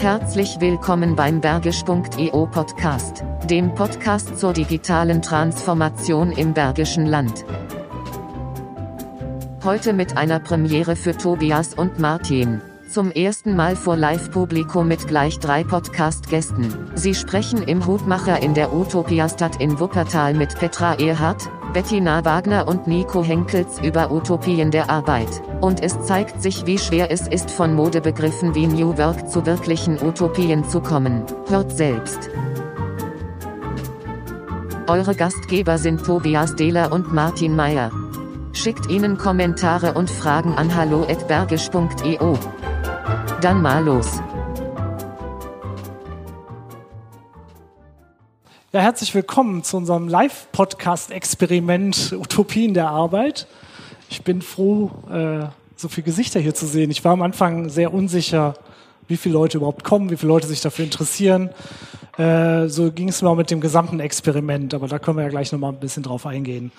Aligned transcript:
Herzlich 0.00 0.58
willkommen 0.60 1.14
beim 1.14 1.42
Bergisch.eu 1.42 2.46
Podcast, 2.46 3.22
dem 3.50 3.74
Podcast 3.74 4.38
zur 4.38 4.54
digitalen 4.54 5.20
Transformation 5.20 6.32
im 6.32 6.54
Bergischen 6.54 7.04
Land. 7.04 7.44
Heute 9.62 9.92
mit 9.92 10.16
einer 10.16 10.40
Premiere 10.40 10.96
für 10.96 11.14
Tobias 11.14 11.74
und 11.74 11.98
Martin. 11.98 12.62
Zum 12.88 13.12
ersten 13.12 13.54
Mal 13.54 13.76
vor 13.76 13.94
Live-Publikum 13.94 14.88
mit 14.88 15.06
gleich 15.06 15.38
drei 15.38 15.64
Podcast-Gästen. 15.64 16.92
Sie 16.94 17.14
sprechen 17.14 17.62
im 17.62 17.86
Hutmacher 17.86 18.42
in 18.42 18.54
der 18.54 18.72
Utopia-Stadt 18.72 19.60
in 19.60 19.80
Wuppertal 19.80 20.32
mit 20.32 20.58
Petra 20.58 20.94
Erhardt, 20.94 21.50
Bettina 21.72 22.24
Wagner 22.24 22.66
und 22.66 22.88
Nico 22.88 23.22
Henkels 23.22 23.80
über 23.80 24.10
Utopien 24.10 24.72
der 24.72 24.90
Arbeit. 24.90 25.28
Und 25.60 25.80
es 25.82 26.00
zeigt 26.02 26.42
sich, 26.42 26.66
wie 26.66 26.78
schwer 26.78 27.12
es 27.12 27.28
ist, 27.28 27.50
von 27.50 27.74
Modebegriffen 27.74 28.54
wie 28.56 28.66
New 28.66 28.98
Work 28.98 29.30
zu 29.30 29.46
wirklichen 29.46 30.02
Utopien 30.02 30.68
zu 30.68 30.80
kommen. 30.80 31.22
Hört 31.48 31.70
selbst. 31.70 32.30
Eure 34.88 35.14
Gastgeber 35.14 35.78
sind 35.78 36.04
Tobias 36.04 36.56
Dehler 36.56 36.90
und 36.90 37.12
Martin 37.12 37.54
Meyer. 37.54 37.92
Schickt 38.52 38.90
ihnen 38.90 39.16
Kommentare 39.16 39.92
und 39.92 40.10
Fragen 40.10 40.54
an 40.54 40.74
hallo@bergisch.eu. 40.74 42.34
Dann 43.40 43.62
mal 43.62 43.84
los. 43.84 44.20
Ja, 48.72 48.78
herzlich 48.78 49.12
willkommen 49.16 49.64
zu 49.64 49.78
unserem 49.78 50.06
Live-Podcast-Experiment 50.06 52.12
Utopien 52.12 52.72
der 52.72 52.88
Arbeit. 52.88 53.48
Ich 54.08 54.22
bin 54.22 54.42
froh, 54.42 54.92
äh, 55.10 55.46
so 55.74 55.88
viele 55.88 56.04
Gesichter 56.04 56.38
hier 56.38 56.54
zu 56.54 56.66
sehen. 56.66 56.88
Ich 56.92 57.04
war 57.04 57.10
am 57.10 57.22
Anfang 57.22 57.68
sehr 57.68 57.92
unsicher, 57.92 58.54
wie 59.08 59.16
viele 59.16 59.32
Leute 59.32 59.58
überhaupt 59.58 59.82
kommen, 59.82 60.10
wie 60.10 60.16
viele 60.16 60.28
Leute 60.28 60.46
sich 60.46 60.60
dafür 60.60 60.84
interessieren. 60.84 61.50
Äh, 62.16 62.68
so 62.68 62.92
ging 62.92 63.08
es 63.08 63.22
mir 63.22 63.30
auch 63.30 63.34
mit 63.34 63.50
dem 63.50 63.60
gesamten 63.60 63.98
Experiment, 63.98 64.72
aber 64.72 64.86
da 64.86 65.00
können 65.00 65.16
wir 65.16 65.24
ja 65.24 65.30
gleich 65.30 65.50
nochmal 65.50 65.72
ein 65.72 65.80
bisschen 65.80 66.04
drauf 66.04 66.24
eingehen. 66.24 66.70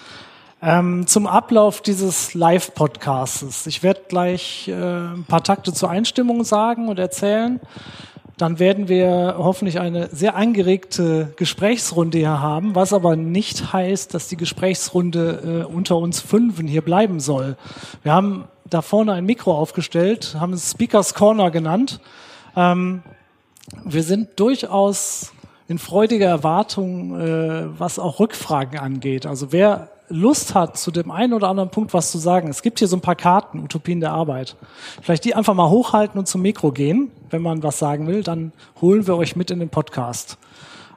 Ähm, 0.61 1.07
zum 1.07 1.27
Ablauf 1.27 1.81
dieses 1.81 2.33
Live-Podcasts. 2.33 3.67
Ich 3.67 3.83
werde 3.83 4.03
gleich 4.07 4.69
äh, 4.69 4.75
ein 4.75 5.25
paar 5.27 5.43
Takte 5.43 5.73
zur 5.73 5.89
Einstimmung 5.89 6.45
sagen 6.45 6.87
und 6.87 6.99
erzählen 6.99 7.59
dann 8.37 8.59
werden 8.59 8.87
wir 8.87 9.35
hoffentlich 9.37 9.79
eine 9.79 10.07
sehr 10.07 10.35
angeregte 10.35 11.33
Gesprächsrunde 11.35 12.17
hier 12.17 12.41
haben, 12.41 12.75
was 12.75 12.93
aber 12.93 13.15
nicht 13.15 13.73
heißt, 13.73 14.13
dass 14.13 14.27
die 14.27 14.37
Gesprächsrunde 14.37 15.65
äh, 15.69 15.73
unter 15.73 15.97
uns 15.97 16.19
Fünfen 16.19 16.67
hier 16.67 16.81
bleiben 16.81 17.19
soll. 17.19 17.57
Wir 18.03 18.13
haben 18.13 18.45
da 18.69 18.81
vorne 18.81 19.13
ein 19.13 19.25
Mikro 19.25 19.55
aufgestellt, 19.55 20.35
haben 20.39 20.53
es 20.53 20.71
Speakers 20.71 21.13
Corner 21.13 21.51
genannt. 21.51 21.99
Ähm, 22.55 23.03
wir 23.85 24.03
sind 24.03 24.39
durchaus 24.39 25.31
in 25.67 25.77
freudiger 25.77 26.27
Erwartung, 26.27 27.19
äh, 27.19 27.79
was 27.79 27.99
auch 27.99 28.19
Rückfragen 28.19 28.79
angeht. 28.79 29.25
Also 29.25 29.51
wer 29.51 29.89
Lust 30.11 30.53
hat, 30.53 30.77
zu 30.77 30.91
dem 30.91 31.09
einen 31.11 31.33
oder 31.33 31.47
anderen 31.47 31.71
Punkt 31.71 31.93
was 31.93 32.11
zu 32.11 32.17
sagen, 32.17 32.49
es 32.49 32.61
gibt 32.61 32.79
hier 32.79 32.87
so 32.87 32.97
ein 32.97 33.01
paar 33.01 33.15
Karten, 33.15 33.59
Utopien 33.59 33.99
der 33.99 34.11
Arbeit. 34.11 34.55
Vielleicht 35.01 35.25
die 35.25 35.35
einfach 35.35 35.53
mal 35.53 35.69
hochhalten 35.69 36.19
und 36.19 36.27
zum 36.27 36.41
Mikro 36.41 36.71
gehen, 36.71 37.11
wenn 37.29 37.41
man 37.41 37.63
was 37.63 37.79
sagen 37.79 38.07
will, 38.07 38.23
dann 38.23 38.51
holen 38.81 39.07
wir 39.07 39.15
euch 39.17 39.35
mit 39.35 39.51
in 39.51 39.59
den 39.59 39.69
Podcast. 39.69 40.37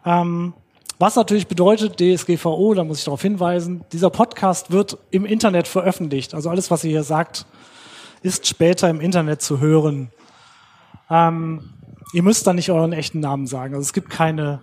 Ähm, 0.04 0.52
was 0.98 1.16
natürlich 1.16 1.48
bedeutet, 1.48 1.98
DSGVO, 1.98 2.74
da 2.74 2.84
muss 2.84 2.98
ich 2.98 3.04
darauf 3.04 3.22
hinweisen, 3.22 3.84
dieser 3.92 4.10
Podcast 4.10 4.70
wird 4.70 4.98
im 5.10 5.24
Internet 5.24 5.66
veröffentlicht. 5.66 6.34
Also 6.34 6.50
alles, 6.50 6.70
was 6.70 6.84
ihr 6.84 6.90
hier 6.90 7.02
sagt, 7.02 7.46
ist 8.22 8.46
später 8.46 8.88
im 8.88 9.00
Internet 9.00 9.42
zu 9.42 9.60
hören. 9.60 10.10
Ähm, 11.10 11.70
ihr 12.12 12.22
müsst 12.22 12.46
dann 12.46 12.56
nicht 12.56 12.70
euren 12.70 12.92
echten 12.92 13.20
Namen 13.20 13.46
sagen. 13.46 13.74
Also 13.74 13.82
es 13.82 13.92
gibt 13.92 14.08
keine 14.08 14.62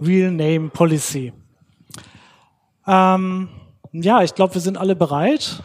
Real 0.00 0.30
Name 0.32 0.70
Policy. 0.70 1.32
Ähm, 2.86 3.48
ja, 3.92 4.22
ich 4.22 4.34
glaube, 4.34 4.54
wir 4.54 4.60
sind 4.60 4.76
alle 4.76 4.94
bereit. 4.94 5.62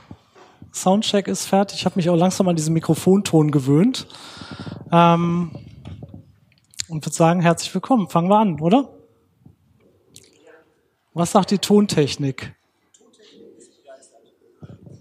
Soundcheck 0.73 1.27
ist 1.27 1.45
fertig. 1.45 1.79
Ich 1.79 1.85
habe 1.85 1.95
mich 1.95 2.09
auch 2.09 2.15
langsam 2.15 2.47
an 2.47 2.55
diesen 2.55 2.73
Mikrofonton 2.73 3.51
gewöhnt. 3.51 4.07
Ähm, 4.91 5.51
und 6.87 7.05
würde 7.05 7.15
sagen, 7.15 7.41
herzlich 7.41 7.73
willkommen. 7.73 8.09
Fangen 8.09 8.29
wir 8.29 8.37
an, 8.37 8.59
oder? 8.59 8.89
Was 11.13 11.31
sagt 11.31 11.51
die 11.51 11.59
Tontechnik? 11.59 12.55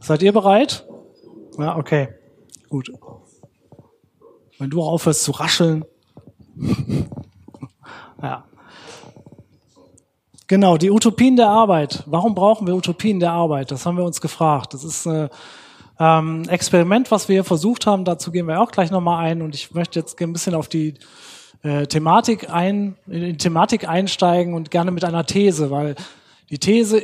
Seid 0.00 0.22
ihr 0.22 0.32
bereit? 0.32 0.86
Ja, 1.58 1.76
okay. 1.76 2.08
Gut. 2.68 2.92
Wenn 4.58 4.70
du 4.70 4.82
aufhörst 4.82 5.24
zu 5.24 5.32
rascheln. 5.32 5.84
ja. 8.22 8.44
Genau, 10.46 10.76
die 10.76 10.90
Utopien 10.90 11.36
der 11.36 11.48
Arbeit. 11.48 12.02
Warum 12.06 12.34
brauchen 12.34 12.66
wir 12.66 12.74
Utopien 12.74 13.18
der 13.18 13.32
Arbeit? 13.32 13.70
Das 13.70 13.86
haben 13.86 13.96
wir 13.96 14.04
uns 14.04 14.20
gefragt. 14.20 14.74
Das 14.74 14.84
ist 14.84 15.06
ein 15.06 15.30
ähm, 15.98 16.42
Experiment, 16.48 17.10
was 17.10 17.28
wir 17.28 17.44
versucht 17.44 17.86
haben. 17.86 18.04
Dazu 18.04 18.30
gehen 18.30 18.46
wir 18.46 18.60
auch 18.60 18.70
gleich 18.70 18.90
nochmal 18.90 19.24
ein. 19.24 19.40
Und 19.40 19.54
ich 19.54 19.72
möchte 19.72 19.98
jetzt 19.98 20.20
ein 20.20 20.32
bisschen 20.34 20.54
auf 20.54 20.68
die 20.68 20.94
äh, 21.62 21.86
Thematik 21.86 22.50
ein, 22.50 22.96
in 23.06 23.38
Thematik 23.38 23.88
einsteigen 23.88 24.52
und 24.52 24.70
gerne 24.70 24.90
mit 24.90 25.04
einer 25.04 25.24
These, 25.24 25.70
weil 25.70 25.94
die 26.50 26.58
These 26.58 27.02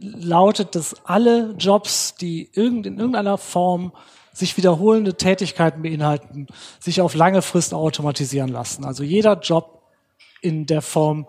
lautet, 0.00 0.74
dass 0.74 0.94
alle 1.06 1.54
Jobs, 1.58 2.14
die 2.14 2.42
in 2.42 2.84
irgendeiner 2.84 3.38
Form 3.38 3.92
sich 4.32 4.56
wiederholende 4.56 5.14
Tätigkeiten 5.14 5.82
beinhalten, 5.82 6.46
sich 6.78 7.00
auf 7.00 7.14
lange 7.14 7.40
Frist 7.40 7.72
automatisieren 7.72 8.50
lassen. 8.50 8.84
Also 8.84 9.02
jeder 9.02 9.38
Job 9.40 9.82
in 10.42 10.66
der 10.66 10.82
Form, 10.82 11.26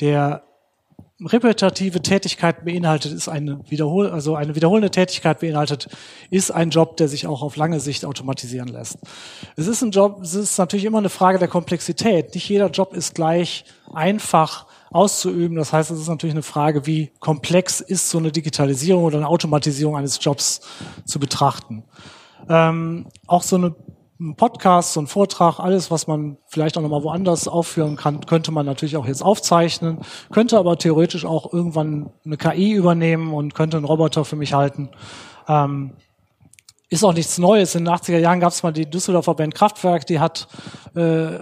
der 0.00 0.42
repetitive 1.20 2.02
Tätigkeit 2.02 2.64
beinhaltet, 2.64 3.12
ist 3.12 3.28
eine 3.28 3.60
Wiederhol 3.68 4.10
also 4.10 4.34
eine 4.34 4.56
wiederholende 4.56 4.90
Tätigkeit 4.90 5.40
beinhaltet, 5.40 5.88
ist 6.30 6.50
ein 6.50 6.70
Job, 6.70 6.96
der 6.96 7.08
sich 7.08 7.26
auch 7.26 7.42
auf 7.42 7.56
lange 7.56 7.78
Sicht 7.78 8.04
automatisieren 8.04 8.68
lässt. 8.68 8.98
Es 9.54 9.68
ist 9.68 9.82
ein 9.82 9.92
Job, 9.92 10.20
es 10.22 10.34
ist 10.34 10.58
natürlich 10.58 10.84
immer 10.84 10.98
eine 10.98 11.10
Frage 11.10 11.38
der 11.38 11.48
Komplexität. 11.48 12.34
Nicht 12.34 12.48
jeder 12.48 12.68
Job 12.68 12.94
ist 12.94 13.14
gleich 13.14 13.64
einfach 13.92 14.66
auszuüben. 14.90 15.56
Das 15.56 15.72
heißt, 15.72 15.90
es 15.92 16.00
ist 16.00 16.08
natürlich 16.08 16.34
eine 16.34 16.42
Frage, 16.42 16.86
wie 16.86 17.12
komplex 17.20 17.80
ist 17.80 18.10
so 18.10 18.18
eine 18.18 18.32
Digitalisierung 18.32 19.04
oder 19.04 19.18
eine 19.18 19.28
Automatisierung 19.28 19.96
eines 19.96 20.18
Jobs 20.20 20.62
zu 21.04 21.20
betrachten. 21.20 21.84
Ähm, 22.48 23.06
auch 23.26 23.42
so 23.42 23.56
eine 23.56 23.66
ein 23.66 23.74
Podcast, 24.36 24.94
so 24.94 25.00
ein 25.00 25.06
Vortrag, 25.06 25.58
alles, 25.60 25.90
was 25.90 26.06
man 26.06 26.38
vielleicht 26.46 26.78
auch 26.78 26.82
nochmal 26.82 27.02
woanders 27.02 27.46
aufführen 27.48 27.96
kann, 27.96 28.24
könnte 28.26 28.50
man 28.50 28.64
natürlich 28.66 28.96
auch 28.96 29.06
jetzt 29.06 29.22
aufzeichnen, 29.22 29.98
könnte 30.32 30.58
aber 30.58 30.78
theoretisch 30.78 31.24
auch 31.24 31.52
irgendwann 31.52 32.10
eine 32.24 32.36
KI 32.36 32.72
übernehmen 32.72 33.34
und 33.34 33.54
könnte 33.54 33.76
einen 33.76 33.86
Roboter 33.86 34.24
für 34.24 34.36
mich 34.36 34.54
halten. 34.54 34.90
Ähm, 35.46 35.92
ist 36.90 37.04
auch 37.04 37.12
nichts 37.12 37.38
Neues. 37.38 37.74
In 37.74 37.84
den 37.84 37.94
80er 37.94 38.18
Jahren 38.18 38.40
gab 38.40 38.52
es 38.52 38.62
mal 38.62 38.72
die 38.72 38.88
Düsseldorfer 38.88 39.34
Band 39.34 39.54
Kraftwerk, 39.54 40.06
die 40.06 40.20
hat 40.20 40.46
äh, 40.94 41.38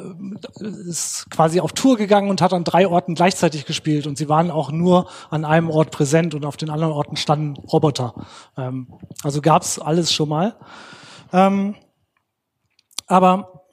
ist 0.88 1.30
quasi 1.30 1.60
auf 1.60 1.72
Tour 1.72 1.96
gegangen 1.96 2.30
und 2.30 2.40
hat 2.40 2.52
an 2.52 2.64
drei 2.64 2.88
Orten 2.88 3.14
gleichzeitig 3.14 3.66
gespielt 3.66 4.06
und 4.06 4.16
sie 4.16 4.28
waren 4.28 4.50
auch 4.50 4.72
nur 4.72 5.08
an 5.30 5.44
einem 5.44 5.68
Ort 5.68 5.90
präsent 5.90 6.34
und 6.34 6.44
auf 6.46 6.56
den 6.56 6.70
anderen 6.70 6.92
Orten 6.92 7.16
standen 7.16 7.56
Roboter. 7.66 8.14
Ähm, 8.56 8.88
also 9.22 9.40
gab's 9.42 9.78
alles 9.78 10.12
schon 10.12 10.28
mal. 10.28 10.54
Ähm, 11.32 11.74
aber 13.12 13.64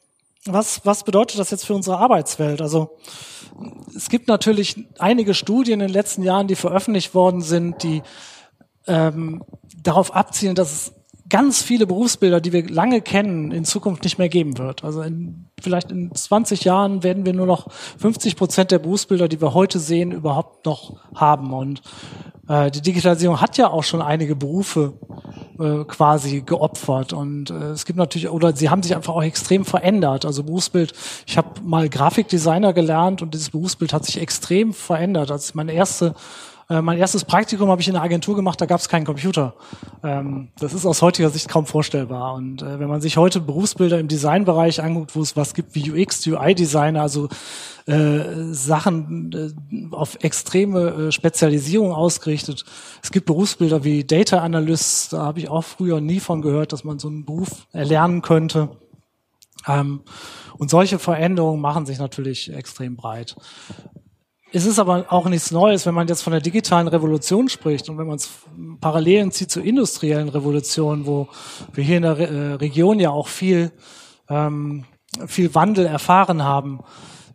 was, 0.44 0.86
was 0.86 1.06
bedeutet 1.06 1.40
das 1.40 1.50
jetzt 1.50 1.66
für 1.66 1.74
unsere 1.74 1.98
Arbeitswelt? 1.98 2.62
Also 2.62 2.98
es 3.96 4.10
gibt 4.10 4.28
natürlich 4.28 4.76
einige 5.00 5.34
Studien 5.34 5.80
in 5.80 5.88
den 5.88 5.94
letzten 5.94 6.24
Jahren, 6.24 6.48
die 6.48 6.56
veröffentlicht 6.56 7.16
worden 7.16 7.42
sind, 7.42 7.82
die 7.84 8.02
ähm, 8.86 9.42
darauf 9.82 10.14
abzielen, 10.14 10.56
dass 10.56 10.74
es 10.74 10.94
ganz 11.30 11.62
viele 11.62 11.88
Berufsbilder, 11.88 12.42
die 12.42 12.52
wir 12.54 12.68
lange 12.68 13.02
kennen, 13.02 13.52
in 13.52 13.66
Zukunft 13.66 14.04
nicht 14.04 14.18
mehr 14.18 14.30
geben 14.30 14.58
wird. 14.58 14.84
Also 14.84 15.02
in, 15.02 15.46
vielleicht 15.62 15.92
in 15.92 16.14
20 16.14 16.64
Jahren 16.64 17.04
werden 17.04 17.26
wir 17.26 17.34
nur 17.34 17.46
noch 17.46 17.72
50 17.72 18.36
Prozent 18.36 18.72
der 18.72 18.80
Berufsbilder, 18.80 19.28
die 19.28 19.42
wir 19.42 19.54
heute 19.54 19.80
sehen, 19.80 20.12
überhaupt 20.12 20.66
noch 20.66 20.98
haben. 21.16 21.54
Und 21.54 21.82
äh, 22.50 22.72
die 22.72 22.82
Digitalisierung 22.82 23.40
hat 23.40 23.58
ja 23.58 23.70
auch 23.70 23.84
schon 23.84 24.02
einige 24.02 24.36
Berufe 24.36 24.94
äh, 25.60 25.84
quasi 25.86 26.42
geopfert 26.42 27.14
und 27.14 27.52
äh, 27.52 27.72
es 27.72 27.86
gibt 27.86 28.00
natürlich 28.00 28.30
oder 28.30 28.56
sie 28.56 28.70
haben 28.70 28.82
sich 28.82 28.96
einfach 28.96 29.14
auch 29.14 29.24
extrem 29.24 29.66
verändert. 29.66 30.26
Also 30.26 30.44
Berufsbild, 30.44 30.94
ich 31.28 31.38
habe 31.38 31.62
mal 31.62 31.90
Grafikdesigner 31.90 32.74
gelernt 32.74 33.22
und 33.22 33.34
dieses 33.34 33.52
Berufsbild 33.52 33.94
hat 33.94 34.06
sich 34.06 34.20
extrem 34.20 34.74
verändert. 34.74 35.32
Als 35.32 35.54
meine 35.54 35.74
erste 35.74 36.16
äh, 36.70 36.84
mein 36.84 37.00
erstes 37.00 37.26
Praktikum 37.26 37.70
habe 37.70 37.82
ich 37.82 37.88
in 37.88 37.96
einer 37.96 38.06
Agentur 38.06 38.36
gemacht, 38.36 38.62
da 38.62 38.68
gab 38.68 38.80
es 38.80 38.88
keinen 38.88 39.06
Computer. 39.06 39.56
Ähm, 40.04 40.50
das 40.60 40.74
ist 40.74 40.86
aus 40.86 41.02
heutiger 41.02 41.32
Sicht 41.32 41.50
kaum 41.50 41.66
vorstellbar. 41.66 42.36
Und 42.36 42.62
äh, 42.62 42.80
wenn 42.80 42.88
man 42.88 43.02
sich 43.02 43.18
heute 43.18 43.40
Berufsbilder 43.40 44.00
im 44.00 44.08
Designbereich 44.08 44.82
anguckt, 44.84 45.16
wo 45.16 45.22
es 45.22 45.36
was 45.36 45.56
gibt 45.56 45.74
wie 45.74 45.92
UX, 45.92 46.26
UI-Designer, 46.28 47.02
also 47.02 47.28
äh, 47.88 48.54
Sachen 48.54 49.32
äh, 49.34 49.96
auf 49.96 50.24
extreme 50.24 51.08
äh, 51.08 51.12
Spezialisierung 51.12 51.92
ausgerichtet. 51.92 52.66
Es 53.02 53.12
gibt 53.12 53.26
Berufsbilder 53.26 53.84
wie 53.84 54.04
Data 54.04 54.40
Analyst, 54.40 55.14
da 55.14 55.24
habe 55.24 55.40
ich 55.40 55.50
auch 55.50 55.64
früher 55.64 56.02
nie 56.02 56.20
von 56.20 56.44
gehört, 56.44 56.72
dass 56.72 56.84
man 56.84 57.00
so 57.00 57.08
einen 57.08 57.26
Beruf 57.26 57.66
erlernen 57.72 58.22
könnte. 58.22 58.70
Ähm, 59.68 60.02
und 60.60 60.70
solche 60.70 61.00
Veränderungen 61.00 61.62
machen 61.62 61.88
sich 61.88 61.98
natürlich 61.98 62.54
extrem 62.54 62.96
breit. 62.96 63.36
Es 64.52 64.66
ist 64.66 64.80
aber 64.80 65.06
auch 65.10 65.28
nichts 65.30 65.52
Neues, 65.52 65.86
wenn 65.86 65.94
man 65.94 66.08
jetzt 66.08 66.24
von 66.24 66.32
der 66.32 66.42
digitalen 66.42 66.88
Revolution 66.88 67.50
spricht 67.50 67.88
und 67.88 67.98
wenn 68.00 68.08
man 68.08 68.16
es 68.16 68.30
Parallelen 68.82 69.32
zieht 69.32 69.52
zur 69.52 69.64
industriellen 69.64 70.30
Revolution, 70.30 71.06
wo 71.06 71.28
wir 71.74 71.84
hier 71.84 71.98
in 71.98 72.04
der 72.04 72.18
Re 72.18 72.28
äh, 72.28 72.54
Region 72.54 73.00
ja 73.00 73.12
auch 73.12 73.28
viel, 73.28 73.72
ähm, 74.28 74.86
viel 75.28 75.54
Wandel 75.54 75.86
erfahren 75.86 76.44
haben. 76.44 76.80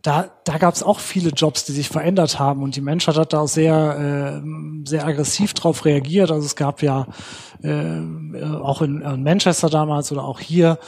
Da, 0.01 0.29
da 0.43 0.57
gab 0.57 0.73
es 0.73 0.83
auch 0.83 0.99
viele 0.99 1.29
Jobs, 1.29 1.63
die 1.63 1.71
sich 1.71 1.87
verändert 1.87 2.37
haben 2.37 2.61
und 2.63 2.75
die 2.75 2.81
Menschheit 2.81 3.17
hat 3.17 3.31
da 3.31 3.39
auch 3.39 3.47
sehr, 3.47 4.41
äh, 4.43 4.87
sehr 4.87 5.05
aggressiv 5.05 5.53
drauf 5.53 5.85
reagiert. 5.85 6.31
Also 6.31 6.45
es 6.45 6.55
gab 6.55 6.81
ja 6.81 7.07
äh, 7.63 8.43
auch 8.61 8.81
in, 8.81 9.01
in 9.01 9.23
Manchester 9.23 9.69
damals 9.69 10.11
oder 10.11 10.25
auch 10.25 10.41
hier 10.41 10.79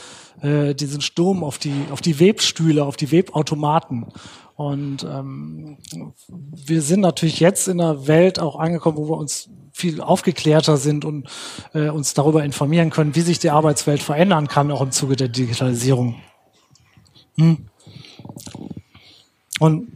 äh, 0.42 0.74
diesen 0.74 1.00
Sturm 1.00 1.42
auf 1.42 1.58
die, 1.58 1.86
auf 1.90 2.00
die 2.00 2.20
Webstühle, 2.20 2.84
auf 2.84 2.96
die 2.96 3.10
Webautomaten. 3.10 4.06
Und 4.58 5.04
ähm, 5.04 5.78
wir 6.66 6.82
sind 6.82 6.98
natürlich 6.98 7.38
jetzt 7.38 7.68
in 7.68 7.80
einer 7.80 8.08
Welt 8.08 8.40
auch 8.40 8.58
angekommen, 8.58 8.96
wo 8.96 9.08
wir 9.08 9.16
uns 9.16 9.48
viel 9.70 10.00
aufgeklärter 10.00 10.78
sind 10.78 11.04
und 11.04 11.28
äh, 11.74 11.90
uns 11.90 12.12
darüber 12.12 12.42
informieren 12.42 12.90
können, 12.90 13.14
wie 13.14 13.20
sich 13.20 13.38
die 13.38 13.50
Arbeitswelt 13.50 14.02
verändern 14.02 14.48
kann, 14.48 14.72
auch 14.72 14.82
im 14.82 14.90
Zuge 14.90 15.14
der 15.14 15.28
Digitalisierung. 15.28 16.16
Hm. 17.36 17.68
Und 19.60 19.92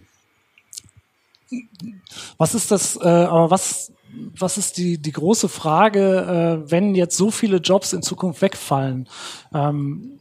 was 2.39 2.55
ist 2.55 2.71
das, 2.71 2.95
äh, 3.03 3.09
aber 3.09 3.51
was, 3.51 3.93
was 4.39 4.59
ist 4.59 4.77
die, 4.77 4.97
die 4.97 5.13
große 5.13 5.49
Frage, 5.49 6.63
äh, 6.67 6.71
wenn 6.71 6.95
jetzt 6.95 7.17
so 7.17 7.33
viele 7.33 7.57
Jobs 7.57 7.93
in 7.93 8.03
Zukunft 8.03 8.41
wegfallen? 8.43 9.09
Ähm, 9.53 10.21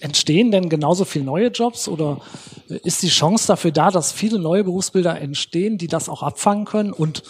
entstehen 0.00 0.50
denn 0.50 0.68
genauso 0.68 1.04
viele 1.04 1.24
neue 1.24 1.48
Jobs 1.48 1.88
oder 1.88 2.20
ist 2.68 3.02
die 3.02 3.08
Chance 3.08 3.46
dafür 3.46 3.72
da, 3.72 3.90
dass 3.90 4.12
viele 4.12 4.38
neue 4.38 4.64
Berufsbilder 4.64 5.20
entstehen, 5.20 5.78
die 5.78 5.86
das 5.86 6.08
auch 6.08 6.22
abfangen 6.22 6.64
können? 6.64 6.92
Und 6.92 7.22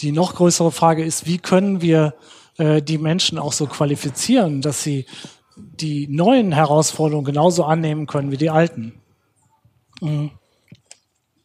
die 0.00 0.12
noch 0.12 0.34
größere 0.34 0.72
Frage 0.72 1.04
ist, 1.04 1.26
wie 1.26 1.38
können 1.38 1.80
wir 1.80 2.14
äh, 2.58 2.82
die 2.82 2.98
Menschen 2.98 3.38
auch 3.38 3.52
so 3.52 3.66
qualifizieren, 3.66 4.62
dass 4.62 4.82
sie 4.82 5.06
die 5.56 6.08
neuen 6.08 6.52
Herausforderungen 6.52 7.24
genauso 7.24 7.64
annehmen 7.64 8.06
können 8.06 8.30
wie 8.30 8.36
die 8.36 8.50
alten? 8.50 9.00
Mhm. 10.00 10.30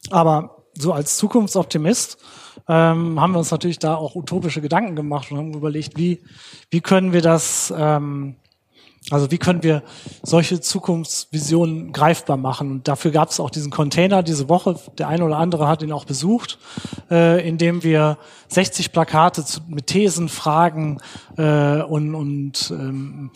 Aber 0.10 0.64
so 0.74 0.94
als 0.94 1.18
Zukunftsoptimist 1.18 2.18
ähm, 2.68 3.20
haben 3.20 3.34
wir 3.34 3.40
uns 3.40 3.52
natürlich 3.52 3.80
da 3.80 3.96
auch 3.96 4.16
utopische 4.16 4.62
Gedanken 4.62 4.96
gemacht 4.96 5.32
und 5.32 5.38
haben 5.38 5.54
überlegt, 5.54 5.98
wie, 5.98 6.22
wie 6.70 6.82
können 6.82 7.14
wir 7.14 7.22
das 7.22 7.74
ähm, 7.76 8.36
also 9.10 9.32
wie 9.32 9.38
können 9.38 9.64
wir 9.64 9.84
solche 10.22 10.60
Zukunftsvisionen 10.60 11.94
greifbar 11.94 12.36
machen? 12.36 12.72
Und 12.72 12.88
dafür 12.88 13.12
gab 13.12 13.30
es 13.30 13.40
auch 13.40 13.50
diesen 13.50 13.72
Container 13.72 14.22
diese 14.22 14.50
Woche. 14.50 14.76
Der 14.98 15.08
eine 15.08 15.24
oder 15.24 15.38
andere 15.38 15.68
hat 15.68 15.82
ihn 15.82 15.94
auch 15.94 16.04
besucht, 16.04 16.60
äh, 17.10 17.48
in 17.48 17.58
dem 17.58 17.84
wir 17.84 18.18
60 18.50 18.92
Plakate 18.92 19.46
zu, 19.46 19.62
mit 19.68 19.88
Thesen, 19.88 20.28
Fragen 20.28 20.98
äh, 21.38 21.82
und, 21.82 22.16
und, 22.16 22.70
ähm, 22.72 23.32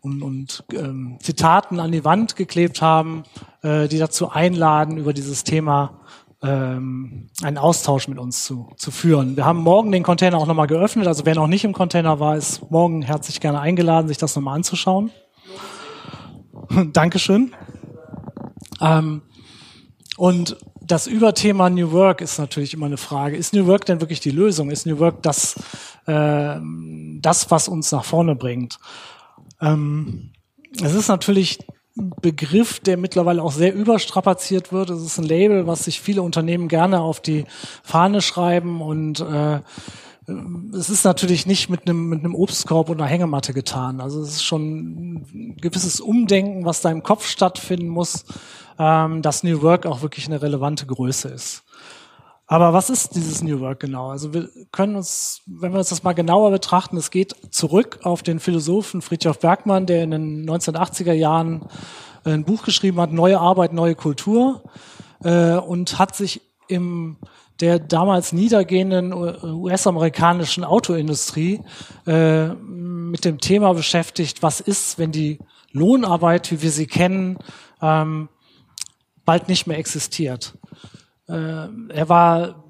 und, 0.00 0.22
und 0.22 0.64
ähm, 0.72 1.18
Zitaten 1.20 1.78
an 1.78 1.92
die 1.92 2.04
Wand 2.04 2.34
geklebt 2.34 2.82
haben, 2.82 3.22
äh, 3.62 3.86
die 3.86 3.98
dazu 3.98 4.30
einladen, 4.30 4.96
über 4.96 5.12
dieses 5.12 5.44
Thema 5.44 6.00
ähm, 6.42 7.28
einen 7.42 7.58
Austausch 7.58 8.08
mit 8.08 8.18
uns 8.18 8.44
zu, 8.44 8.70
zu 8.76 8.90
führen. 8.90 9.36
Wir 9.36 9.44
haben 9.44 9.62
morgen 9.62 9.92
den 9.92 10.02
Container 10.02 10.38
auch 10.38 10.46
nochmal 10.46 10.66
geöffnet. 10.66 11.06
Also 11.06 11.24
wer 11.24 11.34
noch 11.34 11.46
nicht 11.46 11.64
im 11.64 11.72
Container 11.72 12.18
war, 12.20 12.36
ist 12.36 12.70
morgen 12.70 13.02
herzlich 13.02 13.40
gerne 13.40 13.60
eingeladen, 13.60 14.08
sich 14.08 14.18
das 14.18 14.34
nochmal 14.34 14.56
anzuschauen. 14.56 15.10
Dankeschön. 16.92 17.54
Ähm, 18.80 19.22
und 20.16 20.56
das 20.80 21.06
Überthema 21.06 21.70
New 21.70 21.92
Work 21.92 22.20
ist 22.20 22.38
natürlich 22.38 22.74
immer 22.74 22.86
eine 22.86 22.96
Frage. 22.96 23.36
Ist 23.36 23.54
New 23.54 23.66
Work 23.66 23.86
denn 23.86 24.00
wirklich 24.00 24.20
die 24.20 24.30
Lösung? 24.30 24.70
Ist 24.70 24.84
New 24.84 24.98
Work 24.98 25.22
das, 25.22 25.54
äh, 26.06 26.56
das 27.20 27.50
was 27.50 27.68
uns 27.68 27.92
nach 27.92 28.04
vorne 28.04 28.34
bringt? 28.34 28.78
Ähm, 29.60 30.32
es 30.82 30.92
ist 30.92 31.08
natürlich 31.08 31.60
Begriff, 31.94 32.80
der 32.80 32.96
mittlerweile 32.96 33.42
auch 33.42 33.52
sehr 33.52 33.74
überstrapaziert 33.74 34.72
wird. 34.72 34.90
Es 34.90 35.02
ist 35.02 35.18
ein 35.18 35.24
Label, 35.24 35.66
was 35.66 35.84
sich 35.84 36.00
viele 36.00 36.22
Unternehmen 36.22 36.68
gerne 36.68 37.00
auf 37.00 37.20
die 37.20 37.44
Fahne 37.82 38.22
schreiben 38.22 38.80
und 38.80 39.20
äh, 39.20 39.60
es 40.74 40.88
ist 40.88 41.04
natürlich 41.04 41.46
nicht 41.46 41.68
mit 41.68 41.88
einem, 41.88 42.08
mit 42.08 42.20
einem 42.20 42.34
Obstkorb 42.34 42.88
und 42.88 43.00
einer 43.00 43.10
Hängematte 43.10 43.52
getan. 43.52 44.00
Also 44.00 44.22
es 44.22 44.30
ist 44.30 44.44
schon 44.44 45.16
ein 45.34 45.56
gewisses 45.60 46.00
Umdenken, 46.00 46.64
was 46.64 46.80
da 46.80 46.90
im 46.90 47.02
Kopf 47.02 47.26
stattfinden 47.26 47.88
muss, 47.88 48.24
ähm, 48.78 49.20
dass 49.20 49.42
New 49.42 49.62
Work 49.62 49.84
auch 49.84 50.02
wirklich 50.02 50.26
eine 50.26 50.40
relevante 50.40 50.86
Größe 50.86 51.28
ist. 51.28 51.64
Aber 52.46 52.72
was 52.72 52.90
ist 52.90 53.14
dieses 53.14 53.42
New 53.42 53.60
Work 53.60 53.80
genau? 53.80 54.10
Also 54.10 54.34
wir 54.34 54.48
können 54.72 54.96
uns, 54.96 55.42
wenn 55.46 55.72
wir 55.72 55.78
uns 55.78 55.88
das 55.88 56.02
mal 56.02 56.12
genauer 56.12 56.50
betrachten, 56.50 56.96
es 56.96 57.10
geht 57.10 57.34
zurück 57.50 58.00
auf 58.02 58.22
den 58.22 58.40
Philosophen 58.40 59.00
Friedrich 59.00 59.38
Bergmann, 59.38 59.86
der 59.86 60.02
in 60.02 60.10
den 60.10 60.50
1980er 60.50 61.12
Jahren 61.12 61.66
ein 62.24 62.44
Buch 62.44 62.62
geschrieben 62.64 63.00
hat, 63.00 63.12
Neue 63.12 63.38
Arbeit, 63.38 63.72
neue 63.72 63.94
Kultur, 63.94 64.62
äh, 65.24 65.54
und 65.54 65.98
hat 65.98 66.14
sich 66.14 66.42
im 66.68 67.16
der 67.60 67.78
damals 67.78 68.32
niedergehenden 68.32 69.12
US-amerikanischen 69.12 70.64
Autoindustrie 70.64 71.60
äh, 72.06 72.48
mit 72.48 73.24
dem 73.24 73.38
Thema 73.38 73.72
beschäftigt, 73.72 74.42
was 74.42 74.60
ist, 74.60 74.98
wenn 74.98 75.12
die 75.12 75.38
Lohnarbeit, 75.70 76.50
wie 76.50 76.60
wir 76.60 76.72
sie 76.72 76.88
kennen, 76.88 77.38
ähm, 77.80 78.28
bald 79.24 79.48
nicht 79.48 79.68
mehr 79.68 79.78
existiert. 79.78 80.54
Äh, 81.32 81.68
er 81.88 82.08
war 82.08 82.64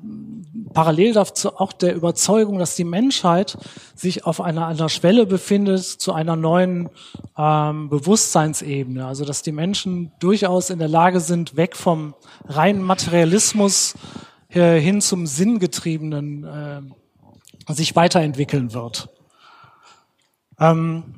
parallel 0.73 1.13
dazu 1.13 1.57
auch 1.57 1.73
der 1.73 1.95
Überzeugung, 1.95 2.59
dass 2.59 2.77
die 2.77 2.85
Menschheit 2.85 3.59
sich 3.95 4.25
auf 4.25 4.41
einer, 4.41 4.69
einer 4.69 4.89
Schwelle 4.89 5.27
befindet 5.27 5.85
zu 5.85 6.13
einer 6.13 6.37
neuen 6.37 6.89
ähm, 7.37 7.89
Bewusstseinsebene. 7.89 9.05
Also 9.05 9.25
dass 9.25 9.43
die 9.43 9.53
Menschen 9.53 10.13
durchaus 10.21 10.71
in 10.71 10.79
der 10.79 10.89
Lage 10.89 11.21
sind, 11.21 11.57
weg 11.57 11.77
vom 11.77 12.15
reinen 12.47 12.83
Materialismus 12.83 13.95
äh, 14.49 14.79
hin 14.79 15.01
zum 15.01 15.27
sinngetriebenen 15.27 16.45
äh, 16.45 17.73
sich 17.73 17.97
weiterentwickeln 17.97 18.73
wird. 18.75 19.09
Ähm, 20.59 21.15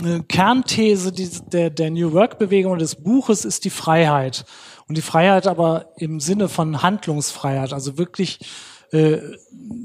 eine 0.00 0.22
Kernthese 0.22 1.12
der, 1.12 1.70
der 1.70 1.90
New 1.90 2.12
Work-Bewegung 2.12 2.78
des 2.78 2.94
Buches 2.94 3.44
ist 3.44 3.64
die 3.64 3.70
Freiheit. 3.70 4.44
Und 4.88 4.96
die 4.96 5.02
Freiheit 5.02 5.46
aber 5.46 5.92
im 5.96 6.18
Sinne 6.18 6.48
von 6.48 6.82
Handlungsfreiheit, 6.82 7.72
also 7.72 7.98
wirklich 7.98 8.40
äh, 8.90 9.18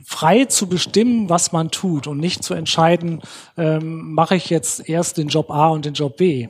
frei 0.06 0.46
zu 0.46 0.68
bestimmen, 0.68 1.30
was 1.30 1.52
man 1.52 1.72
tut 1.72 2.08
und 2.08 2.20
nicht 2.20 2.44
zu 2.44 2.54
entscheiden, 2.54 3.22
ähm, 3.58 4.14
mache 4.14 4.36
ich 4.36 4.50
jetzt 4.50 4.88
erst 4.88 5.18
den 5.18 5.28
Job 5.28 5.52
A 5.52 5.70
und 5.70 5.84
den 5.86 5.94
Job 5.94 6.18
B. 6.18 6.48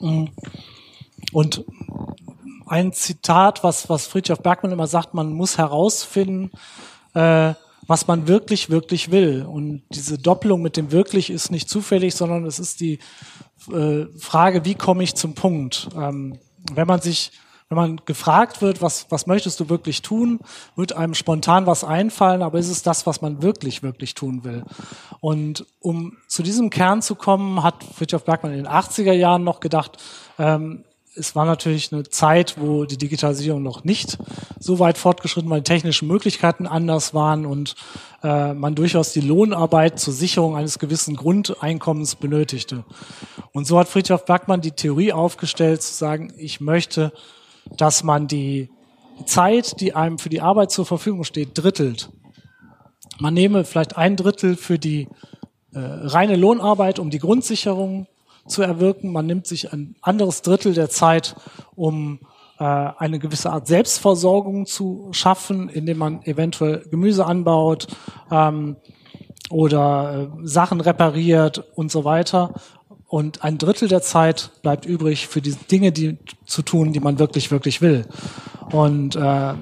Mhm. 0.00 0.30
Und 1.32 1.64
ein 2.66 2.92
Zitat, 2.92 3.62
was, 3.62 3.88
was 3.88 4.06
Friedrich 4.06 4.38
Bergmann 4.38 4.72
immer 4.72 4.86
sagt, 4.86 5.14
man 5.14 5.32
muss 5.32 5.58
herausfinden, 5.58 6.50
äh, 7.14 7.54
was 7.86 8.06
man 8.06 8.28
wirklich, 8.28 8.70
wirklich 8.70 9.10
will. 9.10 9.44
Und 9.44 9.82
diese 9.90 10.18
Doppelung 10.18 10.62
mit 10.62 10.76
dem 10.76 10.92
wirklich 10.92 11.30
ist 11.30 11.50
nicht 11.50 11.68
zufällig, 11.68 12.14
sondern 12.14 12.46
es 12.46 12.58
ist 12.58 12.80
die 12.80 12.98
äh, 13.72 14.06
Frage, 14.18 14.64
wie 14.64 14.74
komme 14.74 15.02
ich 15.02 15.14
zum 15.14 15.34
Punkt? 15.34 15.88
Ähm, 15.96 16.38
wenn 16.74 16.86
man 16.86 17.00
sich, 17.00 17.32
wenn 17.68 17.76
man 17.76 18.00
gefragt 18.04 18.62
wird, 18.62 18.82
was, 18.82 19.06
was 19.10 19.26
möchtest 19.26 19.60
du 19.60 19.68
wirklich 19.68 20.02
tun, 20.02 20.40
wird 20.76 20.92
einem 20.92 21.14
spontan 21.14 21.66
was 21.66 21.84
einfallen, 21.84 22.42
aber 22.42 22.58
ist 22.58 22.68
es 22.68 22.82
das, 22.82 23.06
was 23.06 23.22
man 23.22 23.42
wirklich, 23.42 23.82
wirklich 23.82 24.14
tun 24.14 24.44
will? 24.44 24.64
Und 25.20 25.66
um 25.80 26.16
zu 26.26 26.42
diesem 26.42 26.70
Kern 26.70 27.02
zu 27.02 27.14
kommen, 27.14 27.62
hat 27.62 27.84
Friedrich 27.84 28.22
Bergmann 28.22 28.52
in 28.52 28.64
den 28.64 28.68
80er 28.72 29.12
Jahren 29.12 29.44
noch 29.44 29.60
gedacht, 29.60 29.98
ähm, 30.38 30.84
es 31.14 31.34
war 31.34 31.44
natürlich 31.44 31.92
eine 31.92 32.04
Zeit, 32.04 32.56
wo 32.58 32.84
die 32.84 32.96
Digitalisierung 32.96 33.62
noch 33.62 33.84
nicht 33.84 34.18
so 34.58 34.78
weit 34.78 34.96
fortgeschritten 34.96 35.50
war, 35.50 35.58
die 35.58 35.64
technischen 35.64 36.06
Möglichkeiten 36.06 36.66
anders 36.66 37.14
waren 37.14 37.46
und 37.46 37.74
äh, 38.22 38.54
man 38.54 38.74
durchaus 38.74 39.12
die 39.12 39.20
Lohnarbeit 39.20 39.98
zur 39.98 40.14
Sicherung 40.14 40.56
eines 40.56 40.78
gewissen 40.78 41.16
Grundeinkommens 41.16 42.14
benötigte. 42.14 42.84
Und 43.52 43.66
so 43.66 43.78
hat 43.78 43.88
Friedrich 43.88 44.20
Bergmann 44.20 44.60
die 44.60 44.72
Theorie 44.72 45.12
aufgestellt, 45.12 45.82
zu 45.82 45.92
sagen, 45.94 46.32
ich 46.36 46.60
möchte, 46.60 47.12
dass 47.76 48.04
man 48.04 48.28
die 48.28 48.70
Zeit, 49.26 49.80
die 49.80 49.94
einem 49.94 50.18
für 50.18 50.28
die 50.28 50.40
Arbeit 50.40 50.70
zur 50.70 50.86
Verfügung 50.86 51.24
steht, 51.24 51.50
drittelt. 51.54 52.10
Man 53.18 53.34
nehme 53.34 53.64
vielleicht 53.64 53.96
ein 53.96 54.16
Drittel 54.16 54.56
für 54.56 54.78
die 54.78 55.08
äh, 55.72 55.78
reine 55.78 56.36
Lohnarbeit, 56.36 56.98
um 56.98 57.10
die 57.10 57.18
Grundsicherung 57.18 58.06
zu 58.46 58.62
erwirken. 58.62 59.12
Man 59.12 59.26
nimmt 59.26 59.46
sich 59.46 59.72
ein 59.72 59.96
anderes 60.02 60.42
Drittel 60.42 60.74
der 60.74 60.90
Zeit, 60.90 61.36
um 61.74 62.20
äh, 62.58 62.64
eine 62.64 63.18
gewisse 63.18 63.50
Art 63.50 63.66
Selbstversorgung 63.66 64.66
zu 64.66 65.08
schaffen, 65.12 65.68
indem 65.68 65.98
man 65.98 66.22
eventuell 66.22 66.84
Gemüse 66.90 67.24
anbaut 67.26 67.86
ähm, 68.30 68.76
oder 69.48 70.30
äh, 70.38 70.46
Sachen 70.46 70.80
repariert 70.80 71.64
und 71.74 71.90
so 71.90 72.04
weiter. 72.04 72.54
und 73.08 73.42
ein 73.42 73.58
Drittel 73.58 73.88
der 73.88 74.02
Zeit 74.02 74.50
bleibt 74.62 74.86
übrig 74.86 75.26
für 75.26 75.42
die 75.42 75.54
Dinge, 75.54 75.90
die 75.90 76.18
zu 76.46 76.62
tun, 76.62 76.92
die 76.92 77.00
man 77.00 77.18
wirklich, 77.18 77.50
wirklich 77.50 77.80
will. 77.80 78.06
Und 78.70 79.16
äh, 79.16 79.54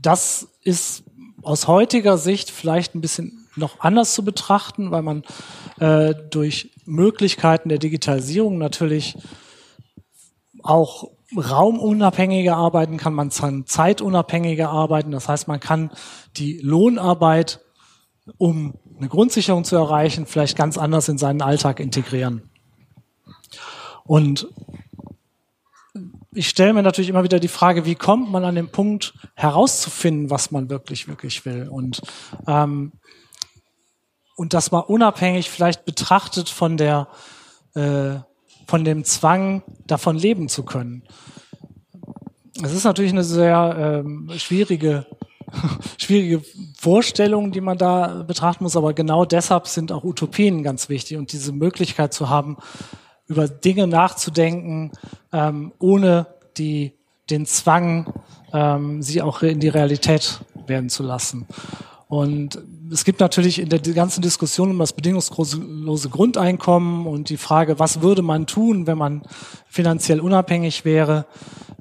das 0.00 0.48
ist 0.62 1.04
aus 1.42 1.66
heutiger 1.66 2.18
Sicht 2.18 2.50
vielleicht 2.50 2.94
ein 2.94 3.00
bisschen 3.00 3.46
noch 3.56 3.80
anders 3.80 4.14
zu 4.14 4.24
betrachten, 4.24 4.90
weil 4.90 5.02
man 5.02 5.24
äh, 5.78 6.14
durch 6.30 6.71
Möglichkeiten 6.84 7.68
der 7.68 7.78
Digitalisierung 7.78 8.58
natürlich 8.58 9.16
auch 10.62 11.10
raumunabhängiger 11.36 12.56
arbeiten 12.56 12.96
kann, 12.96 13.14
man 13.14 13.30
zeitunabhängiger 13.30 14.68
arbeiten. 14.68 15.10
Das 15.12 15.28
heißt, 15.28 15.48
man 15.48 15.60
kann 15.60 15.90
die 16.36 16.58
Lohnarbeit, 16.58 17.60
um 18.36 18.74
eine 18.98 19.08
Grundsicherung 19.08 19.64
zu 19.64 19.76
erreichen, 19.76 20.26
vielleicht 20.26 20.56
ganz 20.56 20.76
anders 20.78 21.08
in 21.08 21.18
seinen 21.18 21.42
Alltag 21.42 21.80
integrieren. 21.80 22.50
Und 24.04 24.48
ich 26.34 26.48
stelle 26.48 26.72
mir 26.72 26.82
natürlich 26.82 27.10
immer 27.10 27.24
wieder 27.24 27.40
die 27.40 27.48
Frage, 27.48 27.84
wie 27.84 27.94
kommt 27.94 28.30
man 28.30 28.44
an 28.44 28.54
den 28.54 28.68
Punkt 28.68 29.14
herauszufinden, 29.34 30.30
was 30.30 30.50
man 30.50 30.70
wirklich, 30.70 31.08
wirklich 31.08 31.44
will. 31.44 31.68
Und, 31.68 32.00
ähm, 32.46 32.92
und 34.36 34.54
das 34.54 34.70
mal 34.70 34.80
unabhängig 34.80 35.50
vielleicht 35.50 35.84
betrachtet 35.84 36.48
von 36.48 36.76
der, 36.76 37.08
äh, 37.74 38.16
von 38.66 38.84
dem 38.84 39.04
Zwang, 39.04 39.62
davon 39.86 40.16
leben 40.16 40.48
zu 40.48 40.64
können. 40.64 41.04
Es 42.62 42.72
ist 42.72 42.84
natürlich 42.84 43.12
eine 43.12 43.24
sehr 43.24 44.02
ähm, 44.04 44.30
schwierige, 44.36 45.06
schwierige 45.98 46.42
Vorstellung, 46.78 47.52
die 47.52 47.60
man 47.60 47.78
da 47.78 48.22
betrachten 48.22 48.64
muss, 48.64 48.76
aber 48.76 48.92
genau 48.94 49.24
deshalb 49.24 49.66
sind 49.66 49.92
auch 49.92 50.04
Utopien 50.04 50.62
ganz 50.62 50.88
wichtig 50.88 51.16
und 51.16 51.32
diese 51.32 51.52
Möglichkeit 51.52 52.12
zu 52.12 52.28
haben, 52.28 52.56
über 53.26 53.48
Dinge 53.48 53.86
nachzudenken, 53.86 54.92
ähm, 55.32 55.72
ohne 55.78 56.26
die, 56.58 56.92
den 57.30 57.46
Zwang, 57.46 58.12
ähm, 58.52 59.02
sie 59.02 59.22
auch 59.22 59.42
in 59.42 59.60
die 59.60 59.68
Realität 59.68 60.40
werden 60.66 60.90
zu 60.90 61.02
lassen. 61.02 61.46
Und 62.08 62.58
es 62.92 63.04
gibt 63.04 63.20
natürlich 63.20 63.58
in 63.58 63.70
der 63.70 63.80
ganzen 63.80 64.20
Diskussion 64.20 64.70
um 64.70 64.78
das 64.78 64.92
bedingungslose 64.92 66.08
Grundeinkommen 66.10 67.06
und 67.06 67.30
die 67.30 67.38
Frage, 67.38 67.78
was 67.78 68.02
würde 68.02 68.22
man 68.22 68.46
tun, 68.46 68.86
wenn 68.86 68.98
man 68.98 69.22
finanziell 69.66 70.20
unabhängig 70.20 70.84
wäre, 70.84 71.26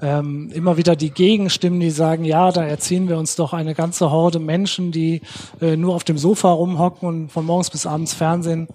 ähm, 0.02 0.50
immer 0.54 0.78
wieder 0.78 0.96
die 0.96 1.12
Gegenstimmen, 1.12 1.80
die 1.80 1.90
sagen, 1.90 2.24
ja, 2.24 2.52
da 2.52 2.64
erziehen 2.64 3.10
wir 3.10 3.18
uns 3.18 3.36
doch 3.36 3.54
eine 3.54 3.76
ganze 3.76 4.10
Horde 4.10 4.40
Menschen, 4.40 4.92
die 4.92 5.22
äh, 5.60 5.76
nur 5.76 5.96
auf 5.96 6.06
dem 6.06 6.18
Sofa 6.18 6.52
rumhocken 6.52 7.08
und 7.08 7.32
von 7.32 7.46
morgens 7.46 7.70
bis 7.70 7.86
abends 7.86 8.14
Fernsehen. 8.14 8.68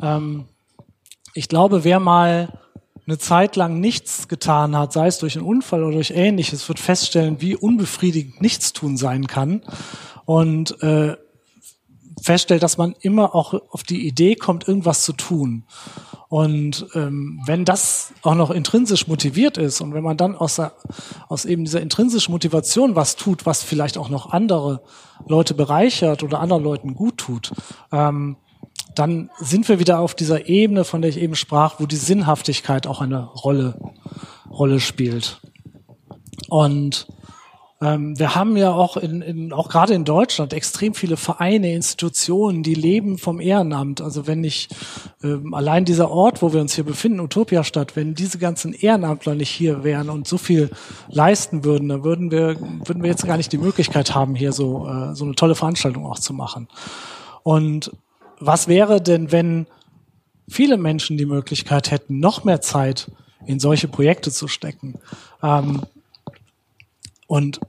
Ähm, 0.00 0.44
ich 1.34 1.48
glaube, 1.48 1.84
wer 1.84 1.98
mal 1.98 2.60
eine 3.06 3.18
Zeit 3.18 3.56
lang 3.56 3.80
nichts 3.80 4.28
getan 4.28 4.76
hat, 4.76 4.92
sei 4.92 5.08
es 5.08 5.18
durch 5.18 5.36
einen 5.36 5.46
Unfall 5.46 5.82
oder 5.82 5.94
durch 5.94 6.12
Ähnliches, 6.12 6.68
wird 6.68 6.78
feststellen, 6.78 7.40
wie 7.40 7.56
unbefriedigend 7.56 8.40
Nichtstun 8.40 8.96
sein 8.96 9.26
kann 9.26 9.62
und 10.24 10.80
äh, 10.82 11.16
feststellt, 12.22 12.62
dass 12.62 12.78
man 12.78 12.94
immer 13.00 13.34
auch 13.34 13.54
auf 13.70 13.82
die 13.82 14.06
Idee 14.06 14.34
kommt, 14.34 14.68
irgendwas 14.68 15.04
zu 15.04 15.12
tun. 15.12 15.64
Und 16.28 16.86
ähm, 16.94 17.40
wenn 17.44 17.64
das 17.64 18.12
auch 18.22 18.36
noch 18.36 18.50
intrinsisch 18.50 19.08
motiviert 19.08 19.58
ist 19.58 19.80
und 19.80 19.94
wenn 19.94 20.04
man 20.04 20.16
dann 20.16 20.36
aus, 20.36 20.56
der, 20.56 20.72
aus 21.28 21.44
eben 21.44 21.64
dieser 21.64 21.80
intrinsischen 21.80 22.30
Motivation 22.30 22.94
was 22.94 23.16
tut, 23.16 23.46
was 23.46 23.64
vielleicht 23.64 23.98
auch 23.98 24.08
noch 24.10 24.30
andere 24.30 24.82
Leute 25.26 25.54
bereichert 25.54 26.22
oder 26.22 26.40
anderen 26.40 26.62
Leuten 26.62 26.94
gut 26.94 27.16
tut, 27.18 27.52
ähm, 27.90 28.36
dann 28.94 29.30
sind 29.38 29.68
wir 29.68 29.78
wieder 29.78 30.00
auf 30.00 30.14
dieser 30.14 30.48
Ebene, 30.48 30.84
von 30.84 31.02
der 31.02 31.10
ich 31.10 31.18
eben 31.18 31.34
sprach, 31.34 31.80
wo 31.80 31.86
die 31.86 31.96
Sinnhaftigkeit 31.96 32.86
auch 32.86 33.00
eine 33.00 33.24
Rolle, 33.24 33.92
Rolle 34.50 34.80
spielt. 34.80 35.40
Und 36.48 37.06
ähm, 37.82 38.18
wir 38.18 38.34
haben 38.34 38.56
ja 38.58 38.72
auch 38.72 38.98
in, 38.98 39.22
in, 39.22 39.52
auch 39.54 39.70
gerade 39.70 39.94
in 39.94 40.04
Deutschland 40.04 40.52
extrem 40.52 40.92
viele 40.92 41.16
Vereine, 41.16 41.72
Institutionen, 41.72 42.62
die 42.62 42.74
leben 42.74 43.16
vom 43.16 43.40
Ehrenamt. 43.40 44.02
Also 44.02 44.26
wenn 44.26 44.44
ich 44.44 44.68
ähm, 45.22 45.54
allein 45.54 45.86
dieser 45.86 46.10
Ort, 46.10 46.42
wo 46.42 46.52
wir 46.52 46.60
uns 46.60 46.74
hier 46.74 46.84
befinden, 46.84 47.20
Utopia 47.20 47.64
Stadt, 47.64 47.96
wenn 47.96 48.14
diese 48.14 48.36
ganzen 48.38 48.74
Ehrenamtler 48.74 49.34
nicht 49.34 49.50
hier 49.50 49.82
wären 49.82 50.10
und 50.10 50.28
so 50.28 50.36
viel 50.36 50.70
leisten 51.08 51.64
würden, 51.64 51.88
dann 51.88 52.04
würden 52.04 52.30
wir 52.30 52.56
würden 52.84 53.02
wir 53.02 53.10
jetzt 53.10 53.26
gar 53.26 53.38
nicht 53.38 53.52
die 53.52 53.58
Möglichkeit 53.58 54.14
haben, 54.14 54.34
hier 54.34 54.52
so 54.52 54.86
äh, 54.86 55.14
so 55.14 55.24
eine 55.24 55.34
tolle 55.34 55.54
Veranstaltung 55.54 56.04
auch 56.04 56.18
zu 56.18 56.34
machen. 56.34 56.68
Und 57.42 57.92
was 58.38 58.68
wäre 58.68 59.00
denn, 59.00 59.32
wenn 59.32 59.66
viele 60.48 60.76
Menschen 60.76 61.16
die 61.16 61.26
Möglichkeit 61.26 61.90
hätten, 61.90 62.20
noch 62.20 62.44
mehr 62.44 62.60
Zeit 62.60 63.10
in 63.46 63.58
solche 63.58 63.88
Projekte 63.88 64.30
zu 64.30 64.48
stecken? 64.48 64.98
Ähm, 65.42 65.82
und 67.30 67.60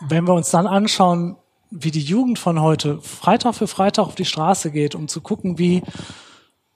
wenn 0.00 0.28
wir 0.28 0.34
uns 0.34 0.50
dann 0.50 0.66
anschauen, 0.66 1.36
wie 1.70 1.90
die 1.90 2.02
Jugend 2.02 2.38
von 2.38 2.60
heute 2.60 3.00
Freitag 3.00 3.54
für 3.54 3.66
Freitag 3.66 4.04
auf 4.06 4.14
die 4.14 4.26
Straße 4.26 4.70
geht, 4.70 4.94
um 4.94 5.08
zu 5.08 5.22
gucken, 5.22 5.56
wie, 5.56 5.82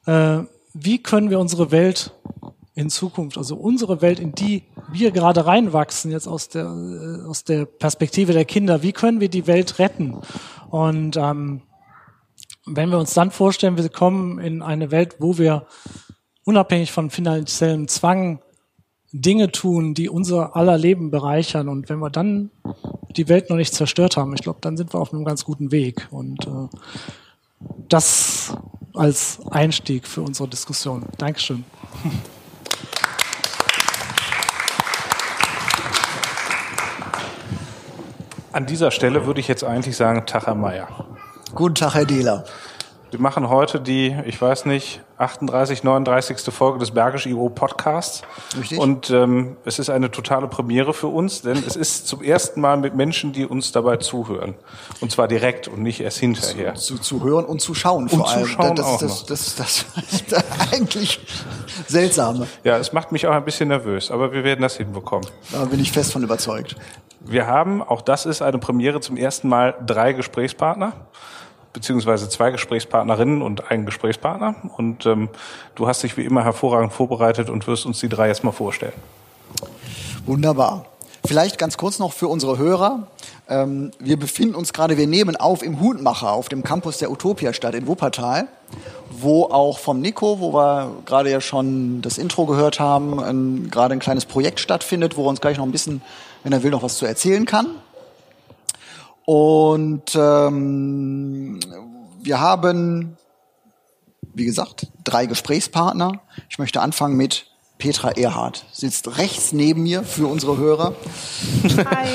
äh, 0.07 0.39
wie 0.73 1.03
können 1.03 1.29
wir 1.29 1.39
unsere 1.39 1.71
Welt 1.71 2.15
in 2.75 2.89
Zukunft, 2.89 3.37
also 3.37 3.57
unsere 3.57 4.01
Welt, 4.01 4.19
in 4.19 4.33
die 4.33 4.63
wir 4.91 5.11
gerade 5.11 5.45
reinwachsen, 5.45 6.11
jetzt 6.11 6.27
aus 6.27 6.49
der, 6.49 6.65
äh, 6.65 7.29
aus 7.29 7.45
der 7.45 7.67
Perspektive 7.67 8.33
der 8.33 8.47
Kinder, 8.47 8.83
wie 8.83 8.93
können 8.93 9.21
wir 9.21 9.29
die 9.29 9.47
Welt 9.47 9.79
retten? 9.79 10.17
Und 10.71 11.19
ähm, 11.19 11.61
wenn 12.65 12.89
wir 12.89 12.99
uns 12.99 13.13
dann 13.13 13.31
vorstellen, 13.31 13.77
wir 13.77 13.87
kommen 13.91 14.39
in 14.39 14.63
eine 14.63 14.91
Welt, 14.91 15.17
wo 15.19 15.37
wir 15.37 15.67
unabhängig 16.45 16.93
von 16.93 17.11
finanziellem 17.11 17.89
Zwang 17.89 18.41
Dinge 19.13 19.53
tun, 19.53 19.93
die 19.95 20.09
unser 20.09 20.57
aller 20.57 20.79
Leben 20.79 21.11
bereichern. 21.11 21.69
Und 21.69 21.89
wenn 21.89 21.99
wir 21.99 22.11
dann 22.11 22.51
die 23.17 23.29
Welt 23.29 23.51
noch 23.51 23.57
nicht 23.57 23.75
zerstört 23.75 24.17
haben, 24.17 24.35
ich 24.35 24.43
glaube, 24.43 24.59
dann 24.63 24.77
sind 24.77 24.95
wir 24.95 25.01
auf 25.01 25.13
einem 25.13 25.25
ganz 25.25 25.45
guten 25.45 25.71
Weg. 25.71 26.09
Und 26.11 26.47
äh, 26.47 26.69
das 27.89 28.55
als 28.95 29.39
Einstieg 29.51 30.07
für 30.07 30.23
unsere 30.23 30.49
Diskussion. 30.49 31.05
Dankeschön. 31.19 31.65
An 38.53 38.67
dieser 38.67 38.91
Stelle 38.91 39.25
würde 39.27 39.41
ich 39.41 39.49
jetzt 39.49 39.65
eigentlich 39.65 39.97
sagen, 39.97 40.27
Tag, 40.27 40.47
Herr 40.47 40.55
Meier. 40.55 41.07
Guten 41.55 41.75
Tag, 41.75 41.95
Herr 41.95 42.05
Dehler. 42.05 42.45
Wir 43.13 43.21
machen 43.21 43.51
heute 43.51 43.79
die, 43.79 44.17
ich 44.25 44.41
weiß 44.41 44.65
nicht, 44.65 45.03
38, 45.19 45.85
39. 45.85 46.39
Folge 46.51 46.79
des 46.79 46.93
Bergisch 46.93 47.27
IO 47.27 47.51
Podcasts. 47.51 48.23
Richtig. 48.59 48.79
Und 48.79 49.11
ähm, 49.11 49.59
es 49.67 49.79
ist 49.79 49.91
eine 49.91 50.11
totale 50.11 50.49
Premiere 50.49 50.95
für 50.95 51.09
uns, 51.09 51.43
denn 51.43 51.63
es 51.67 51.77
ist 51.77 52.07
zum 52.07 52.23
ersten 52.23 52.63
Mal 52.63 52.79
mit 52.79 52.95
Menschen, 52.95 53.35
die 53.35 53.45
uns 53.45 53.71
dabei 53.71 53.99
zuhören. 53.99 54.55
Und 55.03 55.13
zwar 55.13 55.29
direkt 55.29 55.69
und 55.69 55.83
nicht 55.83 56.01
erst 56.01 56.21
hinterher. 56.21 56.75
Zu, 56.75 56.95
zu, 56.95 57.03
zu 57.03 57.23
hören 57.23 57.45
und 57.45 57.61
zu 57.61 57.75
schauen 57.75 58.05
und 58.05 58.09
vor 58.09 58.31
allem. 58.31 58.47
Zuschauen 58.47 58.77
das, 58.77 58.87
auch 58.87 58.99
das, 58.99 59.27
das, 59.27 59.57
das, 59.57 59.85
das, 59.95 60.25
das 60.31 60.73
eigentlich 60.73 61.21
seltsame. 61.89 62.47
Ja, 62.65 62.79
es 62.79 62.95
macht 62.95 63.13
mich 63.13 63.27
auch 63.27 63.35
ein 63.35 63.45
bisschen 63.45 63.69
nervös, 63.69 64.11
aber 64.11 64.33
wir 64.33 64.43
werden 64.43 64.63
das 64.63 64.79
hinbekommen. 64.79 65.29
Da 65.53 65.67
bin 65.67 65.81
ich 65.81 65.93
fest 65.93 66.15
von 66.15 66.23
überzeugt. 66.23 66.77
Wir 67.21 67.47
haben, 67.47 67.83
auch 67.83 68.01
das 68.01 68.25
ist 68.25 68.41
eine 68.41 68.57
Premiere, 68.57 69.01
zum 69.01 69.19
ersten 69.19 69.51
Mal 69.51 69.75
drei 69.85 70.15
Gesprächspartner 70.15 70.95
beziehungsweise 71.73 72.29
zwei 72.29 72.51
Gesprächspartnerinnen 72.51 73.43
und 73.43 73.71
einen 73.71 73.87
Gesprächspartner. 73.87 74.57
Und 74.77 75.07
ähm, 75.07 75.29
du 75.75 75.87
hast 75.87 76.03
dich 76.03 76.17
wie 76.17 76.25
immer 76.25 76.45
hervorragend 76.45 76.93
vorbereitet 76.93 77.51
und 77.51 77.67
wirst 77.67 77.87
uns 77.87 78.01
die 78.01 78.09
drei 78.09 78.29
jetzt 78.29 78.45
mal 78.45 78.53
vorstellen. 78.53 78.93
Wunderbar. 80.27 80.87
Vielleicht 81.25 81.59
ganz 81.59 81.77
kurz 81.77 81.99
noch 81.99 82.13
für 82.13 82.27
unsere 82.29 82.59
Hörer. 82.59 83.07
Ähm, 83.49 83.93
wir 84.01 84.19
befinden 84.19 84.55
uns 84.55 84.73
gerade, 84.73 84.97
wir 84.97 85.07
nehmen 85.07 85.37
auf 85.37 85.63
im 85.63 85.81
Hutmacher 85.81 86.33
auf 86.33 86.49
dem 86.49 86.65
Campus 86.65 86.99
der 86.99 87.11
Utopia-Stadt 87.11 87.75
in 87.75 87.87
Wuppertal, 87.87 88.49
wo 89.11 89.45
auch 89.45 89.79
vom 89.79 90.01
Nico, 90.01 90.41
wo 90.41 90.53
wir 90.53 90.91
gerade 91.05 91.31
ja 91.31 91.41
schon 91.41 92.03
das 92.03 92.19
Intro 92.19 92.47
gehört 92.47 92.81
haben, 92.81 93.71
gerade 93.71 93.95
ein 93.95 94.01
kleines 94.01 94.27
Projekt 94.27 94.59
stattfindet, 94.59 95.17
wo 95.17 95.25
er 95.25 95.29
uns 95.29 95.41
gleich 95.41 95.59
noch 95.59 95.65
ein 95.65 95.73
bisschen, 95.73 96.03
wenn 96.43 96.53
er 96.53 96.63
will, 96.65 96.73
noch 96.73 96.83
was 96.83 96.97
zu 96.97 97.07
erzählen 97.07 97.45
kann. 97.45 97.69
Und 99.25 100.15
ähm, 100.15 101.61
wir 102.23 102.41
haben, 102.41 103.17
wie 104.35 104.45
gesagt, 104.45 104.89
drei 105.05 105.27
Gesprächspartner. 105.27 106.21
Ich 106.49 106.59
möchte 106.59 106.81
anfangen 106.81 107.17
mit 107.17 107.47
Petra 107.79 108.11
Erhardt. 108.11 108.65
Sitzt 108.73 109.19
rechts 109.19 109.53
neben 109.53 109.83
mir 109.83 110.05
für 110.05 110.27
unsere 110.27 110.57
Hörer. 110.57 110.95
Hi. 111.91 112.09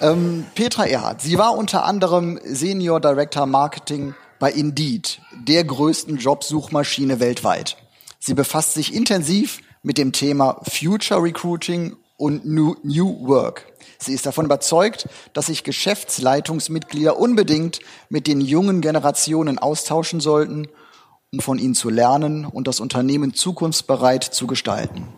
ähm, 0.00 0.46
Petra 0.54 0.84
Erhardt. 0.84 1.22
Sie 1.22 1.38
war 1.38 1.56
unter 1.56 1.84
anderem 1.84 2.38
Senior 2.44 3.00
Director 3.00 3.46
Marketing 3.46 4.14
bei 4.38 4.50
Indeed, 4.50 5.20
der 5.46 5.64
größten 5.64 6.18
Jobsuchmaschine 6.18 7.20
weltweit. 7.20 7.76
Sie 8.18 8.34
befasst 8.34 8.74
sich 8.74 8.94
intensiv 8.94 9.60
mit 9.82 9.98
dem 9.98 10.12
Thema 10.12 10.60
Future 10.70 11.22
Recruiting 11.22 11.96
und 12.16 12.44
New, 12.44 12.76
New 12.84 13.26
Work. 13.26 13.71
Sie 14.02 14.12
ist 14.12 14.26
davon 14.26 14.44
überzeugt, 14.44 15.08
dass 15.32 15.46
sich 15.46 15.64
Geschäftsleitungsmitglieder 15.64 17.18
unbedingt 17.18 17.80
mit 18.08 18.26
den 18.26 18.40
jungen 18.40 18.80
Generationen 18.80 19.58
austauschen 19.58 20.20
sollten 20.20 20.68
um 21.32 21.40
von 21.40 21.58
ihnen 21.58 21.74
zu 21.74 21.88
lernen 21.88 22.44
und 22.44 22.68
das 22.68 22.78
Unternehmen 22.78 23.32
zukunftsbereit 23.32 24.22
zu 24.22 24.46
gestalten. 24.46 25.08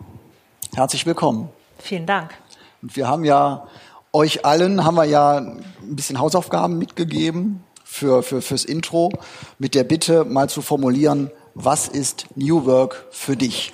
Herzlich 0.73 1.05
willkommen. 1.05 1.49
Vielen 1.77 2.05
Dank. 2.05 2.33
Und 2.81 2.95
wir 2.95 3.09
haben 3.09 3.25
ja 3.25 3.67
euch 4.13 4.45
allen 4.45 4.85
haben 4.85 4.95
wir 4.95 5.03
ja 5.03 5.39
ein 5.39 5.65
bisschen 5.81 6.17
Hausaufgaben 6.17 6.77
mitgegeben 6.77 7.63
für, 7.83 8.23
für, 8.23 8.41
fürs 8.41 8.63
Intro 8.63 9.11
mit 9.59 9.75
der 9.75 9.83
Bitte 9.83 10.23
mal 10.23 10.49
zu 10.49 10.61
formulieren, 10.61 11.31
was 11.53 11.89
ist 11.89 12.27
New 12.35 12.65
Work 12.65 13.07
für 13.11 13.35
dich? 13.35 13.73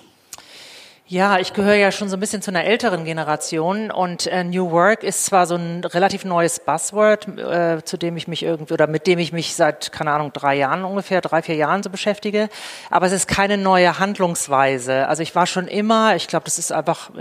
Ja, 1.12 1.40
ich 1.40 1.52
gehöre 1.52 1.76
ja 1.76 1.92
schon 1.92 2.08
so 2.08 2.16
ein 2.16 2.22
bisschen 2.22 2.42
zu 2.42 2.52
einer 2.52 2.64
älteren 2.64 3.04
Generation 3.04 3.92
und 3.92 4.28
äh, 4.28 4.46
New 4.46 4.72
Work 4.72 5.04
ist 5.04 5.26
zwar 5.26 5.46
so 5.46 5.56
ein 5.56 5.84
relativ 5.84 6.24
neues 6.24 6.62
Buzzword, 6.62 7.38
äh, 7.38 7.84
zu 7.84 7.98
dem 7.98 8.16
ich 8.16 8.30
mich 8.30 8.44
irgendwie 8.44 8.74
oder 8.74 8.88
mit 8.88 9.08
dem 9.08 9.20
ich 9.20 9.34
mich 9.34 9.54
seit 9.54 9.92
keine 9.92 10.14
Ahnung 10.14 10.32
drei 10.32 10.56
Jahren 10.56 10.86
ungefähr 10.86 11.20
drei 11.20 11.42
vier 11.42 11.56
Jahren 11.56 11.84
so 11.84 11.90
beschäftige, 11.90 12.48
aber 12.90 13.08
es 13.08 13.12
ist 13.12 13.28
keine 13.28 13.58
neue 13.58 14.00
Handlungsweise. 14.00 15.06
Also 15.10 15.22
ich 15.22 15.36
war 15.36 15.48
schon 15.48 15.68
immer, 15.68 16.16
ich 16.16 16.30
glaube, 16.30 16.46
das 16.46 16.58
ist 16.58 16.72
einfach 16.72 17.12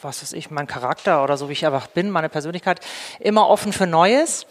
was 0.00 0.22
weiß 0.22 0.32
ich, 0.34 0.50
mein 0.50 0.68
Charakter 0.68 1.24
oder 1.24 1.36
so 1.36 1.48
wie 1.48 1.52
ich 1.52 1.66
einfach 1.66 1.88
bin, 1.88 2.10
meine 2.10 2.28
Persönlichkeit, 2.28 2.80
immer 3.18 3.48
offen 3.48 3.72
für 3.72 3.86
Neues 3.86 4.46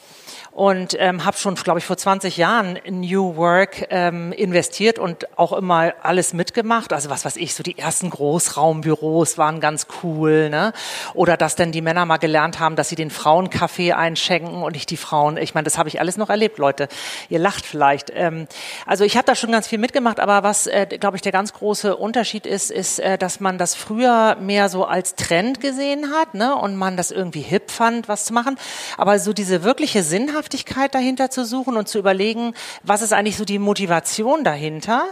und 0.52 0.98
ähm, 1.00 1.24
habe 1.24 1.38
schon, 1.38 1.56
glaube 1.56 1.80
ich, 1.80 1.86
vor 1.86 1.96
20 1.96 2.36
Jahren 2.36 2.76
in 2.76 3.00
New 3.00 3.38
Work 3.38 3.88
ähm, 3.90 4.34
investiert 4.34 5.00
und 5.00 5.38
auch 5.40 5.54
immer 5.54 5.94
alles 6.04 6.34
mitgemacht. 6.34 6.92
Also 6.92 7.10
was 7.10 7.24
weiß 7.24 7.38
ich, 7.38 7.56
so 7.56 7.64
die 7.64 7.78
ersten 7.78 8.10
Großraumbüros 8.10 9.38
waren 9.38 9.62
ganz 9.62 9.88
cool, 10.04 10.50
ne? 10.50 10.74
Oder 11.14 11.38
dass 11.38 11.56
dann 11.56 11.72
die 11.72 11.82
Männer 11.82 12.06
mal 12.06 12.18
gelernt 12.18 12.60
haben, 12.60 12.76
dass 12.76 12.90
sie 12.90 12.96
den 12.96 13.12
Frauen 13.12 13.50
Kaffee 13.50 13.94
einschenken 13.94 14.62
und 14.62 14.74
nicht 14.74 14.90
die 14.90 14.98
Frauen. 14.98 15.38
Ich 15.38 15.54
meine, 15.54 15.64
das 15.64 15.78
habe 15.78 15.88
ich 15.88 16.02
alles 16.02 16.18
noch 16.18 16.30
erlebt, 16.30 16.58
Leute. 16.58 16.90
Ihr 17.30 17.40
lacht 17.40 17.66
vielleicht. 17.66 18.12
Ähm, 18.14 18.48
also 18.86 19.06
ich 19.06 19.16
habe 19.16 19.26
da 19.26 19.36
schon 19.36 19.54
ganz 19.54 19.68
viel 19.68 19.80
mitgemacht, 19.80 20.20
aber 20.20 20.44
was, 20.44 20.68
äh, 20.68 20.86
glaube 20.86 21.16
ich, 21.16 21.22
der 21.22 21.32
ganz 21.32 21.54
große 21.54 21.96
Unterschied 21.96 22.46
ist, 22.46 22.72
ist, 22.72 23.00
äh, 23.00 23.18
dass 23.18 23.40
man 23.40 23.58
das 23.58 23.74
früher 23.74 24.36
mehr 24.36 24.68
so 24.68 24.84
als 24.84 25.16
Trend 25.16 25.62
gesehen 25.62 26.12
hat, 26.14 26.34
ne? 26.34 26.56
Und 26.56 26.76
man 26.76 26.98
das 26.98 27.10
irgendwie 27.10 27.42
hip 27.42 27.72
fand, 27.72 28.10
was 28.10 28.26
zu 28.26 28.34
machen. 28.34 28.58
Aber 28.98 29.18
so 29.18 29.32
diese 29.32 29.64
wirkliche 29.64 30.04
Sinnhaftigkeit 30.04 30.41
Sinnhaftigkeit 30.42 30.96
dahinter 30.96 31.30
zu 31.30 31.46
suchen 31.46 31.78
und 31.78 31.88
zu 31.88 32.00
überlegen, 32.00 32.56
was 32.82 33.04
ist 33.04 33.14
eigentlich 33.14 33.38
so 33.38 33.46
die 33.46 33.60
Motivation 33.60 34.44
dahinter, 34.44 35.06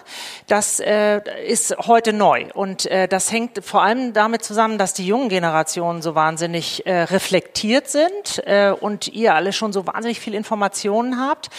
das 0.48 0.80
äh, 0.80 1.22
ist 1.46 1.76
heute 1.86 2.14
neu. 2.14 2.48
Und 2.56 2.88
äh, 2.88 3.08
das 3.08 3.32
hängt 3.32 3.64
vor 3.64 3.84
allem 3.84 4.14
damit 4.14 4.44
zusammen, 4.44 4.80
dass 4.80 4.94
die 4.94 5.06
jungen 5.06 5.30
Generationen 5.30 6.02
so 6.02 6.16
wahnsinnig 6.16 6.86
äh, 6.88 7.04
reflektiert 7.04 7.90
sind 7.90 8.42
äh, 8.46 8.72
und 8.72 9.08
ihr 9.10 9.36
alle 9.36 9.54
schon 9.54 9.72
so 9.72 9.86
wahnsinnig 9.86 10.20
viel 10.20 10.34
Informationen 10.34 11.20
habt, 11.20 11.50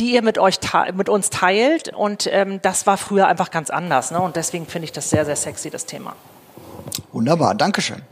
die 0.00 0.14
ihr 0.14 0.22
mit 0.22 0.38
euch 0.38 0.58
mit 0.94 1.08
uns 1.08 1.30
teilt. 1.30 1.94
Und 1.94 2.28
ähm, 2.32 2.60
das 2.62 2.86
war 2.88 2.96
früher 2.96 3.28
einfach 3.28 3.52
ganz 3.52 3.70
anders. 3.70 4.10
Ne? 4.10 4.20
Und 4.20 4.34
deswegen 4.34 4.66
finde 4.66 4.86
ich 4.86 4.92
das 4.92 5.08
sehr, 5.08 5.24
sehr 5.24 5.36
sexy, 5.36 5.70
das 5.70 5.86
Thema. 5.86 6.16
Wunderbar, 7.12 7.54
Dankeschön. 7.54 8.02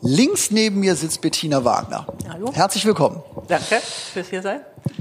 Links 0.00 0.50
neben 0.52 0.78
mir 0.80 0.94
sitzt 0.94 1.20
Bettina 1.20 1.64
Wagner. 1.64 2.06
Hallo. 2.28 2.52
Herzlich 2.52 2.84
willkommen. 2.84 3.20
Danke 3.48 3.80
fürs 3.80 4.28
hier 4.28 4.42
sein. 4.42 4.60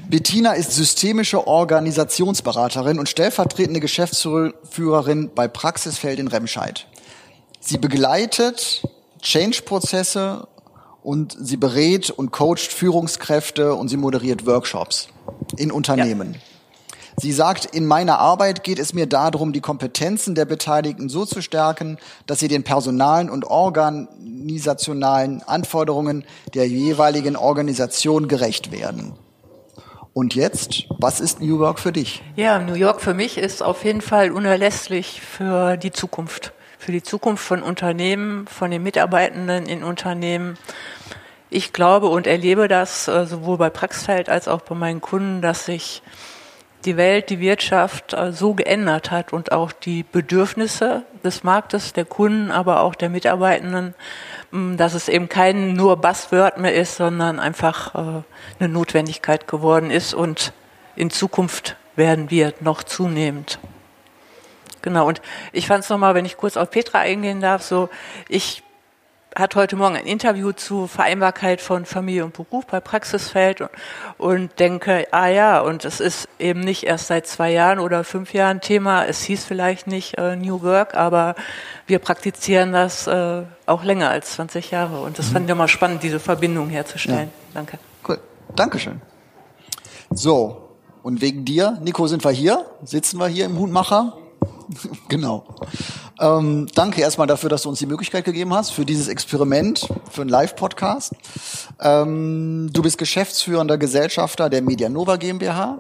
Bettina 0.10 0.54
ist 0.54 0.72
systemische 0.72 1.46
Organisationsberaterin 1.46 2.98
und 2.98 3.08
stellvertretende 3.08 3.80
Geschäftsführerin 3.80 5.32
bei 5.36 5.48
Praxisfeld 5.48 6.18
in 6.18 6.28
Remscheid. 6.28 6.88
Sie 7.60 7.78
begleitet 7.78 8.82
Change-Prozesse 9.22 10.48
und 11.04 11.38
sie 11.40 11.58
berät 11.58 12.10
und 12.10 12.32
coacht 12.32 12.72
Führungskräfte 12.72 13.76
und 13.76 13.90
sie 13.90 13.98
moderiert 13.98 14.46
Workshops 14.48 15.10
in 15.58 15.72
Unternehmen. 15.72 16.34
Ja. 16.34 16.40
Sie 17.20 17.32
sagt, 17.32 17.66
in 17.66 17.88
meiner 17.88 18.20
Arbeit 18.20 18.64
geht 18.64 18.78
es 18.78 18.94
mir 18.94 19.08
darum, 19.08 19.52
die 19.52 19.60
Kompetenzen 19.60 20.36
der 20.36 20.46
Beteiligten 20.46 21.10
so 21.10 21.26
zu 21.26 21.42
stärken, 21.42 21.98
dass 22.28 22.38
sie 22.38 22.48
den 22.48 22.64
personalen 22.64 23.32
und 23.32 23.46
organisationalen 23.46 25.42
Anforderungen 25.42 26.26
der 26.54 26.68
jeweiligen 26.68 27.36
Organisation 27.36 28.28
gerecht 28.28 28.72
werden. 28.72 29.14
Und 30.14 30.36
jetzt, 30.36 30.86
was 31.00 31.20
ist 31.20 31.42
New 31.42 31.60
York 31.60 31.80
für 31.80 31.92
dich? 31.92 32.22
Ja, 32.36 32.60
New 32.60 32.76
York 32.76 33.02
für 33.02 33.16
mich 33.16 33.40
ist 33.40 33.64
auf 33.64 33.84
jeden 33.84 34.02
Fall 34.02 34.32
unerlässlich 34.32 35.20
für 35.22 35.76
die 35.76 35.92
Zukunft. 35.92 36.54
Für 36.78 36.92
die 36.92 37.02
Zukunft 37.02 37.44
von 37.44 37.64
Unternehmen, 37.64 38.46
von 38.46 38.70
den 38.70 38.84
Mitarbeitenden 38.84 39.66
in 39.66 39.84
Unternehmen. 39.84 40.56
Ich 41.50 41.74
glaube 41.74 42.10
und 42.10 42.28
erlebe 42.28 42.68
das 42.68 43.08
äh, 43.08 43.26
sowohl 43.26 43.58
bei 43.58 43.72
Praxfeld 43.72 44.30
als 44.30 44.48
auch 44.48 44.62
bei 44.62 44.76
meinen 44.76 45.02
Kunden, 45.02 45.42
dass 45.42 45.66
sich 45.66 46.04
die 46.88 46.98
Welt, 46.98 47.30
die 47.30 47.40
Wirtschaft 47.40 48.14
äh, 48.14 48.32
so 48.32 48.54
geändert 48.54 49.12
hat 49.12 49.34
und 49.34 49.52
auch 49.52 49.72
die 49.72 50.04
Bedürfnisse 50.04 51.04
des 51.24 51.44
Marktes, 51.44 51.94
der 51.94 52.06
Kunden, 52.06 52.50
aber 52.50 52.82
auch 52.82 52.96
der 52.96 53.10
Mitarbeitenden, 53.10 53.94
mm, 54.52 54.78
dass 54.78 54.94
es 54.94 55.10
eben 55.10 55.30
kein 55.30 55.74
nur 55.74 55.98
Buzzword 55.98 56.58
mehr 56.58 56.74
ist, 56.74 56.96
sondern 56.96 57.40
einfach 57.40 57.94
äh, 57.94 58.24
eine 58.60 58.70
Notwendigkeit 58.70 59.48
geworden 59.48 59.92
ist 59.92 60.14
und 60.14 60.54
in 60.96 61.10
Zukunft 61.10 61.76
werden 61.98 62.32
wir 62.32 62.54
noch 62.62 62.84
zunehmend. 62.84 63.60
Genau, 64.82 65.08
und 65.08 65.22
ich 65.52 65.68
fand 65.68 65.84
es 65.84 65.90
nochmal, 65.90 66.16
wenn 66.16 66.26
ich 66.26 66.38
kurz 66.38 66.56
auf 66.56 66.72
Petra 66.72 67.00
eingehen 67.00 67.42
darf, 67.42 67.64
so, 67.64 67.90
ich 68.30 68.64
hat 69.38 69.56
heute 69.56 69.76
Morgen 69.76 69.96
ein 69.96 70.06
Interview 70.06 70.52
zu 70.52 70.88
Vereinbarkeit 70.88 71.62
von 71.62 71.86
Familie 71.86 72.26
und 72.26 72.34
Beruf 72.34 72.66
bei 72.66 72.80
Praxisfeld 72.80 73.62
und, 73.62 73.70
und 74.18 74.60
denke, 74.60 75.08
ah 75.12 75.28
ja, 75.28 75.60
und 75.62 75.86
es 75.86 76.00
ist 76.00 76.28
eben 76.40 76.62
nicht 76.62 76.84
erst 76.84 77.08
seit 77.08 77.28
zwei 77.28 77.52
Jahren 77.52 77.80
oder 77.80 78.04
fünf 78.04 78.34
Jahren 78.34 78.62
Thema. 78.62 79.06
Es 79.06 79.22
hieß 79.22 79.46
vielleicht 79.46 79.86
nicht 79.86 80.18
äh, 80.18 80.36
New 80.36 80.64
Work, 80.64 80.96
aber 80.96 81.36
wir 81.86 82.00
praktizieren 82.00 82.72
das 82.72 83.06
äh, 83.06 83.44
auch 83.68 83.84
länger 83.84 84.10
als 84.10 84.34
20 84.34 84.72
Jahre. 84.72 85.02
Und 85.02 85.20
das 85.20 85.28
mhm. 85.30 85.34
fand 85.34 85.46
ich 85.46 85.52
immer 85.52 85.68
spannend, 85.68 86.02
diese 86.02 86.20
Verbindung 86.20 86.70
herzustellen. 86.70 87.30
Ja. 87.30 87.54
Danke. 87.54 87.78
Cool. 88.08 88.20
Dankeschön. 88.56 89.02
So, 90.10 90.70
und 91.04 91.22
wegen 91.22 91.46
dir, 91.46 91.78
Nico, 91.84 92.08
sind 92.08 92.24
wir 92.24 92.32
hier, 92.32 92.66
sitzen 92.84 93.20
wir 93.20 93.28
hier 93.28 93.46
im 93.46 93.60
Hutmacher. 93.60 94.18
genau. 95.10 95.44
Ähm, 96.20 96.68
danke 96.74 97.02
erstmal 97.02 97.28
dafür, 97.28 97.50
dass 97.50 97.64
du 97.64 97.70
uns 97.70 97.80
die 97.80 97.86
Möglichkeit 97.86 98.26
gegeben 98.26 98.54
hast 98.54 98.72
für 98.72 98.86
dieses 98.86 99.08
Experiment, 99.08 99.88
für 100.12 100.22
einen 100.22 100.30
Live-Podcast. 100.30 101.14
Ähm, 101.80 102.70
du 102.74 102.82
bist 102.82 102.98
geschäftsführender 102.98 103.78
Gesellschafter 103.78 104.50
der 104.50 104.62
Medianova 104.62 105.18
GmbH. 105.18 105.80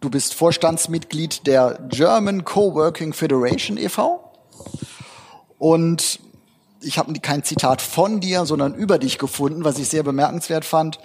Du 0.00 0.10
bist 0.10 0.34
Vorstandsmitglied 0.34 1.46
der 1.46 1.80
German 1.88 2.44
Coworking 2.44 3.12
Federation 3.12 3.76
e.V. 3.76 4.22
Und 5.58 6.20
ich 6.80 6.98
habe 6.98 7.12
kein 7.14 7.42
Zitat 7.42 7.82
von 7.82 8.20
dir, 8.20 8.46
sondern 8.46 8.74
über 8.74 8.98
dich 8.98 9.18
gefunden, 9.18 9.64
was 9.64 9.78
ich 9.78 9.88
sehr 9.88 10.04
bemerkenswert 10.04 10.64
fand. 10.64 11.00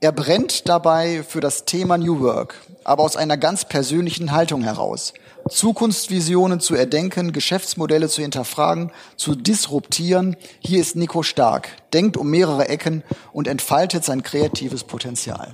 Er 0.00 0.12
brennt 0.12 0.68
dabei 0.68 1.24
für 1.26 1.40
das 1.40 1.64
Thema 1.64 1.98
New 1.98 2.20
Work, 2.20 2.54
aber 2.84 3.02
aus 3.02 3.16
einer 3.16 3.36
ganz 3.36 3.64
persönlichen 3.64 4.30
Haltung 4.30 4.62
heraus. 4.62 5.14
Zukunftsvisionen 5.48 6.60
zu 6.60 6.74
erdenken, 6.74 7.32
Geschäftsmodelle 7.32 8.08
zu 8.08 8.22
hinterfragen, 8.22 8.90
zu 9.16 9.34
disruptieren. 9.34 10.36
Hier 10.60 10.80
ist 10.80 10.96
Nico 10.96 11.22
stark, 11.22 11.70
denkt 11.92 12.16
um 12.16 12.28
mehrere 12.28 12.68
Ecken 12.68 13.02
und 13.32 13.46
entfaltet 13.46 14.04
sein 14.04 14.22
kreatives 14.22 14.84
Potenzial. 14.84 15.52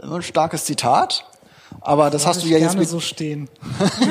Ein 0.00 0.22
starkes 0.22 0.64
Zitat, 0.64 1.26
aber 1.80 2.10
das 2.10 2.24
Lass 2.24 2.36
hast 2.36 2.44
du 2.44 2.48
ja 2.48 2.58
jetzt 2.58 2.78
mit 2.78 2.88
so 2.88 3.00
stehen. 3.00 3.48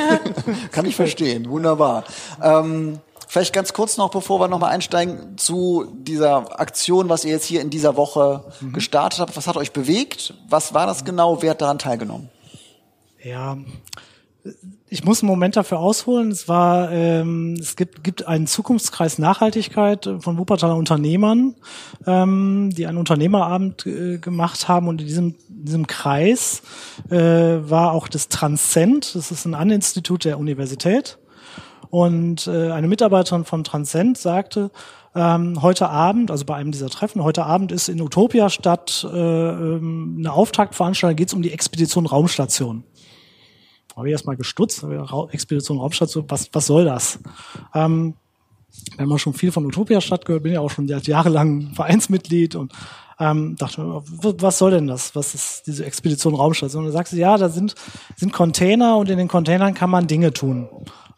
Kann 0.71 0.85
ich 0.85 0.95
verstehen, 0.95 1.49
wunderbar. 1.49 2.03
Ähm, 2.41 2.99
vielleicht 3.27 3.53
ganz 3.53 3.73
kurz 3.73 3.97
noch, 3.97 4.11
bevor 4.11 4.39
wir 4.39 4.47
nochmal 4.47 4.71
einsteigen 4.71 5.37
zu 5.37 5.87
dieser 5.97 6.59
Aktion, 6.59 7.09
was 7.09 7.25
ihr 7.25 7.31
jetzt 7.31 7.45
hier 7.45 7.61
in 7.61 7.69
dieser 7.69 7.95
Woche 7.95 8.43
mhm. 8.61 8.73
gestartet 8.73 9.19
habt. 9.19 9.37
Was 9.37 9.47
hat 9.47 9.57
euch 9.57 9.71
bewegt? 9.71 10.33
Was 10.49 10.73
war 10.73 10.85
das 10.85 11.03
genau? 11.03 11.41
Wer 11.41 11.51
hat 11.51 11.61
daran 11.61 11.79
teilgenommen? 11.79 12.29
Ja, 13.23 13.57
ich 14.89 15.03
muss 15.03 15.21
einen 15.21 15.29
Moment 15.29 15.55
dafür 15.55 15.79
ausholen. 15.79 16.31
Es 16.31 16.47
war, 16.47 16.91
ähm, 16.91 17.55
es 17.59 17.75
gibt, 17.75 18.03
gibt 18.03 18.27
einen 18.27 18.47
Zukunftskreis 18.47 19.19
Nachhaltigkeit 19.19 20.09
von 20.19 20.37
Wuppertaler 20.37 20.75
Unternehmern, 20.75 21.55
ähm, 22.05 22.69
die 22.75 22.87
einen 22.87 22.97
Unternehmerabend 22.97 23.85
äh, 23.85 24.17
gemacht 24.17 24.67
haben 24.67 24.87
und 24.87 25.01
in 25.01 25.07
diesem, 25.07 25.35
in 25.49 25.65
diesem 25.65 25.87
Kreis 25.87 26.61
äh, 27.09 27.17
war 27.17 27.91
auch 27.91 28.07
das 28.07 28.29
Transcend. 28.29 29.13
Das 29.15 29.31
ist 29.31 29.45
ein 29.45 29.55
An-Institut 29.55 30.23
der 30.23 30.39
Universität. 30.39 31.17
Und 31.89 32.47
äh, 32.47 32.71
eine 32.71 32.87
Mitarbeiterin 32.87 33.45
von 33.45 33.63
Transcend 33.63 34.17
sagte, 34.17 34.71
ähm, 35.15 35.61
heute 35.61 35.89
Abend, 35.89 36.31
also 36.31 36.45
bei 36.45 36.55
einem 36.55 36.71
dieser 36.71 36.89
Treffen, 36.89 37.23
heute 37.23 37.45
Abend 37.45 37.71
ist 37.71 37.89
in 37.89 38.01
Utopia 38.01 38.49
statt 38.49 39.07
äh, 39.09 39.17
ähm, 39.17 40.15
eine 40.19 40.31
Auftaktveranstaltung, 40.31 41.15
geht 41.15 41.29
es 41.29 41.33
um 41.33 41.41
die 41.41 41.51
Expedition 41.51 42.05
Raumstation 42.05 42.83
habe 43.97 44.07
ich 44.07 44.11
erstmal 44.11 44.37
gestutzt, 44.37 44.85
Expedition 45.31 45.79
Raumstation, 45.79 46.25
was, 46.27 46.49
was 46.53 46.67
soll 46.67 46.85
das? 46.85 47.19
Ähm, 47.73 48.13
wir 48.95 49.03
haben 49.03 49.11
ja 49.11 49.17
schon 49.17 49.33
viel 49.33 49.51
von 49.51 49.65
Utopia 49.65 49.99
Stadt 50.01 50.25
gehört, 50.25 50.43
bin 50.43 50.53
ja 50.53 50.61
auch 50.61 50.69
schon 50.69 50.87
jahrelang 50.87 51.71
Vereinsmitglied 51.75 52.55
und 52.55 52.71
Ähm, 53.19 53.55
dachte 53.57 53.81
was 53.81 54.59
soll 54.59 54.69
denn 54.69 54.85
das? 54.85 55.15
Was 55.15 55.33
ist 55.33 55.65
diese 55.65 55.83
Expedition 55.83 56.35
Raumstation? 56.35 56.81
Und 56.81 56.89
dann 56.89 56.93
sagte 56.93 57.15
sie, 57.15 57.21
ja, 57.21 57.35
da 57.35 57.49
sind, 57.49 57.73
sind 58.15 58.31
Container 58.31 58.97
und 58.97 59.09
in 59.09 59.17
den 59.17 59.27
Containern 59.27 59.73
kann 59.73 59.89
man 59.89 60.05
Dinge 60.05 60.33
tun. 60.33 60.69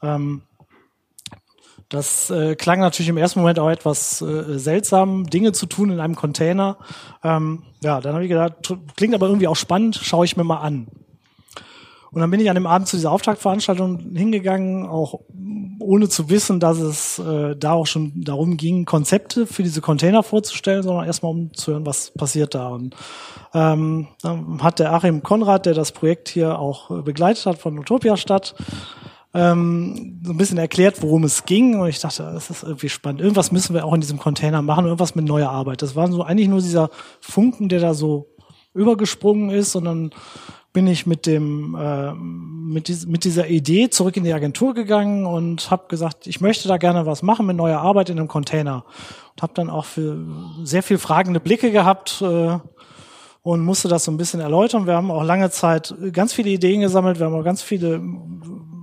Ähm, 0.02 0.44
das 1.90 2.30
äh, 2.30 2.56
klang 2.56 2.80
natürlich 2.80 3.10
im 3.10 3.18
ersten 3.18 3.40
Moment 3.40 3.60
auch 3.60 3.70
etwas 3.70 4.22
äh, 4.22 4.58
seltsam, 4.58 5.26
Dinge 5.26 5.52
zu 5.52 5.66
tun 5.66 5.90
in 5.90 6.00
einem 6.00 6.16
Container. 6.16 6.78
Ähm, 7.22 7.64
ja, 7.84 8.00
dann 8.00 8.14
habe 8.14 8.24
ich 8.24 8.30
gedacht, 8.30 8.74
klingt 8.96 9.14
aber 9.14 9.28
irgendwie 9.28 9.48
auch 9.48 9.58
spannend, 9.58 10.00
schaue 10.02 10.24
ich 10.24 10.38
mir 10.38 10.46
mal 10.46 10.60
an. 10.60 10.88
Und 12.12 12.22
dann 12.22 12.32
bin 12.32 12.40
ich 12.40 12.50
an 12.50 12.56
dem 12.56 12.66
Abend 12.66 12.88
zu 12.88 12.96
dieser 12.98 13.12
Auftaktveranstaltung 13.12 14.16
hingegangen, 14.16 14.88
auch 14.88 15.20
ohne 15.80 16.10
zu 16.10 16.30
wissen, 16.30 16.60
dass 16.60 16.80
es 16.80 17.20
äh, 17.20 17.56
da 17.56 17.74
auch 17.74 17.88
schon 17.88 18.12
darum 18.16 18.58
ging, 18.58 18.86
Konzepte 18.86 19.46
für 19.46 19.64
diese 19.64 19.82
Container 19.82 20.24
vorzustellen, 20.24 20.84
sondern 20.84 21.06
erstmal 21.06 21.32
um 21.32 21.54
zu 21.54 21.72
hören, 21.72 21.86
was 21.86 22.12
passiert 22.12 22.56
da. 22.56 22.70
Und 22.70 22.96
ähm, 23.54 24.08
dann 24.22 24.62
hat 24.62 24.80
der 24.80 24.94
Achim 24.94 25.24
Konrad, 25.24 25.66
der 25.66 25.74
das 25.74 25.92
Projekt 25.92 26.30
hier 26.30 26.60
auch 26.60 26.92
äh, 26.92 27.02
begleitet 27.02 27.46
hat 27.46 27.58
von 27.58 27.78
Utopia 27.78 28.18
Stadt, 28.18 28.56
ähm, 29.34 30.20
so 30.24 30.32
ein 30.32 30.38
bisschen 30.38 30.58
erklärt, 30.58 31.02
worum 31.02 31.24
es 31.24 31.46
ging. 31.46 31.80
Und 31.80 31.88
ich 31.88 32.00
dachte, 32.00 32.24
das 32.34 32.50
ist 32.50 32.64
irgendwie 32.64 32.90
spannend. 32.90 33.22
Irgendwas 33.22 33.52
müssen 33.52 33.74
wir 33.74 33.86
auch 33.86 33.94
in 33.94 34.02
diesem 34.02 34.20
Container 34.20 34.62
machen, 34.62 34.86
irgendwas 34.86 35.16
mit 35.16 35.26
neuer 35.26 35.50
Arbeit. 35.50 35.82
Das 35.82 35.96
war 35.96 36.12
so 36.12 36.24
eigentlich 36.24 36.50
nur 36.50 36.62
dieser 36.62 36.90
Funken, 37.22 37.70
der 37.70 37.80
da 37.80 37.94
so 37.94 38.28
übergesprungen 38.74 39.50
ist, 39.50 39.72
sondern 39.72 40.12
bin 40.80 40.88
ich 40.88 41.06
mit 41.06 41.26
dem 41.26 41.76
äh, 41.76 42.14
mit, 42.14 42.88
dies, 42.88 43.06
mit 43.06 43.26
dieser 43.26 43.50
Idee 43.50 43.90
zurück 43.90 44.16
in 44.16 44.24
die 44.24 44.32
Agentur 44.32 44.74
gegangen 44.74 45.26
und 45.26 45.70
habe 45.72 45.90
gesagt, 45.90 46.26
ich 46.26 46.40
möchte 46.40 46.70
da 46.70 46.78
gerne 46.78 47.06
was 47.06 47.22
machen 47.22 47.46
mit 47.46 47.58
neuer 47.58 47.82
Arbeit 47.82 48.10
in 48.10 48.18
einem 48.18 48.30
Container 48.30 48.86
und 49.34 49.42
habe 49.42 49.52
dann 49.56 49.70
auch 49.70 49.84
für 49.84 50.26
sehr 50.64 50.82
viel 50.82 50.98
fragende 50.98 51.42
Blicke 51.42 51.72
gehabt 51.72 52.22
äh, 52.22 52.60
und 53.42 53.60
musste 53.60 53.90
das 53.90 54.06
so 54.06 54.12
ein 54.12 54.16
bisschen 54.16 54.40
erläutern. 54.40 54.88
Wir 54.88 54.94
haben 54.94 55.12
auch 55.12 55.22
lange 55.22 55.50
Zeit 55.50 55.94
ganz 56.14 56.32
viele 56.32 56.50
Ideen 56.50 56.80
gesammelt, 56.80 57.20
wir 57.20 57.26
haben 57.26 57.36
auch 57.36 57.44
ganz 57.44 57.62
viele 57.62 58.02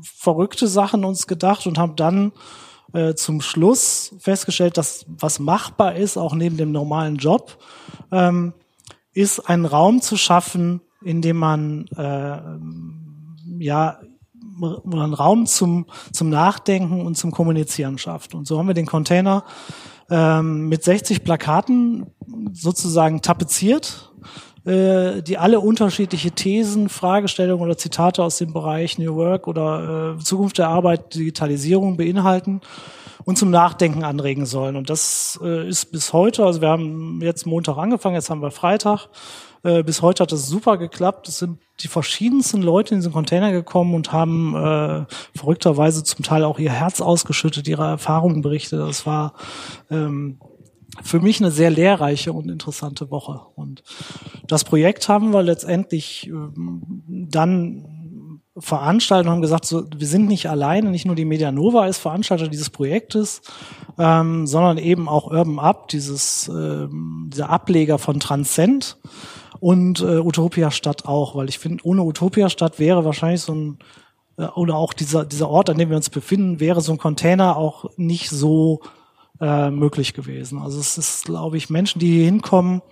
verrückte 0.03 0.67
Sachen 0.67 1.03
uns 1.03 1.27
gedacht 1.27 1.67
und 1.67 1.79
haben 1.79 1.97
dann 1.97 2.33
äh, 2.93 3.15
zum 3.15 3.41
Schluss 3.41 4.15
festgestellt, 4.19 4.77
dass 4.77 5.07
was 5.09 5.39
machbar 5.39 5.97
ist, 5.97 6.19
auch 6.19 6.35
neben 6.35 6.59
dem 6.59 6.73
normalen 6.73 7.17
Job, 7.17 7.57
ähm, 8.13 8.53
ist 9.15 9.49
einen 9.49 9.65
Raum 9.65 10.03
zu 10.03 10.19
schaffen, 10.19 10.83
indem 11.07 11.37
man 11.37 11.87
äh, 11.97 12.39
ja 13.65 13.99
einen 14.63 15.15
Raum 15.15 15.47
zum, 15.47 15.87
zum 16.13 16.31
Nachdenken 16.31 17.05
und 17.05 17.17
zum 17.17 17.31
Kommunizieren 17.31 17.99
schafft. 17.99 18.35
Und 18.35 18.47
so 18.47 18.59
haben 18.59 18.67
wir 18.67 18.75
den 18.75 18.87
Container 18.87 19.45
ähm, 20.11 20.69
mit 20.69 20.83
60 20.83 21.25
Plakaten 21.25 22.07
sozusagen 22.53 23.23
tapeziert, 23.23 24.13
äh, 24.65 25.23
die 25.23 25.39
alle 25.39 25.61
unterschiedliche 25.61 26.33
Thesen, 26.33 26.89
Fragestellungen 26.89 27.65
oder 27.65 27.77
Zitate 27.77 28.23
aus 28.23 28.39
dem 28.39 28.53
Bereich 28.53 28.99
New 28.99 29.15
Work 29.17 29.47
oder 29.47 30.17
äh, 30.19 30.23
Zukunft 30.23 30.59
der 30.59 30.69
Arbeit, 30.69 31.15
Digitalisierung 31.15 31.97
beinhalten 31.97 32.61
und 33.25 33.37
zum 33.37 33.51
Nachdenken 33.51 34.05
anregen 34.05 34.47
sollen. 34.47 34.77
Und 34.77 34.89
das 34.89 35.39
äh, 35.43 35.69
ist 35.69 35.93
bis 35.93 36.13
heute, 36.13 36.45
also 36.45 36.61
wir 36.61 36.69
haben 36.69 37.21
jetzt 37.23 37.47
Montag 37.47 37.77
angefangen, 37.77 38.15
jetzt 38.15 38.31
haben 38.31 38.43
wir 38.43 38.51
Freitag 38.51 39.09
äh, 39.63 39.83
bis 39.83 40.03
heute 40.03 40.23
hat 40.23 40.33
das 40.33 40.49
super 40.49 40.79
geklappt. 40.79 41.29
Es 41.29 41.39
sind 41.39 41.59
die 41.81 41.89
verschiedensten 41.89 42.63
Leute 42.63 42.95
in 42.95 43.01
diesen 43.01 43.13
Container 43.13 43.53
gekommen 43.53 43.95
und 43.95 44.13
haben 44.13 44.55
äh, 44.55 45.05
verrückterweise 45.37 46.05
zum 46.05 46.25
Teil 46.25 46.45
auch 46.45 46.59
ihr 46.59 46.73
Herz 46.73 47.01
ausgeschüttet, 47.01 47.69
ihre 47.69 47.87
Erfahrungen 47.87 48.43
berichtet. 48.43 48.81
Das 48.81 49.07
war 49.07 49.35
ähm, 49.91 50.39
für 51.03 51.21
mich 51.21 51.41
eine 51.41 51.51
sehr 51.51 51.71
lehrreiche 51.71 52.33
und 52.33 52.51
interessante 52.51 53.11
Woche. 53.11 53.41
Und 53.55 53.83
das 54.47 54.65
Projekt 54.65 55.09
haben 55.09 55.33
wir 55.33 55.43
letztendlich 55.43 56.29
ähm, 56.29 57.03
dann 57.09 57.97
veranstaltet 58.59 59.27
und 59.27 59.33
haben 59.33 59.43
gesagt, 59.43 59.67
so, 59.67 59.85
wir 59.95 60.07
sind 60.07 60.27
nicht 60.27 60.49
alleine, 60.49 60.91
nicht 60.91 61.05
nur 61.05 61.15
die 61.15 61.27
Medianova 61.27 61.87
ist 61.87 61.99
Veranstalter 61.99 62.49
dieses 62.49 62.71
Projektes, 62.71 63.43
ähm, 63.99 64.47
sondern 64.47 64.79
eben 64.79 65.09
auch 65.09 65.27
Urban 65.27 65.59
Up, 65.59 65.89
dieses, 65.89 66.49
ähm, 66.49 67.29
dieser 67.33 67.51
Ableger 67.51 67.99
von 67.99 68.19
Transcend 68.19 68.97
und 69.61 70.01
äh, 70.01 70.19
Utopia 70.19 70.71
Stadt 70.71 71.07
auch, 71.07 71.35
weil 71.35 71.49
ich 71.49 71.59
finde, 71.59 71.85
ohne 71.85 72.03
Utopia 72.03 72.49
Stadt 72.49 72.79
wäre 72.79 73.05
wahrscheinlich 73.05 73.41
so 73.41 73.55
ein 73.55 73.79
äh, 74.39 74.47
oder 74.47 74.77
auch 74.77 74.93
dieser 74.93 75.25
dieser 75.25 75.49
Ort, 75.49 75.71
an 75.71 75.79
dem 75.79 75.91
wir 75.91 75.97
uns 75.97 76.11
befinden, 76.11 76.61
wäre 76.61 76.81
so 76.81 76.93
ein 76.93 76.99
Container 76.99 77.57
auch 77.57 77.91
nicht 77.97 78.31
so 78.31 78.81
äh, 79.41 79.71
möglich 79.71 80.15
gewesen. 80.15 80.61
Also 80.61 80.79
es 80.79 80.99
ist, 80.99 81.25
glaube 81.25 81.57
ich, 81.57 81.71
Menschen, 81.71 81.99
die 81.99 82.13
hier 82.13 82.25
hinkommen, 82.25 82.83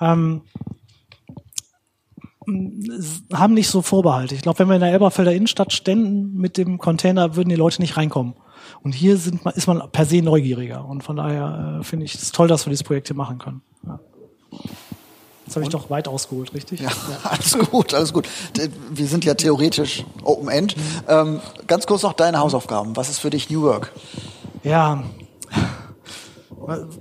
ähm, 0.00 0.42
haben 3.32 3.54
nicht 3.54 3.68
so 3.68 3.82
Vorbehalte. 3.82 4.34
Ich 4.34 4.42
glaube, 4.42 4.60
wenn 4.60 4.68
wir 4.68 4.74
in 4.76 4.80
der 4.80 4.92
Elberfelder 4.92 5.32
Innenstadt 5.32 5.72
ständen 5.72 6.34
mit 6.34 6.56
dem 6.56 6.78
Container, 6.78 7.36
würden 7.36 7.48
die 7.48 7.56
Leute 7.56 7.80
nicht 7.80 7.96
reinkommen. 7.96 8.34
Und 8.82 8.94
hier 8.94 9.16
sind, 9.16 9.44
ist 9.46 9.66
man 9.66 9.82
per 9.92 10.06
se 10.06 10.22
neugieriger. 10.22 10.84
Und 10.84 11.02
von 11.02 11.16
daher 11.16 11.80
äh, 11.80 11.84
finde 11.84 12.06
ich 12.06 12.14
es 12.14 12.32
toll, 12.32 12.48
dass 12.48 12.66
wir 12.66 12.70
dieses 12.70 12.84
Projekt 12.84 13.08
hier 13.08 13.16
machen 13.16 13.38
können. 13.38 13.62
Ja. 13.86 14.00
Jetzt 15.50 15.56
habe 15.56 15.64
ich 15.64 15.70
doch 15.70 15.90
weit 15.90 16.06
ausgeholt, 16.06 16.54
richtig? 16.54 16.78
Ja, 16.78 16.90
ja, 16.90 17.18
alles 17.24 17.58
gut, 17.58 17.92
alles 17.92 18.12
gut. 18.12 18.28
Wir 18.88 19.08
sind 19.08 19.24
ja 19.24 19.34
theoretisch 19.34 20.04
Open 20.22 20.48
End. 20.48 20.76
Ähm, 21.08 21.40
ganz 21.66 21.88
kurz 21.88 22.04
noch 22.04 22.12
deine 22.12 22.38
Hausaufgaben. 22.38 22.94
Was 22.94 23.10
ist 23.10 23.18
für 23.18 23.30
dich 23.30 23.50
New 23.50 23.62
Work? 23.62 23.90
Ja, 24.62 25.02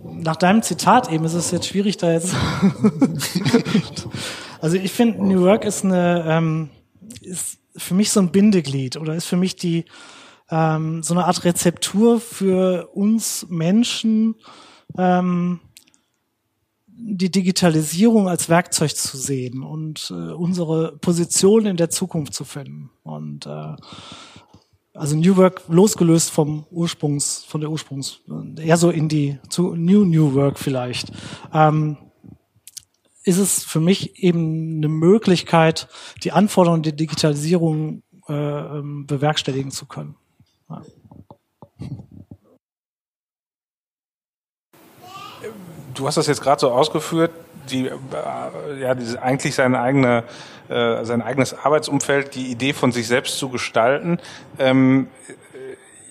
nach 0.04 0.36
deinem 0.36 0.64
Zitat 0.64 1.12
eben 1.12 1.26
ist 1.26 1.36
es 1.36 1.52
jetzt 1.52 1.68
schwierig, 1.68 1.98
da 1.98 2.12
jetzt. 2.12 2.34
also 4.62 4.78
ich 4.78 4.94
finde, 4.94 5.24
New 5.24 5.42
Work 5.42 5.64
ist 5.64 5.86
eine, 5.86 6.26
ähm, 6.28 6.70
ist 7.22 7.60
für 7.76 7.94
mich 7.94 8.10
so 8.10 8.20
ein 8.20 8.32
Bindeglied 8.32 8.98
oder 8.98 9.14
ist 9.14 9.26
für 9.26 9.38
mich 9.38 9.58
die 9.58 9.86
ähm, 10.50 11.04
so 11.04 11.14
eine 11.14 11.26
Art 11.26 11.44
Rezeptur 11.44 12.20
für 12.20 12.90
uns 12.96 13.46
Menschen. 13.48 14.34
Ähm, 14.98 15.60
die 17.02 17.32
Digitalisierung 17.32 18.28
als 18.28 18.50
Werkzeug 18.50 18.96
zu 18.96 19.18
sehen 19.18 19.64
und 19.64 20.12
äh, 20.12 20.34
unsere 20.34 20.98
Position 20.98 21.66
in 21.66 21.78
der 21.78 21.90
Zukunft 21.90 22.34
zu 22.34 22.44
finden. 22.44 22.90
Und 23.04 23.46
äh, 23.46 23.76
also 24.94 25.16
New 25.16 25.38
Work 25.38 25.64
losgelöst 25.70 26.30
vom 26.30 26.66
Ursprungs, 26.72 27.46
von 27.48 27.62
der 27.62 27.72
Ursprungs, 27.72 28.22
eher 28.58 28.78
so 28.78 28.90
in 28.90 29.08
die 29.08 29.40
zu 29.50 29.76
New 29.76 30.04
New 30.04 30.34
Work 30.34 30.60
vielleicht. 30.60 31.12
Ähm, 31.54 31.98
ist 33.24 33.38
es 33.38 33.64
für 33.64 33.80
mich 33.80 34.24
eben 34.24 34.78
eine 34.78 34.88
Möglichkeit, 34.88 35.88
die 36.24 36.32
Anforderungen 36.32 36.84
der 36.84 36.94
Digitalisierung 36.94 38.04
äh, 38.28 38.34
ähm, 38.34 39.06
bewerkstelligen 39.06 39.72
zu 39.72 39.86
können. 39.86 40.16
Ja. 40.70 40.82
Du 45.94 46.08
hast 46.08 46.16
das 46.16 46.28
jetzt 46.28 46.42
gerade 46.42 46.60
so 46.60 46.72
ausgeführt, 46.72 47.32
die, 47.70 47.88
äh, 47.88 48.82
ja, 48.82 48.96
diese, 48.96 49.22
eigentlich 49.22 49.56
seine 49.56 49.80
eigene, 49.80 50.24
äh, 50.70 51.04
sein 51.04 51.22
eigenes 51.22 51.54
Arbeitsumfeld, 51.54 52.36
die 52.36 52.48
Idee 52.48 52.74
von 52.74 52.92
sich 52.92 53.08
selbst 53.08 53.38
zu 53.38 53.50
gestalten. 53.50 54.20
Ähm, 54.58 55.08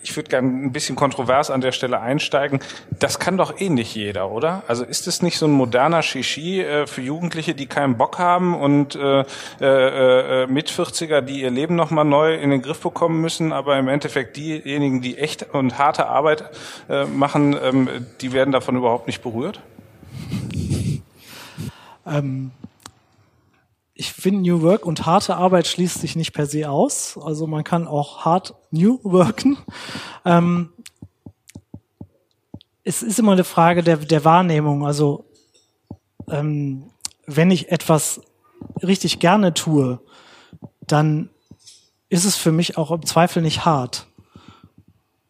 ich 0.08 0.16
würde 0.16 0.30
gerne 0.30 0.48
ein 0.48 0.72
bisschen 0.72 0.96
kontrovers 0.96 1.50
an 1.50 1.60
der 1.60 1.72
Stelle 1.72 2.00
einsteigen. 2.00 2.60
Das 2.98 3.18
kann 3.18 3.36
doch 3.36 3.60
eh 3.60 3.68
nicht 3.68 3.94
jeder, 3.94 4.30
oder? 4.30 4.62
Also 4.66 4.84
ist 4.84 5.06
es 5.06 5.20
nicht 5.20 5.38
so 5.38 5.46
ein 5.46 5.52
moderner 5.52 6.02
Shishi 6.02 6.62
äh, 6.62 6.86
für 6.86 7.02
Jugendliche, 7.02 7.54
die 7.54 7.66
keinen 7.66 7.98
Bock 7.98 8.18
haben 8.18 8.54
und 8.54 8.94
äh, 8.96 9.24
äh, 9.60 10.44
äh 10.44 10.46
mit 10.46 10.70
40er, 10.70 11.20
die 11.20 11.42
ihr 11.42 11.50
Leben 11.50 11.76
nochmal 11.76 12.04
neu 12.04 12.34
in 12.34 12.50
den 12.50 12.62
Griff 12.62 12.80
bekommen 12.80 13.20
müssen, 13.20 13.52
aber 13.52 13.78
im 13.78 13.88
Endeffekt 13.88 14.36
diejenigen, 14.36 15.02
die 15.02 15.18
echt 15.18 15.54
und 15.54 15.78
harte 15.78 16.06
Arbeit 16.06 16.44
äh, 16.88 17.04
machen, 17.04 17.56
ähm, 17.62 18.06
die 18.20 18.32
werden 18.32 18.52
davon 18.52 18.76
überhaupt 18.76 19.06
nicht 19.06 19.22
berührt? 19.22 19.60
Ähm, 22.06 22.52
ich 24.00 24.12
finde 24.12 24.42
New 24.42 24.62
Work 24.62 24.86
und 24.86 25.06
harte 25.06 25.34
Arbeit 25.34 25.66
schließt 25.66 26.00
sich 26.00 26.14
nicht 26.14 26.32
per 26.32 26.46
se 26.46 26.70
aus. 26.70 27.18
Also 27.20 27.48
man 27.48 27.64
kann 27.64 27.88
auch 27.88 28.24
hart 28.24 28.54
New 28.70 29.00
Worken. 29.02 29.58
Ähm, 30.24 30.70
es 32.84 33.02
ist 33.02 33.18
immer 33.18 33.32
eine 33.32 33.42
Frage 33.42 33.82
der, 33.82 33.96
der 33.96 34.24
Wahrnehmung. 34.24 34.86
Also 34.86 35.24
ähm, 36.28 36.90
wenn 37.26 37.50
ich 37.50 37.72
etwas 37.72 38.20
richtig 38.84 39.18
gerne 39.18 39.52
tue, 39.52 39.98
dann 40.80 41.30
ist 42.08 42.24
es 42.24 42.36
für 42.36 42.52
mich 42.52 42.78
auch 42.78 42.92
im 42.92 43.04
Zweifel 43.04 43.42
nicht 43.42 43.64
hart. 43.64 44.06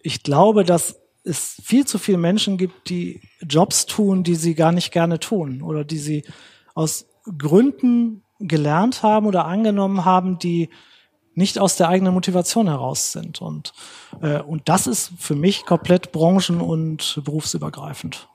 Ich 0.01 0.23
glaube, 0.23 0.63
dass 0.63 1.01
es 1.25 1.59
viel 1.65 1.87
zu 1.87 1.99
viele 1.99 2.19
Menschen 2.19 2.59
gibt, 2.59 2.91
die 2.91 3.23
Jobs 3.41 3.87
tun, 3.87 4.25
die 4.25 4.35
sie 4.35 4.55
gar 4.55 4.73
nicht 4.73 4.93
gerne 4.93 5.19
tun 5.19 5.63
oder 5.63 5.85
die 5.87 5.99
sie 5.99 6.25
aus 6.75 7.07
Gründen 7.39 8.25
gelernt 8.41 9.03
haben 9.03 9.27
oder 9.27 9.47
angenommen 9.47 10.05
haben, 10.05 10.39
die 10.39 10.71
nicht 11.35 11.59
aus 11.59 11.77
der 11.77 11.89
eigenen 11.89 12.15
Motivation 12.15 12.67
heraus 12.67 13.13
sind. 13.13 13.41
Und, 13.41 13.73
äh, 14.23 14.41
und 14.41 14.69
das 14.69 14.87
ist 14.87 15.13
für 15.19 15.37
mich 15.37 15.65
komplett 15.65 16.11
branchen- 16.11 16.61
und 16.61 17.21
berufsübergreifend. 17.25 18.29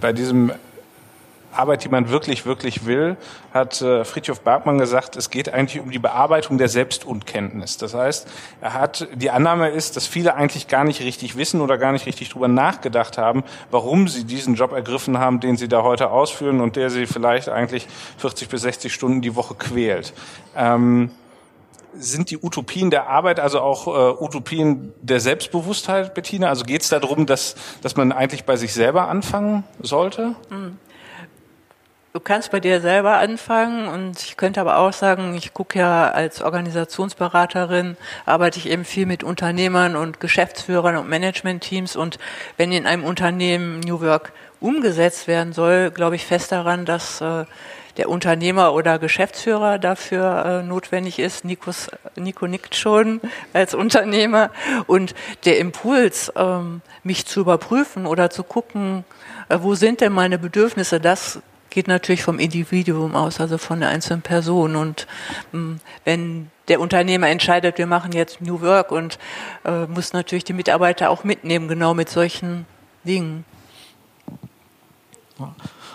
Bei 0.00 0.12
diesem 0.12 0.50
Arbeit, 1.52 1.84
die 1.84 1.88
man 1.88 2.08
wirklich, 2.10 2.46
wirklich 2.46 2.86
will, 2.86 3.16
hat 3.52 3.80
äh, 3.82 4.04
Friedhof 4.04 4.40
Bergmann 4.40 4.78
gesagt, 4.78 5.16
es 5.16 5.30
geht 5.30 5.52
eigentlich 5.52 5.80
um 5.80 5.90
die 5.90 5.98
Bearbeitung 5.98 6.58
der 6.58 6.68
Selbstunkenntnis. 6.68 7.76
Das 7.76 7.94
heißt, 7.94 8.28
er 8.60 8.74
hat, 8.74 9.08
die 9.14 9.30
Annahme 9.30 9.70
ist, 9.70 9.96
dass 9.96 10.06
viele 10.06 10.34
eigentlich 10.34 10.68
gar 10.68 10.84
nicht 10.84 11.00
richtig 11.02 11.36
wissen 11.36 11.60
oder 11.60 11.78
gar 11.78 11.92
nicht 11.92 12.06
richtig 12.06 12.30
drüber 12.30 12.48
nachgedacht 12.48 13.18
haben, 13.18 13.44
warum 13.70 14.08
sie 14.08 14.24
diesen 14.24 14.54
Job 14.54 14.72
ergriffen 14.72 15.18
haben, 15.18 15.40
den 15.40 15.56
sie 15.56 15.68
da 15.68 15.82
heute 15.82 16.10
ausführen 16.10 16.60
und 16.60 16.76
der 16.76 16.90
sie 16.90 17.06
vielleicht 17.06 17.48
eigentlich 17.48 17.86
40 18.18 18.48
bis 18.48 18.62
60 18.62 18.92
Stunden 18.92 19.20
die 19.20 19.34
Woche 19.36 19.54
quält. 19.54 20.12
Ähm, 20.56 21.10
sind 21.94 22.30
die 22.30 22.38
Utopien 22.38 22.90
der 22.90 23.08
Arbeit 23.08 23.40
also 23.40 23.60
auch 23.60 23.86
äh, 23.86 24.24
Utopien 24.24 24.92
der 25.02 25.20
Selbstbewusstheit, 25.20 26.14
Bettina? 26.14 26.48
Also 26.48 26.64
geht 26.64 26.82
es 26.82 26.88
darum, 26.88 27.26
dass, 27.26 27.56
dass 27.82 27.96
man 27.96 28.12
eigentlich 28.12 28.44
bei 28.44 28.56
sich 28.56 28.72
selber 28.72 29.08
anfangen 29.08 29.64
sollte? 29.82 30.36
Mhm. 30.50 30.78
Du 32.12 32.18
kannst 32.18 32.50
bei 32.50 32.58
dir 32.58 32.80
selber 32.80 33.18
anfangen 33.18 33.86
und 33.86 34.20
ich 34.20 34.36
könnte 34.36 34.60
aber 34.60 34.78
auch 34.78 34.92
sagen, 34.92 35.36
ich 35.36 35.54
gucke 35.54 35.78
ja 35.78 36.10
als 36.10 36.42
Organisationsberaterin, 36.42 37.96
arbeite 38.26 38.58
ich 38.58 38.68
eben 38.68 38.84
viel 38.84 39.06
mit 39.06 39.22
Unternehmern 39.22 39.94
und 39.94 40.18
Geschäftsführern 40.18 40.96
und 40.96 41.08
Managementteams 41.08 41.94
und 41.94 42.18
wenn 42.56 42.72
in 42.72 42.84
einem 42.84 43.04
Unternehmen 43.04 43.78
New 43.78 44.00
Work 44.00 44.32
umgesetzt 44.58 45.28
werden 45.28 45.52
soll, 45.52 45.92
glaube 45.92 46.16
ich 46.16 46.26
fest 46.26 46.50
daran, 46.50 46.84
dass 46.84 47.20
äh, 47.20 47.44
der 47.96 48.08
Unternehmer 48.08 48.74
oder 48.74 48.98
Geschäftsführer 48.98 49.78
dafür 49.78 50.44
äh, 50.44 50.62
notwendig 50.66 51.20
ist. 51.20 51.44
Nikos, 51.44 51.90
Nico 52.16 52.48
nickt 52.48 52.74
schon 52.74 53.20
als 53.52 53.72
Unternehmer 53.72 54.50
und 54.88 55.14
der 55.44 55.58
Impuls, 55.58 56.32
ähm, 56.34 56.82
mich 57.04 57.26
zu 57.26 57.38
überprüfen 57.38 58.06
oder 58.06 58.30
zu 58.30 58.42
gucken, 58.42 59.04
äh, 59.48 59.58
wo 59.60 59.76
sind 59.76 60.00
denn 60.00 60.12
meine 60.12 60.38
Bedürfnisse, 60.38 60.98
das 60.98 61.40
geht 61.70 61.88
natürlich 61.88 62.22
vom 62.22 62.38
Individuum 62.38 63.14
aus, 63.14 63.40
also 63.40 63.58
von 63.58 63.80
der 63.80 63.88
einzelnen 63.88 64.22
Person. 64.22 64.76
Und 64.76 65.06
mh, 65.52 65.58
hm, 65.58 65.80
wenn 66.04 66.50
der 66.68 66.80
Unternehmer 66.80 67.28
entscheidet, 67.28 67.78
wir 67.78 67.86
machen 67.86 68.12
jetzt 68.12 68.40
New 68.40 68.60
Work 68.60 68.92
und 68.92 69.18
äh, 69.64 69.86
muss 69.86 70.12
natürlich 70.12 70.44
die 70.44 70.52
Mitarbeiter 70.52 71.10
auch 71.10 71.24
mitnehmen, 71.24 71.68
genau 71.68 71.94
mit 71.94 72.08
solchen 72.08 72.66
Dingen. 73.04 73.44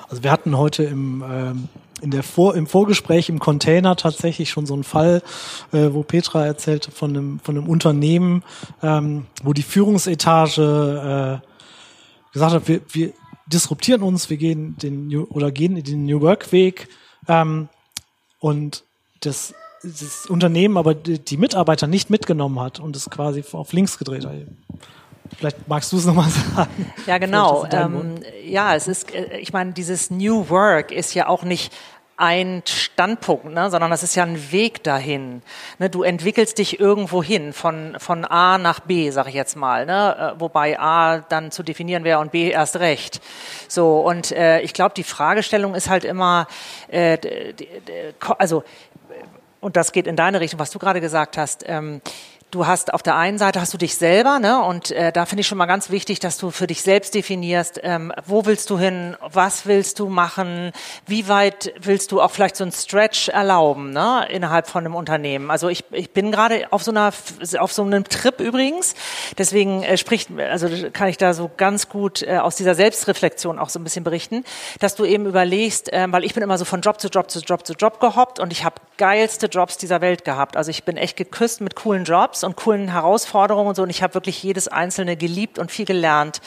Also 0.10 0.24
wir 0.24 0.32
hatten 0.32 0.58
heute 0.58 0.84
im, 0.84 1.24
ähm, 1.30 1.70
in 2.02 2.12
der 2.12 2.24
Vor 2.24 2.56
im 2.56 2.68
Vorgespräch 2.68 3.30
im 3.30 3.40
Container 3.40 3.96
tatsächlich 3.96 4.50
schon 4.50 4.66
so 4.66 4.74
einen 4.74 4.84
Fall, 4.84 5.22
äh, 5.72 5.90
wo 5.92 6.04
Petra 6.04 6.46
erzählte 6.46 6.92
von 6.92 7.12
einem, 7.12 7.40
von 7.40 7.58
einem 7.58 7.68
Unternehmen, 7.68 8.44
ähm, 8.84 9.28
wo 9.44 9.54
die 9.54 9.64
Führungsetage 9.64 11.42
äh, 11.42 12.34
gesagt 12.34 12.54
hat, 12.54 12.68
wir, 12.68 12.82
wir, 12.90 13.14
disruptieren 13.48 14.02
uns, 14.02 14.30
wir 14.30 14.38
gehen 14.38 14.78
den 14.78 15.08
New, 15.08 15.26
oder 15.30 15.52
gehen 15.52 15.82
den 15.84 16.06
New 16.06 16.22
Work 16.22 16.52
Weg 16.52 16.88
ähm, 17.28 17.70
und 18.40 18.84
das, 19.22 19.54
das 19.84 20.26
Unternehmen 20.28 20.78
aber 20.78 20.94
die, 20.96 21.38
Mitarbeiter 21.38 21.88
nicht 21.88 22.10
mitgenommen 22.10 22.60
hat 22.60 22.80
und 22.80 22.96
es 22.96 23.10
quasi 23.10 23.44
auf 23.52 23.74
links 23.74 23.98
gedreht 23.98 24.26
hat. 24.26 24.34
Vielleicht 25.38 25.68
magst 25.68 25.92
du 25.92 25.98
es 25.98 26.06
nochmal 26.06 26.30
sagen. 26.30 26.92
Ja, 27.08 27.18
genau. 27.18 27.66
Ähm, 27.72 28.16
ja, 28.46 28.76
es 28.76 28.88
ist, 28.88 29.14
äh, 29.14 29.38
ich 29.40 29.54
meine, 29.54 29.74
dieses 29.74 30.12
New 30.12 30.50
Work 30.50 30.92
ist 30.92 31.14
ja 31.14 31.28
auch 31.28 31.44
nicht 31.44 31.74
ein 32.17 32.63
Standpunkt, 32.65 33.45
ne, 33.45 33.69
sondern 33.69 33.91
das 33.91 34.01
ist 34.01 34.15
ja 34.15 34.23
ein 34.23 34.51
Weg 34.51 34.84
dahin. 34.84 35.41
Ne, 35.80 35.89
du 35.89 36.04
entwickelst 36.04 36.58
dich 36.58 36.80
irgendwo 36.80 37.21
hin, 37.21 37.51
von, 37.51 37.95
von 37.99 38.23
A 38.23 38.58
nach 38.58 38.80
B, 38.80 39.10
sag 39.10 39.28
ich 39.28 39.34
jetzt 39.34 39.56
mal, 39.56 39.86
ne, 39.86 40.34
äh, 40.36 40.39
wobei 40.39 40.80
A 40.80 41.19
dann 41.19 41.51
zu 41.51 41.62
definieren 41.63 42.06
wäre 42.06 42.19
und 42.19 42.32
B 42.32 42.49
erst 42.49 42.78
recht. 42.78 43.21
So, 43.67 43.99
und 43.99 44.32
äh, 44.32 44.62
ich 44.62 44.73
glaube, 44.73 44.93
die 44.95 45.04
Fragestellung 45.04 45.75
ist 45.75 45.89
halt 45.89 46.06
immer, 46.06 46.47
äh, 46.88 47.17
also, 48.38 48.63
und 49.60 49.75
das 49.75 49.91
geht 49.91 50.08
in 50.08 50.15
deine 50.15 50.39
Richtung, 50.39 50.60
was 50.60 50.69
du 50.69 50.80
gerade 50.80 51.01
gesagt 51.01 51.38
hast, 51.38 51.65
ähm, 51.67 52.01
du 52.52 52.66
hast 52.66 52.94
auf 52.94 53.04
der 53.04 53.16
einen 53.16 53.38
Seite 53.38 53.60
hast 53.60 53.74
du 53.74 53.78
dich 53.78 53.96
selber, 53.96 54.40
ne? 54.40 54.62
Und 54.64 54.92
äh, 54.92 55.12
da 55.12 55.26
finde 55.26 55.42
ich 55.42 55.48
schon 55.48 55.58
mal 55.58 55.66
ganz 55.66 55.90
wichtig, 55.90 56.20
dass 56.20 56.38
du 56.38 56.52
für 56.52 56.68
dich 56.68 56.82
selbst 56.82 57.14
definierst, 57.14 57.82
ähm, 57.84 58.14
wo 58.26 58.46
willst 58.46 58.70
du 58.70 58.80
hin, 58.80 59.18
was 59.22 59.66
willst 59.66 60.00
du 60.00 60.08
machen, 60.08 60.72
wie 61.06 61.28
weit 61.28 61.74
willst 61.82 62.12
du 62.12 62.22
auch 62.22 62.32
vielleicht 62.32 62.56
so 62.56 62.64
einen 62.64 62.72
Stretch 62.72 63.30
erlauben, 63.30 63.92
ne? 63.92 64.28
Innerhalb 64.30 64.68
von 64.68 64.86
einem 64.86 64.96
Unternehmen. 64.96 65.52
Also 65.52 65.68
ich, 65.68 65.84
ich 65.92 66.12
bin 66.12 66.32
gerade 66.32 66.72
auf 66.72 66.84
so 66.84 66.92
einer 66.92 67.12
auf 67.60 67.74
so 67.74 67.84
einem 67.84 68.04
Trip 68.06 68.40
übrigens, 68.40 68.96
deswegen 69.38 69.84
äh, 69.84 69.98
spricht 69.98 70.30
also 70.40 70.70
kann 70.94 71.10
ich 71.10 71.18
da 71.18 71.34
so 71.34 71.52
ganz 71.56 71.90
gut 71.90 72.22
äh, 72.22 72.38
aus 72.38 72.56
dieser 72.56 72.76
Selbstreflexion 72.76 73.60
auch 73.60 73.70
so 73.70 73.80
ein 73.80 73.84
bisschen 73.84 74.04
berichten, 74.04 74.46
dass 74.80 74.96
du 74.96 75.04
eben 75.04 75.26
überlegst, 75.26 75.92
äh, 75.92 76.08
weil 76.10 76.24
ich 76.24 76.34
bin 76.34 76.44
immer 76.44 76.58
so 76.58 76.66
von 76.66 76.82
Job 76.82 77.02
zu 77.02 77.10
Job 77.10 77.30
zu 77.30 77.40
Job 77.40 77.66
zu 77.66 77.74
Job 77.74 78.00
gehoppt 78.00 78.40
und 78.40 78.54
ich 78.54 78.64
habe 78.64 78.76
geilste 78.98 79.48
Jobs 79.48 79.78
dieser 79.78 80.00
Welt 80.00 80.24
gehabt. 80.24 80.56
Also 80.56 80.72
ich 80.72 80.86
bin 80.86 80.96
echt 80.96 81.18
geküsst 81.18 81.60
mit 81.60 81.76
coolen 81.76 82.06
Jobs 82.06 82.35
und 82.43 82.56
coolen 82.56 82.89
Herausforderungen 82.89 83.69
und 83.69 83.76
so. 83.76 83.84
Und 83.84 83.89
ich 83.89 84.04
habe 84.04 84.13
wirklich 84.13 84.41
jedes 84.43 84.67
einzelne 84.67 85.15
geliebt 85.15 85.60
und 85.60 85.71
viel 85.71 85.86
gelernt. 85.86 86.41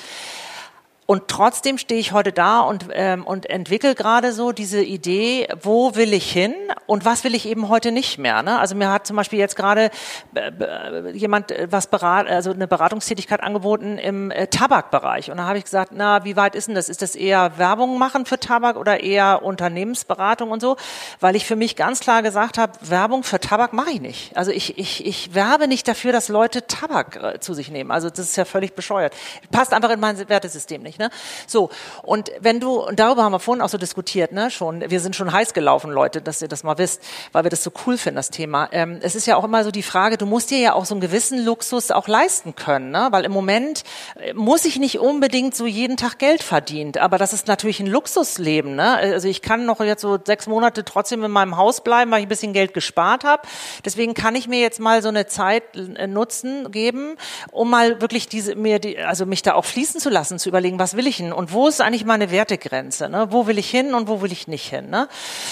Und 1.11 1.29
trotzdem 1.29 1.79
stehe 1.79 1.99
ich 1.99 2.13
heute 2.13 2.33
da 2.33 2.61
und, 2.61 2.85
ähm, 2.93 3.27
und 3.27 3.49
entwickle 3.49 3.95
gerade 3.95 4.35
so 4.35 4.53
diese 4.53 4.83
Idee, 4.83 5.49
wo 5.63 5.95
will 5.95 6.13
ich 6.13 6.31
hin 6.31 6.55
und 6.85 7.07
was 7.07 7.25
will 7.25 7.35
ich 7.35 7.49
eben 7.49 7.71
heute 7.71 7.93
nicht 7.93 8.19
mehr. 8.19 8.43
Ne? 8.43 8.59
Also 8.59 8.75
mir 8.75 8.91
hat 8.91 9.07
zum 9.07 9.17
Beispiel 9.17 9.39
jetzt 9.39 9.57
gerade 9.57 9.91
äh, 10.35 11.11
jemand 11.13 11.51
äh, 11.51 11.67
was 11.71 11.87
berat, 11.87 12.27
also 12.29 12.51
eine 12.51 12.69
Beratungstätigkeit 12.69 13.43
angeboten 13.43 13.97
im 13.97 14.31
äh, 14.31 14.49
Tabakbereich. 14.49 15.31
Und 15.31 15.39
da 15.39 15.45
habe 15.45 15.57
ich 15.57 15.65
gesagt, 15.65 15.93
na, 15.95 16.27
wie 16.27 16.37
weit 16.37 16.55
ist 16.55 16.69
denn 16.69 16.75
das? 16.75 16.91
Ist 16.91 17.01
das 17.01 17.17
eher 17.17 17.57
Werbung 17.57 17.99
machen 17.99 18.27
für 18.27 18.39
Tabak 18.39 18.77
oder 18.77 19.03
eher 19.03 19.43
Unternehmensberatung 19.43 20.51
und 20.51 20.61
so? 20.61 20.77
Weil 21.21 21.37
ich 21.37 21.47
für 21.47 21.57
mich 21.57 21.75
ganz 21.75 22.01
klar 22.01 22.23
gesagt 22.23 22.59
habe, 22.59 22.73
Werbung 22.83 23.23
für 23.23 23.41
Tabak 23.41 23.73
mache 23.73 23.93
ich 23.93 24.03
nicht. 24.03 24.37
Also 24.37 24.51
ich, 24.51 24.77
ich, 24.77 25.07
ich 25.07 25.35
werbe 25.35 25.69
nicht 25.69 25.89
dafür, 25.89 26.13
dass 26.13 26.29
Leute 26.29 26.67
Tabak 26.67 27.17
äh, 27.17 27.41
zu 27.41 27.55
sich 27.55 27.71
nehmen. 27.71 27.91
Also 27.91 28.11
das 28.11 28.19
ist 28.19 28.37
ja 28.37 28.45
völlig 28.45 28.75
bescheuert. 28.75 29.15
Passt 29.51 29.73
einfach 29.73 29.89
in 29.89 30.01
mein 30.01 30.29
Wertesystem 30.29 30.83
nicht. 30.83 30.98
Ne? 30.99 31.11
So, 31.47 31.71
und 32.03 32.31
wenn 32.41 32.61
du, 32.61 32.81
und 32.81 32.99
darüber 32.99 33.25
haben 33.25 33.33
wir 33.33 33.41
vorhin 33.41 33.63
auch 33.63 33.69
so 33.69 33.79
diskutiert, 33.79 34.33
ne, 34.33 34.51
schon, 34.51 34.89
wir 34.89 35.01
sind 35.01 35.17
schon 35.17 35.33
heiß 35.33 35.55
gelaufen, 35.55 35.91
Leute, 35.91 36.21
dass 36.21 36.43
ihr 36.43 36.49
das 36.49 36.63
mal 36.63 36.79
wisst, 36.79 37.03
weil 37.33 37.45
wir 37.45 37.51
das 37.51 37.63
so 37.63 37.71
cool 37.87 37.97
finden, 37.99 38.17
das 38.17 38.31
Thema. 38.31 38.69
Ähm, 38.73 38.99
es 39.03 39.15
ist 39.15 39.27
ja 39.27 39.37
auch 39.37 39.45
immer 39.45 39.65
so 39.65 39.71
die 39.71 39.83
Frage, 39.83 40.17
du 40.17 40.27
musst 40.27 40.51
dir 40.51 40.59
ja 40.59 40.73
auch 40.75 40.85
so 40.85 40.95
einen 40.95 41.01
gewissen 41.01 41.45
Luxus 41.45 41.91
auch 41.91 42.09
leisten 42.09 42.55
können, 42.55 42.91
ne? 42.91 43.09
weil 43.11 43.25
im 43.25 43.33
Moment 43.33 43.85
äh, 44.17 44.33
muss 44.35 44.65
ich 44.65 44.79
nicht 44.79 44.99
unbedingt 44.99 45.55
so 45.55 45.67
jeden 45.67 45.97
Tag 45.97 46.19
Geld 46.19 46.43
verdienen, 46.43 46.93
aber 46.99 47.19
das 47.19 47.33
ist 47.33 47.47
natürlich 47.47 47.81
ein 47.81 47.87
Luxusleben. 47.87 48.75
Ne? 48.75 48.97
Also 48.97 49.29
ich 49.29 49.43
kann 49.43 49.67
noch 49.67 49.81
jetzt 49.81 50.03
so 50.03 50.19
sechs 50.25 50.47
Monate 50.47 50.85
trotzdem 50.85 51.25
in 51.25 51.31
meinem 51.31 51.57
Haus 51.57 51.83
bleiben, 51.83 52.11
weil 52.11 52.21
ich 52.21 52.27
ein 52.27 52.31
bisschen 52.31 52.53
Geld 52.53 52.75
gespart 52.75 53.25
habe. 53.25 53.43
Deswegen 53.85 54.15
kann 54.15 54.35
ich 54.35 54.49
mir 54.49 54.61
jetzt 54.61 54.81
mal 54.81 55.03
so 55.03 55.09
eine 55.09 55.27
Zeit 55.27 55.77
äh, 55.77 56.07
nutzen, 56.07 56.71
geben, 56.71 57.17
um 57.51 57.71
mal 57.71 58.01
wirklich 58.01 58.29
diese, 58.29 58.55
mir 58.55 58.79
die, 58.79 58.99
also 58.99 59.27
mich 59.27 59.43
da 59.43 59.55
auch 59.55 59.65
fließen 59.65 60.01
zu 60.01 60.11
lassen, 60.11 60.39
zu 60.39 60.49
überlegen, 60.49 60.79
was 60.79 60.88
was 60.89 60.97
will 60.97 61.07
ich 61.07 61.19
denn 61.19 61.35
und 61.35 61.53
wo 61.53 61.69
ist 61.69 61.83
eigentlich 61.83 62.07
meine 62.07 62.31
Wertegrenze? 62.31 63.11
Ne? 63.11 63.29
Wo 63.31 63.47
will 63.47 63.59
ich 63.59 63.69
hin 63.69 63.93
und 63.93 64.09
wo 64.09 64.23
will 64.23 64.33
ich 64.33 64.49
nicht 64.49 64.71
hin? 64.71 64.89
Ne? 64.89 65.07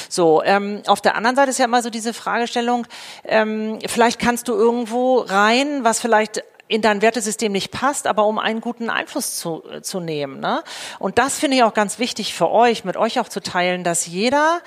So, 0.09 0.43
ähm, 0.43 0.83
auf 0.87 1.03
der 1.03 1.15
anderen 1.15 1.37
Seite 1.37 1.51
ist 1.51 1.59
ja 1.59 1.67
immer 1.67 1.83
so 1.83 1.91
diese 1.91 2.15
Fragestellung, 2.15 2.87
ähm, 3.25 3.79
vielleicht 3.87 4.19
kannst 4.19 4.49
du 4.49 4.55
irgendwo 4.55 5.19
rein, 5.19 5.85
was 5.85 6.01
vielleicht 6.01 6.43
in 6.69 6.81
dein 6.81 7.03
Wertesystem 7.03 7.53
nicht 7.53 7.71
passt, 7.71 8.07
aber 8.07 8.25
um 8.25 8.39
einen 8.39 8.63
guten 8.63 8.89
Einfluss 8.89 9.37
zu, 9.37 9.63
äh, 9.71 9.83
zu 9.83 10.01
nehmen. 10.01 10.41
Ne? 10.41 10.63
Und 10.99 11.19
das 11.19 11.39
finde 11.39 11.59
ich 11.59 11.65
auch 11.65 11.75
ganz 11.75 11.99
wichtig 11.99 12.33
für 12.33 12.51
euch, 12.51 12.85
mit 12.85 12.97
euch 12.97 13.21
auch 13.21 13.29
zu 13.29 13.41
teilen, 13.41 13.85
dass 13.85 14.07
jeder 14.07 14.63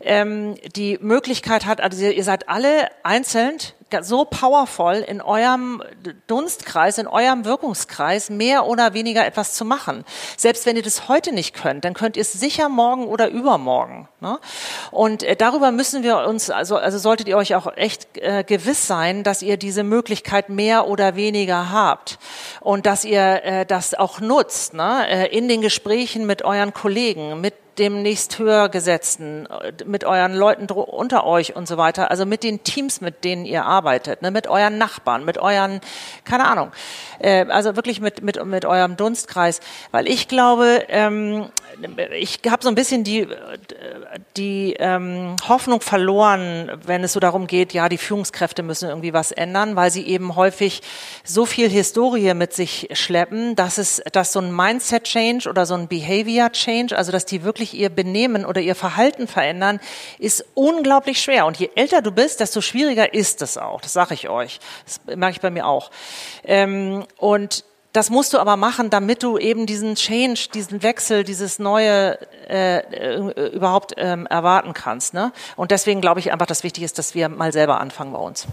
ähm, 0.00 0.56
die 0.74 0.98
Möglichkeit 1.00 1.66
hat, 1.66 1.80
also 1.80 2.04
ihr, 2.04 2.24
seid 2.24 2.48
alle 2.48 2.88
einzeln 3.02 3.58
so 4.02 4.24
powerful 4.24 4.94
in 4.94 5.20
eurem 5.20 5.80
Dunstkreis, 6.26 6.98
in 6.98 7.06
eurem 7.06 7.44
Wirkungskreis 7.44 8.30
mehr 8.30 8.66
oder 8.66 8.94
weniger 8.94 9.24
etwas 9.24 9.54
zu 9.54 9.64
machen. 9.64 10.04
Selbst 10.36 10.66
wenn 10.66 10.76
ihr 10.76 10.82
das 10.82 11.08
heute 11.08 11.32
nicht 11.32 11.54
könnt, 11.54 11.84
dann 11.84 11.94
könnt 11.94 12.16
ihr 12.16 12.22
es 12.22 12.32
sicher 12.32 12.68
morgen 12.68 13.06
oder 13.06 13.28
übermorgen. 13.28 14.08
Ne? 14.20 14.38
Und 14.90 15.22
äh, 15.22 15.36
darüber 15.36 15.70
müssen 15.70 16.02
wir 16.02 16.18
uns, 16.26 16.50
also, 16.50 16.76
also 16.76 16.98
solltet 16.98 17.28
ihr 17.28 17.36
euch 17.36 17.54
auch 17.54 17.76
echt 17.76 18.18
äh, 18.18 18.42
gewiss 18.42 18.86
sein, 18.86 19.22
dass 19.22 19.42
ihr 19.42 19.56
diese 19.56 19.84
Möglichkeit 19.84 20.48
mehr 20.48 20.88
oder 20.88 21.14
weniger 21.14 21.70
habt 21.70 22.18
und 22.60 22.86
dass 22.86 23.04
ihr 23.04 23.44
äh, 23.44 23.66
das 23.66 23.94
auch 23.94 24.20
nutzt 24.20 24.74
ne? 24.74 25.06
Äh, 25.08 25.36
in 25.36 25.48
den 25.48 25.60
Gesprächen 25.60 26.26
mit 26.26 26.42
euren 26.42 26.74
Kollegen, 26.74 27.40
mit 27.40 27.54
demnächst 27.78 28.38
höher 28.38 28.68
gesetzten, 28.68 29.48
mit 29.84 30.04
euren 30.04 30.34
Leuten 30.34 30.66
unter 30.70 31.24
euch 31.26 31.56
und 31.56 31.68
so 31.68 31.76
weiter, 31.76 32.10
also 32.10 32.26
mit 32.26 32.42
den 32.42 32.62
Teams, 32.62 33.00
mit 33.00 33.24
denen 33.24 33.44
ihr 33.44 33.64
arbeitet, 33.64 34.22
ne, 34.22 34.30
mit 34.30 34.46
euren 34.46 34.78
Nachbarn, 34.78 35.24
mit 35.24 35.38
euren, 35.38 35.80
keine 36.24 36.46
Ahnung, 36.46 36.72
äh, 37.18 37.46
also 37.46 37.76
wirklich 37.76 38.00
mit, 38.00 38.22
mit, 38.22 38.44
mit 38.44 38.64
eurem 38.64 38.96
Dunstkreis, 38.96 39.60
weil 39.90 40.08
ich 40.08 40.28
glaube, 40.28 40.84
ähm, 40.88 41.50
ich 42.18 42.40
habe 42.48 42.62
so 42.62 42.68
ein 42.68 42.74
bisschen 42.74 43.04
die, 43.04 43.26
die 44.36 44.74
ähm, 44.78 45.36
Hoffnung 45.48 45.80
verloren, 45.80 46.70
wenn 46.84 47.02
es 47.04 47.12
so 47.12 47.20
darum 47.20 47.46
geht, 47.46 47.72
ja, 47.72 47.88
die 47.88 47.98
Führungskräfte 47.98 48.62
müssen 48.62 48.88
irgendwie 48.88 49.12
was 49.12 49.32
ändern, 49.32 49.76
weil 49.76 49.90
sie 49.90 50.06
eben 50.06 50.36
häufig 50.36 50.82
so 51.24 51.46
viel 51.46 51.68
Historie 51.68 52.34
mit 52.34 52.52
sich 52.52 52.88
schleppen, 52.92 53.56
dass 53.56 53.78
es, 53.78 54.02
dass 54.12 54.32
so 54.32 54.40
ein 54.40 54.54
Mindset-Change 54.54 55.48
oder 55.48 55.66
so 55.66 55.74
ein 55.74 55.88
Behavior-Change, 55.88 56.96
also 56.96 57.12
dass 57.12 57.26
die 57.26 57.42
wirklich 57.42 57.63
ihr 57.72 57.88
Benehmen 57.88 58.44
oder 58.44 58.60
ihr 58.60 58.74
Verhalten 58.74 59.26
verändern, 59.26 59.80
ist 60.18 60.44
unglaublich 60.54 61.22
schwer. 61.22 61.46
Und 61.46 61.58
je 61.58 61.70
älter 61.74 62.02
du 62.02 62.10
bist, 62.10 62.40
desto 62.40 62.60
schwieriger 62.60 63.14
ist 63.14 63.40
es 63.40 63.56
auch. 63.56 63.80
Das 63.80 63.94
sage 63.94 64.12
ich 64.12 64.28
euch. 64.28 64.60
Das 64.84 65.16
merke 65.16 65.36
ich 65.36 65.40
bei 65.40 65.50
mir 65.50 65.66
auch. 65.66 65.90
Ähm, 66.44 67.04
und 67.16 67.64
das 67.94 68.10
musst 68.10 68.34
du 68.34 68.38
aber 68.38 68.56
machen, 68.56 68.90
damit 68.90 69.22
du 69.22 69.38
eben 69.38 69.66
diesen 69.66 69.94
Change, 69.94 70.48
diesen 70.52 70.82
Wechsel, 70.82 71.22
dieses 71.22 71.60
Neue 71.60 72.18
äh, 72.50 72.78
äh, 72.78 73.50
überhaupt 73.54 73.94
ähm, 73.96 74.26
erwarten 74.26 74.72
kannst. 74.74 75.14
Ne? 75.14 75.32
Und 75.54 75.70
deswegen 75.70 76.00
glaube 76.00 76.18
ich 76.18 76.32
einfach, 76.32 76.46
dass 76.46 76.64
wichtig 76.64 76.82
ist, 76.82 76.98
dass 76.98 77.14
wir 77.14 77.28
mal 77.28 77.52
selber 77.52 77.80
anfangen 77.80 78.12
bei 78.12 78.18
uns. 78.18 78.48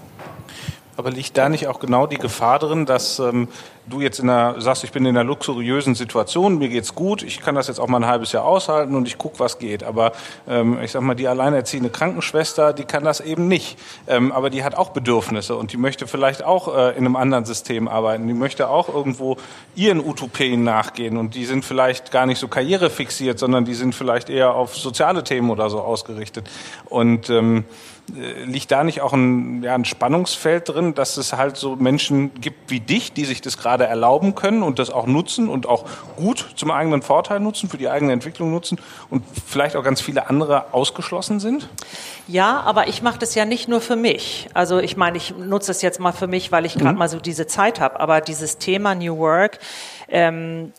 Aber 1.02 1.10
liegt 1.10 1.36
da 1.36 1.50
nicht 1.50 1.68
auch 1.68 1.80
genau 1.80 2.06
die 2.06 2.20
Gefahr 2.20 2.60
drin, 2.60 2.86
dass 2.86 3.18
ähm, 3.18 3.48
du 3.88 4.02
jetzt 4.02 4.20
in 4.20 4.30
einer, 4.30 4.62
sagst, 4.62 4.84
ich 4.84 4.92
bin 4.92 5.04
in 5.04 5.18
einer 5.18 5.24
luxuriösen 5.24 5.96
Situation, 5.96 6.60
mir 6.60 6.70
geht's 6.70 6.94
gut, 6.94 7.24
ich 7.24 7.42
kann 7.42 7.56
das 7.56 7.68
jetzt 7.68 7.80
auch 7.80 7.88
mal 7.88 7.98
ein 7.98 8.06
halbes 8.06 8.34
Jahr 8.34 8.46
aushalten 8.46 8.94
und 8.94 9.08
ich 9.08 9.18
guck, 9.18 9.40
was 9.40 9.58
geht. 9.58 9.84
Aber 9.84 10.12
ähm, 10.48 10.78
ich 10.80 10.92
sag 10.92 11.02
mal, 11.02 11.16
die 11.16 11.28
alleinerziehende 11.28 11.90
Krankenschwester, 11.90 12.72
die 12.74 12.84
kann 12.84 13.04
das 13.04 13.20
eben 13.20 13.48
nicht. 13.48 13.80
Ähm, 14.08 14.32
aber 14.32 14.52
die 14.52 14.64
hat 14.64 14.76
auch 14.76 14.92
Bedürfnisse 14.92 15.56
und 15.56 15.74
die 15.74 15.78
möchte 15.78 16.06
vielleicht 16.06 16.44
auch 16.44 16.68
äh, 16.68 16.92
in 16.92 17.06
einem 17.06 17.16
anderen 17.16 17.46
System 17.46 17.88
arbeiten. 17.88 18.28
Die 18.28 18.36
möchte 18.36 18.70
auch 18.70 18.88
irgendwo 18.88 19.38
ihren 19.76 20.00
Utopien 20.06 20.64
nachgehen 20.64 21.18
und 21.18 21.34
die 21.34 21.46
sind 21.46 21.66
vielleicht 21.66 22.12
gar 22.12 22.28
nicht 22.28 22.38
so 22.38 22.48
karrierefixiert, 22.48 23.40
sondern 23.40 23.66
die 23.66 23.74
sind 23.74 23.96
vielleicht 23.96 24.30
eher 24.30 24.54
auf 24.54 24.78
soziale 24.78 25.24
Themen 25.24 25.50
oder 25.50 25.72
so 25.72 25.82
ausgerichtet. 25.82 26.48
Und 26.86 27.32
ähm, 27.32 27.60
äh, 27.60 28.01
liegt 28.46 28.72
da 28.72 28.84
nicht 28.84 29.02
auch 29.02 29.14
ein, 29.14 29.64
ja, 29.64 29.76
ein 29.76 29.86
Spannungsfeld 29.86 30.70
drin, 30.70 30.94
dass 30.94 31.18
es 31.18 31.34
halt 31.34 31.58
so 31.58 31.76
Menschen 31.76 32.34
gibt 32.40 32.70
wie 32.70 32.80
dich, 32.80 33.14
die 33.14 33.26
sich 33.26 33.42
das 33.42 33.58
gerade 33.58 33.86
erlauben 33.86 34.36
können 34.36 34.64
und 34.64 34.80
das 34.80 34.90
auch 34.90 35.08
nutzen 35.08 35.50
und 35.50 35.68
auch 35.68 35.86
gut 36.16 36.54
zum 36.56 36.72
eigenen 36.72 37.02
Vorteil 37.02 37.40
nutzen, 37.40 37.70
für 37.70 37.78
die 37.78 37.90
eigene 37.90 38.14
Entwicklung 38.14 38.52
nutzen 38.52 38.80
und 39.10 39.24
vielleicht 39.46 39.76
auch 39.76 39.84
ganz 39.84 40.02
viele 40.02 40.30
andere 40.30 40.74
ausgeschlossen 40.74 41.40
sind? 41.40 41.68
Ja, 42.28 42.62
aber 42.62 42.88
ich 42.88 43.02
mache 43.02 43.20
das 43.20 43.36
ja 43.36 43.46
nicht 43.46 43.68
nur 43.68 43.82
für 43.82 43.96
mich. 43.96 44.48
Also 44.54 44.80
ich 44.80 44.98
meine, 44.98 45.18
ich 45.18 45.36
nutze 45.38 45.72
es 45.72 45.82
jetzt 45.82 46.00
mal 46.00 46.12
für 46.12 46.28
mich, 46.28 46.52
weil 46.52 46.66
ich 46.66 46.74
gerade 46.74 46.94
mhm. 46.94 47.00
mal 47.00 47.10
so 47.10 47.20
diese 47.20 47.48
Zeit 47.48 47.80
habe. 47.80 48.00
Aber 48.00 48.22
dieses 48.22 48.58
Thema 48.58 48.96
New 48.96 49.18
Work, 49.18 49.60
ähm, 50.08 50.74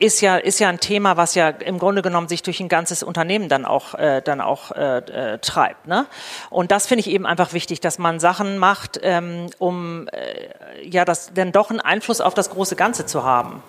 ist 0.00 0.22
ja, 0.22 0.36
ist 0.38 0.58
ja 0.58 0.70
ein 0.70 0.80
Thema, 0.80 1.18
was 1.18 1.34
ja 1.34 1.50
im 1.50 1.78
Grunde 1.78 2.00
genommen 2.00 2.26
sich 2.26 2.42
durch 2.42 2.58
ein 2.60 2.68
ganzes 2.68 3.02
Unternehmen 3.02 3.50
dann 3.50 3.66
auch, 3.66 3.94
äh, 3.94 4.22
dann 4.22 4.40
auch 4.40 4.72
äh, 4.72 4.98
äh, 4.98 5.38
treibt. 5.38 5.86
Ne? 5.86 6.06
Und 6.48 6.72
das 6.72 6.86
finde 6.86 7.00
ich 7.00 7.10
eben 7.10 7.26
einfach 7.26 7.52
wichtig, 7.52 7.80
dass 7.80 7.98
man 7.98 8.18
Sachen 8.18 8.56
macht, 8.56 8.98
ähm, 9.02 9.50
um 9.58 10.08
äh, 10.08 10.88
ja 10.88 11.04
das 11.04 11.32
dann 11.34 11.52
doch 11.52 11.68
einen 11.68 11.80
Einfluss 11.80 12.22
auf 12.22 12.32
das 12.32 12.48
große 12.48 12.76
Ganze 12.76 13.04
zu 13.04 13.24
haben. 13.24 13.62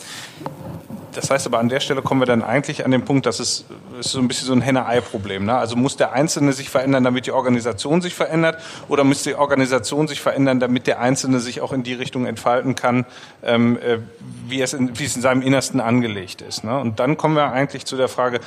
Das 1.14 1.30
heißt 1.30 1.46
aber, 1.48 1.60
an 1.60 1.70
der 1.70 1.80
Stelle 1.80 2.02
kommen 2.02 2.22
wir 2.22 2.26
dann 2.26 2.44
eigentlich 2.44 2.86
an 2.86 2.92
den 2.92 3.04
Punkt, 3.04 3.26
dass 3.26 3.40
es 3.40 3.66
ist 4.00 4.12
so 4.12 4.20
ein 4.20 4.28
bisschen 4.28 4.48
so 4.48 4.54
ein 4.54 4.62
Henne-Ei-Problem. 4.62 5.46
Ne? 5.46 5.56
Also 5.56 5.76
muss 5.76 5.98
der 5.98 6.14
Einzelne 6.14 6.54
sich 6.54 6.70
verändern, 6.70 7.04
damit 7.04 7.26
die 7.26 7.32
Organisation 7.32 8.02
sich 8.02 8.16
verändert, 8.16 8.62
oder 8.88 9.04
muss 9.04 9.24
die 9.24 9.36
Organisation 9.36 10.08
sich 10.08 10.22
verändern, 10.22 10.60
damit 10.60 10.88
der 10.88 11.00
Einzelne 11.00 11.40
sich 11.40 11.62
auch 11.62 11.74
in 11.74 11.84
die 11.84 11.94
Richtung 11.94 12.26
entfalten 12.26 12.76
kann, 12.76 13.06
ähm, 13.44 13.78
äh, 13.78 14.00
wie, 14.48 14.62
es 14.62 14.74
in, 14.74 14.98
wie 15.00 15.06
es 15.06 15.16
in 15.16 15.22
seinem 15.22 15.42
Innersten 15.42 15.80
angelegt 15.80 16.42
ist. 16.42 16.64
Ne? 16.64 16.78
Und 16.80 17.00
dann 17.00 17.18
kommen 17.18 17.36
wir 17.36 17.52
eigentlich 17.52 17.86
zu 17.86 17.98
der 17.98 18.08
Frage, 18.08 18.40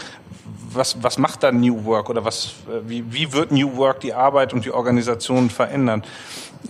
was, 0.73 1.03
was 1.03 1.19
macht 1.19 1.43
dann 1.43 1.61
New 1.61 1.85
Work 1.85 2.11
oder 2.11 2.25
was, 2.25 2.55
äh, 2.69 2.89
wie, 2.89 3.13
wie 3.13 3.33
wird 3.33 3.53
New 3.53 3.77
Work 3.77 4.01
die 4.01 4.15
Arbeit 4.15 4.53
und 4.53 4.65
die 4.65 4.73
Organisation 4.73 5.51
verändern? 5.51 6.03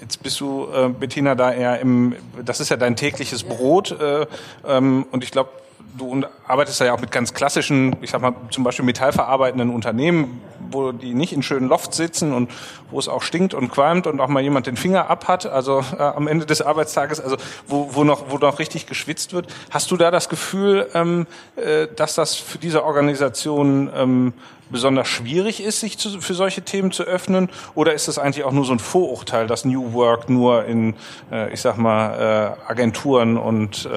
Jetzt 0.00 0.22
bist 0.22 0.40
du, 0.40 0.68
äh, 0.74 0.88
Bettina, 0.88 1.34
da 1.34 1.52
eher 1.52 1.80
im, 1.80 2.14
das 2.44 2.60
ist 2.60 2.68
ja 2.68 2.76
dein 2.76 2.96
tägliches 2.96 3.44
Brot 3.44 3.92
äh, 3.92 4.26
ähm, 4.66 5.06
und 5.10 5.24
ich 5.24 5.30
glaube, 5.30 5.50
du 5.96 6.22
arbeitest 6.46 6.80
ja 6.80 6.92
auch 6.92 7.00
mit 7.00 7.10
ganz 7.10 7.34
klassischen, 7.34 7.96
ich 8.00 8.10
sag 8.10 8.20
mal, 8.20 8.34
zum 8.50 8.64
Beispiel 8.64 8.84
metallverarbeitenden 8.84 9.70
Unternehmen, 9.70 10.40
wo 10.70 10.92
die 10.92 11.14
nicht 11.14 11.32
in 11.32 11.42
schönen 11.42 11.68
Loft 11.68 11.94
sitzen 11.94 12.32
und 12.32 12.50
wo 12.90 12.98
es 12.98 13.08
auch 13.08 13.22
stinkt 13.22 13.54
und 13.54 13.70
qualmt 13.70 14.06
und 14.06 14.20
auch 14.20 14.28
mal 14.28 14.42
jemand 14.42 14.66
den 14.66 14.76
Finger 14.76 15.08
ab 15.08 15.28
hat, 15.28 15.46
also 15.46 15.84
äh, 15.96 16.02
am 16.02 16.26
Ende 16.26 16.46
des 16.46 16.62
Arbeitstages, 16.62 17.20
also 17.20 17.36
wo, 17.66 17.90
wo, 17.92 18.04
noch, 18.04 18.30
wo 18.30 18.38
noch 18.38 18.58
richtig 18.58 18.86
geschwitzt 18.86 19.32
wird. 19.32 19.46
Hast 19.70 19.90
du 19.90 19.96
da 19.96 20.10
das 20.10 20.28
Gefühl, 20.28 20.88
ähm, 20.94 21.26
äh, 21.56 21.86
dass 21.94 22.14
das 22.14 22.34
für 22.34 22.58
diese 22.58 22.84
Organisation 22.84 23.90
ähm, 23.94 24.32
besonders 24.74 25.08
schwierig 25.08 25.62
ist, 25.62 25.80
sich 25.80 25.96
zu, 25.96 26.20
für 26.20 26.34
solche 26.34 26.62
Themen 26.62 26.90
zu 26.90 27.04
öffnen? 27.04 27.48
Oder 27.74 27.94
ist 27.94 28.08
das 28.08 28.18
eigentlich 28.18 28.44
auch 28.44 28.52
nur 28.52 28.64
so 28.64 28.72
ein 28.72 28.80
Vorurteil, 28.80 29.46
dass 29.46 29.64
New 29.64 29.94
Work 29.94 30.28
nur 30.28 30.64
in, 30.64 30.96
äh, 31.32 31.52
ich 31.52 31.62
sag 31.62 31.78
mal, 31.78 32.56
äh, 32.66 32.70
Agenturen 32.70 33.38
und 33.38 33.86
äh, 33.86 33.90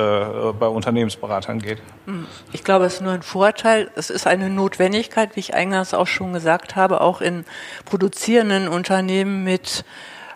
bei 0.57 0.67
Unternehmensberatern 0.67 1.59
geht? 1.59 1.79
Hm. 2.05 2.27
Ich 2.53 2.63
glaube, 2.63 2.85
es 2.85 2.95
ist 2.95 3.01
nur 3.01 3.11
ein 3.11 3.23
Vorteil. 3.23 3.89
Es 3.95 4.09
ist 4.09 4.27
eine 4.27 4.49
Notwendigkeit, 4.49 5.35
wie 5.35 5.41
ich 5.41 5.55
eingangs 5.55 5.93
auch 5.93 6.07
schon 6.07 6.31
gesagt 6.31 6.75
habe, 6.75 7.01
auch 7.01 7.19
in 7.19 7.43
produzierenden 7.85 8.67
Unternehmen 8.67 9.43
mit 9.43 9.83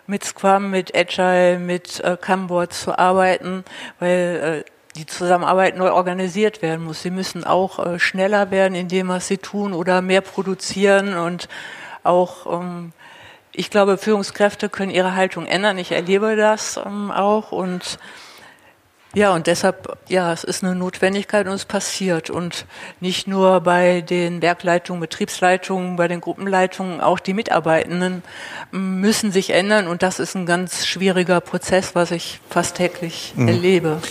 mit 0.08 0.26
Scrum, 0.26 0.72
mit 0.72 0.94
Agile, 0.94 1.58
mit 1.58 2.02
äh, 2.02 2.18
Kanban 2.20 2.70
zu 2.70 2.98
arbeiten, 2.98 3.64
weil 4.00 4.66
äh, 4.66 4.72
die 4.96 5.06
Zusammenarbeit 5.06 5.78
neu 5.78 5.92
organisiert 5.92 6.62
werden 6.62 6.84
muss. 6.84 7.02
Sie 7.02 7.12
müssen 7.12 7.44
auch 7.44 7.80
äh, 7.86 8.00
schneller 8.00 8.52
werden 8.52 8.76
in 8.76 8.88
dem, 8.88 9.08
was 9.08 9.28
sie 9.28 9.38
tun 9.38 9.74
oder 9.74 10.02
mehr 10.02 10.22
produzieren 10.22 11.16
und 11.18 11.48
auch, 12.04 12.62
ähm, 12.62 12.92
ich 13.54 13.70
glaube, 13.70 13.98
Führungskräfte 13.98 14.70
können 14.70 14.92
ihre 14.92 15.16
Haltung 15.16 15.46
ändern. 15.46 15.78
Ich 15.78 15.92
erlebe 15.92 16.36
das 16.36 16.78
ähm, 16.78 17.12
auch 17.12 17.52
und 17.52 18.00
ja, 19.14 19.34
und 19.34 19.48
deshalb, 19.48 19.98
ja, 20.08 20.32
es 20.32 20.46
ist 20.46 20.64
eine 20.64 20.74
Notwendigkeit 20.74 21.46
und 21.46 21.52
es 21.52 21.66
passiert. 21.66 22.30
Und 22.30 22.66
nicht 23.02 23.28
nur 23.28 23.60
bei 23.60 24.00
den 24.00 24.42
Werkleitungen, 24.42 25.02
Betriebsleitungen, 25.02 25.98
bei 25.98 26.08
den 26.08 26.22
Gruppenleitungen, 26.22 27.02
auch 27.02 27.20
die 27.20 27.34
Mitarbeitenden 27.34 28.24
ähm, 28.74 29.02
müssen 29.02 29.34
sich 29.34 29.50
ändern. 29.50 29.90
Und 29.90 30.02
das 30.02 30.20
ist 30.20 30.36
ein 30.36 30.46
ganz 30.46 30.86
schwieriger 30.86 31.42
Prozess, 31.42 31.94
was 31.94 32.12
ich 32.12 32.40
fast 32.50 32.78
täglich 32.78 33.34
mhm. 33.36 33.50
erlebe 33.50 34.02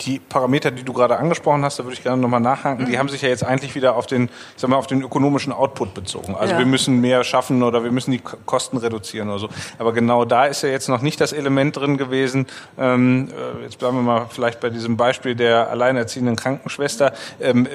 die 0.00 0.18
Parameter, 0.18 0.70
die 0.70 0.82
du 0.82 0.92
gerade 0.92 1.16
angesprochen 1.16 1.64
hast, 1.64 1.78
da 1.78 1.84
würde 1.84 1.94
ich 1.94 2.02
gerne 2.02 2.20
nochmal 2.20 2.40
nachhaken, 2.40 2.84
mhm. 2.84 2.90
die 2.90 2.98
haben 2.98 3.08
sich 3.08 3.22
ja 3.22 3.28
jetzt 3.28 3.44
eigentlich 3.44 3.74
wieder 3.74 3.96
auf 3.96 4.06
den, 4.06 4.24
ich 4.24 4.30
sag 4.56 4.70
mal, 4.70 4.76
auf 4.76 4.86
den 4.86 5.02
ökonomischen 5.02 5.52
Output 5.52 5.94
bezogen. 5.94 6.34
Also 6.34 6.54
ja. 6.54 6.58
wir 6.58 6.66
müssen 6.66 7.00
mehr 7.00 7.24
schaffen 7.24 7.62
oder 7.62 7.84
wir 7.84 7.92
müssen 7.92 8.10
die 8.10 8.20
Kosten 8.20 8.76
reduzieren 8.76 9.28
oder 9.28 9.38
so. 9.38 9.48
Aber 9.78 9.92
genau 9.92 10.24
da 10.24 10.46
ist 10.46 10.62
ja 10.62 10.68
jetzt 10.68 10.88
noch 10.88 11.02
nicht 11.02 11.20
das 11.20 11.32
Element 11.32 11.76
drin 11.76 11.96
gewesen. 11.98 12.46
Ähm, 12.78 13.28
äh, 13.30 13.64
jetzt 13.64 13.78
bleiben 13.78 13.96
wir 13.96 14.02
mal 14.02 14.26
vielleicht 14.30 14.60
bei 14.60 14.70
diesem 14.70 14.96
Beispiel 14.96 15.34
der 15.34 15.70
alleinerziehenden 15.70 16.36
Krankenschwester. 16.36 17.12
Ähm, 17.40 17.68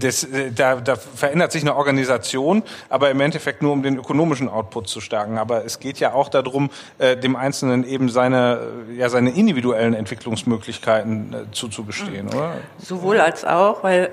das, 0.00 0.26
da, 0.54 0.76
da 0.76 0.96
verändert 0.96 1.52
sich 1.52 1.62
eine 1.62 1.76
Organisation, 1.76 2.62
aber 2.88 3.10
im 3.10 3.20
Endeffekt 3.20 3.62
nur 3.62 3.72
um 3.72 3.82
den 3.82 3.98
ökonomischen 3.98 4.48
Output 4.48 4.88
zu 4.88 5.00
stärken. 5.00 5.38
Aber 5.38 5.64
es 5.64 5.78
geht 5.80 5.98
ja 6.00 6.12
auch 6.12 6.28
darum, 6.28 6.70
äh, 6.98 7.16
dem 7.16 7.36
Einzelnen 7.36 7.84
eben 7.84 8.08
seine, 8.08 8.60
ja, 8.96 9.08
seine 9.08 9.30
individuellen 9.30 9.94
Entwicklungsmöglichkeiten 9.94 10.67
Möglichkeiten 10.68 11.32
äh, 11.32 11.50
zuzugestehen, 11.50 12.26
mhm. 12.26 12.34
oder? 12.34 12.56
Sowohl 12.78 13.20
als 13.20 13.44
auch, 13.44 13.82
weil 13.82 14.10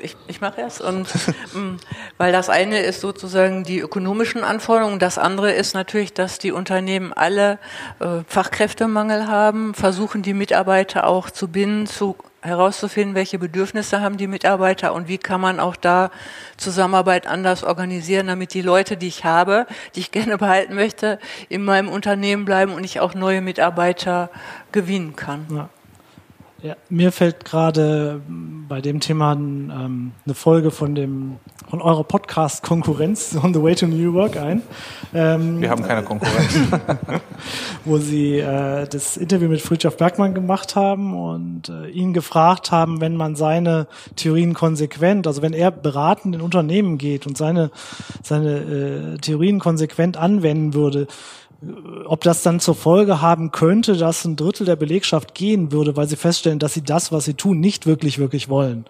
ich, 0.00 0.16
ich 0.26 0.40
mache 0.40 0.62
es 0.62 0.80
und 0.80 1.06
mm, 1.54 1.76
weil 2.18 2.32
das 2.32 2.48
eine 2.48 2.80
ist 2.80 3.00
sozusagen 3.00 3.62
die 3.62 3.78
ökonomischen 3.78 4.42
Anforderungen, 4.42 4.98
das 4.98 5.18
andere 5.18 5.52
ist 5.52 5.74
natürlich, 5.74 6.12
dass 6.12 6.40
die 6.40 6.50
Unternehmen 6.50 7.12
alle 7.12 7.60
äh, 8.00 8.24
Fachkräftemangel 8.26 9.28
haben, 9.28 9.72
versuchen 9.74 10.22
die 10.22 10.34
Mitarbeiter 10.34 11.06
auch 11.06 11.30
zu 11.30 11.46
binden, 11.46 11.86
zu 11.86 12.16
herauszufinden, 12.42 13.14
welche 13.14 13.38
Bedürfnisse 13.38 14.00
haben 14.00 14.16
die 14.16 14.26
Mitarbeiter 14.26 14.92
und 14.92 15.08
wie 15.08 15.18
kann 15.18 15.40
man 15.40 15.60
auch 15.60 15.76
da 15.76 16.10
Zusammenarbeit 16.56 17.26
anders 17.26 17.64
organisieren, 17.64 18.26
damit 18.26 18.52
die 18.52 18.62
Leute, 18.62 18.96
die 18.96 19.08
ich 19.08 19.24
habe, 19.24 19.66
die 19.94 20.00
ich 20.00 20.10
gerne 20.10 20.38
behalten 20.38 20.74
möchte, 20.74 21.18
in 21.48 21.64
meinem 21.64 21.88
Unternehmen 21.88 22.44
bleiben 22.44 22.74
und 22.74 22.84
ich 22.84 23.00
auch 23.00 23.14
neue 23.14 23.40
Mitarbeiter 23.40 24.30
gewinnen 24.72 25.16
kann. 25.16 25.46
Ja. 25.50 25.68
Ja, 26.62 26.76
mir 26.88 27.10
fällt 27.10 27.44
gerade 27.44 28.20
bei 28.68 28.80
dem 28.80 29.00
Thema 29.00 29.32
ähm, 29.32 30.12
eine 30.24 30.34
Folge 30.34 30.70
von 30.70 30.94
dem 30.94 31.38
von 31.68 31.82
eurer 31.82 32.04
Podcast-Konkurrenz 32.04 33.36
On 33.42 33.52
the 33.52 33.60
Way 33.60 33.74
to 33.74 33.86
New 33.88 34.12
Work 34.12 34.36
ein. 34.36 34.62
Ähm, 35.12 35.60
Wir 35.60 35.70
haben 35.70 35.82
keine 35.82 36.04
Konkurrenz. 36.04 36.54
wo 37.84 37.98
sie 37.98 38.38
äh, 38.38 38.86
das 38.86 39.16
Interview 39.16 39.48
mit 39.48 39.60
Friedrich 39.60 39.96
Bergmann 39.96 40.34
gemacht 40.34 40.76
haben 40.76 41.18
und 41.18 41.68
äh, 41.68 41.88
ihn 41.88 42.12
gefragt 42.12 42.70
haben, 42.70 43.00
wenn 43.00 43.16
man 43.16 43.34
seine 43.34 43.88
Theorien 44.14 44.54
konsequent, 44.54 45.26
also 45.26 45.42
wenn 45.42 45.54
er 45.54 45.72
beratend 45.72 46.36
in 46.36 46.42
Unternehmen 46.42 46.96
geht 46.96 47.26
und 47.26 47.36
seine 47.36 47.72
seine 48.22 49.14
äh, 49.14 49.18
Theorien 49.18 49.58
konsequent 49.58 50.16
anwenden 50.16 50.74
würde, 50.74 51.08
ob 52.06 52.22
das 52.22 52.42
dann 52.42 52.58
zur 52.58 52.74
Folge 52.74 53.20
haben 53.20 53.52
könnte, 53.52 53.96
dass 53.96 54.24
ein 54.24 54.36
Drittel 54.36 54.66
der 54.66 54.76
Belegschaft 54.76 55.34
gehen 55.34 55.70
würde, 55.70 55.96
weil 55.96 56.08
sie 56.08 56.16
feststellen, 56.16 56.58
dass 56.58 56.74
sie 56.74 56.82
das, 56.82 57.12
was 57.12 57.24
sie 57.24 57.34
tun, 57.34 57.60
nicht 57.60 57.86
wirklich, 57.86 58.18
wirklich 58.18 58.48
wollen. 58.48 58.84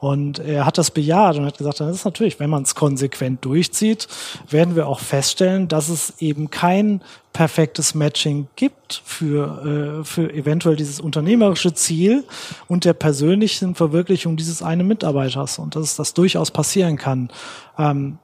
Und 0.00 0.38
er 0.38 0.64
hat 0.66 0.78
das 0.78 0.90
bejaht 0.90 1.36
und 1.36 1.44
hat 1.44 1.58
gesagt, 1.58 1.80
das 1.80 1.96
ist 1.96 2.04
natürlich, 2.04 2.40
wenn 2.40 2.50
man 2.50 2.62
es 2.62 2.74
konsequent 2.74 3.44
durchzieht, 3.44 4.08
werden 4.48 4.76
wir 4.76 4.86
auch 4.86 5.00
feststellen, 5.00 5.68
dass 5.68 5.88
es 5.88 6.14
eben 6.18 6.50
kein 6.50 7.02
perfektes 7.32 7.94
Matching 7.94 8.48
gibt 8.56 9.02
für, 9.04 10.00
äh, 10.00 10.04
für 10.04 10.32
eventuell 10.32 10.76
dieses 10.76 11.00
unternehmerische 11.00 11.74
Ziel 11.74 12.24
und 12.68 12.84
der 12.84 12.94
persönlichen 12.94 13.74
Verwirklichung 13.74 14.36
dieses 14.36 14.62
einen 14.62 14.86
Mitarbeiters 14.86 15.58
und 15.58 15.76
dass 15.76 15.96
das 15.96 16.14
durchaus 16.14 16.50
passieren 16.50 16.96
kann. 16.96 17.30
Ähm, 17.78 18.18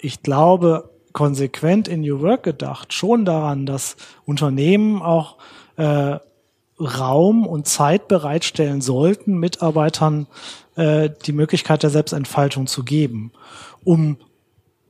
ich 0.00 0.22
glaube, 0.22 0.90
konsequent 1.14 1.88
in 1.88 2.02
New 2.02 2.20
Work 2.20 2.42
gedacht, 2.42 2.92
schon 2.92 3.24
daran, 3.24 3.64
dass 3.64 3.96
Unternehmen 4.26 5.00
auch 5.00 5.38
äh, 5.76 6.18
Raum 6.78 7.46
und 7.46 7.66
Zeit 7.66 8.08
bereitstellen 8.08 8.82
sollten, 8.82 9.38
Mitarbeitern 9.38 10.26
äh, 10.74 11.08
die 11.24 11.32
Möglichkeit 11.32 11.82
der 11.82 11.90
Selbstentfaltung 11.90 12.66
zu 12.66 12.84
geben, 12.84 13.32
um 13.84 14.18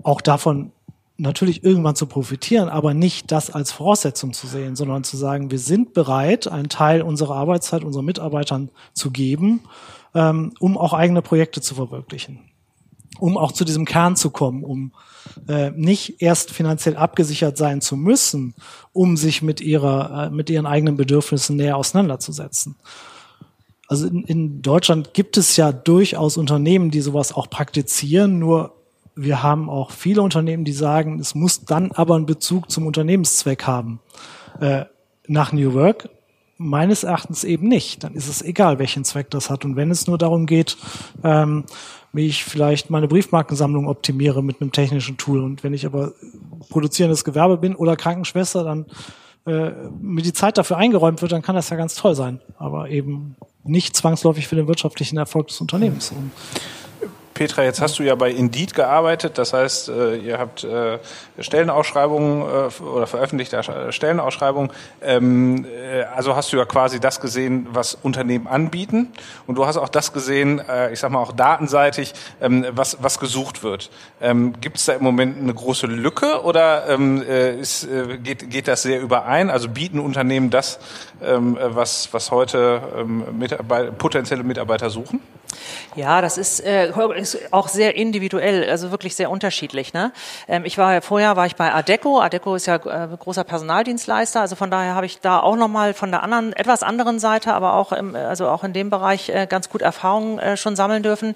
auch 0.03 0.21
davon 0.21 0.73
natürlich 1.17 1.63
irgendwann 1.63 1.95
zu 1.95 2.07
profitieren, 2.07 2.69
aber 2.69 2.95
nicht 2.95 3.31
das 3.31 3.51
als 3.51 3.71
Voraussetzung 3.71 4.33
zu 4.33 4.47
sehen, 4.47 4.75
sondern 4.77 5.05
zu 5.05 5.17
sagen, 5.17 5.51
wir 5.51 5.61
sind 5.61 5.93
bereit, 5.93 6.49
einen 6.49 6.69
Teil 6.69 7.03
unserer 7.03 7.37
Arbeitszeit 7.37 7.85
unseren 7.85 8.05
Mitarbeitern 8.07 8.71
zu 8.95 9.11
geben, 9.11 9.61
ähm, 10.15 10.53
um 10.59 10.77
auch 10.77 10.93
eigene 10.93 11.23
Projekte 11.23 11.61
zu 11.61 11.75
verwirklichen, 11.75 12.41
um 13.19 13.37
auch 13.37 13.53
zu 13.53 13.65
diesem 13.65 13.85
Kern 13.85 14.17
zu 14.17 14.31
kommen, 14.31 14.65
um 14.65 14.93
äh, 15.49 15.71
nicht 15.71 16.21
erst 16.23 16.51
finanziell 16.51 16.97
abgesichert 16.97 17.57
sein 17.57 17.81
zu 17.81 17.97
müssen, 17.97 18.55
um 18.93 19.17
sich 19.17 19.43
mit 19.43 19.61
ihrer, 19.61 20.27
äh, 20.27 20.31
mit 20.31 20.51
ihren 20.51 20.67
eigenen 20.67 20.97
Bedürfnissen 20.97 21.57
näher 21.57 21.77
auseinanderzusetzen. 21.77 22.77
Also 23.89 24.07
in, 24.07 24.23
in 24.25 24.63
Deutschland 24.63 25.15
gibt 25.15 25.37
es 25.37 25.57
ja 25.57 25.73
durchaus 25.73 26.37
Unternehmen, 26.37 26.91
die 26.91 27.01
sowas 27.01 27.35
auch 27.35 27.51
praktizieren, 27.51 28.39
nur 28.39 28.75
wir 29.17 29.43
haben 29.43 29.71
auch 29.71 29.93
viele 29.93 30.23
Unternehmen, 30.23 30.65
die 30.65 30.73
sagen, 30.73 31.21
es 31.21 31.35
muss 31.35 31.65
dann 31.65 31.93
aber 31.93 32.17
einen 32.17 32.27
Bezug 32.27 32.71
zum 32.71 32.87
Unternehmenszweck 32.87 33.65
haben. 33.65 34.01
Äh, 34.61 34.87
nach 35.27 35.53
New 35.53 35.73
Work 35.75 36.09
meines 36.57 37.05
Erachtens 37.05 37.45
eben 37.45 37.69
nicht. 37.69 38.05
Dann 38.05 38.15
ist 38.15 38.29
es 38.29 38.43
egal, 38.43 38.79
welchen 38.79 39.05
Zweck 39.05 39.31
das 39.31 39.51
hat. 39.51 39.65
Und 39.65 39.77
wenn 39.77 39.91
es 39.91 40.07
nur 40.07 40.19
darum 40.19 40.47
geht, 40.47 40.77
ähm, 41.23 41.65
wie 42.13 42.27
ich 42.27 42.45
vielleicht 42.45 42.91
meine 42.91 43.09
Briefmarkensammlung 43.09 43.89
optimiere 43.89 44.43
mit 44.43 44.61
einem 44.61 44.71
technischen 44.71 45.17
Tool. 45.17 45.43
Und 45.43 45.65
wenn 45.65 45.75
ich 45.75 45.85
aber 45.85 46.13
produzierendes 46.71 47.25
Gewerbe 47.25 47.59
bin 47.59 47.75
oder 47.75 47.97
Krankenschwester, 47.97 48.63
dann 48.63 48.87
äh, 49.47 49.73
mir 50.01 50.23
die 50.23 50.33
Zeit 50.33 50.57
dafür 50.57 50.77
eingeräumt 50.77 51.23
wird, 51.23 51.33
dann 51.33 51.43
kann 51.43 51.57
das 51.57 51.71
ja 51.71 51.77
ganz 51.77 51.95
toll 51.95 52.15
sein. 52.15 52.41
Aber 52.57 52.89
eben 52.89 53.37
nicht 53.65 53.97
zwangsläufig 53.97 54.47
für 54.47 54.57
den 54.57 54.69
wirtschaftlichen 54.69 55.17
Erfolg 55.17 55.49
des 55.49 55.61
Unternehmens. 55.61 56.13
Und 56.13 56.31
Petra, 57.35 57.65
jetzt 57.65 57.81
hast 57.81 57.99
du 57.99 58.05
ja 58.05 58.15
bei 58.15 58.31
Indeed 58.31 58.75
gearbeitet, 58.75 59.39
das 59.39 59.53
heißt, 59.53 59.89
äh, 59.89 60.17
ihr 60.17 60.39
habt 60.39 60.63
äh, 60.63 60.99
Stellenausschreibungen 61.41 62.43
äh, 62.43 62.83
oder 62.83 63.09
veröffentlichte 63.09 63.61
Stellenausschreibungen. 63.91 64.71
Ähm, 65.03 65.67
also 66.15 66.37
hast 66.37 66.53
du 66.53 66.57
ja 66.57 66.65
quasi 66.65 67.01
das 67.01 67.21
gesehen, 67.21 67.67
was 67.73 67.97
Unternehmen 68.01 68.47
anbieten 68.47 69.13
und 69.49 69.57
du 69.57 69.67
hast 69.67 69.77
auch 69.77 69.89
das 69.89 70.13
gesehen, 70.13 70.63
ich 70.93 71.01
sag 71.01 71.11
mal 71.11 71.19
auch 71.19 71.33
datenseitig, 71.33 72.15
ähm, 72.41 72.67
was, 72.71 73.03
was 73.03 73.19
gesucht 73.19 73.65
wird. 73.65 73.91
Ähm, 74.21 74.55
Gibt 74.61 74.77
es 74.77 74.85
da 74.85 74.93
im 74.93 75.03
Moment 75.03 75.37
eine 75.39 75.53
große 75.53 75.87
Lücke 75.87 76.43
oder 76.43 76.87
ist, 77.59 77.89
geht, 78.23 78.51
geht 78.51 78.69
das 78.69 78.83
sehr 78.83 79.01
überein? 79.01 79.51
Also 79.51 79.69
bieten 79.69 79.99
Unternehmen 79.99 80.51
das, 80.51 80.79
was, 81.21 82.13
was 82.13 82.31
heute 82.31 82.83
Mitarbeiter, 83.33 83.93
potenzielle 83.93 84.45
Mitarbeiter 84.45 84.91
suchen? 84.91 85.21
Ja, 85.97 86.21
das 86.21 86.39
ist, 86.39 86.61
äh, 86.61 86.93
ist 87.17 87.53
auch 87.53 87.69
sehr 87.69 87.97
individuell, 87.97 88.69
also 88.69 88.91
wirklich 88.91 89.15
sehr 89.15 89.31
unterschiedlich. 89.31 89.93
Ne? 89.93 90.13
Ähm, 90.49 90.65
ich 90.65 90.79
war 90.79 91.01
vorher 91.03 91.37
war 91.37 91.47
ich 91.47 91.57
bei 91.57 91.73
Adeco. 91.73 92.21
Adeco 92.21 92.55
ist 92.55 92.67
ja 92.67 92.77
äh, 92.77 93.09
großer 93.17 93.45
Personaldienstleister, 93.45 94.41
also 94.41 94.57
von 94.57 94.71
daher 94.71 94.95
habe 94.95 95.07
ich 95.07 95.21
da 95.21 95.41
auch 95.41 95.57
noch 95.57 95.69
mal 95.69 95.95
von 95.95 96.11
der 96.11 96.23
anderen, 96.23 96.53
etwas 96.53 96.83
anderen 96.83 97.19
Seite, 97.19 97.55
aber 97.55 97.75
auch 97.75 97.93
im, 97.93 98.15
also 98.15 98.49
auch 98.49 98.65
in 98.65 98.73
dem 98.73 98.91
Bereich 98.91 99.29
äh, 99.29 99.47
ganz 99.49 99.69
gut 99.69 99.83
Erfahrungen 99.83 100.39
äh, 100.39 100.57
schon 100.57 100.77
sammeln 100.77 101.03
dürfen. 101.03 101.35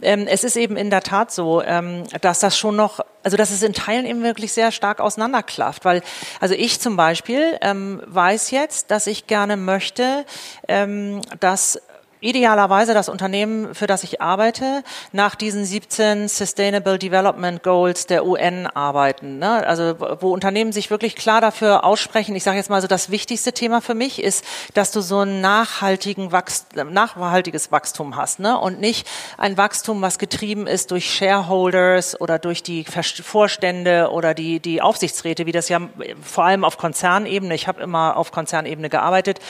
Ähm, 0.00 0.26
es 0.26 0.44
ist 0.44 0.56
eben 0.56 0.76
in 0.76 0.90
der 0.90 1.02
Tat 1.02 1.32
so, 1.32 1.62
ähm, 1.62 2.04
dass 2.20 2.40
das 2.40 2.56
schon 2.56 2.76
noch 2.76 3.00
also 3.22 3.36
dass 3.36 3.50
es 3.50 3.62
in 3.62 3.72
Teilen 3.72 4.06
eben 4.06 4.22
wirklich 4.22 4.52
sehr 4.52 4.72
stark 4.72 5.00
auseinanderklafft, 5.00 5.84
weil 5.84 6.02
also 6.40 6.54
ich 6.54 6.80
zum 6.80 6.96
Beispiel 6.96 7.56
ähm, 7.60 8.02
weiß 8.06 8.50
jetzt, 8.50 8.90
dass 8.90 9.06
ich 9.06 9.26
gerne 9.26 9.56
möchte, 9.56 10.24
ähm, 10.68 11.20
dass 11.40 11.80
idealerweise 12.22 12.94
das 12.94 13.08
Unternehmen, 13.08 13.74
für 13.74 13.86
das 13.86 14.04
ich 14.04 14.22
arbeite, 14.22 14.84
nach 15.10 15.34
diesen 15.34 15.64
17 15.64 16.28
Sustainable 16.28 16.98
Development 16.98 17.62
Goals 17.62 18.06
der 18.06 18.24
UN 18.24 18.68
arbeiten. 18.68 19.38
Ne? 19.38 19.66
Also 19.66 19.96
wo 20.20 20.32
Unternehmen 20.32 20.72
sich 20.72 20.90
wirklich 20.90 21.16
klar 21.16 21.40
dafür 21.40 21.84
aussprechen. 21.84 22.34
Ich 22.36 22.44
sage 22.44 22.56
jetzt 22.56 22.70
mal 22.70 22.80
so, 22.80 22.86
das 22.86 23.10
wichtigste 23.10 23.52
Thema 23.52 23.80
für 23.80 23.94
mich 23.94 24.22
ist, 24.22 24.44
dass 24.74 24.92
du 24.92 25.00
so 25.00 25.20
ein 25.20 25.40
nachhaltigen 25.40 26.30
Wachst 26.32 26.76
nachhaltiges 26.76 27.72
Wachstum 27.72 28.16
hast 28.16 28.38
ne? 28.38 28.58
und 28.58 28.80
nicht 28.80 29.08
ein 29.36 29.56
Wachstum, 29.56 30.00
was 30.00 30.18
getrieben 30.18 30.68
ist 30.68 30.92
durch 30.92 31.12
Shareholders 31.12 32.20
oder 32.20 32.38
durch 32.38 32.62
die 32.62 32.84
Vorstände 32.84 34.10
oder 34.12 34.32
die, 34.32 34.60
die 34.60 34.80
Aufsichtsräte, 34.80 35.46
wie 35.46 35.52
das 35.52 35.68
ja 35.68 35.80
vor 36.22 36.44
allem 36.44 36.64
auf 36.64 36.78
Konzernebene, 36.78 37.54
ich 37.54 37.66
habe 37.66 37.82
immer 37.82 38.16
auf 38.16 38.30
Konzernebene 38.30 38.88
gearbeitet, 38.88 39.40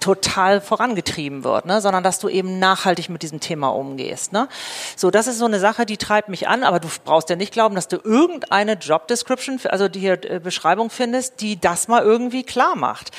total 0.00 0.62
vorangetrieben 0.62 1.44
wird, 1.44 1.66
ne? 1.66 1.82
sondern 1.82 2.02
dass 2.02 2.21
du 2.22 2.28
eben 2.28 2.58
nachhaltig 2.58 3.08
mit 3.08 3.22
diesem 3.22 3.40
Thema 3.40 3.68
umgehst. 3.68 4.32
Ne? 4.32 4.48
So, 4.96 5.10
das 5.10 5.26
ist 5.26 5.38
so 5.38 5.44
eine 5.44 5.60
Sache, 5.60 5.86
die 5.86 5.96
treibt 5.96 6.28
mich 6.28 6.48
an, 6.48 6.62
aber 6.64 6.80
du 6.80 6.88
brauchst 7.04 7.30
ja 7.30 7.36
nicht 7.36 7.52
glauben, 7.52 7.74
dass 7.74 7.88
du 7.88 7.96
irgendeine 7.96 8.74
Job 8.74 9.08
Description, 9.08 9.60
also 9.68 9.88
die 9.88 10.06
äh, 10.08 10.40
Beschreibung 10.42 10.90
findest, 10.90 11.40
die 11.40 11.60
das 11.60 11.88
mal 11.88 12.02
irgendwie 12.02 12.42
klar 12.42 12.76
macht. 12.76 13.10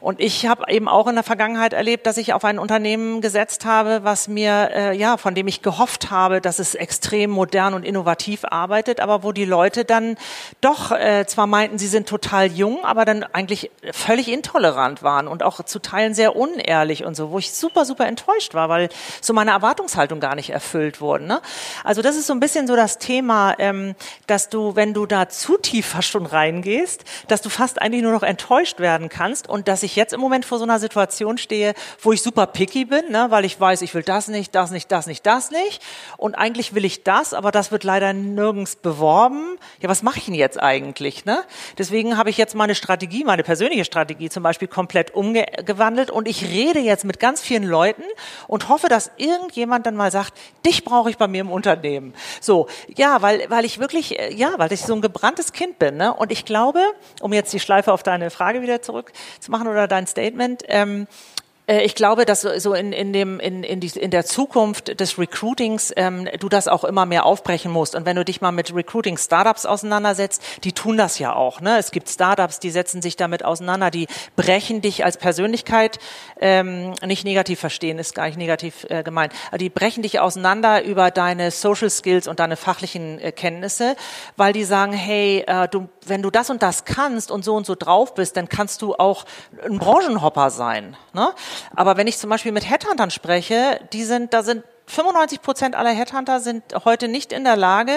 Und 0.00 0.20
ich 0.20 0.46
habe 0.46 0.70
eben 0.72 0.88
auch 0.88 1.06
in 1.06 1.14
der 1.14 1.24
Vergangenheit 1.24 1.72
erlebt, 1.72 2.06
dass 2.06 2.16
ich 2.16 2.32
auf 2.32 2.44
ein 2.44 2.58
Unternehmen 2.58 3.20
gesetzt 3.20 3.64
habe, 3.64 4.04
was 4.04 4.28
mir, 4.28 4.70
äh, 4.74 4.96
ja, 4.96 5.16
von 5.16 5.34
dem 5.34 5.48
ich 5.48 5.62
gehofft 5.62 6.10
habe, 6.10 6.40
dass 6.40 6.58
es 6.58 6.74
extrem 6.74 7.30
modern 7.30 7.74
und 7.74 7.84
innovativ 7.84 8.44
arbeitet, 8.44 9.00
aber 9.00 9.22
wo 9.22 9.32
die 9.32 9.44
Leute 9.44 9.84
dann 9.84 10.16
doch 10.60 10.92
äh, 10.92 11.26
zwar 11.26 11.46
meinten, 11.46 11.78
sie 11.78 11.86
sind 11.86 12.08
total 12.08 12.46
jung, 12.46 12.84
aber 12.84 13.04
dann 13.04 13.22
eigentlich 13.22 13.70
völlig 13.92 14.28
intolerant 14.28 15.02
waren 15.02 15.28
und 15.28 15.42
auch 15.42 15.62
zu 15.64 15.78
Teilen 15.78 16.14
sehr 16.14 16.36
unehrlich 16.36 17.04
und 17.04 17.14
so, 17.14 17.30
wo 17.30 17.38
ich 17.38 17.52
super, 17.52 17.84
super 17.84 18.06
enttäuscht 18.06 18.47
enttäuscht 18.48 18.54
war, 18.54 18.68
weil 18.68 18.88
so 19.20 19.32
meine 19.32 19.50
Erwartungshaltung 19.50 20.20
gar 20.20 20.34
nicht 20.34 20.50
erfüllt 20.50 21.00
wurden. 21.00 21.26
Ne? 21.26 21.40
Also 21.84 22.02
das 22.02 22.16
ist 22.16 22.26
so 22.26 22.32
ein 22.32 22.40
bisschen 22.40 22.66
so 22.66 22.76
das 22.76 22.98
Thema, 22.98 23.54
ähm, 23.58 23.94
dass 24.26 24.48
du, 24.48 24.74
wenn 24.76 24.94
du 24.94 25.06
da 25.06 25.28
zu 25.28 25.56
tief 25.58 25.96
schon 26.02 26.26
reingehst, 26.26 27.04
dass 27.28 27.42
du 27.42 27.48
fast 27.48 27.80
eigentlich 27.82 28.02
nur 28.02 28.12
noch 28.12 28.22
enttäuscht 28.22 28.78
werden 28.78 29.08
kannst 29.08 29.48
und 29.48 29.68
dass 29.68 29.82
ich 29.82 29.96
jetzt 29.96 30.12
im 30.12 30.20
Moment 30.20 30.44
vor 30.44 30.58
so 30.58 30.64
einer 30.64 30.78
Situation 30.78 31.38
stehe, 31.38 31.74
wo 32.00 32.12
ich 32.12 32.22
super 32.22 32.46
picky 32.46 32.84
bin, 32.84 33.10
ne? 33.10 33.26
weil 33.30 33.44
ich 33.44 33.58
weiß, 33.58 33.82
ich 33.82 33.94
will 33.94 34.02
das 34.02 34.28
nicht, 34.28 34.54
das 34.54 34.70
nicht, 34.70 34.90
das 34.92 35.06
nicht, 35.06 35.26
das 35.26 35.50
nicht 35.50 35.82
und 36.16 36.34
eigentlich 36.34 36.74
will 36.74 36.84
ich 36.84 37.02
das, 37.02 37.34
aber 37.34 37.50
das 37.50 37.72
wird 37.72 37.84
leider 37.84 38.12
nirgends 38.12 38.76
beworben. 38.76 39.58
Ja, 39.80 39.88
was 39.88 40.02
mache 40.02 40.18
ich 40.18 40.26
denn 40.26 40.34
jetzt 40.34 40.60
eigentlich? 40.60 41.24
Ne? 41.24 41.42
Deswegen 41.76 42.16
habe 42.16 42.30
ich 42.30 42.38
jetzt 42.38 42.54
meine 42.54 42.74
Strategie, 42.74 43.24
meine 43.24 43.42
persönliche 43.42 43.84
Strategie 43.84 44.28
zum 44.28 44.42
Beispiel 44.42 44.68
komplett 44.68 45.14
umgewandelt 45.14 46.10
und 46.10 46.28
ich 46.28 46.44
rede 46.44 46.78
jetzt 46.78 47.04
mit 47.04 47.18
ganz 47.18 47.40
vielen 47.40 47.64
Leuten 47.64 48.04
und 48.46 48.68
hoffe, 48.68 48.88
dass 48.88 49.10
irgendjemand 49.16 49.86
dann 49.86 49.96
mal 49.96 50.10
sagt, 50.10 50.34
dich 50.64 50.84
brauche 50.84 51.10
ich 51.10 51.18
bei 51.18 51.28
mir 51.28 51.40
im 51.40 51.50
Unternehmen. 51.50 52.14
So, 52.40 52.68
ja, 52.96 53.22
weil, 53.22 53.48
weil 53.50 53.64
ich 53.64 53.78
wirklich, 53.78 54.18
äh, 54.18 54.34
ja, 54.34 54.54
weil 54.58 54.72
ich 54.72 54.82
so 54.82 54.94
ein 54.94 55.00
gebranntes 55.00 55.52
Kind 55.52 55.78
bin. 55.78 55.96
Ne? 55.96 56.14
Und 56.14 56.32
ich 56.32 56.44
glaube, 56.44 56.82
um 57.20 57.32
jetzt 57.32 57.52
die 57.52 57.60
Schleife 57.60 57.92
auf 57.92 58.02
deine 58.02 58.30
Frage 58.30 58.62
wieder 58.62 58.82
zurückzumachen 58.82 59.66
oder 59.66 59.88
dein 59.88 60.06
Statement, 60.06 60.62
ähm, 60.68 61.02
äh, 61.02 61.47
ich 61.68 61.94
glaube, 61.94 62.24
dass 62.24 62.40
so 62.40 62.72
in, 62.72 62.92
in, 62.92 63.12
dem, 63.12 63.38
in, 63.40 63.62
in, 63.62 63.80
die, 63.80 63.88
in 63.88 64.10
der 64.10 64.24
Zukunft 64.24 64.98
des 64.98 65.18
Recruitings 65.18 65.92
ähm, 65.96 66.26
du 66.40 66.48
das 66.48 66.66
auch 66.66 66.82
immer 66.82 67.04
mehr 67.04 67.26
aufbrechen 67.26 67.70
musst. 67.70 67.94
Und 67.94 68.06
wenn 68.06 68.16
du 68.16 68.24
dich 68.24 68.40
mal 68.40 68.52
mit 68.52 68.74
Recruiting-Startups 68.74 69.66
auseinandersetzt, 69.66 70.42
die 70.64 70.72
tun 70.72 70.96
das 70.96 71.18
ja 71.18 71.34
auch. 71.34 71.60
Ne? 71.60 71.76
Es 71.76 71.90
gibt 71.90 72.08
Startups, 72.08 72.58
die 72.58 72.70
setzen 72.70 73.02
sich 73.02 73.16
damit 73.16 73.44
auseinander, 73.44 73.90
die 73.90 74.06
brechen 74.34 74.80
dich 74.80 75.04
als 75.04 75.18
Persönlichkeit 75.18 75.98
ähm, 76.40 76.94
nicht 77.04 77.24
negativ 77.24 77.60
verstehen, 77.60 77.98
ist 77.98 78.14
gar 78.14 78.24
nicht 78.26 78.38
negativ 78.38 78.86
äh, 78.88 79.02
gemeint. 79.02 79.34
Aber 79.48 79.58
die 79.58 79.68
brechen 79.68 80.02
dich 80.02 80.20
auseinander 80.20 80.82
über 80.84 81.10
deine 81.10 81.50
Social 81.50 81.90
Skills 81.90 82.28
und 82.28 82.40
deine 82.40 82.56
fachlichen 82.56 83.18
äh, 83.18 83.30
Kenntnisse, 83.30 83.94
weil 84.38 84.54
die 84.54 84.64
sagen, 84.64 84.94
hey, 84.94 85.44
äh, 85.46 85.68
du, 85.68 85.90
wenn 86.06 86.22
du 86.22 86.30
das 86.30 86.48
und 86.48 86.62
das 86.62 86.86
kannst 86.86 87.30
und 87.30 87.44
so 87.44 87.54
und 87.54 87.66
so 87.66 87.74
drauf 87.74 88.14
bist, 88.14 88.38
dann 88.38 88.48
kannst 88.48 88.80
du 88.80 88.94
auch 88.94 89.26
ein 89.62 89.78
Branchenhopper 89.78 90.48
sein. 90.48 90.96
Ne? 91.12 91.28
Aber 91.74 91.96
wenn 91.96 92.06
ich 92.06 92.18
zum 92.18 92.30
Beispiel 92.30 92.52
mit 92.52 92.68
Headhuntern 92.68 93.10
spreche, 93.10 93.80
die 93.92 94.04
sind, 94.04 94.34
da 94.34 94.42
sind 94.42 94.64
95 94.88 95.42
Prozent 95.42 95.76
aller 95.76 95.90
Headhunter 95.90 96.40
sind 96.40 96.62
heute 96.84 97.08
nicht 97.08 97.32
in 97.32 97.44
der 97.44 97.56
Lage, 97.56 97.92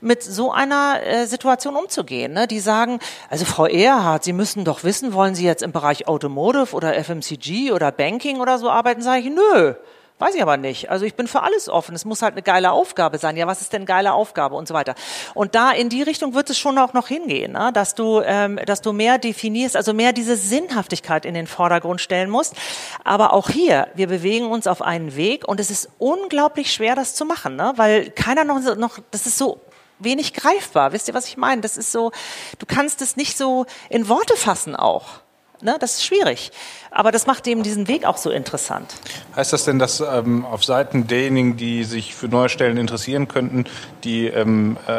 mit 0.00 0.22
so 0.22 0.52
einer 0.52 1.00
äh, 1.02 1.26
Situation 1.26 1.76
umzugehen. 1.76 2.32
Ne? 2.32 2.46
Die 2.46 2.60
sagen, 2.60 2.98
also 3.30 3.44
Frau 3.44 3.66
Ehrhardt, 3.66 4.24
Sie 4.24 4.32
müssen 4.32 4.64
doch 4.64 4.84
wissen, 4.84 5.14
wollen 5.14 5.34
Sie 5.34 5.44
jetzt 5.44 5.62
im 5.62 5.72
Bereich 5.72 6.06
Automotive 6.06 6.74
oder 6.74 6.94
FMCG 7.02 7.72
oder 7.72 7.90
Banking 7.90 8.40
oder 8.40 8.58
so 8.58 8.70
arbeiten? 8.70 9.02
Sage 9.02 9.20
ich, 9.20 9.30
nö. 9.30 9.74
Weiß 10.20 10.36
ich 10.36 10.42
aber 10.42 10.56
nicht. 10.56 10.90
Also 10.90 11.04
ich 11.04 11.16
bin 11.16 11.26
für 11.26 11.42
alles 11.42 11.68
offen. 11.68 11.92
Es 11.92 12.04
muss 12.04 12.22
halt 12.22 12.34
eine 12.34 12.42
geile 12.42 12.70
Aufgabe 12.70 13.18
sein. 13.18 13.36
Ja, 13.36 13.48
was 13.48 13.60
ist 13.60 13.72
denn 13.72 13.84
geile 13.84 14.12
Aufgabe 14.12 14.54
und 14.54 14.68
so 14.68 14.72
weiter. 14.72 14.94
Und 15.34 15.56
da 15.56 15.72
in 15.72 15.88
die 15.88 16.02
Richtung 16.02 16.34
wird 16.34 16.48
es 16.50 16.58
schon 16.58 16.78
auch 16.78 16.92
noch 16.92 17.08
hingehen, 17.08 17.52
ne? 17.52 17.72
dass 17.74 17.96
du, 17.96 18.20
ähm, 18.20 18.60
dass 18.64 18.80
du 18.80 18.92
mehr 18.92 19.18
definierst, 19.18 19.76
also 19.76 19.92
mehr 19.92 20.12
diese 20.12 20.36
Sinnhaftigkeit 20.36 21.24
in 21.24 21.34
den 21.34 21.48
Vordergrund 21.48 22.00
stellen 22.00 22.30
musst. 22.30 22.54
Aber 23.02 23.32
auch 23.32 23.50
hier, 23.50 23.88
wir 23.94 24.06
bewegen 24.06 24.46
uns 24.46 24.68
auf 24.68 24.82
einen 24.82 25.16
Weg 25.16 25.48
und 25.48 25.58
es 25.58 25.70
ist 25.70 25.88
unglaublich 25.98 26.72
schwer, 26.72 26.94
das 26.94 27.16
zu 27.16 27.24
machen, 27.24 27.56
ne? 27.56 27.72
weil 27.74 28.10
keiner 28.10 28.44
noch, 28.44 28.60
noch, 28.76 29.00
das 29.10 29.26
ist 29.26 29.36
so 29.36 29.60
wenig 29.98 30.32
greifbar. 30.32 30.92
Wisst 30.92 31.08
ihr, 31.08 31.14
was 31.14 31.26
ich 31.26 31.36
meine? 31.36 31.60
Das 31.60 31.76
ist 31.76 31.90
so, 31.90 32.12
du 32.60 32.66
kannst 32.66 33.02
es 33.02 33.16
nicht 33.16 33.36
so 33.36 33.66
in 33.88 34.08
Worte 34.08 34.36
fassen 34.36 34.76
auch. 34.76 35.23
Ne? 35.64 35.76
Das 35.80 35.94
ist 35.94 36.04
schwierig. 36.04 36.52
Aber 36.90 37.10
das 37.10 37.26
macht 37.26 37.46
eben 37.46 37.62
diesen 37.62 37.88
Weg 37.88 38.04
auch 38.04 38.18
so 38.18 38.30
interessant. 38.30 38.94
Heißt 39.34 39.52
das 39.52 39.64
denn, 39.64 39.78
dass 39.78 40.00
ähm, 40.00 40.44
auf 40.44 40.62
Seiten 40.62 41.06
derjenigen, 41.06 41.56
die 41.56 41.84
sich 41.84 42.14
für 42.14 42.28
neue 42.28 42.50
Stellen 42.50 42.76
interessieren 42.76 43.28
könnten, 43.28 43.64
die 44.04 44.26
ähm, 44.26 44.76
äh, 44.86 44.90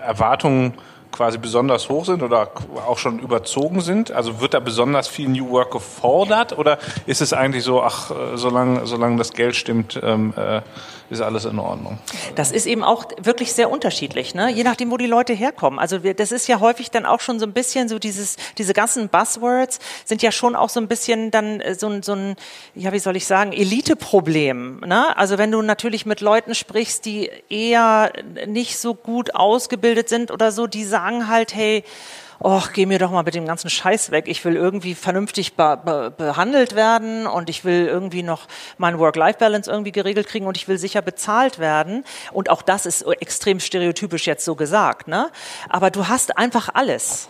Erwartungen 0.00 0.72
quasi 1.12 1.36
besonders 1.36 1.88
hoch 1.88 2.06
sind 2.06 2.22
oder 2.22 2.50
auch 2.86 2.96
schon 2.96 3.18
überzogen 3.18 3.82
sind? 3.82 4.10
Also 4.10 4.40
wird 4.40 4.54
da 4.54 4.60
besonders 4.60 5.08
viel 5.08 5.28
New 5.28 5.50
Work 5.50 5.72
gefordert 5.72 6.56
oder 6.56 6.78
ist 7.04 7.20
es 7.20 7.34
eigentlich 7.34 7.64
so, 7.64 7.82
ach, 7.82 8.10
äh, 8.10 8.36
solange, 8.36 8.86
solange 8.86 9.18
das 9.18 9.32
Geld 9.32 9.56
stimmt, 9.56 10.00
ähm, 10.02 10.32
äh, 10.36 10.62
ist 11.10 11.20
alles 11.20 11.44
in 11.44 11.58
Ordnung. 11.58 11.98
Das 12.34 12.50
ist 12.52 12.66
eben 12.66 12.84
auch 12.84 13.06
wirklich 13.20 13.52
sehr 13.52 13.70
unterschiedlich, 13.70 14.34
ne? 14.34 14.50
je 14.50 14.62
nachdem, 14.62 14.90
wo 14.90 14.96
die 14.96 15.06
Leute 15.06 15.32
herkommen. 15.32 15.78
Also 15.78 16.02
wir, 16.02 16.14
das 16.14 16.32
ist 16.32 16.48
ja 16.48 16.60
häufig 16.60 16.90
dann 16.90 17.06
auch 17.06 17.20
schon 17.20 17.38
so 17.38 17.46
ein 17.46 17.52
bisschen 17.52 17.88
so 17.88 17.98
dieses, 17.98 18.36
diese 18.58 18.74
ganzen 18.74 19.08
Buzzwords 19.08 19.78
sind 20.04 20.22
ja 20.22 20.32
schon 20.32 20.54
auch 20.54 20.68
so 20.68 20.80
ein 20.80 20.88
bisschen 20.88 21.30
dann 21.30 21.60
äh, 21.60 21.74
so 21.74 21.88
ein, 21.88 22.02
so 22.02 22.12
ein 22.12 22.36
ja, 22.74 22.92
wie 22.92 22.98
soll 22.98 23.16
ich 23.16 23.26
sagen, 23.26 23.52
Eliteproblem. 23.52 24.80
Ne? 24.80 25.16
Also 25.16 25.38
wenn 25.38 25.50
du 25.50 25.62
natürlich 25.62 26.04
mit 26.06 26.20
Leuten 26.20 26.54
sprichst, 26.54 27.04
die 27.04 27.30
eher 27.48 28.12
nicht 28.46 28.78
so 28.78 28.94
gut 28.94 29.34
ausgebildet 29.34 30.08
sind 30.08 30.30
oder 30.30 30.52
so, 30.52 30.66
die 30.66 30.84
sagen 30.84 31.28
halt, 31.28 31.54
hey, 31.54 31.84
oh, 32.40 32.62
geh 32.72 32.86
mir 32.86 32.98
doch 32.98 33.10
mal 33.10 33.22
mit 33.22 33.34
dem 33.34 33.46
ganzen 33.46 33.70
Scheiß 33.70 34.10
weg. 34.10 34.26
Ich 34.28 34.44
will 34.44 34.56
irgendwie 34.56 34.94
vernünftig 34.94 35.54
be 35.54 35.78
be 35.84 36.12
behandelt 36.16 36.74
werden 36.74 37.26
und 37.26 37.50
ich 37.50 37.64
will 37.64 37.86
irgendwie 37.86 38.22
noch 38.22 38.46
mein 38.76 38.98
Work-Life-Balance 38.98 39.70
irgendwie 39.70 39.92
geregelt 39.92 40.26
kriegen 40.26 40.46
und 40.46 40.56
ich 40.56 40.68
will 40.68 40.78
sicher 40.78 41.02
bezahlt 41.02 41.58
werden. 41.58 42.04
Und 42.32 42.50
auch 42.50 42.62
das 42.62 42.86
ist 42.86 43.02
extrem 43.02 43.60
stereotypisch 43.60 44.26
jetzt 44.26 44.44
so 44.44 44.54
gesagt, 44.54 45.08
ne? 45.08 45.30
Aber 45.68 45.90
du 45.90 46.08
hast 46.08 46.36
einfach 46.38 46.68
alles. 46.74 47.28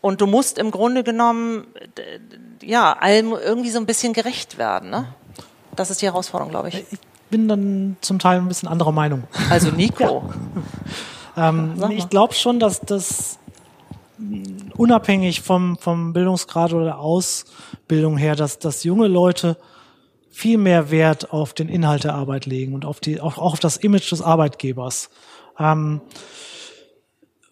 Und 0.00 0.20
du 0.20 0.26
musst 0.26 0.58
im 0.58 0.70
Grunde 0.70 1.02
genommen, 1.02 1.66
ja, 2.62 2.92
allem 2.92 3.32
irgendwie 3.32 3.70
so 3.70 3.78
ein 3.78 3.86
bisschen 3.86 4.12
gerecht 4.12 4.58
werden, 4.58 4.90
ne? 4.90 5.08
Das 5.74 5.90
ist 5.90 6.02
die 6.02 6.06
Herausforderung, 6.06 6.50
glaube 6.50 6.68
ich. 6.68 6.84
Ich 6.90 6.98
bin 7.30 7.48
dann 7.48 7.96
zum 8.00 8.18
Teil 8.18 8.38
ein 8.38 8.48
bisschen 8.48 8.68
anderer 8.68 8.92
Meinung. 8.92 9.24
Also 9.50 9.70
Nico. 9.70 10.24
Ja. 11.36 11.50
ähm, 11.50 11.80
ich 11.90 12.08
glaube 12.08 12.34
schon, 12.34 12.58
dass 12.58 12.80
das 12.80 13.37
unabhängig 14.76 15.40
vom, 15.42 15.76
vom 15.78 16.12
Bildungsgrad 16.12 16.72
oder 16.72 16.84
der 16.84 16.98
Ausbildung 16.98 18.16
her, 18.16 18.36
dass, 18.36 18.58
dass 18.58 18.84
junge 18.84 19.08
Leute 19.08 19.56
viel 20.30 20.58
mehr 20.58 20.90
Wert 20.90 21.32
auf 21.32 21.52
den 21.52 21.68
Inhalt 21.68 22.04
der 22.04 22.14
Arbeit 22.14 22.46
legen 22.46 22.74
und 22.74 22.84
auf 22.84 23.00
die, 23.00 23.20
auch, 23.20 23.38
auch 23.38 23.54
auf 23.54 23.60
das 23.60 23.76
Image 23.76 24.10
des 24.12 24.22
Arbeitgebers. 24.22 25.10
Ähm, 25.58 26.00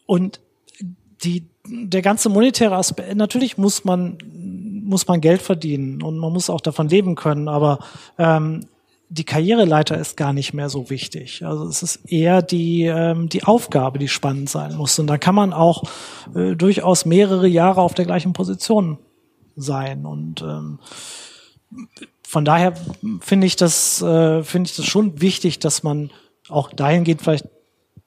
und 0.07 0.41
die, 1.25 1.47
der 1.67 2.03
ganze 2.03 2.29
monetäre 2.29 2.77
Aspekt, 2.77 3.17
natürlich 3.17 3.59
muss 3.59 3.85
man, 3.85 4.19
muss 4.85 5.09
man 5.09 5.21
Geld 5.21 5.43
verdienen 5.43 6.03
und 6.03 6.19
man 6.19 6.33
muss 6.33 6.51
auch 6.51 6.61
davon 6.61 6.89
leben 6.89 7.17
können, 7.17 7.49
aber 7.49 7.81
ähm, 8.19 8.67
die 9.09 9.25
Karriereleiter 9.25 9.97
ist 9.99 10.17
gar 10.17 10.33
nicht 10.33 10.53
mehr 10.53 10.69
so 10.69 10.91
wichtig. 10.91 11.45
Also 11.45 11.67
es 11.67 11.83
ist 11.83 12.11
eher 12.11 12.43
die, 12.43 12.85
ähm, 12.85 13.29
die 13.29 13.45
Aufgabe, 13.45 13.99
die 13.99 14.09
spannend 14.09 14.51
sein 14.51 14.77
muss. 14.77 14.99
Und 14.99 15.07
da 15.07 15.17
kann 15.19 15.35
man 15.35 15.53
auch 15.53 15.85
äh, 16.35 16.57
durchaus 16.57 17.05
mehrere 17.05 17.47
Jahre 17.47 17.83
auf 17.83 17.95
der 17.95 18.05
gleichen 18.05 18.33
Position 18.33 18.99
sein. 19.55 20.07
Und 20.07 20.43
ähm, 20.43 20.81
von 22.27 22.45
daher 22.45 22.75
finde 23.21 23.47
ich 23.47 23.57
das, 23.57 24.03
äh, 24.03 24.43
finde 24.43 24.69
ich 24.69 24.77
das 24.77 24.87
schon 24.87 25.21
wichtig, 25.21 25.61
dass 25.61 25.83
man 25.83 26.11
auch 26.49 26.73
dahingehend 26.73 27.23
vielleicht 27.23 27.47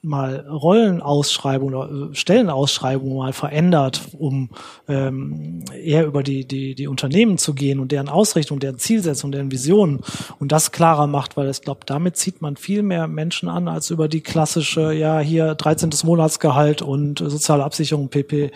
mal 0.02 0.48
Rollenausschreibungen 0.50 1.76
oder 1.76 2.12
äh, 2.12 2.16
Stellenausschreibungen 2.16 3.18
mal 3.18 3.34
verändert, 3.34 4.02
um 4.18 4.50
ähm, 4.88 5.66
eher 5.74 6.06
über 6.06 6.24
die, 6.24 6.46
die, 6.46 6.74
die 6.74 6.88
Unternehmen 6.88 7.38
zu 7.38 7.54
gehen 7.54 7.80
und 7.80 7.92
deren 7.92 8.08
Ausrichtung, 8.08 8.60
deren 8.60 8.78
Zielsetzung, 8.78 9.32
deren 9.32 9.52
Visionen 9.52 10.00
und 10.40 10.52
das 10.52 10.72
klarer 10.72 11.08
macht, 11.08 11.36
weil 11.36 11.50
ich 11.50 11.62
glaube, 11.62 11.82
damit 11.86 12.16
zieht 12.16 12.42
man 12.42 12.56
viel 12.56 12.82
mehr 12.82 13.08
Menschen 13.08 13.50
an, 13.50 13.68
als 13.68 13.90
über 13.90 14.08
die 14.08 14.22
klassische, 14.22 14.94
ja, 14.94 15.20
hier 15.20 15.56
13. 15.56 15.90
Monatsgehalt 16.04 16.82
und 16.82 17.20
soziale 17.20 17.66
Absicherung 17.66 18.08
PP, 18.08 18.44
ähm, 18.44 18.52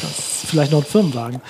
das 0.00 0.44
vielleicht 0.46 0.72
noch 0.72 0.80
ein 0.80 0.86
Firmenwagen. 0.86 1.40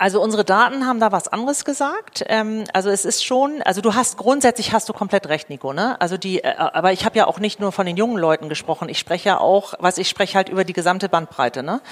Also 0.00 0.22
unsere 0.22 0.46
Daten 0.46 0.86
haben 0.86 0.98
da 0.98 1.12
was 1.12 1.28
anderes 1.28 1.66
gesagt. 1.66 2.24
Ähm, 2.26 2.64
also 2.72 2.88
es 2.88 3.04
ist 3.04 3.22
schon, 3.22 3.60
also 3.60 3.82
du 3.82 3.94
hast 3.94 4.16
grundsätzlich 4.16 4.72
hast 4.72 4.88
du 4.88 4.94
komplett 4.94 5.28
recht, 5.28 5.50
Nico. 5.50 5.74
Ne? 5.74 6.00
Also 6.00 6.16
die, 6.16 6.42
äh, 6.42 6.54
aber 6.56 6.92
ich 6.92 7.04
habe 7.04 7.18
ja 7.18 7.26
auch 7.26 7.38
nicht 7.38 7.60
nur 7.60 7.70
von 7.70 7.84
den 7.84 7.98
jungen 7.98 8.16
Leuten 8.16 8.48
gesprochen. 8.48 8.88
Ich 8.88 8.98
spreche 8.98 9.28
ja 9.28 9.38
auch, 9.38 9.74
was 9.78 9.98
ich 9.98 10.08
spreche 10.08 10.36
halt 10.36 10.48
über 10.48 10.64
die 10.64 10.72
gesamte 10.72 11.10
Bandbreite. 11.10 11.62
Ne? 11.62 11.82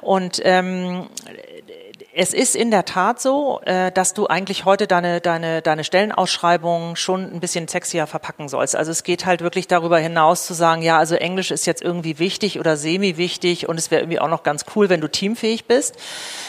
Und 0.00 0.40
ähm, 0.44 1.08
es 2.18 2.32
ist 2.32 2.56
in 2.56 2.70
der 2.70 2.86
Tat 2.86 3.20
so, 3.20 3.60
äh, 3.66 3.92
dass 3.92 4.14
du 4.14 4.26
eigentlich 4.26 4.64
heute 4.64 4.86
deine, 4.86 5.20
deine, 5.20 5.60
deine 5.60 5.84
Stellenausschreibung 5.84 6.96
schon 6.96 7.30
ein 7.30 7.40
bisschen 7.40 7.68
sexier 7.68 8.06
verpacken 8.06 8.48
sollst. 8.48 8.74
Also 8.74 8.90
es 8.90 9.02
geht 9.02 9.26
halt 9.26 9.42
wirklich 9.42 9.68
darüber 9.68 9.98
hinaus 9.98 10.46
zu 10.46 10.54
sagen, 10.54 10.80
ja, 10.80 10.96
also 10.96 11.14
Englisch 11.14 11.50
ist 11.50 11.66
jetzt 11.66 11.82
irgendwie 11.82 12.18
wichtig 12.18 12.58
oder 12.58 12.78
semi-wichtig 12.78 13.68
und 13.68 13.78
es 13.78 13.90
wäre 13.90 14.00
irgendwie 14.00 14.18
auch 14.18 14.30
noch 14.30 14.44
ganz 14.44 14.64
cool, 14.74 14.88
wenn 14.88 15.02
du 15.02 15.08
teamfähig 15.08 15.66
bist. 15.66 15.96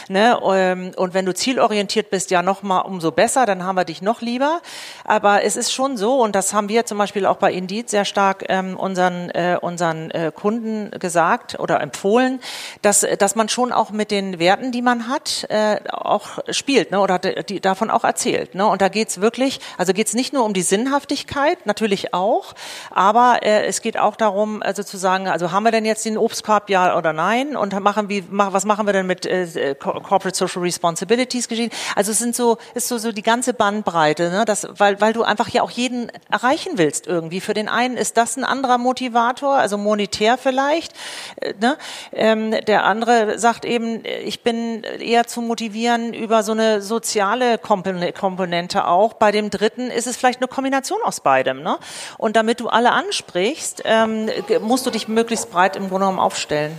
Ne? 0.08 0.40
Ähm, 0.42 0.92
und 0.96 1.12
wenn 1.12 1.26
du 1.26 1.34
zielorientiert 1.34 2.08
bist, 2.08 2.30
ja 2.30 2.40
noch 2.40 2.62
mal 2.62 2.80
umso 2.80 3.12
besser, 3.12 3.44
dann 3.44 3.62
haben 3.62 3.76
wir 3.76 3.84
dich 3.84 4.00
noch 4.00 4.22
lieber. 4.22 4.62
Aber 5.04 5.44
es 5.44 5.56
ist 5.56 5.70
schon 5.70 5.98
so, 5.98 6.22
und 6.22 6.34
das 6.34 6.54
haben 6.54 6.70
wir 6.70 6.86
zum 6.86 6.96
Beispiel 6.96 7.26
auch 7.26 7.36
bei 7.36 7.52
Indeed 7.52 7.90
sehr 7.90 8.06
stark 8.06 8.46
ähm, 8.48 8.74
unseren, 8.74 9.28
äh, 9.30 9.58
unseren 9.60 10.10
äh, 10.12 10.32
Kunden 10.34 10.92
gesagt 10.98 11.60
oder 11.60 11.82
empfohlen, 11.82 12.40
dass, 12.80 13.06
dass 13.18 13.36
man 13.36 13.50
schon 13.50 13.70
auch 13.70 13.90
mit 13.90 14.10
den 14.10 14.38
Werten, 14.38 14.72
die 14.72 14.80
man 14.80 15.08
hat, 15.08 15.46
äh, 15.58 15.80
auch 15.90 16.38
spielt 16.50 16.90
ne, 16.90 17.00
oder 17.00 17.18
die, 17.18 17.60
davon 17.60 17.90
auch 17.90 18.04
erzählt. 18.04 18.54
Ne? 18.54 18.66
Und 18.66 18.80
da 18.80 18.88
geht's 18.88 19.20
wirklich, 19.20 19.60
also 19.76 19.92
geht's 19.92 20.14
nicht 20.14 20.32
nur 20.32 20.44
um 20.44 20.54
die 20.54 20.62
Sinnhaftigkeit, 20.62 21.66
natürlich 21.66 22.14
auch, 22.14 22.54
aber 22.90 23.40
äh, 23.42 23.66
es 23.66 23.82
geht 23.82 23.98
auch 23.98 24.16
darum, 24.16 24.62
also 24.62 24.82
zu 24.82 24.96
sagen, 24.96 25.28
also 25.28 25.50
haben 25.52 25.64
wir 25.64 25.72
denn 25.72 25.84
jetzt 25.84 26.04
den 26.04 26.18
Obstkorb, 26.18 26.70
ja 26.70 26.96
oder 26.96 27.12
nein? 27.12 27.56
Und 27.56 27.78
machen 27.80 28.08
wie, 28.08 28.24
mach, 28.30 28.52
was 28.52 28.64
machen 28.64 28.86
wir 28.86 28.92
denn 28.92 29.06
mit 29.06 29.26
äh, 29.26 29.74
Corporate 29.78 30.36
Social 30.36 30.62
Responsibilities 30.62 31.48
geschehen? 31.48 31.70
Also 31.96 32.12
es 32.12 32.18
sind 32.18 32.36
so, 32.36 32.58
ist 32.74 32.88
so, 32.88 32.98
so 32.98 33.12
die 33.12 33.22
ganze 33.22 33.54
Bandbreite, 33.54 34.30
ne? 34.30 34.44
das, 34.44 34.68
weil, 34.70 35.00
weil 35.00 35.12
du 35.12 35.22
einfach 35.22 35.48
ja 35.48 35.62
auch 35.62 35.70
jeden 35.70 36.10
erreichen 36.30 36.72
willst 36.76 37.06
irgendwie. 37.06 37.40
Für 37.40 37.54
den 37.54 37.68
einen 37.68 37.96
ist 37.96 38.16
das 38.16 38.36
ein 38.36 38.44
anderer 38.44 38.78
Motivator, 38.78 39.56
also 39.56 39.78
monetär 39.78 40.38
vielleicht. 40.38 40.92
Äh, 41.36 41.54
ne? 41.60 41.76
ähm, 42.12 42.54
der 42.66 42.84
andere 42.84 43.38
sagt 43.38 43.64
eben, 43.64 44.02
ich 44.04 44.42
bin 44.42 44.82
eher 44.82 45.26
zum 45.26 45.47
motivieren 45.48 46.14
über 46.14 46.44
so 46.44 46.52
eine 46.52 46.80
soziale 46.80 47.58
Komponente 47.58 48.86
auch. 48.86 49.14
Bei 49.14 49.32
dem 49.32 49.50
dritten 49.50 49.90
ist 49.90 50.06
es 50.06 50.16
vielleicht 50.16 50.40
eine 50.40 50.48
Kombination 50.48 50.98
aus 51.02 51.20
beidem. 51.20 51.62
Ne? 51.62 51.78
Und 52.16 52.36
damit 52.36 52.60
du 52.60 52.68
alle 52.68 52.92
ansprichst, 52.92 53.82
ähm, 53.84 54.30
musst 54.60 54.86
du 54.86 54.90
dich 54.90 55.08
möglichst 55.08 55.50
breit 55.50 55.74
im 55.74 55.88
Grunde 55.88 56.06
genommen 56.06 56.20
aufstellen 56.20 56.78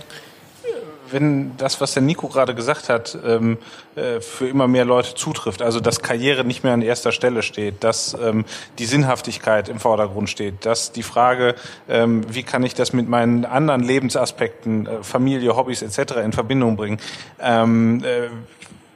wenn 1.12 1.56
das, 1.56 1.80
was 1.80 1.94
der 1.94 2.02
Nico 2.02 2.28
gerade 2.28 2.54
gesagt 2.54 2.88
hat, 2.88 3.18
ähm, 3.24 3.58
äh, 3.96 4.20
für 4.20 4.48
immer 4.48 4.68
mehr 4.68 4.84
Leute 4.84 5.14
zutrifft, 5.14 5.62
also 5.62 5.80
dass 5.80 6.00
Karriere 6.00 6.44
nicht 6.44 6.64
mehr 6.64 6.72
an 6.72 6.82
erster 6.82 7.12
Stelle 7.12 7.42
steht, 7.42 7.82
dass 7.84 8.16
ähm, 8.20 8.44
die 8.78 8.86
Sinnhaftigkeit 8.86 9.68
im 9.68 9.80
Vordergrund 9.80 10.30
steht, 10.30 10.66
dass 10.66 10.92
die 10.92 11.02
Frage, 11.02 11.54
ähm, 11.88 12.24
wie 12.32 12.42
kann 12.42 12.62
ich 12.62 12.74
das 12.74 12.92
mit 12.92 13.08
meinen 13.08 13.44
anderen 13.44 13.82
Lebensaspekten, 13.82 14.86
äh, 14.86 15.02
Familie, 15.02 15.56
Hobbys 15.56 15.82
etc. 15.82 16.16
in 16.24 16.32
Verbindung 16.32 16.76
bringen, 16.76 16.98
ähm, 17.40 18.02
äh, 18.04 18.28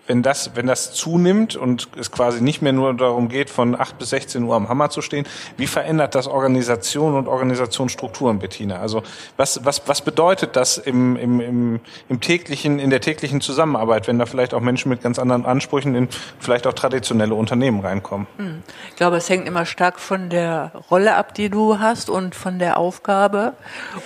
wenn 0.07 0.23
das, 0.23 0.51
wenn 0.55 0.67
das 0.67 0.93
zunimmt 0.93 1.57
und 1.57 1.89
es 1.99 2.11
quasi 2.11 2.43
nicht 2.43 2.63
mehr 2.63 2.73
nur 2.73 2.95
darum 2.95 3.29
geht, 3.29 3.49
von 3.51 3.79
8 3.79 3.99
bis 3.99 4.11
16 4.11 4.43
Uhr 4.43 4.55
am 4.55 4.69
Hammer 4.69 4.91
zu 4.91 5.01
stehen, 5.01 5.27
wie 5.57 5.67
verändert 5.67 6.15
das 6.15 6.27
Organisation 6.27 7.15
und 7.15 7.27
Organisationsstrukturen, 7.27 8.39
Bettina? 8.39 8.81
Also 8.81 9.03
was, 9.37 9.65
was, 9.65 9.87
was 9.87 10.03
bedeutet 10.03 10.57
das 10.57 10.77
im, 10.79 11.17
im, 11.17 11.41
im, 11.41 11.81
im 12.09 12.21
täglichen, 12.21 12.79
in 12.79 12.91
der 12.91 13.01
täglichen 13.01 13.41
Zusammenarbeit, 13.41 14.07
wenn 14.07 14.19
da 14.19 14.27
vielleicht 14.27 14.53
auch 14.53 14.61
Menschen 14.61 14.91
mit 14.91 15.03
ganz 15.03 15.19
anderen 15.19 15.47
Ansprüchen 15.47 15.95
in 15.95 16.09
vielleicht 16.39 16.67
auch 16.67 16.75
traditionelle 16.75 17.35
Unternehmen 17.35 17.81
reinkommen? 17.81 18.27
Hm. 18.37 18.63
Ich 18.91 18.97
glaube, 18.97 19.17
es 19.17 19.29
hängt 19.29 19.49
immer 19.49 19.65
stark 19.65 20.01
von 20.01 20.29
der 20.29 20.73
Rolle 20.91 21.15
ab, 21.17 21.35
die 21.35 21.49
du 21.49 21.79
hast 21.79 22.11
und 22.11 22.35
von 22.35 22.59
der 22.59 22.77
Aufgabe. 22.77 23.55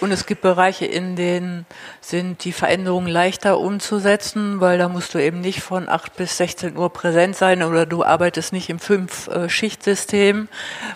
Und 0.01 0.13
es 0.13 0.27
gibt 0.27 0.43
Bereiche, 0.43 0.87
in 0.87 1.17
denen 1.17 1.67
sind 2.01 2.45
die 2.45 2.53
Veränderungen 2.53 3.09
leichter 3.09 3.59
umzusetzen, 3.59 4.61
weil 4.61 4.79
da 4.79 4.89
musst 4.89 5.15
du 5.15 5.19
eben 5.19 5.41
nicht 5.41 5.61
von 5.61 5.88
8 5.89 6.17
bis 6.17 6.37
16 6.37 6.77
Uhr 6.77 6.93
präsent 6.93 7.37
sein 7.37 7.63
oder 7.63 7.87
du 7.87 8.05
arbeitest 8.05 8.53
nicht 8.53 8.71
im 8.71 8.79
Fünf-Schicht-System. 8.79 10.49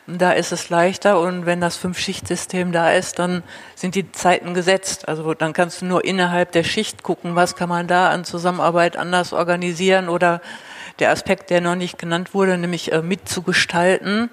Da 0.07 0.33
ist 0.33 0.53
es 0.53 0.71
leichter 0.71 1.21
und 1.21 1.47
wenn 1.47 1.61
das 1.61 1.77
Fünf-Schicht-System 1.77 2.73
da 2.73 2.93
ist, 2.93 3.19
dann 3.19 3.43
sind 3.75 3.95
die 3.95 4.11
Zeiten 4.13 4.55
gesetzt. 4.55 5.09
Also 5.09 5.35
dann 5.35 5.53
kannst 5.53 5.83
du 5.83 5.87
nur 5.87 6.05
innerhalb 6.05 6.53
der 6.53 6.65
Schicht 6.65 7.03
gucken, 7.03 7.35
was 7.35 7.57
kann 7.57 7.69
man 7.69 7.87
da 7.87 8.11
an 8.11 8.25
Zusammenarbeit 8.25 8.97
anders 8.97 9.33
organisieren 9.33 10.09
oder 10.09 10.41
der 10.99 11.11
Aspekt, 11.11 11.51
der 11.51 11.61
noch 11.61 11.75
nicht 11.75 11.99
genannt 11.99 12.35
wurde, 12.35 12.57
nämlich 12.59 12.93
äh, 12.93 13.03
mitzugestalten. 13.03 14.31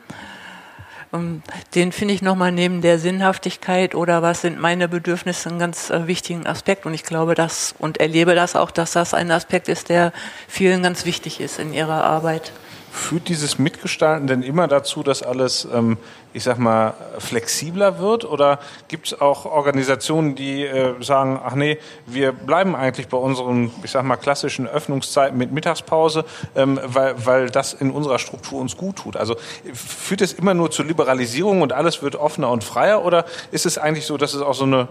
Ähm, 1.14 1.42
den 1.76 1.92
finde 1.92 2.14
ich 2.14 2.22
nochmal 2.22 2.52
neben 2.52 2.82
der 2.82 3.00
Sinnhaftigkeit 3.00 3.96
oder 3.96 4.22
was 4.22 4.42
sind 4.42 4.60
meine 4.60 4.88
Bedürfnisse 4.88 5.50
einen 5.50 5.60
ganz 5.60 5.90
äh, 5.90 6.08
wichtigen 6.08 6.46
Aspekt. 6.48 6.86
Und 6.86 6.94
ich 6.94 7.04
glaube 7.04 7.36
das 7.36 7.76
und 7.80 8.00
erlebe 8.00 8.36
das 8.36 8.56
auch, 8.56 8.72
dass 8.72 8.92
das 8.92 9.14
ein 9.14 9.32
Aspekt 9.32 9.70
ist, 9.70 9.90
der 9.90 10.14
vielen 10.48 10.84
ganz 10.84 11.06
wichtig 11.06 11.40
ist 11.40 11.60
in 11.60 11.74
ihrer 11.74 12.04
Arbeit. 12.04 12.52
Führt 12.92 13.28
dieses 13.28 13.60
Mitgestalten 13.60 14.28
denn 14.28 14.42
immer 14.42 14.68
dazu, 14.68 15.04
dass 15.04 15.22
alles, 15.22 15.68
ähm, 15.74 15.98
ich 16.34 16.44
sag 16.44 16.58
mal, 16.58 16.94
flexibler 17.20 18.00
wird? 18.00 18.26
Oder 18.26 18.60
gibt 18.88 19.08
es 19.08 19.22
auch 19.22 19.46
Organisationen, 19.46 20.36
die 20.36 20.66
äh, 20.66 20.96
sagen, 21.02 21.40
ach 21.44 21.56
nee, 21.56 21.78
wir 22.08 22.32
bleiben 22.32 22.76
eigentlich 22.76 23.08
bei 23.08 23.18
unseren, 23.18 23.72
ich 23.84 23.92
sag 23.92 24.04
mal, 24.04 24.18
klassischen 24.18 24.68
Öffnungszeiten 24.68 25.38
mit 25.38 25.52
Mittagspause, 25.52 26.26
ähm, 26.56 26.80
weil, 26.84 27.26
weil 27.26 27.50
das 27.50 27.74
in 27.74 27.92
unserer 27.92 28.20
Struktur 28.20 28.60
uns 28.60 28.76
gut 28.76 28.98
tut? 28.98 29.18
Also 29.18 29.36
führt 29.74 30.22
es 30.22 30.34
immer 30.34 30.54
nur 30.54 30.72
zur 30.72 30.86
Liberalisierung 30.86 31.62
und 31.62 31.74
alles 31.74 32.02
wird 32.02 32.16
offener 32.16 32.50
und 32.50 32.64
freier? 32.64 33.06
Oder 33.06 33.26
ist 33.52 33.66
es 33.66 33.78
eigentlich 33.78 34.06
so, 34.06 34.18
dass 34.18 34.34
es 34.34 34.42
auch 34.42 34.56
so 34.56 34.66
eine 34.66 34.88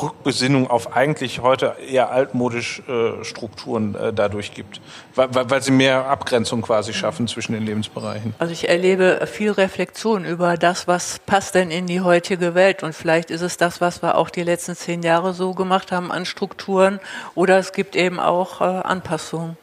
Rückbesinnung 0.00 0.70
auf 0.70 0.96
eigentlich 0.96 1.40
heute 1.40 1.76
eher 1.88 2.10
altmodisch 2.10 2.82
äh, 2.88 3.24
Strukturen 3.24 3.94
äh, 3.94 4.12
dadurch 4.12 4.54
gibt, 4.54 4.80
weil, 5.14 5.28
weil 5.32 5.62
sie 5.62 5.72
mehr 5.72 6.06
Abgrenzung 6.06 6.62
quasi 6.62 6.92
schaffen 6.92 7.26
zwischen 7.28 7.52
den 7.52 7.64
Lebensbereichen. 7.64 8.34
Also 8.38 8.52
ich 8.52 8.68
erlebe 8.68 9.26
viel 9.26 9.50
Reflexion 9.50 10.24
über 10.24 10.56
das, 10.56 10.86
was 10.86 11.18
passt 11.18 11.54
denn 11.54 11.70
in 11.70 11.86
die 11.86 12.00
heutige 12.00 12.54
Welt 12.54 12.82
und 12.82 12.94
vielleicht 12.94 13.30
ist 13.30 13.42
es 13.42 13.56
das, 13.56 13.80
was 13.80 14.02
wir 14.02 14.16
auch 14.16 14.30
die 14.30 14.42
letzten 14.42 14.76
zehn 14.76 15.02
Jahre 15.02 15.34
so 15.34 15.54
gemacht 15.54 15.92
haben 15.92 16.12
an 16.12 16.24
Strukturen 16.24 17.00
oder 17.34 17.58
es 17.58 17.72
gibt 17.72 17.96
eben 17.96 18.20
auch 18.20 18.60
äh, 18.60 18.64
Anpassungen. 18.64 19.56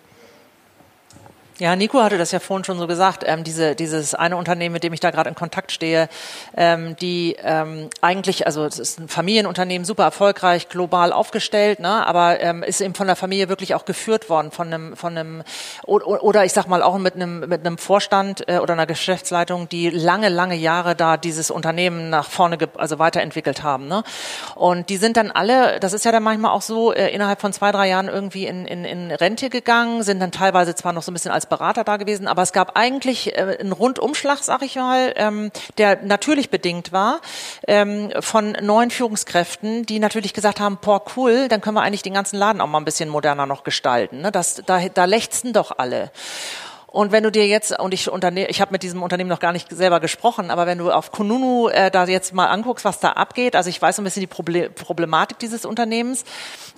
Ja, 1.59 1.75
Nico 1.75 2.03
hatte 2.03 2.19
das 2.19 2.31
ja 2.31 2.39
vorhin 2.39 2.63
schon 2.63 2.77
so 2.77 2.85
gesagt, 2.85 3.23
ähm, 3.25 3.43
diese, 3.43 3.73
dieses 3.73 4.13
eine 4.13 4.37
Unternehmen, 4.37 4.73
mit 4.73 4.83
dem 4.83 4.93
ich 4.93 4.99
da 4.99 5.09
gerade 5.09 5.27
in 5.29 5.35
Kontakt 5.35 5.71
stehe, 5.71 6.07
ähm, 6.55 6.95
die 6.97 7.35
ähm, 7.41 7.89
eigentlich, 7.99 8.45
also 8.45 8.63
es 8.63 8.77
ist 8.77 8.99
ein 8.99 9.07
Familienunternehmen, 9.07 9.83
super 9.83 10.03
erfolgreich, 10.03 10.69
global 10.69 11.11
aufgestellt, 11.11 11.79
ne, 11.79 12.05
aber 12.05 12.39
ähm, 12.41 12.61
ist 12.61 12.79
eben 12.79 12.93
von 12.93 13.07
der 13.07 13.15
Familie 13.15 13.49
wirklich 13.49 13.73
auch 13.73 13.85
geführt 13.85 14.29
worden, 14.29 14.51
von 14.51 14.71
einem, 14.71 14.95
von 14.95 15.17
einem 15.17 15.43
oder, 15.87 16.45
ich 16.45 16.53
sag 16.53 16.67
mal 16.67 16.83
auch 16.83 16.95
mit 16.99 17.15
einem, 17.15 17.39
mit 17.39 17.65
einem 17.65 17.79
Vorstand 17.79 18.47
äh, 18.47 18.59
oder 18.59 18.73
einer 18.73 18.85
Geschäftsleitung, 18.85 19.67
die 19.67 19.89
lange, 19.89 20.29
lange 20.29 20.55
Jahre 20.55 20.95
da 20.95 21.17
dieses 21.17 21.49
Unternehmen 21.49 22.11
nach 22.11 22.29
vorne, 22.29 22.59
also 22.77 22.99
weiterentwickelt 22.99 23.63
haben. 23.63 23.87
Ne? 23.87 24.03
Und 24.53 24.89
die 24.89 24.97
sind 24.97 25.17
dann 25.17 25.31
alle, 25.31 25.79
das 25.79 25.93
ist 25.93 26.05
ja 26.05 26.11
dann 26.11 26.21
manchmal 26.21 26.51
auch 26.51 26.61
so, 26.61 26.93
äh, 26.93 27.09
innerhalb 27.09 27.41
von 27.41 27.51
zwei, 27.51 27.71
drei 27.71 27.89
Jahren 27.89 28.09
irgendwie 28.09 28.45
in, 28.45 28.65
in, 28.65 28.85
in 28.85 29.09
Rente 29.09 29.49
gegangen, 29.49 30.03
sind 30.03 30.19
dann 30.19 30.31
teilweise 30.31 30.75
zwar 30.75 30.93
noch 30.93 31.01
so 31.01 31.09
ein 31.09 31.15
bisschen 31.15 31.31
als 31.31 31.46
Berater 31.49 31.83
da 31.83 31.97
gewesen, 31.97 32.27
aber 32.27 32.41
es 32.41 32.53
gab 32.53 32.77
eigentlich 32.77 33.35
äh, 33.37 33.57
einen 33.59 33.71
Rundumschlag, 33.71 34.39
sag 34.39 34.61
ich 34.61 34.75
mal, 34.75 35.13
ähm, 35.15 35.51
der 35.77 36.03
natürlich 36.03 36.49
bedingt 36.49 36.91
war 36.91 37.21
ähm, 37.67 38.11
von 38.19 38.53
neuen 38.61 38.91
Führungskräften, 38.91 39.85
die 39.85 39.99
natürlich 39.99 40.33
gesagt 40.33 40.59
haben, 40.59 40.77
boah, 40.81 41.03
cool, 41.15 41.47
dann 41.47 41.61
können 41.61 41.75
wir 41.75 41.81
eigentlich 41.81 42.03
den 42.03 42.13
ganzen 42.13 42.37
Laden 42.37 42.61
auch 42.61 42.67
mal 42.67 42.79
ein 42.79 42.85
bisschen 42.85 43.09
moderner 43.09 43.45
noch 43.45 43.63
gestalten. 43.63 44.21
Ne? 44.21 44.31
Das, 44.31 44.61
da, 44.65 44.87
da 44.89 45.05
lechzen 45.05 45.53
doch 45.53 45.77
alle. 45.77 46.11
Und 46.97 47.11
wenn 47.11 47.21
du 47.21 47.31
dir 47.31 47.45
jetzt, 47.45 47.79
und 47.79 47.93
ich, 47.93 48.09
unterne 48.09 48.47
ich 48.49 48.59
habe 48.59 48.71
mit 48.71 48.81
diesem 48.81 49.03
Unternehmen 49.03 49.29
noch 49.29 49.39
gar 49.39 49.53
nicht 49.53 49.69
selber 49.69 49.99
gesprochen, 49.99 50.49
aber 50.49 50.65
wenn 50.65 50.79
du 50.79 50.89
auf 50.89 51.11
Kununu 51.11 51.67
äh, 51.67 51.91
da 51.91 52.07
jetzt 52.07 52.33
mal 52.33 52.47
anguckst, 52.47 52.85
was 52.85 52.99
da 52.99 53.11
abgeht, 53.11 53.55
also 53.55 53.69
ich 53.69 53.79
weiß 53.79 53.99
ein 53.99 54.03
bisschen 54.03 54.21
die 54.21 54.25
Proble 54.25 54.71
Problematik 54.71 55.37
dieses 55.37 55.63
Unternehmens, 55.63 56.25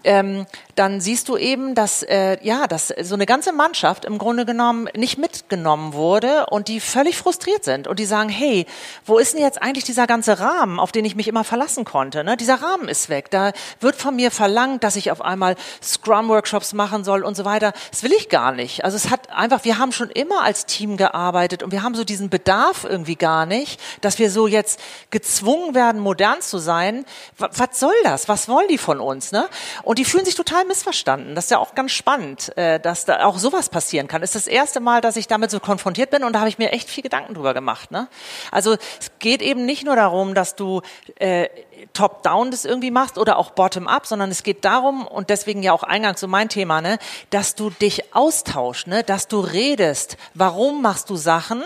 ähm, 0.04 0.46
dann 0.76 1.00
siehst 1.00 1.30
du 1.30 1.38
eben, 1.38 1.74
dass 1.74 2.04
äh, 2.04 2.38
ja, 2.42 2.68
dass 2.68 2.90
so 3.02 3.16
eine 3.16 3.26
ganze 3.26 3.54
Mannschaft 3.54 4.04
im 4.04 4.18
Grunde 4.18 4.46
genommen 4.46 4.90
nicht 4.94 5.18
mitgenommen 5.18 5.94
wurde 5.94 6.48
und 6.48 6.68
die 6.68 6.82
völlig 6.82 7.18
frustriert 7.18 7.64
sind 7.64 7.88
und 7.88 7.98
die 7.98 8.06
sagen, 8.06 8.28
hey, 8.28 8.66
wo 9.06 9.20
ist 9.20 9.36
denn 9.36 9.42
jetzt 9.42 9.62
eigentlich 9.62 9.86
dieser 9.86 10.06
ganze 10.06 10.42
Rahmen, 10.42 10.82
auf 10.82 10.92
den 10.92 11.06
ich 11.06 11.16
mich 11.16 11.30
immer 11.30 11.46
verlassen 11.46 11.86
konnte? 11.86 12.26
Ne? 12.26 12.36
Dieser 12.36 12.62
Rahmen 12.62 12.90
ist 12.90 13.08
weg. 13.08 13.32
Da 13.32 13.54
wird 13.80 13.96
von 13.96 14.18
mir 14.18 14.32
verlangt, 14.32 14.84
dass 14.84 14.98
ich 14.98 15.12
auf 15.12 15.22
einmal 15.22 15.56
Scrum-Workshops 15.82 16.74
machen 16.74 17.06
soll 17.06 17.24
und 17.24 17.38
so 17.38 17.46
weiter. 17.46 17.72
Das 17.90 18.04
will 18.04 18.12
ich 18.12 18.28
gar 18.28 18.52
nicht. 18.52 18.84
Also 18.84 18.98
es 18.98 19.10
hat 19.10 19.30
einfach, 19.30 19.64
wir 19.64 19.78
haben 19.78 19.94
schon 19.94 20.09
immer 20.10 20.44
als 20.44 20.66
Team 20.66 20.98
gearbeitet 20.98 21.64
und 21.64 21.72
wir 21.72 21.84
haben 21.84 21.96
so 21.96 22.04
diesen 22.04 22.30
Bedarf 22.30 22.84
irgendwie 22.84 23.16
gar 23.16 23.46
nicht, 23.46 23.80
dass 24.02 24.20
wir 24.20 24.32
so 24.32 24.48
jetzt 24.48 24.80
gezwungen 25.10 25.76
werden, 25.76 26.02
modern 26.02 26.42
zu 26.42 26.58
sein. 26.58 27.06
Was, 27.38 27.60
was 27.60 27.80
soll 27.80 27.94
das? 28.04 28.28
Was 28.28 28.48
wollen 28.48 28.68
die 28.68 28.78
von 28.78 29.00
uns? 29.00 29.32
Ne? 29.32 29.48
Und 29.84 30.00
die 30.00 30.06
fühlen 30.06 30.26
sich 30.26 30.36
total 30.36 30.66
missverstanden. 30.66 31.36
Das 31.36 31.46
ist 31.46 31.52
ja 31.52 31.58
auch 31.58 31.76
ganz 31.76 31.92
spannend, 31.92 32.56
äh, 32.58 32.80
dass 32.80 33.06
da 33.06 33.26
auch 33.26 33.38
sowas 33.38 33.70
passieren 33.70 34.08
kann. 34.08 34.24
Ist 34.24 34.36
das 34.36 34.48
erste 34.48 34.80
Mal, 34.80 35.02
dass 35.02 35.16
ich 35.16 35.28
damit 35.28 35.52
so 35.52 35.60
konfrontiert 35.60 36.10
bin 36.10 36.24
und 36.24 36.34
da 36.34 36.40
habe 36.40 36.50
ich 36.50 36.58
mir 36.58 36.72
echt 36.72 36.90
viel 36.90 37.04
Gedanken 37.04 37.34
drüber 37.34 37.54
gemacht. 37.54 37.92
Ne? 37.92 38.08
Also 38.52 38.74
es 38.74 39.12
geht 39.20 39.42
eben 39.42 39.66
nicht 39.66 39.86
nur 39.86 39.96
darum, 39.96 40.34
dass 40.34 40.56
du 40.56 40.82
äh, 41.20 41.48
top-down 41.94 42.52
das 42.52 42.66
irgendwie 42.66 42.92
machst 42.92 43.18
oder 43.18 43.38
auch 43.38 43.52
bottom-up, 43.52 44.06
sondern 44.06 44.32
es 44.32 44.44
geht 44.44 44.66
darum, 44.66 45.08
und 45.08 45.30
deswegen 45.30 45.64
ja 45.64 45.74
auch 45.74 45.84
eingangs 45.84 46.20
so 46.20 46.28
mein 46.28 46.50
Thema, 46.50 46.82
ne, 46.82 47.00
dass 47.30 47.56
du 47.56 47.70
dich 47.70 48.16
austauschst, 48.16 48.88
ne, 48.88 49.04
dass 49.04 49.28
du 49.28 49.40
redest. 49.40 50.18
Warum 50.34 50.82
machst 50.82 51.10
du 51.10 51.16
Sachen? 51.16 51.64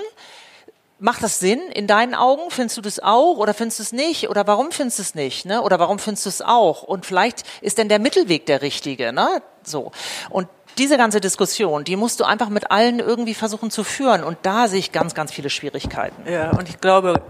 Macht 0.99 1.22
das 1.22 1.39
Sinn 1.39 1.59
in 1.74 1.86
deinen 1.86 2.16
Augen? 2.16 2.49
Findest 2.49 2.78
du 2.78 2.82
das 2.82 2.99
auch 2.99 3.38
oder 3.38 3.53
findest 3.53 3.80
du 3.80 3.84
es 3.84 3.91
nicht? 3.91 4.30
Oder 4.30 4.47
warum 4.47 4.72
findest 4.72 4.99
du 4.99 5.01
es 5.01 5.16
nicht? 5.16 5.45
Ne? 5.45 5.61
Oder 5.61 5.78
warum 5.78 5.99
findest 5.99 6.26
du 6.26 6.30
es 6.30 6.41
auch? 6.41 6.84
Und 6.84 7.05
vielleicht 7.05 7.43
ist 7.61 7.78
denn 7.78 7.89
der 7.89 7.99
Mittelweg 7.99 8.45
der 8.45 8.61
richtige. 8.61 9.11
Ne? 9.11 9.41
So. 9.64 9.91
Und 10.30 10.47
diese 10.78 10.97
ganze 10.97 11.20
Diskussion, 11.20 11.84
die 11.84 11.95
musst 11.95 12.20
du 12.20 12.24
einfach 12.24 12.49
mit 12.49 12.72
allen 12.72 12.99
irgendwie 12.99 13.34
versuchen 13.34 13.70
zu 13.70 13.84
führen. 13.84 14.24
Und 14.24 14.38
da 14.43 14.68
sehe 14.68 14.80
ich 14.80 14.91
ganz, 14.91 15.14
ganz 15.14 15.32
viele 15.32 15.49
Schwierigkeiten. 15.49 16.32
Ja, 16.32 16.51
und 16.51 16.70
ich 16.70 16.80
glaube, 16.80 17.22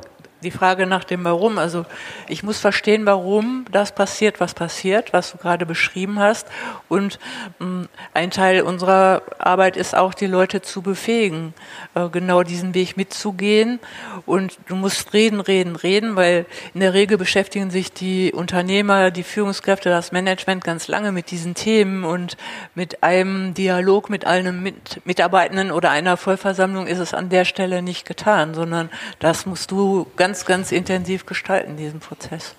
die 0.44 0.52
Frage 0.52 0.86
nach 0.86 1.04
dem 1.04 1.24
Warum. 1.24 1.58
Also 1.58 1.86
ich 2.28 2.44
muss 2.44 2.60
verstehen, 2.60 3.06
warum 3.06 3.66
das 3.72 3.94
passiert, 3.94 4.40
was 4.40 4.54
passiert, 4.54 5.14
was 5.14 5.32
du 5.32 5.38
gerade 5.38 5.66
beschrieben 5.66 6.20
hast. 6.20 6.48
Und 6.90 7.20
mh, 7.60 7.66
mm, 7.66 7.90
ein 8.14 8.32
Teil 8.32 8.62
unserer 8.62 9.24
Arbeit 9.40 9.78
ist 9.78 9.96
auch, 9.96 10.14
die 10.14 10.28
Leute 10.28 10.62
zu 10.62 10.82
befähigen, 10.82 11.54
äh, 11.96 12.10
genau 12.10 12.44
diesen 12.44 12.74
Weg 12.74 12.98
mitzugehen. 12.98 13.80
Und 14.26 14.58
du 14.68 14.76
musst 14.76 15.14
reden, 15.14 15.40
reden, 15.40 15.76
reden, 15.76 16.16
weil 16.16 16.46
in 16.74 16.80
der 16.80 16.94
Regel 16.94 17.18
beschäftigen 17.18 17.72
sich 17.72 17.92
die 17.92 18.32
Unternehmer, 18.32 19.12
die 19.12 19.24
Führungskräfte, 19.24 19.90
das 19.90 20.12
Management 20.12 20.64
ganz 20.64 20.88
lange 20.88 21.12
mit 21.12 21.32
diesen 21.32 21.56
Themen 21.56 22.04
und 22.04 22.38
mit 22.76 23.04
einem 23.04 23.54
Dialog 23.54 24.10
mit 24.10 24.26
allen 24.26 24.64
mit 24.64 25.06
Mitarbeitenden 25.06 25.72
oder 25.72 25.92
einer 25.92 26.18
Vollversammlung 26.18 26.88
ist 26.88 27.00
es 27.00 27.14
an 27.14 27.30
der 27.30 27.46
Stelle 27.46 27.82
nicht 27.82 28.06
getan, 28.06 28.54
sondern 28.54 28.90
das 29.20 29.46
musst 29.46 29.72
du 29.72 30.08
ganz 30.16 30.33
ganz, 30.34 30.46
ganz 30.46 30.72
intensiv 30.72 31.28
gestalten, 31.28 31.78
diesen 31.78 32.00
Prozess. 32.00 32.56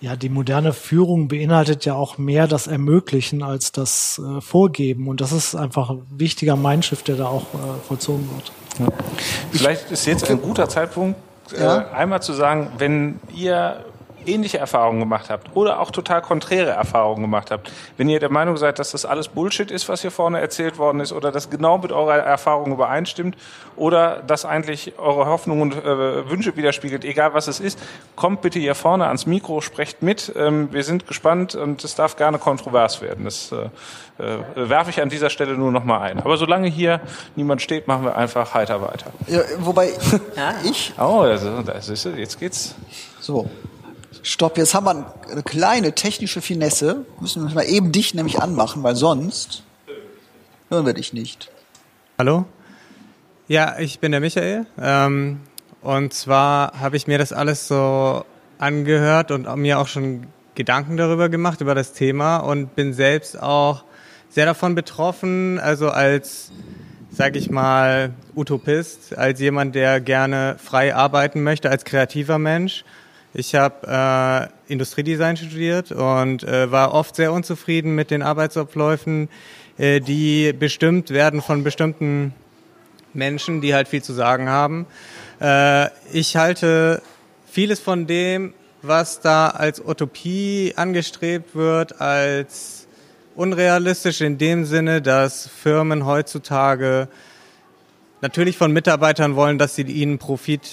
Ja, 0.00 0.16
die 0.16 0.30
moderne 0.30 0.72
Führung 0.72 1.28
beinhaltet 1.28 1.84
ja 1.84 1.92
auch 1.92 2.16
mehr 2.16 2.46
das 2.46 2.66
Ermöglichen 2.66 3.42
als 3.42 3.72
das 3.72 4.18
äh, 4.18 4.40
Vorgeben. 4.40 5.08
Und 5.08 5.20
das 5.20 5.32
ist 5.32 5.54
einfach 5.54 5.90
ein 5.90 6.06
wichtiger 6.08 6.56
Mindshift, 6.56 7.08
der 7.08 7.16
da 7.16 7.26
auch 7.26 7.42
äh, 7.52 7.86
vollzogen 7.86 8.26
wird. 8.34 8.52
Ja. 8.78 8.86
Vielleicht 9.52 9.90
ist 9.90 10.06
jetzt 10.06 10.30
ein 10.30 10.40
guter 10.40 10.66
Zeitpunkt, 10.70 11.20
äh, 11.52 11.60
ja? 11.60 11.90
einmal 11.90 12.22
zu 12.22 12.32
sagen, 12.32 12.72
wenn 12.78 13.20
ihr 13.36 13.84
ähnliche 14.26 14.58
Erfahrungen 14.58 15.00
gemacht 15.00 15.30
habt 15.30 15.54
oder 15.56 15.80
auch 15.80 15.90
total 15.90 16.22
konträre 16.22 16.70
Erfahrungen 16.70 17.22
gemacht 17.22 17.50
habt, 17.50 17.70
wenn 17.96 18.08
ihr 18.08 18.20
der 18.20 18.30
Meinung 18.30 18.56
seid, 18.56 18.78
dass 18.78 18.92
das 18.92 19.04
alles 19.04 19.28
Bullshit 19.28 19.70
ist, 19.70 19.88
was 19.88 20.02
hier 20.02 20.10
vorne 20.10 20.40
erzählt 20.40 20.78
worden 20.78 21.00
ist, 21.00 21.12
oder 21.12 21.32
das 21.32 21.50
genau 21.50 21.78
mit 21.78 21.92
eurer 21.92 22.16
Erfahrung 22.18 22.72
übereinstimmt, 22.72 23.36
oder 23.76 24.22
das 24.26 24.44
eigentlich 24.44 24.98
eure 24.98 25.26
Hoffnungen 25.26 25.62
und 25.62 25.74
äh, 25.74 26.30
Wünsche 26.30 26.56
widerspiegelt, 26.56 27.04
egal 27.04 27.34
was 27.34 27.48
es 27.48 27.60
ist, 27.60 27.78
kommt 28.16 28.42
bitte 28.42 28.58
hier 28.58 28.74
vorne 28.74 29.06
ans 29.06 29.26
Mikro, 29.26 29.60
sprecht 29.60 30.02
mit. 30.02 30.32
Ähm, 30.36 30.72
wir 30.72 30.84
sind 30.84 31.06
gespannt 31.06 31.54
und 31.54 31.82
es 31.84 31.94
darf 31.94 32.16
gerne 32.16 32.38
kontrovers 32.38 33.00
werden. 33.00 33.24
Das 33.24 33.52
äh, 33.52 33.68
äh, 34.22 34.38
werfe 34.68 34.90
ich 34.90 35.00
an 35.00 35.08
dieser 35.08 35.30
Stelle 35.30 35.54
nur 35.54 35.72
noch 35.72 35.84
mal 35.84 36.00
ein. 36.00 36.18
Aber 36.20 36.36
solange 36.36 36.68
hier 36.68 37.00
niemand 37.36 37.62
steht, 37.62 37.88
machen 37.88 38.04
wir 38.04 38.16
einfach 38.16 38.54
heiter 38.54 38.82
weiter. 38.82 39.12
Ja, 39.26 39.40
wobei 39.58 39.90
ich. 40.64 40.92
Oh, 40.98 41.20
also, 41.20 41.62
das 41.62 41.88
ist, 41.88 42.04
jetzt 42.04 42.38
geht's. 42.38 42.74
So. 43.20 43.48
Stopp, 44.22 44.58
jetzt 44.58 44.74
haben 44.74 44.86
wir 44.86 45.14
eine 45.30 45.42
kleine 45.42 45.94
technische 45.94 46.42
Finesse. 46.42 47.06
Müssen 47.20 47.46
wir 47.46 47.54
mal 47.54 47.64
eben 47.64 47.92
dich 47.92 48.14
nämlich 48.14 48.40
anmachen, 48.40 48.82
weil 48.82 48.94
sonst 48.94 49.62
hören 50.68 50.86
wir 50.86 50.92
dich 50.92 51.12
nicht. 51.12 51.50
Hallo? 52.18 52.44
Ja, 53.48 53.78
ich 53.78 53.98
bin 53.98 54.12
der 54.12 54.20
Michael. 54.20 54.66
Ähm, 54.80 55.40
und 55.80 56.12
zwar 56.12 56.78
habe 56.78 56.96
ich 56.96 57.06
mir 57.06 57.18
das 57.18 57.32
alles 57.32 57.66
so 57.66 58.24
angehört 58.58 59.30
und 59.30 59.52
mir 59.56 59.78
auch 59.78 59.88
schon 59.88 60.26
Gedanken 60.54 60.98
darüber 60.98 61.28
gemacht, 61.30 61.62
über 61.62 61.74
das 61.74 61.92
Thema 61.94 62.38
und 62.38 62.74
bin 62.74 62.92
selbst 62.92 63.40
auch 63.40 63.84
sehr 64.28 64.44
davon 64.44 64.74
betroffen, 64.74 65.58
also 65.58 65.88
als, 65.88 66.52
sage 67.10 67.38
ich 67.38 67.50
mal, 67.50 68.12
Utopist, 68.36 69.16
als 69.16 69.40
jemand, 69.40 69.74
der 69.74 70.00
gerne 70.00 70.56
frei 70.62 70.94
arbeiten 70.94 71.42
möchte, 71.42 71.70
als 71.70 71.84
kreativer 71.84 72.38
Mensch 72.38 72.84
ich 73.32 73.54
habe 73.54 74.50
äh, 74.68 74.72
Industriedesign 74.72 75.36
studiert 75.36 75.92
und 75.92 76.42
äh, 76.42 76.70
war 76.70 76.92
oft 76.94 77.14
sehr 77.14 77.32
unzufrieden 77.32 77.94
mit 77.94 78.10
den 78.10 78.22
Arbeitsabläufen, 78.22 79.28
äh, 79.78 80.00
die 80.00 80.52
bestimmt 80.52 81.10
werden 81.10 81.40
von 81.40 81.62
bestimmten 81.62 82.34
Menschen, 83.14 83.60
die 83.60 83.74
halt 83.74 83.88
viel 83.88 84.02
zu 84.02 84.12
sagen 84.12 84.48
haben. 84.48 84.86
Äh, 85.40 85.88
ich 86.12 86.36
halte 86.36 87.02
vieles 87.48 87.78
von 87.78 88.06
dem, 88.06 88.52
was 88.82 89.20
da 89.20 89.48
als 89.48 89.80
Utopie 89.80 90.72
angestrebt 90.76 91.54
wird, 91.54 92.00
als 92.00 92.88
unrealistisch 93.36 94.22
in 94.22 94.38
dem 94.38 94.64
Sinne, 94.64 95.02
dass 95.02 95.46
Firmen 95.46 96.04
heutzutage 96.04 97.08
natürlich 98.22 98.56
von 98.56 98.72
Mitarbeitern 98.72 99.36
wollen, 99.36 99.58
dass 99.58 99.76
sie 99.76 99.82
ihnen 99.82 100.18
Profit 100.18 100.68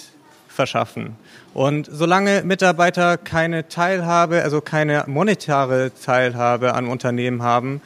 verschaffen. 0.48 1.16
Und 1.58 1.90
solange 1.92 2.44
Mitarbeiter 2.44 3.18
keine 3.18 3.68
Teilhabe, 3.68 4.44
also 4.44 4.62
keine 4.62 5.06
monetare 5.08 5.90
Teilhabe 6.06 6.76
an 6.76 6.88
Unternehmen 6.88 7.42
haben, 7.42 7.82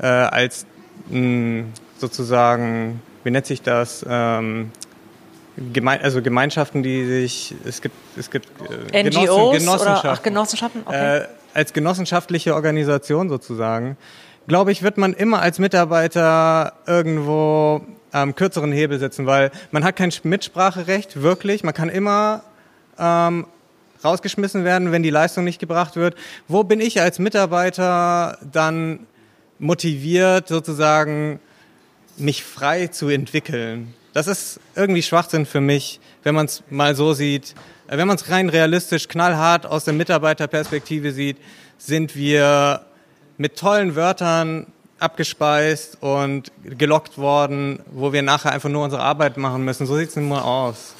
äh, 0.00 0.06
als 0.06 0.66
mh, 1.08 1.14
hm, 1.14 1.72
sozusagen, 1.98 3.00
wie 3.22 3.30
nennt 3.30 3.46
sich 3.46 3.62
das, 3.62 4.04
ähm, 4.08 4.72
Gemein, 5.72 6.00
also 6.02 6.20
Gemeinschaften, 6.20 6.82
die 6.82 7.06
sich, 7.06 7.54
es 7.64 7.80
gibt, 7.80 7.94
es 8.16 8.28
gibt 8.28 8.48
äh, 8.92 9.04
NGOs 9.04 9.12
Genossen, 9.12 9.52
Genossenschaften, 9.52 10.00
oder, 10.00 10.12
ach, 10.18 10.22
Genossenschaften? 10.24 10.82
Okay. 10.84 11.18
Äh, 11.18 11.26
als 11.54 11.72
genossenschaftliche 11.72 12.56
Organisation 12.56 13.28
sozusagen, 13.28 13.96
glaube 14.48 14.72
ich, 14.72 14.82
wird 14.82 14.98
man 14.98 15.12
immer 15.12 15.40
als 15.40 15.60
Mitarbeiter 15.60 16.72
irgendwo 16.88 17.82
am 18.10 18.34
kürzeren 18.34 18.72
Hebel 18.72 18.98
sitzen, 18.98 19.26
weil 19.26 19.52
man 19.70 19.84
hat 19.84 19.94
kein 19.94 20.12
Mitspracherecht, 20.24 21.22
wirklich. 21.22 21.62
Man 21.62 21.72
kann 21.72 21.88
immer 21.88 22.42
ähm, 22.98 23.46
rausgeschmissen 24.04 24.64
werden, 24.64 24.92
wenn 24.92 25.02
die 25.02 25.10
Leistung 25.10 25.44
nicht 25.44 25.58
gebracht 25.58 25.96
wird. 25.96 26.14
Wo 26.48 26.64
bin 26.64 26.80
ich 26.80 27.00
als 27.00 27.18
Mitarbeiter 27.18 28.38
dann 28.52 29.06
motiviert, 29.58 30.48
sozusagen 30.48 31.40
mich 32.16 32.42
frei 32.44 32.88
zu 32.88 33.08
entwickeln? 33.08 33.94
Das 34.12 34.26
ist 34.26 34.60
irgendwie 34.76 35.02
Schwachsinn 35.02 35.46
für 35.46 35.60
mich, 35.60 36.00
wenn 36.22 36.34
man 36.34 36.46
es 36.46 36.62
mal 36.68 36.94
so 36.94 37.14
sieht. 37.14 37.54
Äh, 37.88 37.96
wenn 37.96 38.06
man 38.06 38.16
es 38.16 38.28
rein 38.28 38.48
realistisch, 38.48 39.08
knallhart 39.08 39.66
aus 39.66 39.84
der 39.84 39.94
Mitarbeiterperspektive 39.94 41.12
sieht, 41.12 41.38
sind 41.78 42.14
wir 42.16 42.82
mit 43.38 43.56
tollen 43.56 43.96
Wörtern 43.96 44.66
abgespeist 45.02 45.98
und 46.00 46.52
gelockt 46.64 47.18
worden, 47.18 47.80
wo 47.90 48.12
wir 48.12 48.22
nachher 48.22 48.52
einfach 48.52 48.68
nur 48.68 48.84
unsere 48.84 49.02
Arbeit 49.02 49.36
machen 49.36 49.64
müssen. 49.64 49.86
So 49.86 49.96
sieht 49.96 50.10
es 50.10 50.16
nun 50.16 50.28
mal 50.28 50.42
aus. 50.42 50.94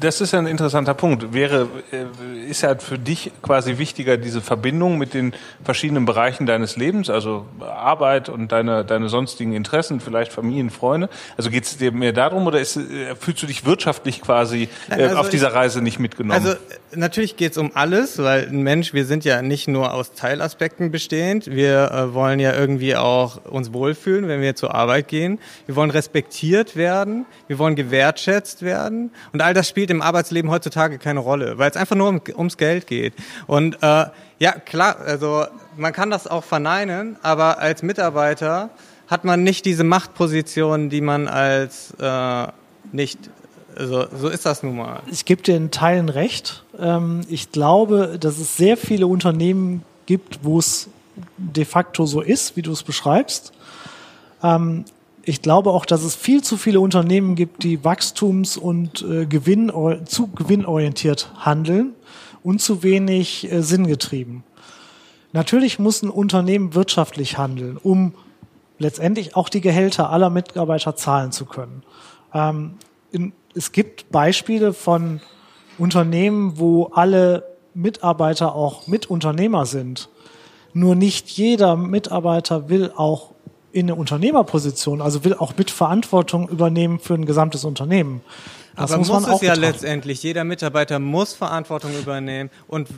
Das 0.00 0.20
ist 0.20 0.32
ja 0.32 0.38
ein 0.38 0.46
interessanter 0.46 0.94
Punkt. 0.94 1.32
Wäre, 1.32 1.68
äh, 1.92 2.48
ist 2.48 2.62
ja 2.62 2.76
für 2.76 2.98
dich 2.98 3.32
quasi 3.42 3.78
wichtiger 3.78 4.16
diese 4.16 4.40
Verbindung 4.40 4.98
mit 4.98 5.14
den 5.14 5.32
verschiedenen 5.64 6.04
Bereichen 6.04 6.46
deines 6.46 6.76
Lebens, 6.76 7.08
also 7.08 7.46
Arbeit 7.60 8.28
und 8.28 8.52
deine, 8.52 8.84
deine 8.84 9.08
sonstigen 9.08 9.52
Interessen, 9.52 10.00
vielleicht 10.00 10.32
Familien, 10.32 10.70
Freunde. 10.70 11.08
Also 11.36 11.50
geht 11.50 11.64
es 11.64 11.76
dir 11.78 11.92
mehr 11.92 12.12
darum 12.12 12.46
oder 12.46 12.60
ist, 12.60 12.76
äh, 12.76 13.14
fühlst 13.18 13.42
du 13.42 13.46
dich 13.46 13.64
wirtschaftlich 13.64 14.20
quasi 14.20 14.68
Nein, 14.88 15.00
äh, 15.00 15.02
also 15.04 15.16
auf 15.16 15.28
dieser 15.30 15.54
Reise 15.54 15.80
nicht 15.82 15.98
mitgenommen? 15.98 16.44
Also 16.44 16.58
natürlich 16.94 17.36
geht 17.36 17.52
es 17.52 17.58
um 17.58 17.72
alles, 17.74 18.18
weil 18.18 18.48
ein 18.48 18.62
Mensch, 18.62 18.92
wir 18.92 19.04
sind 19.04 19.24
ja 19.24 19.42
nicht 19.42 19.68
nur 19.68 19.94
aus 19.94 20.12
Teilaspekten 20.12 20.90
bestehend. 20.90 21.46
Wir 21.46 21.90
äh, 21.90 22.14
wollen 22.14 22.40
ja 22.40 22.54
irgendwie 22.54 22.96
auch 22.98 23.44
uns 23.44 23.72
wohlfühlen, 23.72 24.28
wenn 24.28 24.40
wir 24.40 24.54
zur 24.54 24.74
Arbeit 24.74 25.08
gehen. 25.08 25.38
Wir 25.66 25.76
wollen 25.76 25.90
respektiert 25.90 26.76
werden. 26.76 27.26
Wir 27.46 27.58
wollen 27.58 27.76
gewertschätzt 27.76 28.62
werden. 28.62 29.10
Und 29.32 29.40
all 29.40 29.54
das 29.54 29.68
spielt 29.68 29.90
im 29.90 30.02
Arbeitsleben 30.02 30.50
heutzutage 30.50 30.98
keine 30.98 31.20
Rolle, 31.20 31.58
weil 31.58 31.70
es 31.70 31.76
einfach 31.76 31.96
nur 31.96 32.08
um, 32.08 32.20
ums 32.36 32.56
Geld 32.56 32.86
geht. 32.86 33.14
Und 33.46 33.82
äh, 33.82 34.06
ja, 34.38 34.52
klar, 34.52 34.98
also 35.00 35.46
man 35.76 35.92
kann 35.92 36.10
das 36.10 36.26
auch 36.26 36.44
verneinen, 36.44 37.16
aber 37.22 37.58
als 37.58 37.82
Mitarbeiter 37.82 38.70
hat 39.08 39.24
man 39.24 39.42
nicht 39.42 39.64
diese 39.64 39.84
Machtposition, 39.84 40.90
die 40.90 41.00
man 41.00 41.28
als 41.28 41.94
äh, 42.00 42.46
nicht 42.92 43.30
also, 43.78 44.06
so 44.12 44.28
ist 44.28 44.44
das 44.44 44.64
nun 44.64 44.76
mal. 44.76 45.02
Ich 45.10 45.24
gebe 45.24 45.42
dir 45.42 45.56
in 45.56 45.70
Teilen 45.70 46.08
recht. 46.08 46.64
Ähm, 46.80 47.20
ich 47.28 47.52
glaube, 47.52 48.16
dass 48.20 48.38
es 48.38 48.56
sehr 48.56 48.76
viele 48.76 49.06
Unternehmen 49.06 49.84
gibt, 50.06 50.40
wo 50.42 50.58
es 50.58 50.88
de 51.36 51.64
facto 51.64 52.06
so 52.06 52.20
ist, 52.20 52.56
wie 52.56 52.62
du 52.62 52.72
es 52.72 52.82
beschreibst. 52.82 53.52
Ähm, 54.42 54.84
ich 55.22 55.42
glaube 55.42 55.70
auch, 55.70 55.84
dass 55.84 56.04
es 56.04 56.14
viel 56.14 56.42
zu 56.42 56.56
viele 56.56 56.80
Unternehmen 56.80 57.34
gibt, 57.34 57.62
die 57.62 57.84
wachstums- 57.84 58.56
und 58.56 59.02
äh, 59.02 59.26
Gewinn, 59.26 59.70
zu 60.06 60.28
gewinnorientiert 60.28 61.30
handeln 61.36 61.92
und 62.42 62.62
zu 62.62 62.82
wenig 62.82 63.50
äh, 63.52 63.62
sinngetrieben. 63.62 64.42
Natürlich 65.32 65.78
muss 65.78 66.02
ein 66.02 66.08
Unternehmen 66.08 66.74
wirtschaftlich 66.74 67.36
handeln, 67.36 67.76
um 67.76 68.14
letztendlich 68.78 69.36
auch 69.36 69.48
die 69.48 69.60
Gehälter 69.60 70.10
aller 70.10 70.30
Mitarbeiter 70.30 70.96
zahlen 70.96 71.32
zu 71.32 71.44
können. 71.44 71.82
Ähm, 72.32 72.74
in, 73.10 73.32
es 73.54 73.72
gibt 73.72 74.10
Beispiele 74.10 74.72
von 74.72 75.20
Unternehmen, 75.76 76.58
wo 76.58 76.86
alle 76.86 77.44
Mitarbeiter 77.74 78.54
auch 78.54 78.86
Mitunternehmer 78.86 79.66
sind. 79.66 80.08
Nur 80.78 80.94
nicht 80.94 81.28
jeder 81.28 81.76
Mitarbeiter 81.76 82.68
will 82.68 82.92
auch 82.94 83.32
in 83.72 83.86
eine 83.86 83.96
Unternehmerposition, 83.96 85.02
also 85.02 85.24
will 85.24 85.34
auch 85.34 85.56
mit 85.56 85.72
Verantwortung 85.72 86.48
übernehmen 86.48 87.00
für 87.00 87.14
ein 87.14 87.26
gesamtes 87.26 87.64
Unternehmen. 87.64 88.20
Das 88.76 88.92
Aber 88.92 88.98
muss, 88.98 89.08
muss 89.08 89.26
es 89.26 89.40
ja 89.40 89.54
letztendlich. 89.54 90.22
Jeder 90.22 90.44
Mitarbeiter 90.44 91.00
muss 91.00 91.34
Verantwortung 91.34 91.90
übernehmen 91.98 92.50
und 92.68 92.88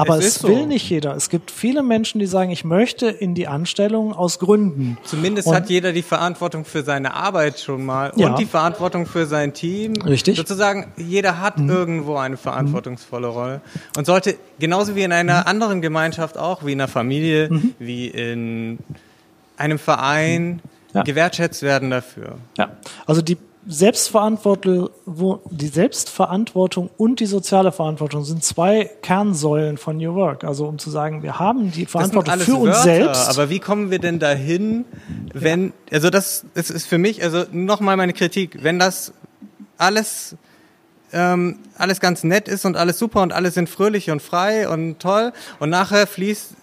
aber 0.00 0.18
es, 0.18 0.36
es 0.36 0.44
will 0.44 0.60
so. 0.60 0.66
nicht 0.66 0.88
jeder. 0.88 1.14
Es 1.14 1.28
gibt 1.28 1.50
viele 1.50 1.82
Menschen, 1.82 2.18
die 2.18 2.26
sagen, 2.26 2.50
ich 2.50 2.64
möchte 2.64 3.08
in 3.08 3.34
die 3.34 3.46
Anstellung 3.46 4.12
aus 4.12 4.38
Gründen. 4.38 4.98
Zumindest 5.04 5.48
und 5.48 5.54
hat 5.54 5.68
jeder 5.70 5.92
die 5.92 6.02
Verantwortung 6.02 6.64
für 6.64 6.82
seine 6.82 7.14
Arbeit 7.14 7.60
schon 7.60 7.84
mal 7.84 8.12
ja. 8.16 8.28
und 8.28 8.38
die 8.38 8.46
Verantwortung 8.46 9.06
für 9.06 9.26
sein 9.26 9.52
Team. 9.52 9.94
Richtig. 10.02 10.36
Sozusagen, 10.36 10.92
jeder 10.96 11.40
hat 11.40 11.58
mhm. 11.58 11.70
irgendwo 11.70 12.16
eine 12.16 12.36
verantwortungsvolle 12.36 13.28
mhm. 13.28 13.32
Rolle 13.32 13.60
und 13.96 14.06
sollte 14.06 14.36
genauso 14.58 14.96
wie 14.96 15.02
in 15.02 15.12
einer 15.12 15.40
mhm. 15.40 15.46
anderen 15.46 15.82
Gemeinschaft 15.82 16.38
auch, 16.38 16.64
wie 16.64 16.72
in 16.72 16.80
einer 16.80 16.88
Familie, 16.88 17.48
mhm. 17.50 17.74
wie 17.78 18.06
in 18.08 18.78
einem 19.56 19.78
Verein 19.78 20.60
ja. 20.94 21.02
gewertschätzt 21.02 21.62
werden 21.62 21.90
dafür. 21.90 22.38
Ja, 22.56 22.70
also 23.06 23.22
die 23.22 23.36
Selbstverantwortung, 23.66 24.88
die 25.50 25.66
Selbstverantwortung 25.66 26.88
und 26.96 27.20
die 27.20 27.26
soziale 27.26 27.72
Verantwortung 27.72 28.24
sind 28.24 28.42
zwei 28.42 28.90
Kernsäulen 29.02 29.76
von 29.76 29.98
New 29.98 30.14
Work. 30.14 30.44
Also 30.44 30.66
um 30.66 30.78
zu 30.78 30.90
sagen, 30.90 31.22
wir 31.22 31.38
haben 31.38 31.70
die 31.70 31.84
Verantwortung 31.84 32.38
für 32.38 32.54
uns 32.54 32.76
Wörter, 32.76 32.82
selbst. 32.82 33.28
Aber 33.28 33.50
wie 33.50 33.58
kommen 33.58 33.90
wir 33.90 33.98
denn 33.98 34.18
dahin, 34.18 34.86
wenn, 35.34 35.66
ja. 35.66 35.72
also 35.92 36.08
das, 36.08 36.46
das 36.54 36.70
ist 36.70 36.86
für 36.86 36.98
mich, 36.98 37.22
also 37.22 37.44
nochmal 37.52 37.96
meine 37.96 38.14
Kritik, 38.14 38.62
wenn 38.62 38.78
das 38.78 39.12
alles 39.76 40.36
ähm, 41.12 41.58
alles 41.76 42.00
ganz 42.00 42.24
nett 42.24 42.48
ist 42.48 42.64
und 42.64 42.76
alles 42.76 42.98
super 42.98 43.22
und 43.22 43.32
alle 43.32 43.50
sind 43.50 43.68
fröhlich 43.68 44.10
und 44.10 44.22
frei 44.22 44.68
und 44.68 45.00
toll 45.00 45.32
und 45.58 45.70
nachher 45.70 46.06
fließt 46.06 46.54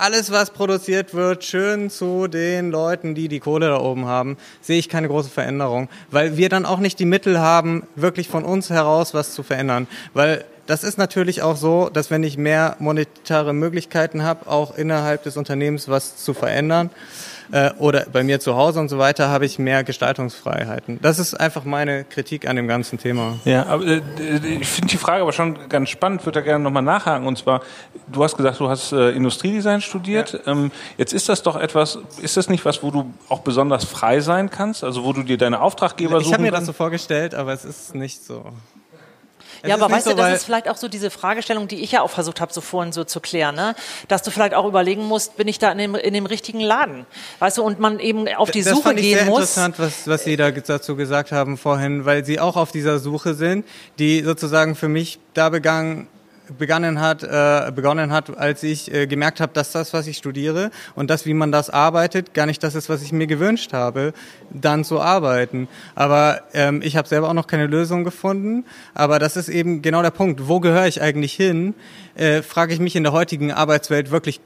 alles, 0.00 0.30
was 0.32 0.50
produziert 0.50 1.12
wird, 1.12 1.44
schön 1.44 1.90
zu 1.90 2.26
den 2.26 2.70
Leuten, 2.70 3.14
die 3.14 3.28
die 3.28 3.38
Kohle 3.38 3.68
da 3.68 3.78
oben 3.78 4.06
haben, 4.06 4.38
sehe 4.62 4.78
ich 4.78 4.88
keine 4.88 5.08
große 5.08 5.28
Veränderung, 5.28 5.88
weil 6.10 6.38
wir 6.38 6.48
dann 6.48 6.64
auch 6.64 6.78
nicht 6.78 6.98
die 6.98 7.04
Mittel 7.04 7.38
haben, 7.38 7.82
wirklich 7.96 8.28
von 8.28 8.44
uns 8.44 8.70
heraus 8.70 9.12
was 9.12 9.34
zu 9.34 9.42
verändern, 9.42 9.86
weil 10.14 10.44
das 10.66 10.84
ist 10.84 10.98
natürlich 10.98 11.42
auch 11.42 11.56
so, 11.56 11.90
dass 11.90 12.10
wenn 12.10 12.22
ich 12.22 12.38
mehr 12.38 12.76
monetäre 12.78 13.52
Möglichkeiten 13.52 14.22
habe, 14.22 14.48
auch 14.48 14.76
innerhalb 14.76 15.24
des 15.24 15.36
Unternehmens 15.36 15.88
was 15.88 16.16
zu 16.16 16.32
verändern, 16.32 16.90
äh, 17.52 17.70
oder 17.78 18.06
bei 18.12 18.22
mir 18.22 18.40
zu 18.40 18.56
Hause 18.56 18.80
und 18.80 18.88
so 18.88 18.98
weiter 18.98 19.28
habe 19.28 19.44
ich 19.44 19.58
mehr 19.58 19.84
Gestaltungsfreiheiten. 19.84 21.00
Das 21.02 21.18
ist 21.18 21.34
einfach 21.34 21.64
meine 21.64 22.04
Kritik 22.04 22.48
an 22.48 22.56
dem 22.56 22.68
ganzen 22.68 22.98
Thema. 22.98 23.38
Ja, 23.44 23.66
aber 23.66 23.84
äh, 23.84 24.00
ich 24.60 24.68
finde 24.68 24.88
die 24.88 24.96
Frage 24.96 25.22
aber 25.22 25.32
schon 25.32 25.68
ganz 25.68 25.88
spannend, 25.88 26.24
würde 26.26 26.40
da 26.40 26.44
gerne 26.44 26.62
nochmal 26.62 26.82
nachhaken. 26.82 27.26
Und 27.26 27.38
zwar, 27.38 27.62
du 28.10 28.22
hast 28.22 28.36
gesagt, 28.36 28.60
du 28.60 28.68
hast 28.68 28.92
äh, 28.92 29.10
Industriedesign 29.10 29.80
studiert. 29.80 30.40
Ja. 30.46 30.52
Ähm, 30.52 30.70
jetzt 30.96 31.12
ist 31.12 31.28
das 31.28 31.42
doch 31.42 31.56
etwas, 31.56 31.98
ist 32.22 32.36
das 32.36 32.48
nicht 32.48 32.64
was, 32.64 32.82
wo 32.82 32.90
du 32.90 33.12
auch 33.28 33.40
besonders 33.40 33.84
frei 33.84 34.20
sein 34.20 34.50
kannst? 34.50 34.84
Also 34.84 35.04
wo 35.04 35.12
du 35.12 35.22
dir 35.22 35.38
deine 35.38 35.60
Auftraggeber 35.60 36.18
ich 36.18 36.24
suchen 36.24 36.26
Ich 36.26 36.32
habe 36.34 36.42
mir 36.42 36.52
das 36.52 36.66
so 36.66 36.72
vorgestellt, 36.72 37.34
aber 37.34 37.52
es 37.52 37.64
ist 37.64 37.94
nicht 37.94 38.24
so. 38.24 38.44
Es 39.62 39.68
ja, 39.68 39.74
aber 39.74 39.90
weißt 39.90 40.04
so, 40.04 40.10
du, 40.10 40.16
das 40.16 40.38
ist 40.38 40.44
vielleicht 40.44 40.68
auch 40.68 40.76
so 40.76 40.88
diese 40.88 41.10
Fragestellung, 41.10 41.68
die 41.68 41.82
ich 41.82 41.92
ja 41.92 42.02
auch 42.02 42.10
versucht 42.10 42.40
habe, 42.40 42.52
so 42.52 42.60
vorhin 42.60 42.92
so 42.92 43.04
zu 43.04 43.20
klären, 43.20 43.54
ne? 43.54 43.74
dass 44.08 44.22
du 44.22 44.30
vielleicht 44.30 44.54
auch 44.54 44.66
überlegen 44.66 45.04
musst, 45.06 45.36
bin 45.36 45.48
ich 45.48 45.58
da 45.58 45.72
in 45.72 45.78
dem, 45.78 45.94
in 45.94 46.14
dem 46.14 46.26
richtigen 46.26 46.60
Laden? 46.60 47.06
Weißt 47.38 47.58
du, 47.58 47.62
und 47.62 47.78
man 47.80 47.98
eben 47.98 48.28
auf 48.28 48.50
die 48.50 48.62
das 48.62 48.72
Suche 48.72 48.82
fand 48.82 48.98
ich 48.98 49.06
gehen 49.06 49.18
sehr 49.18 49.26
muss. 49.26 49.40
interessant, 49.40 49.78
was, 49.78 50.06
was 50.06 50.24
Sie 50.24 50.36
da 50.36 50.50
dazu 50.50 50.96
gesagt 50.96 51.32
haben 51.32 51.56
vorhin, 51.56 52.04
weil 52.04 52.24
Sie 52.24 52.40
auch 52.40 52.56
auf 52.56 52.72
dieser 52.72 52.98
Suche 52.98 53.34
sind, 53.34 53.66
die 53.98 54.22
sozusagen 54.22 54.74
für 54.74 54.88
mich 54.88 55.18
da 55.34 55.48
begangen, 55.48 56.08
begonnen 56.58 57.00
hat, 57.00 57.22
äh, 57.22 57.72
begonnen 57.74 58.12
hat, 58.12 58.36
als 58.36 58.62
ich 58.62 58.92
äh, 58.92 59.06
gemerkt 59.06 59.40
habe, 59.40 59.52
dass 59.52 59.72
das, 59.72 59.92
was 59.92 60.06
ich 60.06 60.16
studiere 60.16 60.70
und 60.94 61.10
das, 61.10 61.26
wie 61.26 61.34
man 61.34 61.52
das 61.52 61.70
arbeitet, 61.70 62.34
gar 62.34 62.46
nicht 62.46 62.62
das 62.62 62.74
ist, 62.74 62.88
was 62.88 63.02
ich 63.02 63.12
mir 63.12 63.26
gewünscht 63.26 63.72
habe, 63.72 64.12
dann 64.50 64.84
zu 64.84 65.00
arbeiten. 65.00 65.68
Aber 65.94 66.42
ähm, 66.54 66.82
ich 66.82 66.96
habe 66.96 67.08
selber 67.08 67.28
auch 67.28 67.34
noch 67.34 67.46
keine 67.46 67.66
Lösung 67.66 68.04
gefunden. 68.04 68.64
Aber 68.94 69.18
das 69.18 69.36
ist 69.36 69.48
eben 69.48 69.82
genau 69.82 70.02
der 70.02 70.10
Punkt. 70.10 70.48
Wo 70.48 70.60
gehöre 70.60 70.86
ich 70.86 71.00
eigentlich 71.02 71.32
hin? 71.34 71.74
Äh, 72.14 72.42
Frage 72.42 72.74
ich 72.74 72.80
mich 72.80 72.96
in 72.96 73.02
der 73.02 73.12
heutigen 73.12 73.52
Arbeitswelt 73.52 74.10
wirklich 74.10 74.40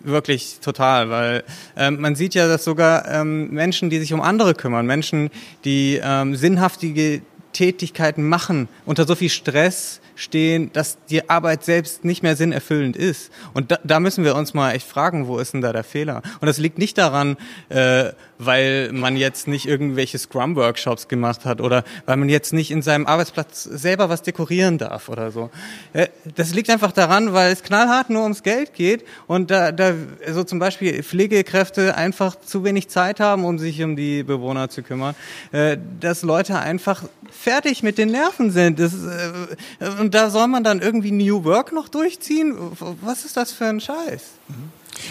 wirklich 0.00 0.60
total, 0.60 1.10
weil 1.10 1.44
ähm, 1.76 2.00
man 2.00 2.14
sieht 2.14 2.34
ja, 2.34 2.46
dass 2.46 2.62
sogar 2.62 3.08
ähm, 3.08 3.50
Menschen, 3.50 3.90
die 3.90 3.98
sich 3.98 4.12
um 4.12 4.20
andere 4.20 4.54
kümmern, 4.54 4.86
Menschen, 4.86 5.30
die 5.64 6.00
ähm, 6.02 6.36
sinnhaftige 6.36 7.20
Tätigkeiten 7.52 8.28
machen, 8.28 8.68
unter 8.86 9.06
so 9.06 9.14
viel 9.14 9.30
Stress 9.30 10.00
stehen, 10.18 10.70
dass 10.72 10.98
die 11.08 11.30
Arbeit 11.30 11.64
selbst 11.64 12.04
nicht 12.04 12.24
mehr 12.24 12.34
sinnerfüllend 12.34 12.96
ist. 12.96 13.30
Und 13.54 13.70
da, 13.70 13.78
da 13.84 14.00
müssen 14.00 14.24
wir 14.24 14.34
uns 14.34 14.52
mal 14.52 14.72
echt 14.72 14.86
fragen, 14.86 15.28
wo 15.28 15.38
ist 15.38 15.54
denn 15.54 15.60
da 15.60 15.72
der 15.72 15.84
Fehler? 15.84 16.22
Und 16.40 16.46
das 16.46 16.58
liegt 16.58 16.76
nicht 16.76 16.98
daran, 16.98 17.36
äh, 17.68 18.10
weil 18.38 18.90
man 18.92 19.16
jetzt 19.16 19.46
nicht 19.46 19.66
irgendwelche 19.66 20.18
Scrum-Workshops 20.18 21.06
gemacht 21.06 21.44
hat 21.44 21.60
oder 21.60 21.84
weil 22.06 22.16
man 22.16 22.28
jetzt 22.28 22.52
nicht 22.52 22.72
in 22.72 22.82
seinem 22.82 23.06
Arbeitsplatz 23.06 23.62
selber 23.62 24.08
was 24.08 24.22
dekorieren 24.22 24.78
darf 24.78 25.08
oder 25.08 25.30
so. 25.30 25.50
Äh, 25.92 26.08
das 26.34 26.52
liegt 26.52 26.68
einfach 26.70 26.92
daran, 26.92 27.32
weil 27.32 27.52
es 27.52 27.62
knallhart 27.62 28.10
nur 28.10 28.22
ums 28.22 28.42
Geld 28.42 28.74
geht 28.74 29.04
und 29.28 29.52
da, 29.52 29.70
da 29.70 29.94
so 30.32 30.42
zum 30.42 30.58
Beispiel 30.58 31.02
Pflegekräfte 31.04 31.96
einfach 31.96 32.34
zu 32.40 32.64
wenig 32.64 32.88
Zeit 32.88 33.20
haben, 33.20 33.44
um 33.44 33.58
sich 33.58 33.82
um 33.84 33.94
die 33.94 34.24
Bewohner 34.24 34.68
zu 34.68 34.82
kümmern, 34.82 35.14
äh, 35.52 35.76
dass 36.00 36.22
Leute 36.22 36.58
einfach 36.58 37.04
fertig 37.30 37.82
mit 37.82 37.98
den 37.98 38.10
Nerven 38.10 38.50
sind. 38.50 38.80
Das, 38.80 38.94
äh, 38.94 40.07
und 40.08 40.14
da 40.14 40.30
soll 40.30 40.48
man 40.48 40.64
dann 40.64 40.80
irgendwie 40.80 41.10
New 41.10 41.44
Work 41.44 41.70
noch 41.70 41.90
durchziehen? 41.90 42.56
Was 43.02 43.26
ist 43.26 43.36
das 43.36 43.52
für 43.52 43.66
ein 43.66 43.78
Scheiß? 43.78 44.22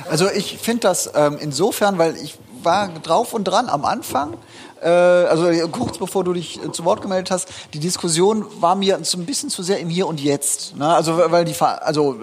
Also 0.09 0.27
ich 0.31 0.57
finde 0.57 0.79
das 0.79 1.11
ähm, 1.13 1.37
insofern, 1.39 1.99
weil 1.99 2.15
ich 2.15 2.39
war 2.63 2.89
drauf 3.03 3.33
und 3.33 3.43
dran 3.43 3.69
am 3.69 3.85
Anfang, 3.85 4.33
äh, 4.81 4.87
also 4.87 5.67
kurz 5.67 5.99
bevor 5.99 6.23
du 6.23 6.33
dich 6.33 6.59
äh, 6.63 6.71
zu 6.71 6.83
Wort 6.83 7.03
gemeldet 7.03 7.29
hast, 7.29 7.47
die 7.75 7.79
Diskussion 7.79 8.43
war 8.59 8.73
mir 8.73 8.97
so 9.03 9.19
ein 9.19 9.27
bisschen 9.27 9.51
zu 9.51 9.61
sehr 9.61 9.77
im 9.77 9.89
Hier 9.89 10.07
und 10.07 10.19
Jetzt. 10.19 10.75
Ne? 10.75 10.87
Also 10.87 11.15
weil 11.15 11.45
die, 11.45 11.53
also 11.61 12.15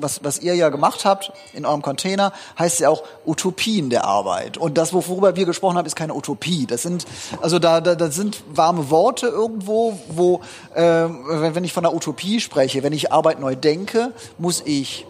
was, 0.00 0.22
was 0.24 0.38
ihr 0.40 0.54
ja 0.54 0.68
gemacht 0.68 1.04
habt 1.04 1.32
in 1.52 1.66
eurem 1.66 1.82
Container, 1.82 2.32
heißt 2.58 2.80
ja 2.80 2.88
auch 2.88 3.02
Utopien 3.24 3.90
der 3.90 4.04
Arbeit. 4.04 4.56
Und 4.56 4.78
das, 4.78 4.92
worüber 4.92 5.36
wir 5.36 5.44
gesprochen 5.44 5.76
haben, 5.76 5.86
ist 5.86 5.96
keine 5.96 6.14
Utopie. 6.14 6.66
Das 6.66 6.82
sind, 6.82 7.06
also 7.40 7.58
da, 7.58 7.80
da, 7.80 7.94
das 7.94 8.14
sind 8.14 8.42
warme 8.52 8.90
Worte 8.90 9.26
irgendwo, 9.26 9.98
wo, 10.08 10.40
äh, 10.74 10.82
wenn, 10.82 11.54
wenn 11.54 11.64
ich 11.64 11.72
von 11.72 11.82
der 11.82 11.94
Utopie 11.94 12.40
spreche, 12.40 12.82
wenn 12.82 12.92
ich 12.92 13.12
Arbeit 13.12 13.40
neu 13.40 13.56
denke, 13.56 14.12
muss 14.38 14.62
ich 14.64 15.06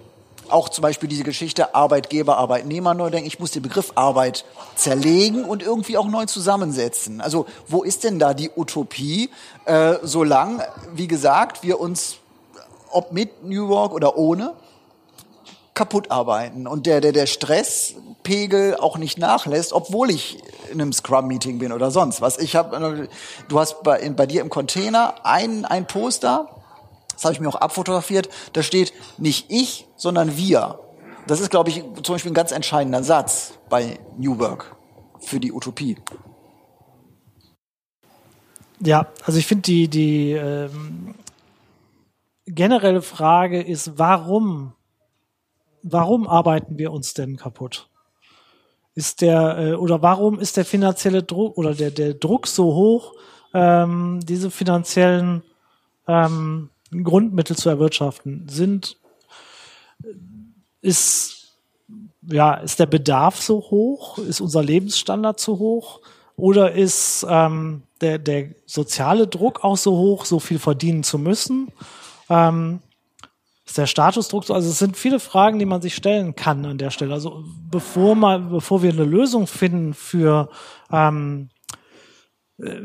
auch 0.49 0.68
zum 0.68 0.82
Beispiel 0.82 1.09
diese 1.09 1.24
Geschichte 1.24 1.74
Arbeitgeber, 1.74 2.37
Arbeitnehmer 2.39 2.95
neu 2.95 3.11
denken. 3.11 3.26
Ich 3.26 3.39
muss 3.39 3.51
den 3.51 3.62
Begriff 3.62 3.93
Arbeit 3.95 4.45
zerlegen 4.74 5.45
und 5.45 5.62
irgendwie 5.62 5.97
auch 5.97 6.07
neu 6.07 6.26
zusammensetzen. 6.26 7.20
Also 7.20 7.47
wo 7.68 7.82
ist 7.82 8.05
denn 8.05 8.18
da 8.18 8.34
die 8.34 8.51
Utopie, 8.55 9.30
äh, 9.64 9.95
solange, 10.03 10.66
wie 10.95 11.09
gesagt, 11.09 11.62
wir 11.62 11.80
uns, 11.80 12.16
ob 12.91 13.12
mit 13.12 13.45
New 13.45 13.68
York 13.68 13.93
oder 13.93 14.16
ohne, 14.16 14.55
kaputt 15.76 16.10
arbeiten 16.10 16.66
und 16.66 16.86
der, 16.86 17.00
der, 17.00 17.12
der 17.12 17.26
Stresspegel 17.26 18.76
auch 18.76 18.96
nicht 18.96 19.18
nachlässt, 19.18 19.74
obwohl 19.74 20.10
ich 20.10 20.42
in 20.72 20.80
einem 20.80 20.92
Scrum-Meeting 20.92 21.58
bin 21.58 21.70
oder 21.70 21.90
sonst 21.90 22.22
was. 22.22 22.38
Ich 22.38 22.56
habe, 22.56 23.08
du 23.48 23.60
hast 23.60 23.82
bei, 23.82 24.00
in, 24.00 24.16
bei 24.16 24.26
dir 24.26 24.40
im 24.40 24.48
Container 24.48 25.14
ein, 25.22 25.66
ein 25.66 25.86
Poster, 25.86 26.48
das 27.12 27.24
habe 27.24 27.34
ich 27.34 27.40
mir 27.40 27.48
auch 27.48 27.56
abfotografiert, 27.56 28.30
da 28.54 28.62
steht 28.62 28.94
nicht 29.18 29.50
ich, 29.50 29.86
sondern 29.96 30.38
wir. 30.38 30.80
Das 31.26 31.40
ist, 31.40 31.50
glaube 31.50 31.68
ich, 31.68 31.84
zum 32.02 32.14
Beispiel 32.14 32.30
ein 32.30 32.34
ganz 32.34 32.52
entscheidender 32.52 33.02
Satz 33.02 33.52
bei 33.68 33.98
New 34.16 34.38
Work 34.38 34.74
für 35.20 35.40
die 35.40 35.52
Utopie. 35.52 35.98
Ja, 38.80 39.08
also 39.26 39.38
ich 39.38 39.46
finde 39.46 39.62
die, 39.62 39.88
die 39.88 40.32
ähm, 40.32 41.14
generelle 42.46 43.02
Frage 43.02 43.60
ist, 43.60 43.98
warum 43.98 44.75
warum 45.91 46.26
arbeiten 46.26 46.78
wir 46.78 46.93
uns 46.93 47.14
denn 47.14 47.37
kaputt? 47.37 47.89
Ist 48.95 49.20
der 49.20 49.59
äh, 49.59 49.74
oder 49.74 50.03
warum 50.03 50.39
ist 50.41 50.57
der 50.57 50.64
finanzielle 50.64 51.22
Druck 51.22 51.57
oder 51.59 51.74
der 51.74 51.91
der 51.91 52.14
Druck 52.14 52.47
so 52.47 52.74
hoch, 52.74 53.14
ähm, 53.55 54.20
diese 54.24 54.51
finanziellen 54.51 55.43
ähm, 56.09 56.70
Grundmittel 56.91 57.57
zu 57.57 57.68
erwirtschaften? 57.68 58.49
Sind 58.49 58.97
ist 60.80 61.57
ja 62.22 62.55
ist 62.55 62.80
der 62.80 62.87
Bedarf 62.87 63.41
so 63.41 63.59
hoch? 63.70 64.18
Ist 64.18 64.41
unser 64.41 64.62
Lebensstandard 64.62 65.39
zu 65.39 65.59
hoch? 65.59 66.01
Oder 66.37 66.72
ist 66.72 67.26
ähm, 67.28 67.82
der, 68.03 68.18
der 68.18 68.51
soziale 68.66 69.26
Druck 69.26 69.64
auch 69.64 69.78
so 69.78 69.97
hoch, 69.97 70.26
so 70.26 70.39
viel 70.39 70.59
verdienen 70.59 71.03
zu 71.03 71.18
müssen? 71.18 71.72
Ähm, 72.28 72.80
ist 73.66 73.78
der 73.78 73.86
Statusdruck 73.86 74.44
so? 74.44 74.54
Also 74.54 74.68
es 74.70 74.78
sind 74.78 74.96
viele 74.96 75.18
Fragen, 75.18 75.58
die 75.58 75.66
man 75.66 75.82
sich 75.82 75.96
stellen 75.96 76.36
kann 76.36 76.64
an 76.64 76.78
der 76.78 76.90
Stelle. 76.90 77.12
Also 77.12 77.44
bevor 77.68 78.14
mal, 78.14 78.38
bevor 78.38 78.82
wir 78.82 78.92
eine 78.92 79.04
Lösung 79.04 79.48
finden 79.48 79.92
für 79.92 80.48
ähm, 80.92 81.48
äh, 82.58 82.80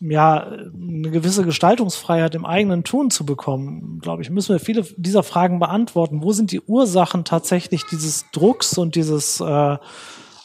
ja 0.00 0.42
eine 0.46 1.10
gewisse 1.10 1.44
Gestaltungsfreiheit 1.44 2.34
im 2.34 2.44
eigenen 2.44 2.84
Tun 2.84 3.10
zu 3.10 3.24
bekommen, 3.24 4.00
glaube 4.00 4.22
ich, 4.22 4.30
müssen 4.30 4.52
wir 4.52 4.60
viele 4.60 4.82
dieser 4.96 5.22
Fragen 5.22 5.58
beantworten. 5.58 6.22
Wo 6.22 6.32
sind 6.32 6.52
die 6.52 6.60
Ursachen 6.60 7.24
tatsächlich 7.24 7.84
dieses 7.84 8.26
Drucks 8.32 8.76
und 8.76 8.96
dieses 8.96 9.40
äh, 9.40 9.78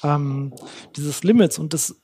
ähm, 0.02 0.54
dieses 0.96 1.24
Limits? 1.24 1.60
Und 1.60 1.74
das 1.74 2.02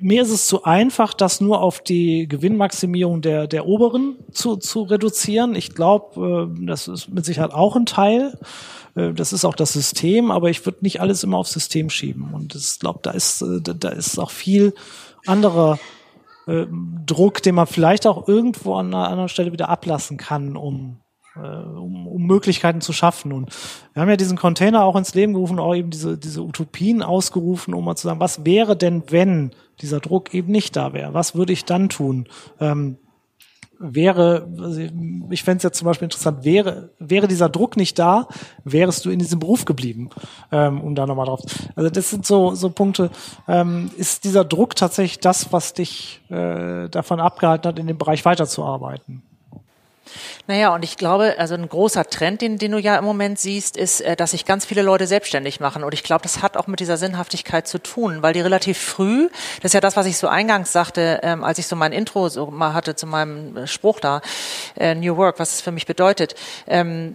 mir 0.00 0.22
ist 0.22 0.30
es 0.30 0.46
zu 0.46 0.64
einfach, 0.64 1.14
das 1.14 1.40
nur 1.40 1.60
auf 1.60 1.80
die 1.80 2.28
Gewinnmaximierung 2.28 3.20
der, 3.20 3.46
der 3.46 3.66
Oberen 3.66 4.16
zu, 4.30 4.56
zu 4.56 4.82
reduzieren. 4.82 5.54
Ich 5.54 5.74
glaube, 5.74 6.50
äh, 6.60 6.66
das 6.66 6.88
ist 6.88 7.08
mit 7.08 7.24
Sicherheit 7.24 7.52
auch 7.52 7.76
ein 7.76 7.86
Teil. 7.86 8.38
Äh, 8.94 9.12
das 9.12 9.32
ist 9.32 9.44
auch 9.44 9.56
das 9.56 9.72
System, 9.72 10.30
aber 10.30 10.50
ich 10.50 10.64
würde 10.64 10.78
nicht 10.82 11.00
alles 11.00 11.24
immer 11.24 11.38
aufs 11.38 11.52
System 11.52 11.90
schieben. 11.90 12.32
Und 12.32 12.54
ich 12.54 12.78
glaube, 12.78 13.00
da 13.02 13.10
ist, 13.10 13.42
äh, 13.42 13.60
da 13.60 13.88
ist 13.88 14.18
auch 14.18 14.30
viel 14.30 14.74
anderer 15.26 15.78
äh, 16.46 16.66
Druck, 17.06 17.42
den 17.42 17.56
man 17.56 17.66
vielleicht 17.66 18.06
auch 18.06 18.28
irgendwo 18.28 18.74
an 18.76 18.94
einer 18.94 19.08
anderen 19.08 19.28
Stelle 19.28 19.52
wieder 19.52 19.68
ablassen 19.68 20.16
kann, 20.16 20.56
um 20.56 21.02
äh, 21.34 21.40
um, 21.40 22.06
um 22.06 22.26
Möglichkeiten 22.26 22.80
zu 22.80 22.92
schaffen. 22.92 23.32
Und 23.32 23.50
wir 23.94 24.02
haben 24.02 24.10
ja 24.10 24.16
diesen 24.16 24.36
Container 24.36 24.84
auch 24.84 24.96
ins 24.96 25.14
Leben 25.14 25.32
gerufen, 25.32 25.58
auch 25.58 25.74
eben 25.74 25.90
diese, 25.90 26.18
diese 26.18 26.42
Utopien 26.42 27.02
ausgerufen, 27.02 27.74
um 27.74 27.84
mal 27.84 27.96
zu 27.96 28.06
sagen, 28.06 28.20
was 28.20 28.44
wäre 28.44 28.76
denn, 28.76 29.02
wenn 29.08 29.52
dieser 29.82 30.00
Druck 30.00 30.32
eben 30.34 30.50
nicht 30.50 30.76
da 30.76 30.92
wäre? 30.92 31.14
Was 31.14 31.34
würde 31.34 31.52
ich 31.52 31.64
dann 31.64 31.88
tun? 31.88 32.28
Ähm, 32.60 32.96
wäre, 33.82 34.46
ich 35.30 35.42
fände 35.42 35.56
es 35.58 35.62
jetzt 35.64 35.78
zum 35.78 35.86
Beispiel 35.86 36.06
interessant, 36.06 36.44
wäre, 36.44 36.90
wäre 37.00 37.26
dieser 37.26 37.48
Druck 37.48 37.76
nicht 37.76 37.98
da, 37.98 38.28
wärest 38.64 39.04
du 39.04 39.10
in 39.10 39.18
diesem 39.18 39.40
Beruf 39.40 39.64
geblieben, 39.64 40.10
ähm, 40.52 40.80
um 40.80 40.94
da 40.94 41.04
nochmal 41.04 41.26
drauf. 41.26 41.40
Also 41.74 41.90
das 41.90 42.10
sind 42.10 42.24
so, 42.24 42.54
so 42.54 42.70
Punkte. 42.70 43.10
Ähm, 43.48 43.90
ist 43.96 44.24
dieser 44.24 44.44
Druck 44.44 44.76
tatsächlich 44.76 45.18
das, 45.18 45.52
was 45.52 45.74
dich 45.74 46.20
äh, 46.30 46.88
davon 46.88 47.18
abgehalten 47.20 47.68
hat, 47.68 47.78
in 47.78 47.88
dem 47.88 47.98
Bereich 47.98 48.24
weiterzuarbeiten? 48.24 49.22
Naja, 50.46 50.74
und 50.74 50.82
ich 50.84 50.96
glaube, 50.96 51.34
also 51.38 51.54
ein 51.54 51.68
großer 51.68 52.08
Trend, 52.08 52.40
den, 52.40 52.58
den 52.58 52.72
du 52.72 52.78
ja 52.78 52.96
im 52.96 53.04
Moment 53.04 53.38
siehst, 53.38 53.76
ist, 53.76 54.00
äh, 54.00 54.16
dass 54.16 54.32
sich 54.32 54.44
ganz 54.44 54.64
viele 54.64 54.82
Leute 54.82 55.06
selbstständig 55.06 55.60
machen. 55.60 55.84
Und 55.84 55.94
ich 55.94 56.02
glaube, 56.02 56.22
das 56.22 56.42
hat 56.42 56.56
auch 56.56 56.66
mit 56.66 56.80
dieser 56.80 56.96
Sinnhaftigkeit 56.96 57.66
zu 57.66 57.78
tun, 57.78 58.22
weil 58.22 58.32
die 58.32 58.40
relativ 58.40 58.78
früh, 58.78 59.28
das 59.60 59.70
ist 59.70 59.74
ja 59.74 59.80
das, 59.80 59.96
was 59.96 60.06
ich 60.06 60.16
so 60.16 60.28
eingangs 60.28 60.72
sagte, 60.72 61.20
ähm, 61.22 61.44
als 61.44 61.58
ich 61.58 61.66
so 61.66 61.76
mein 61.76 61.92
Intro 61.92 62.28
so 62.28 62.46
mal 62.50 62.74
hatte 62.74 62.96
zu 62.96 63.06
meinem 63.06 63.56
äh, 63.56 63.66
Spruch 63.66 64.00
da, 64.00 64.20
äh, 64.78 64.94
New 64.94 65.16
Work, 65.16 65.38
was 65.38 65.54
es 65.54 65.60
für 65.60 65.72
mich 65.72 65.86
bedeutet. 65.86 66.34
Ähm, 66.66 67.14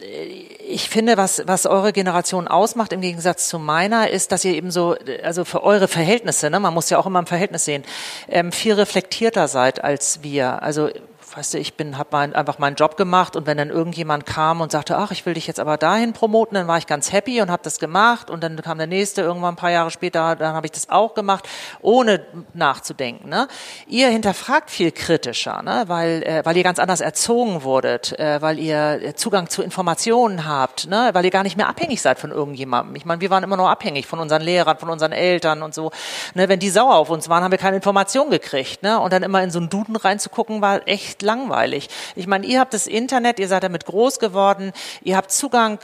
ich 0.68 0.90
finde, 0.90 1.18
was, 1.18 1.44
was 1.46 1.66
eure 1.66 1.94
Generation 1.94 2.48
ausmacht, 2.48 2.94
im 2.94 3.02
Gegensatz 3.02 3.48
zu 3.50 3.60
meiner, 3.60 4.10
ist, 4.10 4.32
dass 4.32 4.44
ihr 4.46 4.54
eben 4.54 4.72
so, 4.72 4.96
also 5.24 5.46
für 5.46 5.64
eure 5.64 5.88
Verhältnisse, 5.88 6.50
ne, 6.50 6.60
man 6.60 6.74
muss 6.74 6.90
ja 6.90 6.98
auch 6.98 7.06
immer 7.06 7.20
im 7.20 7.26
Verhältnis 7.26 7.66
sehen, 7.66 7.84
ähm, 8.28 8.52
viel 8.52 8.74
reflektierter 8.74 9.48
seid 9.48 9.84
als 9.84 10.24
wir. 10.24 10.62
Also 10.62 10.90
weißt 11.38 11.54
du, 11.54 11.60
ich 11.60 11.76
bin, 11.76 12.00
habe 12.00 12.10
mein, 12.14 12.34
einfach 12.34 12.58
meinen 12.58 12.76
Job 12.76 12.98
gemacht 12.98 13.36
und 13.36 13.46
wenn 13.46 13.58
dann 13.58 13.70
irgendjemand 13.70 14.26
kam 14.26 14.60
und 14.60 14.72
sagte, 14.72 14.98
ach, 14.98 15.12
ich 15.12 15.24
will 15.28 15.36
dich 15.36 15.46
jetzt 15.46 15.60
aber 15.60 15.78
dahin 15.78 16.14
promoten, 16.14 16.56
dann 16.56 16.68
war 16.68 16.80
ich 16.80 16.88
ganz 16.88 17.12
happy 17.12 17.42
und 17.42 17.52
habe 17.52 17.62
das 17.62 17.78
gemacht 17.78 18.32
und 18.32 18.42
dann 18.42 18.60
kam 18.64 18.80
der 18.80 18.88
nächste 18.88 19.22
irgendwann 19.22 19.54
ein 19.54 19.56
paar 19.56 19.70
Jahre 19.70 19.92
später, 19.92 20.36
dann 20.36 20.56
habe 20.56 20.66
ich 20.66 20.72
das 20.72 20.90
auch 20.90 21.14
gemacht, 21.14 21.48
ohne 21.82 22.26
nachzudenken. 22.56 23.30
Ne? 23.30 23.48
Ihr 23.86 24.08
hinterfragt 24.08 24.72
viel 24.72 24.92
kritischer, 24.92 25.62
ne? 25.62 25.84
weil, 25.86 26.24
äh, 26.24 26.42
weil 26.44 26.58
ihr 26.58 26.64
ganz 26.64 26.80
anders 26.80 27.02
erzogen 27.02 27.62
wurdet, 27.62 28.18
äh, 28.18 28.42
weil 28.42 28.58
ihr 28.58 29.14
Zugang 29.16 29.48
zu 29.48 29.62
Informationen 29.62 30.48
habt, 30.48 30.88
ne? 30.90 31.12
weil 31.14 31.24
ihr 31.24 31.32
gar 31.32 31.44
nicht 31.44 31.56
mehr 31.56 31.70
abhängig 31.70 32.02
seid 32.02 32.18
von 32.18 32.32
irgendjemandem. 32.32 32.96
Ich 32.96 33.06
meine, 33.06 33.22
wir 33.22 33.30
waren 33.30 33.44
immer 33.44 33.58
nur 33.58 33.70
abhängig 33.70 34.08
von 34.08 34.18
unseren 34.18 34.42
Lehrern, 34.42 34.80
von 34.80 34.90
unseren 34.90 35.12
Eltern 35.12 35.62
und 35.62 35.76
so. 35.76 35.92
Ne? 36.34 36.50
Wenn 36.50 36.60
die 36.60 36.72
sauer 36.72 36.96
auf 36.96 37.12
uns 37.12 37.30
waren, 37.30 37.44
haben 37.44 37.52
wir 37.52 37.60
keine 37.60 37.76
Information 37.76 38.32
gekriegt. 38.32 38.82
Ne? 38.82 39.00
Und 39.00 39.14
dann 39.14 39.22
immer 39.22 39.44
in 39.44 39.52
so 39.52 39.60
einen 39.60 39.70
Duden 39.70 39.96
reinzugucken, 39.96 40.62
war 40.64 40.88
echt 40.88 41.27
langweilig. 41.28 41.90
Ich 42.16 42.26
meine, 42.26 42.48
ihr 42.48 42.60
habt 42.60 42.74
das 42.74 42.88
Internet, 42.88 43.38
ihr 43.38 43.48
seid 43.48 43.64
damit 43.64 43.86
groß 43.86 44.18
geworden, 44.18 44.72
ihr 45.04 45.16
habt 45.16 45.32
Zugang 45.32 45.80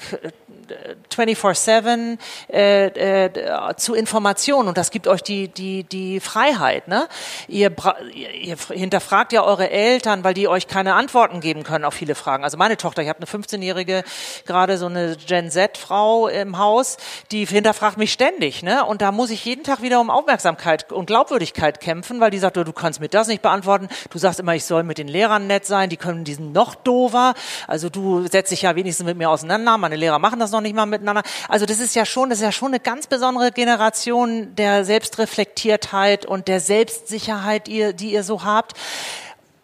24-7 1.11 2.17
äh, 2.51 3.26
äh, 3.26 3.76
zu 3.78 3.93
Informationen 3.93 4.67
und 4.67 4.78
das 4.78 4.91
gibt 4.91 5.07
euch 5.07 5.21
die, 5.21 5.47
die, 5.47 5.84
die 5.84 6.19
Freiheit. 6.19 6.88
Ne? 6.88 7.07
Ihr, 7.47 7.71
ihr 8.13 8.57
hinterfragt 8.69 9.34
ja 9.34 9.43
eure 9.43 9.69
Eltern, 9.69 10.24
weil 10.24 10.34
die 10.34 10.47
euch 10.47 10.67
keine 10.67 10.95
Antworten 10.95 11.39
geben 11.39 11.63
können 11.63 11.86
auf 11.86 11.93
viele 11.93 12.15
Fragen. 12.15 12.43
Also 12.43 12.57
meine 12.57 12.78
Tochter, 12.78 13.01
ich 13.01 13.09
habe 13.09 13.19
eine 13.19 13.28
15-jährige, 13.28 14.03
gerade 14.45 14.78
so 14.78 14.88
eine 14.88 15.15
Gen 15.15 15.51
Z-Frau 15.51 16.28
im 16.28 16.57
Haus, 16.57 16.97
die 17.32 17.45
hinterfragt 17.45 17.97
mich 17.97 18.13
ständig. 18.13 18.63
Ne? 18.63 18.84
Und 18.86 19.01
da 19.01 19.11
muss 19.11 19.30
ich 19.30 19.45
jeden 19.45 19.63
Tag 19.63 19.82
wieder 19.82 19.99
um 19.99 20.09
Aufmerksamkeit 20.09 20.91
und 20.91 21.05
Glaubwürdigkeit 21.05 21.80
kämpfen, 21.80 22.19
weil 22.19 22.32
die 22.32 22.39
sagt, 22.39 22.57
du 22.57 22.74
kannst 22.74 22.99
mir 22.99 23.09
das 23.09 23.28
nicht 23.28 23.41
beantworten. 23.41 23.88
Du 24.09 24.17
sagst 24.17 24.39
immer, 24.39 24.55
ich 24.55 24.65
soll 24.65 24.84
mit 24.84 24.97
den 24.97 25.07
Lehrern 25.07 25.47
nett 25.47 25.65
sein, 25.65 25.89
die 25.89 25.97
können 25.97 26.24
diesen 26.24 26.51
noch 26.51 26.76
dover. 26.76 27.34
Also 27.67 27.89
du 27.89 28.28
setzt 28.28 28.51
dich 28.51 28.63
ja 28.63 28.76
wenigstens 28.76 29.05
mit 29.05 29.17
mir 29.17 29.30
auseinander. 29.30 29.78
Meine 29.78 29.95
Lehrer 29.95 30.19
machen 30.19 30.39
das 30.39 30.51
noch 30.51 30.61
nicht 30.64 30.76
mal 30.76 30.86
miteinander. 30.86 31.24
Also 31.47 31.66
das 31.66 31.80
ist 31.80 31.95
ja 31.95 32.05
schon, 32.05 32.30
das 32.30 32.39
ist 32.39 32.43
ja 32.43 32.51
schon 32.51 32.70
eine 32.70 32.80
ganz 32.80 33.07
besondere 33.07 33.51
Generation 33.51 34.55
der 34.55 34.86
Selbstreflektiertheit 34.86 36.26
und 36.26 36.47
der 36.47 36.59
Selbstsicherheit, 36.59 37.68
die 37.68 38.11
ihr 38.11 38.24
so 38.24 38.43
habt. 38.43 38.74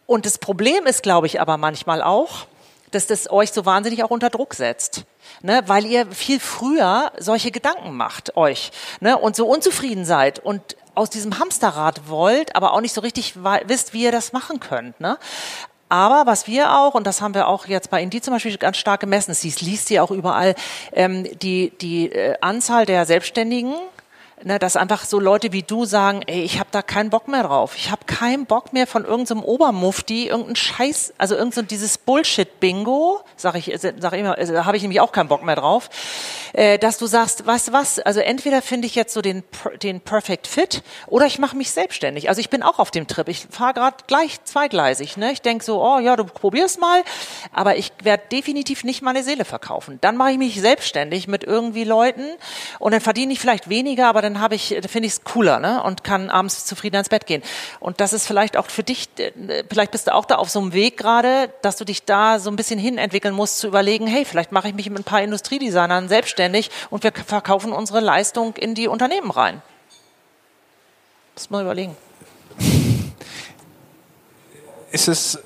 Und 0.05 0.25
das 0.25 0.37
Problem 0.37 0.85
ist, 0.85 1.03
glaube 1.03 1.27
ich, 1.27 1.41
aber 1.41 1.57
manchmal 1.57 2.01
auch, 2.01 2.47
dass 2.91 3.07
das 3.07 3.29
euch 3.29 3.51
so 3.51 3.65
wahnsinnig 3.65 4.03
auch 4.03 4.09
unter 4.09 4.29
Druck 4.29 4.53
setzt. 4.53 5.03
Ne, 5.41 5.61
weil 5.67 5.85
ihr 5.85 6.07
viel 6.07 6.39
früher 6.39 7.13
solche 7.17 7.51
Gedanken 7.51 7.95
macht 7.95 8.35
euch 8.35 8.71
ne, 8.99 9.17
und 9.17 9.35
so 9.35 9.47
unzufrieden 9.47 10.03
seid 10.03 10.39
und 10.39 10.75
aus 10.95 11.09
diesem 11.09 11.39
Hamsterrad 11.39 12.09
wollt, 12.09 12.55
aber 12.55 12.73
auch 12.73 12.81
nicht 12.81 12.93
so 12.93 13.01
richtig 13.01 13.35
wisst, 13.37 13.93
wie 13.93 14.03
ihr 14.03 14.11
das 14.11 14.33
machen 14.33 14.59
könnt. 14.59 14.99
Ne? 14.99 15.17
Aber 15.89 16.27
was 16.27 16.47
wir 16.47 16.77
auch, 16.77 16.93
und 16.93 17.07
das 17.07 17.21
haben 17.21 17.33
wir 17.33 17.47
auch 17.47 17.65
jetzt 17.65 17.89
bei 17.89 18.01
Indeed 18.01 18.23
zum 18.23 18.33
Beispiel 18.33 18.55
ganz 18.57 18.77
stark 18.77 19.01
gemessen, 19.01 19.33
sie 19.33 19.53
liest 19.65 19.89
ihr 19.89 20.03
auch 20.03 20.11
überall, 20.11 20.53
ähm, 20.93 21.27
die, 21.39 21.71
die 21.81 22.11
äh, 22.11 22.35
Anzahl 22.41 22.85
der 22.85 23.05
Selbstständigen, 23.05 23.73
Ne, 24.41 24.57
dass 24.57 24.77
einfach 24.77 25.03
so 25.03 25.19
Leute 25.19 25.51
wie 25.51 25.63
du 25.63 25.83
sagen, 25.83 26.21
ey, 26.25 26.43
ich 26.43 26.59
habe 26.59 26.69
da 26.71 26.81
keinen 26.81 27.09
Bock 27.09 27.27
mehr 27.27 27.43
drauf. 27.43 27.73
Ich 27.75 27.91
habe 27.91 28.05
keinen 28.05 28.45
Bock 28.45 28.71
mehr 28.71 28.87
von 28.87 29.03
irgendeinem 29.03 29.39
so 29.41 29.45
Obermufti, 29.45 30.27
irgendein 30.27 30.55
Scheiß, 30.55 31.13
also 31.17 31.35
irgend 31.35 31.55
so 31.55 31.61
dieses 31.61 31.97
Bullshit-Bingo, 31.97 33.19
sag 33.35 33.55
ich, 33.55 33.77
sag 33.77 34.13
ich 34.13 34.19
immer, 34.19 34.37
also, 34.37 34.53
da 34.53 34.63
habe 34.63 34.77
ich 34.77 34.83
nämlich 34.83 35.01
auch 35.01 35.11
keinen 35.11 35.27
Bock 35.27 35.43
mehr 35.43 35.57
drauf, 35.57 35.89
äh, 36.53 36.79
dass 36.79 36.97
du 36.97 37.05
sagst, 37.05 37.45
weißt 37.45 37.67
du 37.67 37.73
was, 37.73 37.99
also 37.99 38.21
entweder 38.21 38.61
finde 38.61 38.87
ich 38.87 38.95
jetzt 38.95 39.13
so 39.13 39.21
den, 39.21 39.43
den 39.83 39.99
Perfect 39.99 40.47
Fit 40.47 40.83
oder 41.07 41.25
ich 41.25 41.37
mache 41.37 41.57
mich 41.57 41.71
selbstständig. 41.71 42.29
Also 42.29 42.39
ich 42.39 42.49
bin 42.49 42.63
auch 42.63 42.79
auf 42.79 42.91
dem 42.91 43.07
Trip. 43.07 43.27
Ich 43.27 43.47
fahre 43.49 43.73
gerade 43.73 43.97
gleich 44.07 44.41
zweigleisig. 44.45 45.17
Ne? 45.17 45.33
Ich 45.33 45.41
denk 45.41 45.63
so, 45.63 45.83
oh 45.83 45.99
ja, 45.99 46.15
du 46.15 46.23
probierst 46.23 46.79
mal, 46.79 47.03
aber 47.51 47.75
ich 47.75 47.91
werde 48.03 48.23
definitiv 48.31 48.85
nicht 48.85 49.01
meine 49.01 49.23
Seele 49.23 49.43
verkaufen. 49.43 49.97
Dann 49.99 50.15
mache 50.15 50.31
ich 50.31 50.37
mich 50.37 50.61
selbstständig 50.61 51.27
mit 51.27 51.43
irgendwie 51.43 51.83
Leuten 51.83 52.23
und 52.79 52.93
dann 52.93 53.01
verdiene 53.01 53.33
ich 53.33 53.39
vielleicht 53.39 53.67
weniger, 53.67 54.07
aber 54.07 54.21
dann 54.21 54.28
dann 54.29 54.41
habe 54.41 54.55
ich, 54.55 54.67
finde 54.87 55.07
ich 55.07 55.13
es 55.13 55.23
cooler, 55.23 55.59
ne? 55.59 55.81
Und 55.83 56.03
kann 56.03 56.29
abends 56.29 56.65
zufrieden 56.65 56.97
ins 56.97 57.09
Bett 57.09 57.25
gehen. 57.25 57.41
Und 57.79 57.99
das 57.99 58.13
ist 58.13 58.27
vielleicht 58.27 58.57
auch 58.57 58.67
für 58.67 58.83
dich, 58.83 59.09
äh, 59.17 59.63
vielleicht 59.69 59.91
bist 59.91 60.07
du 60.07 60.13
auch 60.13 60.25
da 60.25 60.35
auf 60.35 60.49
so 60.49 60.59
einem 60.59 60.73
Weg 60.73 60.97
gerade, 60.97 61.49
dass 61.61 61.77
du 61.77 61.85
dich 61.85 62.05
da 62.05 62.39
so 62.39 62.49
ein 62.49 62.55
bisschen 62.55 62.79
hin 62.79 62.97
entwickeln 62.97 63.33
musst, 63.33 63.59
zu 63.59 63.67
überlegen, 63.67 64.07
hey, 64.07 64.25
vielleicht 64.25 64.51
mache 64.51 64.67
ich 64.67 64.75
mich 64.75 64.89
mit 64.89 64.99
ein 64.99 65.03
paar 65.03 65.21
Industriedesignern 65.21 66.07
selbstständig 66.07 66.69
und 66.89 67.03
wir 67.03 67.11
verkaufen 67.11 67.73
unsere 67.73 67.99
Leistung 67.99 68.55
in 68.55 68.75
die 68.75 68.87
Unternehmen 68.87 69.31
rein. 69.31 69.61
Muss 71.35 71.49
man 71.49 71.63
überlegen. 71.63 71.97
Ist 74.91 75.07
es 75.07 75.39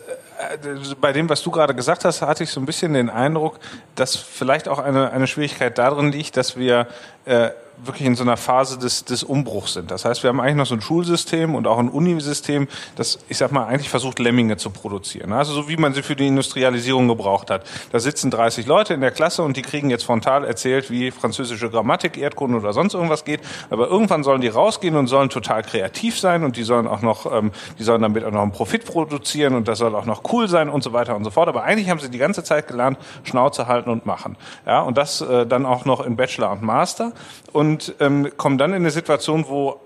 bei 1.00 1.14
dem, 1.14 1.30
was 1.30 1.42
du 1.42 1.52
gerade 1.52 1.76
gesagt 1.76 2.06
hast, 2.06 2.22
hatte 2.22 2.44
ich 2.44 2.52
so 2.52 2.60
ein 2.60 2.66
bisschen 2.66 2.94
den 2.94 3.10
Eindruck, 3.10 3.60
dass 3.96 4.16
vielleicht 4.16 4.68
auch 4.68 4.80
eine, 4.80 5.12
eine 5.12 5.28
Schwierigkeit 5.28 5.78
darin 5.78 6.12
liegt, 6.12 6.38
dass 6.38 6.58
wir 6.58 6.88
äh, 7.26 7.52
wirklich 7.78 8.08
in 8.08 8.16
so 8.16 8.24
einer 8.24 8.38
Phase 8.38 8.78
des, 8.78 9.06
des 9.06 9.24
Umbruchs 9.24 9.74
sind. 9.74 9.92
Das 9.92 10.06
heißt, 10.06 10.24
wir 10.24 10.30
haben 10.30 10.40
eigentlich 10.40 10.56
noch 10.56 10.66
so 10.66 10.76
ein 10.76 10.82
Schulsystem 10.82 11.56
und 11.56 11.68
auch 11.68 11.80
ein 11.80 11.90
Unisystem, 11.90 12.68
das, 12.96 13.20
ich 13.30 13.38
sag 13.38 13.52
mal, 13.52 13.66
eigentlich 13.66 13.90
versucht, 13.90 14.20
Lemminge 14.20 14.58
zu 14.58 14.70
produzieren. 14.70 15.34
Also 15.34 15.54
so 15.54 15.70
wie 15.70 15.78
man 15.78 15.94
sie 15.94 16.04
für 16.04 16.16
die 16.16 16.28
Industrialisierung 16.28 17.08
gebraucht 17.08 17.50
hat. 17.50 17.66
Da 17.92 18.00
sitzen 18.00 18.32
30 18.32 18.66
Leute 18.68 18.94
in 18.94 19.02
der 19.02 19.12
Klasse 19.12 19.44
und 19.44 19.58
die 19.58 19.62
kriegen 19.62 19.90
jetzt 19.90 20.04
frontal 20.04 20.46
erzählt, 20.46 20.90
wie 20.92 21.12
französische 21.12 21.70
Grammatik, 21.70 22.18
Erdkunde 22.18 22.58
oder 22.58 22.74
sonst 22.74 22.94
irgendwas 22.94 23.26
geht. 23.26 23.42
Aber 23.70 23.88
irgendwann 23.88 24.24
sollen 24.24 24.42
die 24.42 24.48
rausgehen 24.48 24.96
und 24.96 25.08
sollen 25.08 25.30
total 25.30 25.64
kreativ 25.64 26.20
sein 26.20 26.44
und 26.44 26.58
die 26.58 26.64
sollen 26.64 26.88
auch 26.88 27.02
noch, 27.02 27.32
ähm, 27.32 27.52
die 27.80 27.84
sollen 27.84 28.02
damit 28.02 28.24
auch 28.24 28.32
noch 28.32 28.42
einen 28.42 28.52
Profit 28.52 28.86
produzieren 28.86 29.56
und 29.56 29.68
das 29.68 29.80
soll 29.80 29.96
auch 29.96 30.06
noch 30.06 30.24
cool 30.32 30.48
sein 30.48 30.70
und 30.70 30.84
so 30.84 30.94
weiter 30.94 31.16
und 31.16 31.24
so 31.24 31.32
fort. 31.32 31.48
Aber 31.48 31.64
eigentlich 31.64 31.90
haben 31.90 32.00
sie 32.00 32.10
die 32.10 32.18
ganze 32.18 32.44
Zeit 32.44 32.68
gelernt, 32.68 32.98
Schnauze 33.24 33.68
halten 33.68 33.90
und 33.90 34.06
machen. 34.06 34.38
Ja, 34.66 34.82
und 34.82 34.98
das 34.98 35.22
äh, 35.22 35.46
dann 35.46 35.66
auch 35.66 35.86
noch 35.86 36.06
in 36.06 36.16
Bachelor 36.16 36.52
und 36.52 36.62
Master. 36.62 37.14
Und 37.52 37.63
und 37.64 37.96
ähm, 38.02 38.30
kommen 38.36 38.58
dann 38.58 38.72
in 38.72 38.82
eine 38.82 38.92
Situation, 38.92 39.46
wo 39.48 39.80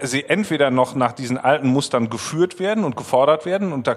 sie 0.00 0.24
entweder 0.24 0.70
noch 0.70 0.94
nach 0.94 1.12
diesen 1.12 1.36
alten 1.36 1.68
Mustern 1.68 2.08
geführt 2.08 2.58
werden 2.58 2.84
und 2.84 2.96
gefordert 2.96 3.44
werden 3.44 3.74
und 3.74 3.86
da 3.86 3.96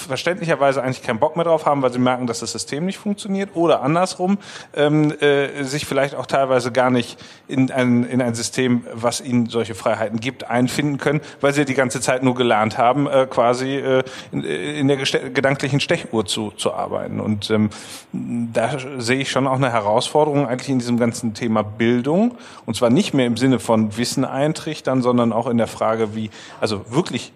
verständlicherweise 0.00 0.82
eigentlich 0.82 1.02
keinen 1.02 1.18
Bock 1.18 1.36
mehr 1.36 1.44
drauf 1.44 1.66
haben, 1.66 1.82
weil 1.82 1.92
sie 1.92 1.98
merken, 1.98 2.26
dass 2.26 2.40
das 2.40 2.52
System 2.52 2.86
nicht 2.86 2.98
funktioniert 2.98 3.50
oder 3.54 3.82
andersrum 3.82 4.38
ähm, 4.74 5.12
äh, 5.20 5.62
sich 5.64 5.86
vielleicht 5.86 6.14
auch 6.14 6.26
teilweise 6.26 6.72
gar 6.72 6.90
nicht 6.90 7.18
in 7.48 7.70
ein, 7.70 8.04
in 8.04 8.22
ein 8.22 8.34
System, 8.34 8.84
was 8.92 9.20
ihnen 9.20 9.46
solche 9.46 9.74
Freiheiten 9.74 10.20
gibt, 10.20 10.48
einfinden 10.50 10.98
können, 10.98 11.20
weil 11.40 11.52
sie 11.52 11.64
die 11.64 11.74
ganze 11.74 12.00
Zeit 12.00 12.22
nur 12.22 12.34
gelernt 12.34 12.78
haben, 12.78 13.06
äh, 13.06 13.26
quasi 13.28 13.76
äh, 13.76 14.02
in, 14.32 14.42
in 14.42 14.88
der 14.88 14.96
gedanklichen 14.96 15.80
Stechuhr 15.80 16.26
zu, 16.26 16.50
zu 16.52 16.72
arbeiten. 16.72 17.20
Und 17.20 17.50
ähm, 17.50 17.70
da 18.12 18.78
sehe 18.98 19.20
ich 19.20 19.30
schon 19.30 19.46
auch 19.46 19.56
eine 19.56 19.72
Herausforderung 19.72 20.46
eigentlich 20.46 20.70
in 20.70 20.78
diesem 20.78 20.98
ganzen 20.98 21.34
Thema 21.34 21.62
Bildung 21.62 22.36
und 22.66 22.74
zwar 22.74 22.90
nicht 22.90 23.14
mehr 23.14 23.26
im 23.26 23.36
Sinne 23.36 23.58
von 23.58 23.96
Wissen 23.96 24.24
eintrichtern, 24.24 25.02
sondern 25.02 25.32
auch 25.32 25.46
in 25.46 25.58
der 25.58 25.66
Frage, 25.66 26.14
wie 26.14 26.30
also 26.60 26.84
wirklich 26.90 27.32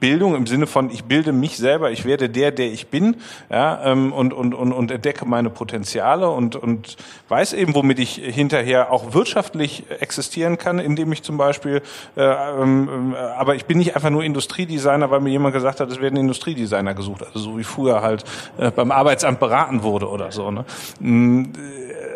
Bildung 0.00 0.34
im 0.34 0.46
Sinne 0.46 0.66
von, 0.66 0.90
ich 0.90 1.04
bilde 1.04 1.32
mich 1.32 1.56
selber, 1.56 1.90
ich 1.90 2.04
werde 2.04 2.28
der, 2.28 2.50
der 2.50 2.66
ich 2.72 2.88
bin, 2.88 3.16
ja, 3.50 3.84
ähm, 3.84 4.12
und, 4.12 4.32
und, 4.32 4.54
und, 4.54 4.72
und 4.72 4.90
entdecke 4.90 5.24
meine 5.24 5.50
Potenziale 5.50 6.30
und, 6.30 6.56
und 6.56 6.96
weiß 7.28 7.52
eben, 7.52 7.74
womit 7.74 7.98
ich 7.98 8.14
hinterher 8.14 8.92
auch 8.92 9.14
wirtschaftlich 9.14 9.84
existieren 10.00 10.58
kann, 10.58 10.78
indem 10.78 11.12
ich 11.12 11.22
zum 11.22 11.36
Beispiel, 11.36 11.82
äh, 12.16 12.22
ähm, 12.22 13.14
aber 13.36 13.54
ich 13.54 13.64
bin 13.66 13.78
nicht 13.78 13.96
einfach 13.96 14.10
nur 14.10 14.24
Industriedesigner, 14.24 15.10
weil 15.10 15.20
mir 15.20 15.30
jemand 15.30 15.54
gesagt 15.54 15.80
hat, 15.80 15.90
es 15.90 16.00
werden 16.00 16.18
Industriedesigner 16.18 16.94
gesucht, 16.94 17.24
also 17.26 17.38
so 17.38 17.58
wie 17.58 17.64
früher 17.64 18.02
halt 18.02 18.24
äh, 18.58 18.70
beim 18.70 18.90
Arbeitsamt 18.90 19.40
beraten 19.40 19.82
wurde 19.82 20.08
oder 20.08 20.30
so. 20.32 20.50
Ne? 20.50 20.64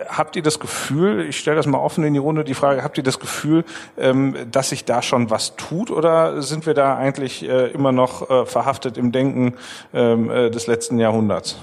Habt 0.09 0.37
ihr 0.37 0.43
das 0.43 0.61
Gefühl, 0.61 1.27
ich 1.29 1.39
stelle 1.39 1.57
das 1.57 1.67
mal 1.67 1.79
offen 1.79 2.05
in 2.05 2.13
die 2.13 2.19
Runde, 2.19 2.45
die 2.45 2.55
Frage, 2.55 2.83
habt 2.83 2.99
ihr 2.99 3.05
das 3.05 3.21
Gefühl, 3.21 3.65
ähm, 3.99 4.37
dass 4.51 4.71
sich 4.71 4.85
da 4.85 5.03
schon 5.03 5.31
was 5.31 5.57
tut 5.57 5.91
oder 5.91 6.43
sind 6.43 6.67
wir 6.67 6.75
da 6.75 6.97
eigentlich 6.97 7.49
äh, 7.49 7.69
immer 7.69 7.93
noch 7.93 8.31
äh, 8.31 8.47
verhaftet 8.47 8.97
im 8.99 9.13
Denken 9.13 9.55
ähm, 9.93 10.31
äh, 10.31 10.51
des 10.51 10.67
letzten 10.67 10.99
Jahrhunderts? 10.99 11.59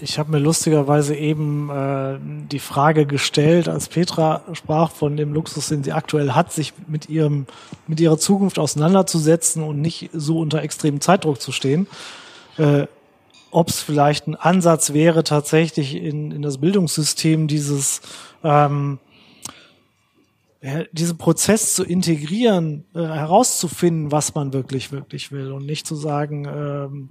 Ich 0.00 0.18
habe 0.18 0.32
mir 0.32 0.38
lustigerweise 0.38 1.14
eben 1.14 1.70
äh, 1.70 2.18
die 2.50 2.58
Frage 2.58 3.06
gestellt, 3.06 3.68
als 3.68 3.88
Petra 3.88 4.42
sprach 4.52 4.90
von 4.90 5.16
dem 5.16 5.32
Luxus, 5.32 5.68
den 5.68 5.84
sie 5.84 5.92
aktuell 5.92 6.32
hat, 6.32 6.52
sich 6.52 6.74
mit 6.88 7.08
ihrem 7.08 7.46
mit 7.86 8.00
ihrer 8.00 8.18
Zukunft 8.18 8.58
auseinanderzusetzen 8.58 9.62
und 9.62 9.80
nicht 9.80 10.10
so 10.12 10.40
unter 10.40 10.62
extremem 10.62 11.00
Zeitdruck 11.00 11.40
zu 11.40 11.52
stehen. 11.52 11.86
Äh, 12.58 12.86
ob 13.54 13.68
es 13.68 13.80
vielleicht 13.80 14.26
ein 14.26 14.34
Ansatz 14.34 14.92
wäre, 14.92 15.24
tatsächlich 15.24 15.94
in, 15.96 16.30
in 16.32 16.42
das 16.42 16.58
Bildungssystem 16.58 17.46
dieses 17.46 18.00
ähm, 18.42 18.98
diesen 20.92 21.18
Prozess 21.18 21.74
zu 21.74 21.84
integrieren, 21.84 22.84
äh, 22.94 23.00
herauszufinden, 23.00 24.12
was 24.12 24.34
man 24.34 24.54
wirklich, 24.54 24.92
wirklich 24.92 25.30
will 25.30 25.52
und 25.52 25.66
nicht 25.66 25.86
zu 25.86 25.94
sagen, 25.94 26.46
ähm, 26.46 27.08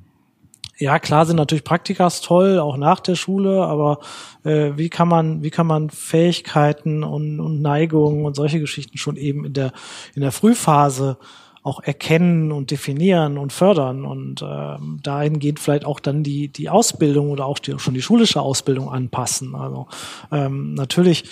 ja, 0.77 0.97
klar 0.97 1.27
sind 1.27 1.35
natürlich 1.35 1.63
Praktikas 1.63 2.21
toll, 2.21 2.57
auch 2.57 2.77
nach 2.77 2.99
der 2.99 3.15
Schule, 3.15 3.63
aber 3.63 3.99
äh, 4.43 4.71
wie 4.75 4.89
kann 4.89 5.07
man, 5.07 5.43
wie 5.43 5.51
kann 5.51 5.67
man 5.67 5.91
Fähigkeiten 5.91 7.03
und, 7.03 7.39
und 7.39 7.61
Neigungen 7.61 8.25
und 8.25 8.35
solche 8.35 8.59
Geschichten 8.59 8.97
schon 8.97 9.15
eben 9.15 9.45
in 9.45 9.53
der 9.53 9.71
in 10.15 10.21
der 10.23 10.31
Frühphase 10.31 11.17
auch 11.64 11.80
erkennen 11.82 12.51
und 12.51 12.72
definieren 12.72 13.38
und 13.38 13.53
fördern 13.53 14.05
und 14.05 14.43
ähm, 14.43 14.99
dahin 15.01 15.39
geht 15.39 15.59
vielleicht 15.59 15.86
auch 15.86 15.99
dann 15.99 16.24
die 16.24 16.49
die 16.49 16.70
Ausbildung 16.70 17.32
oder 17.32 17.45
auch 17.45 17.59
die, 17.59 17.80
schon 17.80 17.93
die 17.93 18.01
schulische 18.01 18.41
Ausbildung 18.41 18.89
anpassen. 18.89 19.55
Also 19.55 19.88
ähm, 20.32 20.74
natürlich 20.74 21.24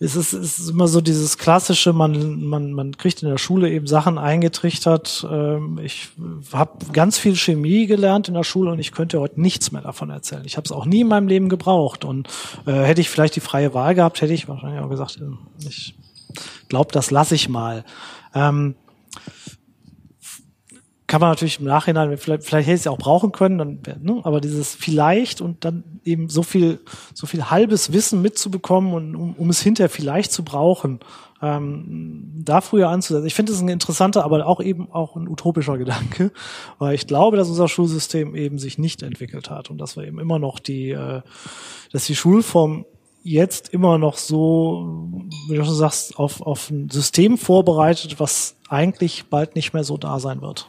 es 0.00 0.16
ist, 0.16 0.32
es 0.32 0.58
ist 0.58 0.70
immer 0.70 0.88
so 0.88 1.00
dieses 1.00 1.38
klassische, 1.38 1.92
man, 1.92 2.44
man, 2.44 2.72
man 2.72 2.96
kriegt 2.96 3.22
in 3.22 3.28
der 3.28 3.38
Schule 3.38 3.70
eben 3.70 3.86
Sachen 3.86 4.18
eingetrichtert. 4.18 5.26
Ähm, 5.30 5.78
ich 5.82 6.08
habe 6.52 6.84
ganz 6.92 7.16
viel 7.16 7.36
Chemie 7.36 7.86
gelernt 7.86 8.28
in 8.28 8.34
der 8.34 8.44
Schule 8.44 8.72
und 8.72 8.80
ich 8.80 8.92
könnte 8.92 9.20
heute 9.20 9.40
nichts 9.40 9.70
mehr 9.70 9.82
davon 9.82 10.10
erzählen. 10.10 10.42
Ich 10.44 10.56
habe 10.56 10.64
es 10.64 10.72
auch 10.72 10.84
nie 10.84 11.02
in 11.02 11.08
meinem 11.08 11.28
Leben 11.28 11.48
gebraucht. 11.48 12.04
Und 12.04 12.28
äh, 12.66 12.72
hätte 12.72 13.00
ich 13.00 13.08
vielleicht 13.08 13.36
die 13.36 13.40
freie 13.40 13.72
Wahl 13.72 13.94
gehabt, 13.94 14.20
hätte 14.20 14.34
ich 14.34 14.48
wahrscheinlich 14.48 14.80
auch 14.80 14.90
gesagt, 14.90 15.20
ich 15.66 15.94
glaube, 16.68 16.92
das 16.92 17.10
lasse 17.10 17.36
ich 17.36 17.48
mal. 17.48 17.84
Ähm, 18.34 18.74
kann 21.14 21.20
man 21.20 21.30
natürlich 21.30 21.60
im 21.60 21.66
Nachhinein, 21.66 22.18
vielleicht, 22.18 22.42
vielleicht 22.42 22.66
hätte 22.66 22.74
ich 22.74 22.80
es 22.80 22.84
ja 22.86 22.90
auch 22.90 22.98
brauchen 22.98 23.30
können, 23.30 23.56
dann, 23.56 23.78
ne, 24.02 24.20
aber 24.24 24.40
dieses 24.40 24.74
vielleicht 24.74 25.40
und 25.40 25.64
dann 25.64 25.84
eben 26.02 26.28
so 26.28 26.42
viel, 26.42 26.80
so 27.12 27.28
viel 27.28 27.50
halbes 27.50 27.92
Wissen 27.92 28.20
mitzubekommen 28.20 28.92
und 28.92 29.14
um, 29.14 29.32
um 29.34 29.48
es 29.48 29.62
hinterher 29.62 29.88
vielleicht 29.88 30.32
zu 30.32 30.42
brauchen, 30.42 30.98
ähm, 31.40 32.32
da 32.44 32.60
früher 32.60 32.88
anzusetzen. 32.88 33.28
Ich 33.28 33.34
finde 33.36 33.52
es 33.52 33.60
ein 33.60 33.68
interessanter, 33.68 34.24
aber 34.24 34.44
auch 34.44 34.60
eben 34.60 34.90
auch 34.90 35.14
ein 35.14 35.28
utopischer 35.28 35.78
Gedanke, 35.78 36.32
weil 36.80 36.96
ich 36.96 37.06
glaube, 37.06 37.36
dass 37.36 37.48
unser 37.48 37.68
Schulsystem 37.68 38.34
eben 38.34 38.58
sich 38.58 38.78
nicht 38.78 39.04
entwickelt 39.04 39.50
hat 39.50 39.70
und 39.70 39.78
dass 39.78 39.96
wir 39.96 40.02
eben 40.02 40.18
immer 40.18 40.40
noch 40.40 40.58
die, 40.58 40.90
äh, 40.90 41.22
dass 41.92 42.06
die 42.06 42.16
Schulform 42.16 42.86
jetzt 43.22 43.68
immer 43.68 43.98
noch 43.98 44.16
so, 44.16 45.28
wie 45.48 45.54
du 45.54 45.64
schon 45.64 45.76
sagst, 45.76 46.18
auf, 46.18 46.40
auf 46.42 46.70
ein 46.70 46.90
System 46.90 47.38
vorbereitet, 47.38 48.18
was 48.18 48.56
eigentlich 48.68 49.26
bald 49.26 49.54
nicht 49.54 49.74
mehr 49.74 49.84
so 49.84 49.96
da 49.96 50.18
sein 50.18 50.42
wird. 50.42 50.68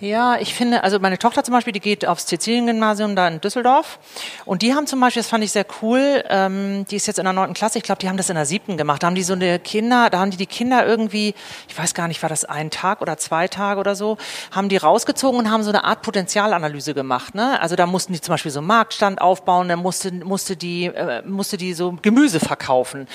Ja, 0.00 0.38
ich 0.40 0.54
finde, 0.54 0.82
also 0.82 0.98
meine 0.98 1.18
Tochter 1.18 1.44
zum 1.44 1.52
Beispiel, 1.52 1.74
die 1.74 1.80
geht 1.80 2.06
aufs 2.06 2.26
Sizilien-Gymnasium 2.26 3.14
da 3.16 3.28
in 3.28 3.38
Düsseldorf. 3.38 3.98
Und 4.46 4.62
die 4.62 4.72
haben 4.74 4.86
zum 4.86 4.98
Beispiel, 4.98 5.20
das 5.20 5.28
fand 5.28 5.44
ich 5.44 5.52
sehr 5.52 5.66
cool, 5.82 6.24
ähm, 6.30 6.86
die 6.90 6.96
ist 6.96 7.06
jetzt 7.06 7.18
in 7.18 7.24
der 7.24 7.34
neunten 7.34 7.52
Klasse, 7.52 7.76
ich 7.76 7.84
glaube, 7.84 7.98
die 7.98 8.08
haben 8.08 8.16
das 8.16 8.30
in 8.30 8.34
der 8.34 8.46
siebten 8.46 8.78
gemacht. 8.78 9.02
Da 9.02 9.08
haben 9.08 9.14
die 9.14 9.22
so 9.22 9.34
eine 9.34 9.58
Kinder, 9.58 10.08
da 10.08 10.20
haben 10.20 10.30
die 10.30 10.38
die 10.38 10.46
Kinder 10.46 10.86
irgendwie, 10.86 11.34
ich 11.68 11.78
weiß 11.78 11.92
gar 11.92 12.08
nicht, 12.08 12.22
war 12.22 12.30
das 12.30 12.46
ein 12.46 12.70
Tag 12.70 13.02
oder 13.02 13.18
zwei 13.18 13.46
Tage 13.46 13.78
oder 13.78 13.94
so, 13.94 14.16
haben 14.50 14.70
die 14.70 14.78
rausgezogen 14.78 15.38
und 15.38 15.50
haben 15.50 15.62
so 15.62 15.68
eine 15.68 15.84
Art 15.84 16.00
Potenzialanalyse 16.00 16.94
gemacht. 16.94 17.34
Ne? 17.34 17.60
Also 17.60 17.76
da 17.76 17.84
mussten 17.84 18.14
die 18.14 18.22
zum 18.22 18.32
Beispiel 18.32 18.52
so 18.52 18.60
einen 18.60 18.68
Marktstand 18.68 19.20
aufbauen, 19.20 19.68
dann 19.68 19.80
musste, 19.80 20.12
musste, 20.12 20.56
die, 20.56 20.86
äh, 20.86 21.20
musste 21.26 21.58
die 21.58 21.74
so 21.74 21.98
Gemüse 22.00 22.40
verkaufen. 22.40 23.06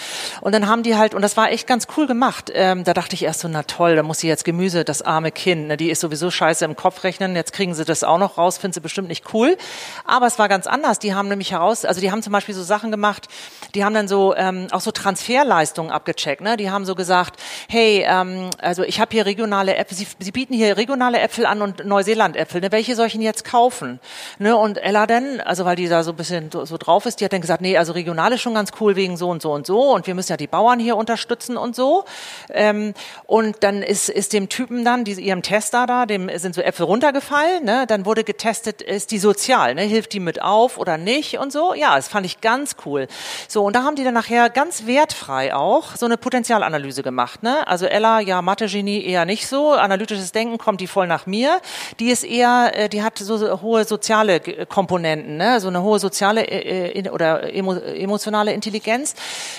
Und 0.41 0.53
dann 0.53 0.67
haben 0.67 0.83
die 0.83 0.95
halt, 0.95 1.15
und 1.15 1.23
das 1.23 1.35
war 1.35 1.49
echt 1.49 1.65
ganz 1.65 1.87
cool 1.97 2.05
gemacht. 2.05 2.51
Ähm, 2.53 2.83
da 2.83 2.93
dachte 2.93 3.15
ich 3.15 3.23
erst 3.23 3.39
so, 3.39 3.47
na 3.47 3.63
toll, 3.63 3.95
da 3.95 4.03
muss 4.03 4.19
sie 4.19 4.27
jetzt 4.27 4.45
Gemüse, 4.45 4.85
das 4.85 5.01
arme 5.01 5.31
Kind, 5.31 5.69
ne? 5.69 5.77
die 5.77 5.89
ist 5.89 6.01
sowieso 6.01 6.29
scheiße 6.29 6.63
im 6.63 6.74
Kopf 6.75 7.03
rechnen, 7.03 7.35
jetzt 7.35 7.53
kriegen 7.53 7.73
sie 7.73 7.85
das 7.85 8.03
auch 8.03 8.17
noch 8.17 8.37
raus, 8.37 8.57
finden 8.57 8.73
sie 8.73 8.81
bestimmt 8.81 9.07
nicht 9.07 9.33
cool. 9.33 9.57
Aber 10.05 10.27
es 10.27 10.39
war 10.39 10.49
ganz 10.49 10.67
anders. 10.67 10.99
Die 10.99 11.13
haben 11.13 11.27
nämlich 11.27 11.51
heraus, 11.51 11.85
also 11.85 12.01
die 12.01 12.11
haben 12.11 12.21
zum 12.21 12.33
Beispiel 12.33 12.55
so 12.55 12.63
Sachen 12.63 12.91
gemacht, 12.91 13.27
die 13.73 13.83
haben 13.83 13.93
dann 13.93 14.07
so 14.07 14.35
ähm, 14.35 14.67
auch 14.71 14.81
so 14.81 14.91
Transferleistungen 14.91 15.91
abgecheckt. 15.91 16.41
Ne? 16.41 16.57
Die 16.57 16.69
haben 16.69 16.85
so 16.85 16.95
gesagt, 16.95 17.39
hey, 17.67 18.05
ähm, 18.07 18.49
also 18.61 18.83
ich 18.83 18.99
habe 18.99 19.11
hier 19.11 19.25
regionale 19.25 19.75
Äpfel, 19.75 19.97
sie, 19.97 20.07
sie 20.19 20.31
bieten 20.31 20.53
hier 20.53 20.77
regionale 20.77 21.19
Äpfel 21.19 21.45
an 21.45 21.61
und 21.61 21.85
Neuseeland-Äpfel. 21.85 22.61
Ne? 22.61 22.71
Welche 22.71 22.95
soll 22.95 23.07
ich 23.07 23.13
denn 23.13 23.21
jetzt 23.21 23.45
kaufen? 23.45 23.99
Ne? 24.39 24.55
Und 24.55 24.77
Ella 24.77 25.07
denn, 25.07 25.41
also 25.41 25.65
weil 25.65 25.75
die 25.75 25.87
da 25.87 26.03
so 26.03 26.11
ein 26.11 26.17
bisschen 26.17 26.51
so, 26.51 26.65
so 26.65 26.77
drauf 26.77 27.05
ist, 27.05 27.19
die 27.19 27.25
hat 27.25 27.33
dann 27.33 27.41
gesagt, 27.41 27.61
nee, 27.61 27.77
also 27.77 27.93
regional 27.93 28.31
ist 28.33 28.41
schon 28.41 28.53
ganz 28.53 28.71
cool 28.79 28.95
wegen 28.95 29.17
so 29.17 29.29
und 29.29 29.41
so 29.41 29.51
und 29.51 29.65
so 29.65 29.93
und 29.93 30.07
wir 30.07 30.15
müssen 30.15 30.31
ja 30.31 30.37
die 30.37 30.47
Bauern 30.47 30.79
hier 30.79 30.95
unterstützen 30.95 31.57
und 31.57 31.75
so. 31.75 32.05
Ähm, 32.49 32.93
und 33.25 33.57
dann 33.63 33.81
ist, 33.81 34.09
ist 34.09 34.33
dem 34.33 34.49
Typen 34.49 34.85
dann, 34.85 35.03
die, 35.03 35.13
ihrem 35.13 35.41
Tester 35.41 35.85
da, 35.85 36.05
dem 36.05 36.29
sind 36.37 36.55
so 36.55 36.61
Äpfel 36.65 36.85
runtergefallen, 36.85 37.63
ne? 37.63 37.85
dann 37.87 38.05
wurde 38.05 38.23
getestet, 38.23 38.81
ist 38.81 39.11
die 39.11 39.19
sozial, 39.19 39.75
ne? 39.75 39.83
hilft 39.83 40.13
die 40.13 40.19
mit 40.19 40.41
auf 40.41 40.77
oder 40.77 40.97
nicht 40.97 41.37
und 41.37 41.51
so. 41.51 41.73
Ja, 41.73 41.95
das 41.95 42.07
fand 42.07 42.25
ich 42.25 42.41
ganz 42.41 42.75
cool. 42.85 43.07
So, 43.47 43.63
und 43.63 43.75
da 43.75 43.83
haben 43.83 43.95
die 43.95 44.03
dann 44.03 44.15
nachher 44.15 44.49
ganz 44.49 44.87
wertfrei 44.87 45.53
auch 45.53 45.95
so 45.95 46.05
eine 46.05 46.17
Potenzialanalyse 46.17 47.03
gemacht. 47.03 47.43
Ne? 47.43 47.67
Also 47.67 47.85
Ella, 47.85 48.19
ja, 48.19 48.41
Mathe-Genie 48.41 49.05
eher 49.05 49.25
nicht 49.25 49.47
so, 49.47 49.73
analytisches 49.73 50.31
Denken 50.31 50.57
kommt 50.57 50.81
die 50.81 50.87
voll 50.87 51.07
nach 51.07 51.27
mir. 51.27 51.61
Die 51.99 52.09
ist 52.09 52.23
eher, 52.23 52.71
äh, 52.73 52.89
die 52.89 53.03
hat 53.03 53.19
so, 53.19 53.61
hohe 53.61 53.85
soziale 53.85 54.39
Komponenten, 54.39 55.37
ne? 55.37 55.59
so 55.59 55.67
eine 55.67 55.83
hohe 55.83 55.99
soziale 55.99 56.47
äh, 56.47 56.99
äh 56.99 57.09
oder 57.09 57.53
emo, 57.53 57.73
emotionale 57.73 58.53
Intelligenz. 58.53 59.13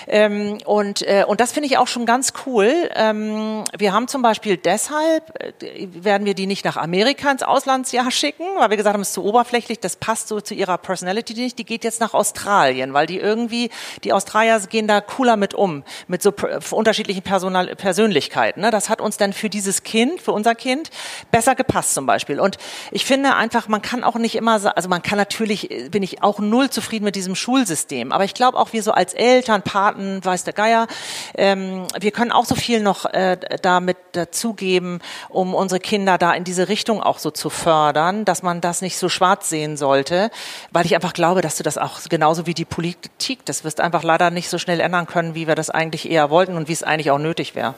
Ähm, 0.09 0.59
und, 0.65 1.03
äh, 1.03 1.25
und 1.27 1.41
das 1.41 1.53
finde 1.53 1.69
ich 1.69 1.79
auch 1.79 1.87
schon 1.87 2.05
ganz 2.05 2.33
cool. 2.45 2.91
Ähm, 2.95 3.63
wir 3.79 3.93
haben 3.93 4.09
zum 4.09 4.23
Beispiel 4.23 4.57
deshalb, 4.57 5.23
äh, 5.41 5.87
werden 5.93 6.27
wir 6.27 6.35
die 6.35 6.47
nicht 6.47 6.65
nach 6.65 6.77
Amerika 6.77 6.96
Amerika 6.97 7.31
ins 7.31 7.43
Auslandsjahr 7.43 8.11
schicken, 8.11 8.45
weil 8.57 8.71
wir 8.71 8.79
gesagt 8.79 8.95
haben, 8.95 9.03
es 9.03 9.09
ist 9.09 9.15
zu 9.15 9.23
oberflächlich, 9.23 9.81
das 9.81 9.97
passt 9.97 10.29
so 10.29 10.41
zu 10.41 10.55
ihrer 10.55 10.79
Personality 10.79 11.35
nicht. 11.35 11.59
Die 11.59 11.67
geht 11.67 11.85
jetzt 11.85 12.01
nach 12.01 12.15
Australien, 12.15 12.95
weil 12.95 13.07
die 13.07 13.19
irgendwie, 13.19 13.69
die 14.03 14.15
Australier 14.15 14.59
gehen 14.61 14.89
da 14.89 15.03
cooler 15.03 15.37
mit 15.37 15.53
um, 15.53 15.85
mit 16.09 16.23
so 16.23 16.33
unterschiedlichen 16.71 17.21
Personal 17.21 17.77
Persönlichkeiten. 17.77 18.63
Ne? 18.63 18.71
Das 18.71 18.89
hat 18.89 19.03
uns 19.03 19.19
dann 19.19 19.35
für 19.35 19.51
dieses 19.51 19.83
Kind, 19.83 20.23
für 20.23 20.33
unser 20.33 20.55
Kind, 20.55 20.89
besser 21.31 21.55
gepasst 21.55 21.93
zum 21.93 22.07
Beispiel. 22.07 22.41
Und 22.41 22.57
ich 22.91 23.05
finde 23.05 23.35
einfach, 23.35 23.69
man 23.69 23.83
kann 23.83 24.03
auch 24.03 24.17
nicht 24.17 24.35
immer, 24.35 24.59
also 24.75 24.89
man 24.89 25.03
kann 25.03 25.19
natürlich, 25.19 25.71
äh, 25.71 25.91
bin 25.91 26.03
ich 26.03 26.23
auch 26.23 26.39
null 26.39 26.71
zufrieden 26.71 27.05
mit 27.05 27.15
diesem 27.15 27.35
Schulsystem, 27.35 28.11
aber 28.11 28.25
ich 28.25 28.33
glaube 28.33 28.57
auch 28.57 28.73
wir 28.73 28.83
so 28.83 28.93
als 28.93 29.13
Eltern, 29.13 29.61
Paten, 29.61 30.25
weiß 30.25 30.45
der 30.45 30.55
Geier, 30.55 30.87
ähm, 31.35 31.87
wir 32.01 32.11
können 32.11 32.33
auch 32.33 32.47
so 32.47 32.55
viel 32.55 32.81
noch 32.81 33.05
äh, 33.05 33.37
damit 33.61 33.99
dazugeben, 34.13 35.01
um 35.29 35.55
unsere 35.55 35.79
Kinder 35.79 36.17
da 36.17 36.33
in 36.33 36.45
diese 36.45 36.71
Richtung 36.71 36.86
auch 36.89 37.19
so 37.19 37.31
zu 37.31 37.51
fördern, 37.51 38.25
dass 38.25 38.43
man 38.43 38.61
das 38.61 38.83
nicht 38.83 38.99
so 38.99 39.09
schwarz 39.09 39.49
sehen 39.49 39.77
sollte, 39.77 40.31
weil 40.73 40.87
ich 40.87 40.95
einfach 40.95 41.13
glaube, 41.13 41.41
dass 41.41 41.57
du 41.57 41.63
das 41.63 41.79
auch 41.79 42.01
genauso 42.09 42.47
wie 42.47 42.55
die 42.55 42.65
Politik, 42.65 43.45
das 43.45 43.65
wirst 43.65 43.81
einfach 43.81 44.03
leider 44.03 44.31
nicht 44.31 44.49
so 44.49 44.59
schnell 44.59 44.81
ändern 44.81 45.07
können, 45.07 45.35
wie 45.35 45.47
wir 45.47 45.55
das 45.55 45.71
eigentlich 45.71 46.11
eher 46.11 46.31
wollten 46.31 46.57
und 46.57 46.69
wie 46.69 46.73
es 46.73 46.83
eigentlich 46.83 47.11
auch 47.11 47.19
nötig 47.19 47.55
wäre. 47.55 47.75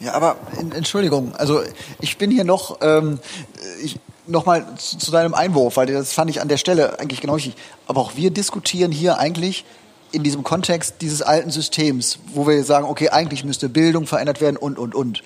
Ja, 0.00 0.14
aber 0.14 0.36
Entschuldigung, 0.74 1.34
also 1.36 1.62
ich 2.00 2.18
bin 2.18 2.30
hier 2.30 2.44
noch, 2.44 2.78
ähm, 2.80 3.20
ich, 3.82 3.98
noch 4.26 4.46
mal 4.46 4.66
zu, 4.76 4.98
zu 4.98 5.10
deinem 5.10 5.34
Einwurf, 5.34 5.76
weil 5.76 5.86
das 5.86 6.12
fand 6.12 6.30
ich 6.30 6.40
an 6.40 6.48
der 6.48 6.56
Stelle 6.56 6.98
eigentlich 6.98 7.20
genau 7.20 7.34
richtig. 7.34 7.54
Aber 7.86 8.00
auch 8.00 8.16
wir 8.16 8.30
diskutieren 8.30 8.90
hier 8.90 9.18
eigentlich 9.18 9.64
in 10.12 10.22
diesem 10.22 10.42
Kontext 10.42 10.96
dieses 11.00 11.22
alten 11.22 11.50
Systems, 11.50 12.18
wo 12.34 12.46
wir 12.46 12.62
sagen, 12.64 12.86
okay, 12.86 13.08
eigentlich 13.08 13.44
müsste 13.44 13.68
Bildung 13.68 14.06
verändert 14.06 14.40
werden 14.40 14.56
und, 14.56 14.78
und, 14.78 14.94
und 14.94 15.22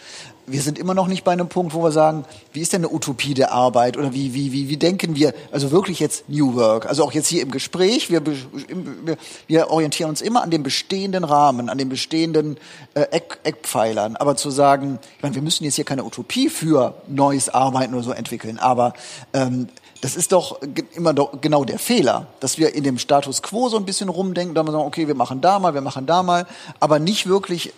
wir 0.47 0.63
sind 0.63 0.79
immer 0.79 0.95
noch 0.95 1.09
nicht 1.09 1.25
bei 1.25 1.33
einem 1.33 1.49
Punkt, 1.49 1.75
wo 1.75 1.83
wir 1.83 1.93
sagen, 1.93 2.25
wie 2.53 2.61
ist 2.61 2.73
denn 2.73 2.85
eine 2.85 2.93
Utopie 2.93 3.35
der 3.35 3.53
Arbeit 3.53 3.97
oder 3.97 4.13
wie, 4.13 4.33
wie, 4.35 4.53
wie, 4.53 4.69
wie 4.69 4.77
denken 4.77 5.17
wir, 5.17 5.35
also 5.51 5.71
wirklich 5.73 5.99
jetzt 5.99 6.29
New 6.29 6.55
Work, 6.55 6.87
also 6.87 7.05
auch 7.05 7.13
jetzt 7.13 7.29
hier 7.29 7.43
im 7.43 7.51
Gespräch, 7.51 8.11
wir, 8.11 8.23
wir, 8.25 9.17
wir 9.47 9.71
orientieren 9.71 10.11
uns 10.11 10.21
immer 10.21 10.43
an 10.43 10.51
dem 10.51 10.63
bestehenden 10.63 11.25
Rahmen, 11.25 11.69
an 11.69 11.79
den 11.79 11.89
bestehenden 11.89 12.59
äh, 12.95 13.03
Eck, 13.11 13.39
Eckpfeilern, 13.43 14.17
aber 14.17 14.37
zu 14.37 14.51
sagen, 14.51 14.99
ich 15.17 15.23
meine, 15.23 15.35
wir 15.35 15.43
müssen 15.43 15.65
jetzt 15.65 15.75
hier 15.75 15.85
keine 15.85 16.05
Utopie 16.05 16.49
für 16.49 16.95
neues 17.09 17.49
Arbeiten 17.49 17.95
oder 17.95 18.05
so 18.05 18.13
entwickeln, 18.13 18.59
aber 18.59 18.95
ähm, 19.33 19.69
das 20.01 20.15
ist 20.15 20.33
doch 20.33 20.61
immer 20.95 21.15
doch 21.15 21.41
genau 21.41 21.65
der 21.65 21.79
Fehler, 21.79 22.29
dass 22.41 22.59
wir 22.59 22.75
in 22.75 22.85
dem 22.85 22.99
Status 22.99 23.43
quo 23.43 23.69
so 23.69 23.77
ein 23.77 23.85
bisschen 23.85 24.09
rumdenken, 24.09 24.55
da 24.55 24.63
wir 24.63 24.73
sagen, 24.73 24.85
okay, 24.85 25.09
wir 25.09 25.15
machen 25.15 25.41
da 25.41 25.59
mal, 25.59 25.75
wir 25.75 25.81
machen 25.81 26.07
da 26.07 26.23
mal, 26.23 26.47
aber 26.81 26.99
nicht 26.99 27.27
wirklich 27.27 27.69
äh, 27.69 27.73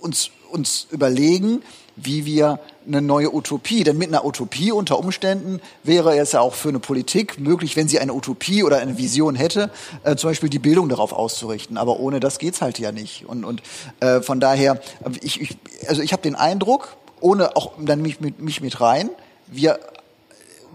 uns, 0.00 0.30
uns 0.50 0.86
überlegen, 0.90 1.62
wie 2.02 2.24
wir 2.24 2.58
eine 2.86 3.02
neue 3.02 3.34
Utopie, 3.34 3.84
denn 3.84 3.98
mit 3.98 4.08
einer 4.08 4.24
Utopie 4.24 4.72
unter 4.72 4.98
Umständen 4.98 5.60
wäre 5.82 6.18
es 6.18 6.32
ja 6.32 6.40
auch 6.40 6.54
für 6.54 6.70
eine 6.70 6.80
Politik 6.80 7.38
möglich, 7.38 7.76
wenn 7.76 7.88
sie 7.88 7.98
eine 7.98 8.14
Utopie 8.14 8.64
oder 8.64 8.78
eine 8.78 8.98
Vision 8.98 9.34
hätte, 9.34 9.70
äh, 10.02 10.16
zum 10.16 10.30
Beispiel 10.30 10.48
die 10.48 10.58
Bildung 10.58 10.88
darauf 10.88 11.12
auszurichten. 11.12 11.76
Aber 11.76 12.00
ohne 12.00 12.20
das 12.20 12.38
geht's 12.38 12.60
halt 12.62 12.78
ja 12.78 12.92
nicht. 12.92 13.26
Und, 13.26 13.44
und 13.44 13.62
äh, 14.00 14.20
von 14.20 14.40
daher, 14.40 14.80
ich, 15.22 15.40
ich, 15.40 15.56
also 15.88 16.02
ich 16.02 16.12
habe 16.12 16.22
den 16.22 16.34
Eindruck, 16.34 16.96
ohne 17.20 17.56
auch 17.56 17.72
dann 17.78 18.02
mich 18.02 18.20
mit, 18.20 18.40
mich 18.40 18.60
mit 18.60 18.80
rein, 18.80 19.10
wir 19.46 19.78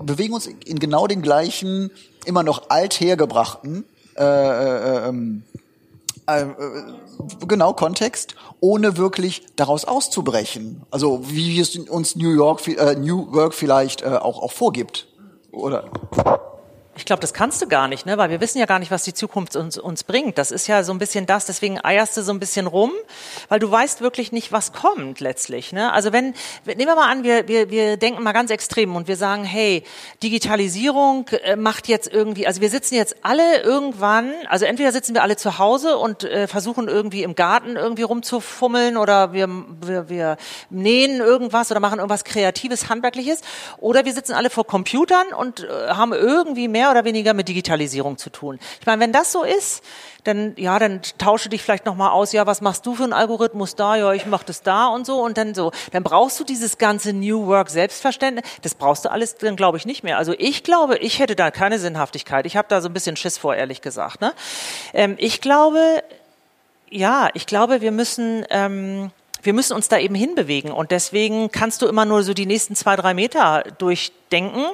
bewegen 0.01 0.33
uns 0.33 0.47
in 0.47 0.79
genau 0.79 1.07
den 1.07 1.21
gleichen, 1.21 1.91
immer 2.25 2.43
noch 2.43 2.69
althergebrachten 2.69 3.85
äh, 4.17 4.23
äh, 4.23 5.07
ähm, 5.09 5.43
äh, 6.27 6.41
äh, 6.41 6.47
genau 7.47 7.73
Kontext, 7.73 8.35
ohne 8.59 8.97
wirklich 8.97 9.45
daraus 9.55 9.85
auszubrechen. 9.85 10.83
Also 10.91 11.21
wie 11.29 11.59
es 11.59 11.77
uns 11.77 12.15
New 12.15 12.31
York, 12.31 12.67
äh, 12.67 12.95
New 12.95 13.33
Work 13.33 13.53
vielleicht 13.53 14.01
äh, 14.01 14.07
auch, 14.07 14.41
auch 14.41 14.51
vorgibt, 14.51 15.07
oder? 15.51 15.89
Ich 16.97 17.03
glaube, 17.03 17.19
das 17.19 17.33
kannst 17.33 17.61
du 17.61 17.67
gar 17.67 17.89
nicht, 17.89 18.05
ne? 18.05 18.17
weil 18.17 18.29
wir 18.29 18.39
wissen 18.39 18.57
ja 18.57 18.65
gar 18.65 18.79
nicht, 18.79 18.89
was 18.89 19.03
die 19.03 19.13
Zukunft 19.13 19.57
uns, 19.57 19.77
uns 19.77 20.05
bringt. 20.05 20.37
Das 20.37 20.49
ist 20.49 20.67
ja 20.67 20.81
so 20.81 20.93
ein 20.93 20.97
bisschen 20.97 21.25
das, 21.25 21.45
deswegen 21.45 21.77
eierst 21.83 22.15
du 22.15 22.23
so 22.23 22.31
ein 22.31 22.39
bisschen 22.39 22.67
rum, 22.67 22.91
weil 23.49 23.59
du 23.59 23.69
weißt 23.69 23.99
wirklich 23.99 24.31
nicht, 24.31 24.53
was 24.53 24.71
kommt 24.71 25.19
letztlich. 25.19 25.73
Ne? 25.73 25.91
Also 25.91 26.13
wenn, 26.13 26.33
nehmen 26.65 26.87
wir 26.87 26.95
mal 26.95 27.11
an, 27.11 27.25
wir, 27.25 27.49
wir, 27.49 27.69
wir 27.69 27.97
denken 27.97 28.23
mal 28.23 28.31
ganz 28.31 28.49
extrem 28.49 28.95
und 28.95 29.09
wir 29.09 29.17
sagen, 29.17 29.43
hey, 29.43 29.83
Digitalisierung 30.23 31.27
äh, 31.43 31.57
macht 31.57 31.89
jetzt 31.89 32.11
irgendwie, 32.11 32.47
also 32.47 32.61
wir 32.61 32.69
sitzen 32.69 32.95
jetzt 32.95 33.17
alle 33.23 33.61
irgendwann, 33.61 34.31
also 34.47 34.63
entweder 34.63 34.93
sitzen 34.93 35.13
wir 35.15 35.21
alle 35.21 35.35
zu 35.35 35.57
Hause 35.57 35.97
und 35.97 36.23
äh, 36.23 36.47
versuchen 36.47 36.87
irgendwie 36.87 37.23
im 37.23 37.35
Garten 37.35 37.75
irgendwie 37.75 38.03
rumzufummeln 38.03 38.95
oder 38.95 39.33
wir, 39.33 39.49
wir, 39.81 40.07
wir 40.07 40.37
nähen 40.69 41.19
irgendwas 41.19 41.71
oder 41.71 41.81
machen 41.81 41.99
irgendwas 41.99 42.23
Kreatives, 42.23 42.87
Handwerkliches, 42.87 43.41
oder 43.79 44.05
wir 44.05 44.13
sitzen 44.13 44.31
alle 44.31 44.49
vor 44.49 44.65
Computern 44.65 45.27
und 45.37 45.65
äh, 45.65 45.89
haben 45.89 46.13
irgendwie 46.13 46.69
mehr 46.69 46.84
mehr 46.85 46.91
oder 46.91 47.05
weniger 47.05 47.33
mit 47.33 47.47
Digitalisierung 47.47 48.17
zu 48.17 48.29
tun. 48.29 48.59
Ich 48.79 48.85
meine, 48.85 49.01
wenn 49.01 49.11
das 49.11 49.31
so 49.31 49.43
ist, 49.43 49.83
dann 50.23 50.53
ja, 50.55 50.77
dann 50.77 51.01
tausche 51.17 51.49
dich 51.49 51.63
vielleicht 51.63 51.85
noch 51.85 51.95
mal 51.95 52.11
aus. 52.11 52.31
Ja, 52.31 52.45
was 52.45 52.61
machst 52.61 52.85
du 52.85 52.93
für 52.93 53.03
einen 53.03 53.13
Algorithmus 53.13 53.75
da? 53.75 53.95
Ja, 53.95 54.13
ich 54.13 54.25
mache 54.27 54.45
das 54.45 54.61
da 54.61 54.87
und 54.87 55.05
so 55.05 55.23
und 55.23 55.37
dann 55.37 55.55
so. 55.55 55.71
Dann 55.91 56.03
brauchst 56.03 56.39
du 56.39 56.43
dieses 56.43 56.77
ganze 56.77 57.13
New 57.13 57.47
Work 57.47 57.69
Selbstverständnis. 57.69 58.45
Das 58.61 58.75
brauchst 58.75 59.05
du 59.05 59.11
alles 59.11 59.35
dann 59.35 59.55
glaube 59.55 59.77
ich 59.77 59.85
nicht 59.85 60.03
mehr. 60.03 60.17
Also 60.17 60.33
ich 60.37 60.63
glaube, 60.63 60.97
ich 60.97 61.19
hätte 61.19 61.35
da 61.35 61.49
keine 61.49 61.79
Sinnhaftigkeit. 61.79 62.45
Ich 62.45 62.55
habe 62.55 62.67
da 62.69 62.81
so 62.81 62.89
ein 62.89 62.93
bisschen 62.93 63.15
Schiss 63.15 63.37
vor, 63.37 63.55
ehrlich 63.55 63.81
gesagt. 63.81 64.21
Ne? 64.21 64.33
Ähm, 64.93 65.15
ich 65.17 65.41
glaube, 65.41 66.03
ja, 66.89 67.29
ich 67.33 67.47
glaube, 67.47 67.81
wir 67.81 67.91
müssen 67.91 68.45
ähm, 68.49 69.11
wir 69.41 69.53
müssen 69.53 69.73
uns 69.73 69.87
da 69.89 69.99
eben 69.99 70.15
hinbewegen 70.15 70.71
und 70.71 70.89
deswegen 70.89 71.51
kannst 71.51 71.83
du 71.83 71.87
immer 71.87 72.05
nur 72.05 72.23
so 72.23 72.33
die 72.33 72.47
nächsten 72.47 72.75
zwei, 72.75 72.95
drei 72.95 73.13
Meter 73.13 73.63
durchdenken 73.77 74.65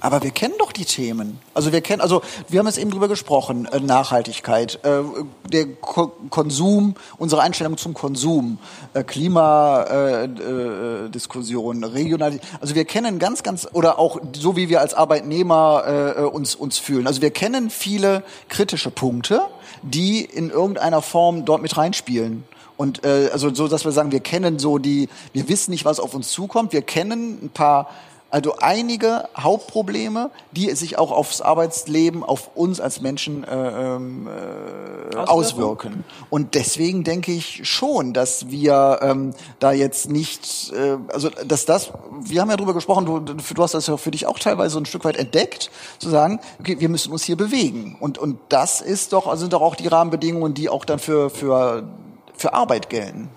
aber 0.00 0.22
wir 0.22 0.30
kennen 0.30 0.54
doch 0.58 0.72
die 0.72 0.84
Themen. 0.84 1.38
Also 1.54 1.72
wir 1.72 1.80
kennen, 1.80 2.00
also 2.00 2.22
wir 2.48 2.60
haben 2.60 2.66
jetzt 2.66 2.78
eben 2.78 2.90
drüber 2.90 3.06
gesprochen, 3.08 3.66
äh, 3.66 3.80
Nachhaltigkeit, 3.80 4.78
äh, 4.84 5.02
der 5.50 5.66
Ko 5.66 6.12
Konsum, 6.30 6.94
unsere 7.18 7.42
Einstellung 7.42 7.76
zum 7.76 7.92
Konsum, 7.94 8.58
äh, 8.94 9.02
Klimadiskussion, 9.02 11.82
äh, 11.82 11.86
äh, 11.86 11.90
regional. 11.90 12.38
Also 12.60 12.74
wir 12.74 12.84
kennen 12.84 13.18
ganz, 13.18 13.42
ganz 13.42 13.66
oder 13.72 13.98
auch 13.98 14.20
so 14.36 14.56
wie 14.56 14.68
wir 14.68 14.80
als 14.80 14.94
Arbeitnehmer 14.94 16.28
uns 16.32 16.54
uns 16.54 16.78
fühlen. 16.78 17.06
Also 17.06 17.22
wir 17.22 17.30
kennen 17.30 17.70
viele 17.70 18.22
kritische 18.48 18.90
Punkte, 18.90 19.42
die 19.82 20.24
in 20.24 20.50
irgendeiner 20.50 21.02
Form 21.02 21.44
dort 21.44 21.62
mit 21.62 21.76
reinspielen. 21.76 22.44
Und 22.78 23.04
äh, 23.04 23.28
also 23.32 23.52
so, 23.52 23.66
dass 23.66 23.84
wir 23.84 23.90
sagen, 23.90 24.12
wir 24.12 24.20
kennen 24.20 24.60
so 24.60 24.78
die, 24.78 25.08
wir 25.32 25.48
wissen 25.48 25.72
nicht, 25.72 25.84
was 25.84 25.98
auf 25.98 26.14
uns 26.14 26.30
zukommt. 26.30 26.72
Wir 26.72 26.82
kennen 26.82 27.40
ein 27.42 27.50
paar 27.50 27.90
also 28.30 28.56
einige 28.60 29.28
Hauptprobleme, 29.36 30.30
die 30.52 30.70
sich 30.74 30.98
auch 30.98 31.12
aufs 31.12 31.40
Arbeitsleben, 31.40 32.22
auf 32.22 32.50
uns 32.54 32.78
als 32.78 33.00
Menschen 33.00 33.44
äh, 33.44 33.96
ähm, 33.96 34.28
äh, 34.28 35.16
auswirken. 35.16 36.04
Und 36.28 36.54
deswegen 36.54 37.04
denke 37.04 37.32
ich 37.32 37.66
schon, 37.66 38.12
dass 38.12 38.50
wir 38.50 38.98
ähm, 39.00 39.32
da 39.60 39.72
jetzt 39.72 40.10
nicht, 40.10 40.72
äh, 40.72 40.98
also 41.10 41.30
dass 41.30 41.64
das, 41.64 41.92
wir 42.20 42.42
haben 42.42 42.50
ja 42.50 42.56
drüber 42.56 42.74
gesprochen, 42.74 43.06
du, 43.06 43.20
du 43.20 43.62
hast 43.62 43.72
das 43.72 43.86
ja 43.86 43.96
für 43.96 44.10
dich 44.10 44.26
auch 44.26 44.38
teilweise 44.38 44.74
so 44.74 44.80
ein 44.80 44.86
Stück 44.86 45.04
weit 45.04 45.16
entdeckt, 45.16 45.70
zu 45.98 46.10
sagen, 46.10 46.38
okay, 46.60 46.78
wir 46.80 46.90
müssen 46.90 47.12
uns 47.12 47.24
hier 47.24 47.36
bewegen. 47.36 47.96
Und, 47.98 48.18
und 48.18 48.38
das 48.50 48.82
ist 48.82 49.14
doch, 49.14 49.26
also 49.26 49.40
sind 49.40 49.54
doch 49.54 49.62
auch 49.62 49.74
die 49.74 49.88
Rahmenbedingungen, 49.88 50.52
die 50.52 50.68
auch 50.68 50.84
dann 50.84 50.98
für, 50.98 51.30
für, 51.30 51.88
für 52.36 52.52
Arbeit 52.52 52.90
gelten. 52.90 53.30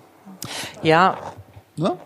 Ja. 0.82 1.16
Ne? 1.76 1.96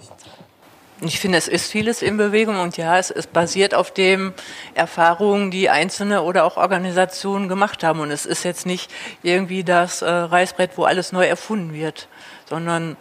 Ich 1.02 1.20
finde, 1.20 1.36
es 1.36 1.46
ist 1.46 1.70
vieles 1.70 2.00
in 2.00 2.16
Bewegung 2.16 2.58
und 2.58 2.78
ja, 2.78 2.96
es, 2.98 3.10
es 3.10 3.26
basiert 3.26 3.74
auf 3.74 3.90
den 3.90 4.32
Erfahrungen, 4.72 5.50
die 5.50 5.68
Einzelne 5.68 6.22
oder 6.22 6.44
auch 6.44 6.56
Organisationen 6.56 7.48
gemacht 7.48 7.84
haben. 7.84 8.00
Und 8.00 8.10
es 8.10 8.24
ist 8.24 8.44
jetzt 8.44 8.64
nicht 8.64 8.90
irgendwie 9.22 9.62
das 9.62 10.00
äh, 10.00 10.08
Reißbrett, 10.08 10.70
wo 10.76 10.84
alles 10.84 11.12
neu 11.12 11.26
erfunden 11.26 11.74
wird, 11.74 12.08
sondern 12.48 12.96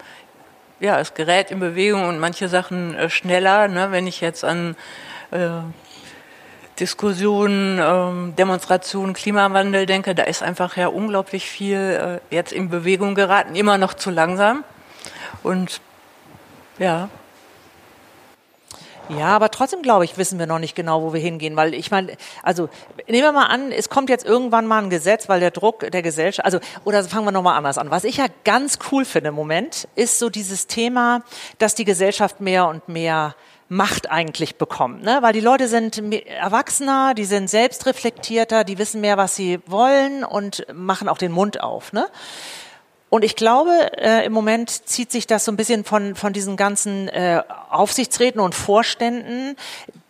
ja, 0.81 0.99
es 0.99 1.13
gerät 1.13 1.51
in 1.51 1.61
Bewegung 1.61 2.05
und 2.09 2.19
manche 2.19 2.49
Sachen 2.49 2.95
äh, 2.95 3.09
schneller. 3.09 3.69
Ne? 3.69 3.91
Wenn 3.91 4.07
ich 4.07 4.19
jetzt 4.19 4.43
an 4.43 4.75
äh, 5.31 5.47
Diskussionen, 6.77 7.79
ähm, 7.81 8.35
Demonstrationen, 8.35 9.13
Klimawandel 9.13 9.85
denke, 9.85 10.15
da 10.15 10.23
ist 10.23 10.43
einfach 10.43 10.75
ja 10.75 10.87
unglaublich 10.87 11.49
viel 11.49 12.19
äh, 12.29 12.35
jetzt 12.35 12.51
in 12.51 12.69
Bewegung 12.69 13.15
geraten, 13.15 13.55
immer 13.55 13.77
noch 13.77 13.93
zu 13.93 14.09
langsam. 14.09 14.65
Und 15.43 15.79
ja, 16.77 17.07
ja, 19.09 19.27
aber 19.27 19.51
trotzdem 19.51 19.81
glaube 19.81 20.05
ich, 20.05 20.17
wissen 20.17 20.39
wir 20.39 20.47
noch 20.47 20.59
nicht 20.59 20.75
genau, 20.75 21.01
wo 21.01 21.13
wir 21.13 21.19
hingehen, 21.19 21.55
weil 21.55 21.73
ich 21.73 21.91
meine, 21.91 22.15
also 22.43 22.69
nehmen 23.07 23.23
wir 23.23 23.31
mal 23.31 23.45
an, 23.45 23.71
es 23.71 23.89
kommt 23.89 24.09
jetzt 24.09 24.25
irgendwann 24.25 24.65
mal 24.67 24.83
ein 24.83 24.89
Gesetz, 24.89 25.29
weil 25.29 25.39
der 25.39 25.51
Druck 25.51 25.91
der 25.91 26.01
Gesellschaft, 26.01 26.45
also 26.45 26.59
oder 26.83 27.03
fangen 27.03 27.25
wir 27.25 27.31
noch 27.31 27.43
mal 27.43 27.55
anders 27.55 27.77
an. 27.77 27.91
Was 27.91 28.03
ich 28.03 28.17
ja 28.17 28.25
ganz 28.43 28.79
cool 28.91 29.05
finde 29.05 29.29
im 29.29 29.35
Moment, 29.35 29.87
ist 29.95 30.19
so 30.19 30.29
dieses 30.29 30.67
Thema, 30.67 31.23
dass 31.57 31.75
die 31.75 31.85
Gesellschaft 31.85 32.41
mehr 32.41 32.67
und 32.67 32.87
mehr 32.87 33.35
Macht 33.67 34.11
eigentlich 34.11 34.57
bekommt, 34.57 35.01
ne? 35.01 35.17
weil 35.21 35.33
die 35.33 35.39
Leute 35.39 35.67
sind 35.67 35.99
erwachsener, 36.27 37.15
die 37.15 37.25
sind 37.25 37.49
selbstreflektierter, 37.49 38.63
die 38.63 38.77
wissen 38.77 39.01
mehr, 39.01 39.17
was 39.17 39.35
sie 39.35 39.59
wollen 39.65 40.23
und 40.23 40.67
machen 40.71 41.09
auch 41.09 41.17
den 41.17 41.31
Mund 41.31 41.61
auf. 41.61 41.91
Ne? 41.91 42.05
Und 43.15 43.23
ich 43.23 43.37
glaube, 43.37 43.71
äh, 43.97 44.25
im 44.25 44.33
Moment 44.33 44.69
zieht 44.69 45.09
sich 45.09 45.25
das 45.25 45.45
so 45.45 45.51
ein 45.53 45.55
bisschen 45.55 45.85
von, 45.85 46.15
von 46.15 46.33
diesen 46.33 46.57
ganzen 46.57 47.07
äh, 47.07 47.41
Aufsichtsräten 47.69 48.41
und 48.41 48.53
Vorständen, 48.53 49.55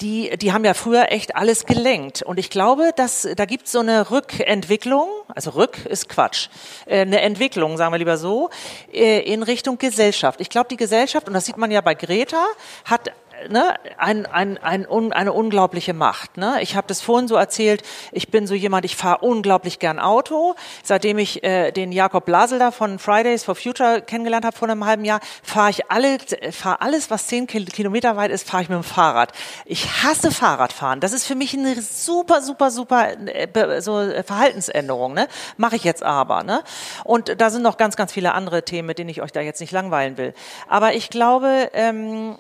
die, 0.02 0.36
die 0.38 0.54
haben 0.54 0.66
ja 0.66 0.74
früher 0.74 1.12
echt 1.12 1.36
alles 1.36 1.68
gelenkt. 1.68 2.24
Und 2.24 2.40
ich 2.40 2.50
glaube, 2.50 2.94
dass 2.96 3.28
da 3.36 3.46
gibt 3.46 3.68
es 3.68 3.74
so 3.74 3.80
eine 3.82 4.10
Rückentwicklung, 4.10 5.08
also 5.28 5.52
Rück 5.52 5.86
ist 5.86 6.10
Quatsch, 6.10 6.50
äh, 6.88 7.02
eine 7.02 7.22
Entwicklung, 7.22 7.78
sagen 7.78 7.94
wir 7.94 8.00
lieber 8.00 8.18
so, 8.18 8.50
äh, 8.92 9.20
in 9.20 9.44
Richtung 9.44 9.78
Gesellschaft. 9.78 10.42
Ich 10.42 10.50
glaube, 10.50 10.70
die 10.70 10.78
Gesellschaft, 10.78 11.28
und 11.28 11.36
das 11.36 11.46
sieht 11.46 11.58
man 11.58 11.70
ja 11.70 11.82
bei 11.82 11.94
Greta, 11.94 12.44
hat 12.86 13.12
ne, 13.50 13.76
ein, 13.98 14.26
ein, 14.26 14.58
ein, 14.58 14.88
un, 14.88 15.12
eine 15.14 15.34
unglaubliche 15.34 15.94
Macht. 15.94 16.38
Ne? 16.38 16.58
Ich 16.62 16.76
habe 16.76 16.88
das 16.88 17.02
vorhin 17.02 17.28
so 17.28 17.36
erzählt, 17.36 17.84
ich 18.12 18.30
bin 18.30 18.48
so 18.48 18.54
jemand, 18.54 18.86
ich 18.86 18.96
fahre 18.96 19.20
unglaublich 19.20 19.80
gern 19.80 20.00
Auto. 20.00 20.56
Seitdem 20.84 21.18
ich 21.18 21.44
äh, 21.44 21.72
den 21.72 21.92
Jakob 21.92 22.26
Blasel 22.26 22.60
da 22.60 22.72
von 22.72 23.00
Fridays 23.00 23.44
for 23.44 23.56
Future 23.56 24.02
kennengelernt 24.02 24.46
habe 24.46 24.58
vor 24.58 24.70
einem 24.70 24.86
halben 24.86 25.06
Jahr, 25.06 25.20
fahre 25.44 25.70
ich 25.70 25.92
alle, 25.92 26.18
fahr 26.52 26.82
alles, 26.82 27.10
was 27.10 27.28
zehn 27.28 27.48
Kilometer 27.48 28.16
weit 28.16 28.32
ist, 28.32 28.50
fahre 28.50 28.64
ich 28.64 28.70
mit 28.70 28.78
dem 28.78 28.84
Fahrrad. 28.84 29.32
Ich 29.66 30.04
hasse 30.04 30.32
Fahrradfahren. 30.32 31.00
Das 31.00 31.14
ist 31.14 31.26
für 31.26 31.36
mich 31.36 31.54
eine 31.54 31.82
super, 31.82 32.42
super, 32.42 32.72
super 32.72 33.10
äh, 33.28 33.82
so 33.82 34.02
Verhaltensänderung. 34.26 35.14
Ne? 35.14 35.28
Mache 35.58 35.76
ich 35.76 35.84
jetzt 35.84 36.04
aber. 36.04 36.44
Ne? 36.44 36.64
Und 37.04 37.40
da 37.40 37.50
sind 37.50 37.62
noch 37.62 37.78
ganz, 37.78 37.96
ganz 37.96 38.14
viele 38.14 38.34
andere 38.34 38.64
Themen, 38.64 38.88
mit 38.88 39.00
denen 39.00 39.10
ich 39.10 39.22
euch 39.22 39.32
da 39.32 39.42
jetzt 39.42 39.62
nicht 39.62 39.72
langweilen 39.72 40.18
will. 40.18 40.34
Aber 40.68 40.94
ich 40.94 41.10
glaube, 41.10 41.70
ähm, 41.74 42.38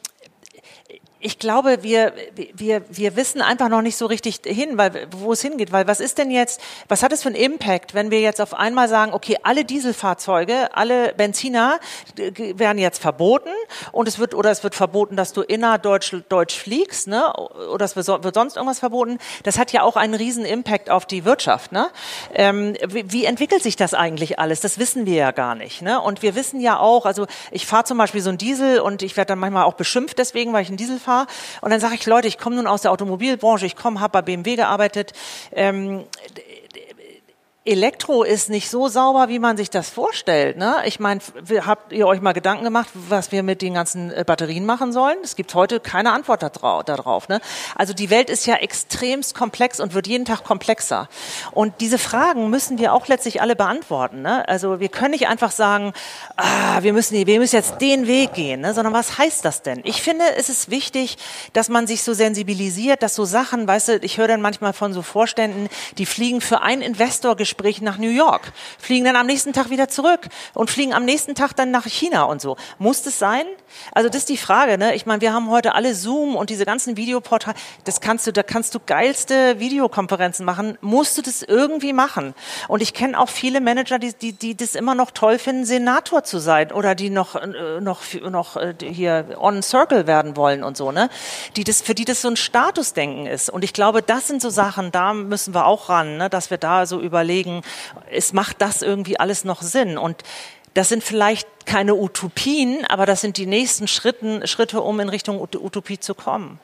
ich 1.19 1.39
glaube, 1.39 1.81
wir, 1.81 2.13
wir, 2.53 2.83
wir 2.87 3.15
wissen 3.15 3.41
einfach 3.41 3.67
noch 3.67 3.81
nicht 3.81 3.97
so 3.97 4.05
richtig 4.05 4.41
hin, 4.45 4.77
weil, 4.77 5.07
wo 5.11 5.31
es 5.31 5.41
hingeht. 5.41 5.71
Weil 5.71 5.87
was 5.87 5.99
ist 5.99 6.19
denn 6.19 6.29
jetzt, 6.29 6.61
was 6.87 7.01
hat 7.01 7.11
es 7.11 7.23
für 7.23 7.29
einen 7.29 7.35
Impact, 7.35 7.95
wenn 7.95 8.11
wir 8.11 8.19
jetzt 8.19 8.39
auf 8.39 8.53
einmal 8.53 8.87
sagen, 8.89 9.11
okay, 9.11 9.37
alle 9.41 9.65
Dieselfahrzeuge, 9.65 10.75
alle 10.75 11.13
Benziner 11.15 11.79
werden 12.15 12.77
jetzt 12.77 13.01
verboten 13.01 13.49
und 13.91 14.07
es 14.07 14.19
wird, 14.19 14.35
oder 14.35 14.51
es 14.51 14.63
wird 14.63 14.75
verboten, 14.75 15.15
dass 15.15 15.33
du 15.33 15.41
innerdeutsch 15.41 16.13
Deutsch 16.29 16.59
fliegst, 16.59 17.07
ne? 17.07 17.33
oder 17.33 17.85
es 17.85 17.95
wird, 17.95 18.07
wird 18.07 18.35
sonst 18.35 18.57
irgendwas 18.57 18.79
verboten. 18.79 19.17
Das 19.41 19.57
hat 19.57 19.71
ja 19.71 19.81
auch 19.81 19.95
einen 19.95 20.13
riesen 20.13 20.45
Impact 20.45 20.91
auf 20.91 21.07
die 21.07 21.25
Wirtschaft. 21.25 21.71
Ne? 21.71 21.87
Ähm, 22.35 22.75
wie, 22.87 23.11
wie 23.11 23.25
entwickelt 23.25 23.63
sich 23.63 23.75
das 23.75 23.95
eigentlich 23.95 24.37
alles? 24.37 24.61
Das 24.61 24.77
wissen 24.77 25.07
wir 25.07 25.15
ja 25.15 25.31
gar 25.31 25.55
nicht. 25.55 25.81
Ne? 25.81 25.99
Und 25.99 26.21
wir 26.21 26.35
wissen 26.35 26.59
ja 26.59 26.77
auch, 26.77 27.07
also 27.07 27.25
ich 27.49 27.65
fahre 27.65 27.85
zum 27.85 27.97
Beispiel 27.97 28.21
so 28.21 28.29
einen 28.29 28.37
Diesel 28.37 28.79
und 28.79 29.01
ich 29.01 29.17
werde 29.17 29.29
dann 29.29 29.39
manchmal 29.39 29.63
auch 29.63 29.73
beschimpft 29.73 30.19
deswegen, 30.19 30.53
weil 30.53 30.61
ich 30.61 30.67
einen 30.67 30.77
Diesel 30.77 30.99
fahre 30.99 31.14
fahre. 31.15 31.27
Und 31.61 31.71
dann 31.71 31.79
sage 31.79 31.95
ich, 31.95 32.05
Leute, 32.05 32.27
ich 32.27 32.37
komme 32.37 32.55
nun 32.55 32.67
aus 32.67 32.81
der 32.81 32.91
Automobilbranche, 32.91 33.65
ich 33.65 33.75
komme, 33.75 33.99
habe 33.99 34.11
bei 34.11 34.21
BMW 34.21 34.55
gearbeitet. 34.55 35.13
Ähm, 35.51 36.05
Elektro 37.67 38.21
ist 38.21 38.51
nicht 38.51 38.69
so 38.69 38.89
sauber, 38.89 39.27
wie 39.27 39.39
man 39.39 39.57
sich 39.57 39.71
das 39.71 39.89
vorstellt. 39.89 40.55
Ne? 40.55 40.75
Ich 40.85 40.99
meine, 40.99 41.19
habt 41.65 41.91
ihr 41.91 42.05
euch 42.05 42.21
mal 42.21 42.33
Gedanken 42.33 42.63
gemacht, 42.63 42.89
was 42.93 43.31
wir 43.31 43.41
mit 43.41 43.63
den 43.63 43.73
ganzen 43.73 44.11
äh, 44.11 44.23
Batterien 44.23 44.67
machen 44.67 44.93
sollen? 44.93 45.17
Es 45.23 45.35
gibt 45.35 45.55
heute 45.55 45.79
keine 45.79 46.11
Antwort 46.11 46.43
darauf. 46.43 47.27
Ne? 47.27 47.41
Also 47.75 47.95
die 47.95 48.11
Welt 48.11 48.29
ist 48.29 48.45
ja 48.45 48.57
extremst 48.57 49.33
komplex 49.33 49.79
und 49.79 49.95
wird 49.95 50.05
jeden 50.05 50.25
Tag 50.25 50.43
komplexer. 50.43 51.09
Und 51.53 51.81
diese 51.81 51.97
Fragen 51.97 52.51
müssen 52.51 52.77
wir 52.77 52.93
auch 52.93 53.07
letztlich 53.07 53.41
alle 53.41 53.55
beantworten. 53.55 54.21
Ne? 54.21 54.47
Also 54.47 54.79
wir 54.79 54.89
können 54.89 55.11
nicht 55.11 55.27
einfach 55.27 55.51
sagen, 55.51 55.93
ah, 56.37 56.83
wir 56.83 56.93
müssen, 56.93 57.25
wir 57.25 57.39
müssen 57.39 57.55
jetzt 57.55 57.81
den 57.81 58.05
Weg 58.05 58.33
gehen, 58.33 58.61
ne? 58.61 58.75
sondern 58.75 58.93
was 58.93 59.17
heißt 59.17 59.43
das 59.43 59.63
denn? 59.63 59.81
Ich 59.85 60.03
finde, 60.03 60.23
es 60.37 60.49
ist 60.49 60.69
wichtig, 60.69 61.17
dass 61.53 61.69
man 61.69 61.87
sich 61.87 62.03
so 62.03 62.13
sensibilisiert, 62.13 63.01
dass 63.01 63.15
so 63.15 63.25
Sachen, 63.25 63.67
weißt 63.67 63.87
du, 63.87 63.97
ich 64.03 64.19
höre 64.19 64.27
dann 64.27 64.41
manchmal 64.41 64.73
von 64.73 64.93
so 64.93 65.01
Vorständen, 65.01 65.67
die 65.97 66.05
fliegen 66.05 66.41
für 66.41 66.61
einen 66.61 66.83
Investor 66.83 67.35
Gespräch 67.55 67.81
nach 67.81 67.97
New 67.97 68.09
York, 68.09 68.51
fliegen 68.77 69.05
dann 69.05 69.15
am 69.15 69.25
nächsten 69.25 69.53
Tag 69.53 69.69
wieder 69.69 69.87
zurück 69.87 70.27
und 70.53 70.69
fliegen 70.69 70.93
am 70.93 71.05
nächsten 71.05 71.35
Tag 71.35 71.55
dann 71.55 71.71
nach 71.71 71.85
China 71.85 72.23
und 72.23 72.41
so. 72.41 72.57
Muss 72.79 73.01
das 73.01 73.17
sein? 73.17 73.45
Also 73.93 74.09
das 74.09 74.19
ist 74.19 74.29
die 74.29 74.37
Frage. 74.37 74.77
Ne? 74.77 74.93
Ich 74.95 75.05
meine, 75.05 75.21
wir 75.21 75.33
haben 75.33 75.49
heute 75.49 75.73
alle 75.73 75.95
Zoom 75.95 76.35
und 76.35 76.49
diese 76.49 76.65
ganzen 76.65 76.97
Videoportale. 76.97 77.55
Das 77.85 78.01
kannst 78.01 78.27
du, 78.27 78.33
da 78.33 78.43
kannst 78.43 78.75
du 78.75 78.79
geilste 78.85 79.59
Videokonferenzen 79.59 80.45
machen. 80.45 80.77
Musst 80.81 81.17
du 81.17 81.21
das 81.21 81.43
irgendwie 81.43 81.93
machen? 81.93 82.33
Und 82.67 82.81
ich 82.81 82.93
kenne 82.93 83.17
auch 83.19 83.29
viele 83.29 83.61
Manager, 83.61 83.99
die, 83.99 84.13
die, 84.13 84.33
die 84.33 84.55
das 84.55 84.75
immer 84.75 84.95
noch 84.95 85.11
toll 85.11 85.39
finden, 85.39 85.65
Senator 85.65 86.23
zu 86.23 86.39
sein 86.39 86.71
oder 86.71 86.93
die 86.93 87.09
noch 87.09 87.35
äh, 87.35 87.79
noch 87.79 88.01
noch 88.29 88.57
äh, 88.57 88.75
hier 88.81 89.37
on 89.39 89.63
Circle 89.63 90.07
werden 90.07 90.35
wollen 90.35 90.63
und 90.63 90.75
so. 90.75 90.91
Ne? 90.91 91.09
Die 91.55 91.63
das 91.63 91.81
für 91.81 91.95
die 91.95 92.05
das 92.05 92.21
so 92.21 92.27
ein 92.27 92.35
Statusdenken 92.35 93.27
ist. 93.27 93.49
Und 93.49 93.63
ich 93.63 93.73
glaube, 93.73 94.01
das 94.01 94.27
sind 94.27 94.41
so 94.41 94.49
Sachen. 94.49 94.91
Da 94.91 95.13
müssen 95.13 95.53
wir 95.53 95.65
auch 95.65 95.89
ran, 95.89 96.17
ne? 96.17 96.29
dass 96.29 96.49
wir 96.49 96.57
da 96.57 96.85
so 96.85 96.99
überlegen. 96.99 97.44
Es 98.11 98.33
macht 98.33 98.61
das 98.61 98.81
irgendwie 98.81 99.19
alles 99.19 99.45
noch 99.45 99.61
Sinn 99.61 99.97
und 99.97 100.23
das 100.75 100.89
sind 100.89 101.03
vielleicht 101.03 101.47
keine 101.65 101.95
Utopien, 101.95 102.85
aber 102.89 103.05
das 103.05 103.21
sind 103.21 103.37
die 103.37 103.45
nächsten 103.45 103.87
Schritten, 103.87 104.45
Schritte, 104.45 104.81
um 104.81 104.99
in 104.99 105.09
Richtung 105.09 105.39
Utopie 105.39 105.99
zu 105.99 106.13
kommen. 106.13 106.59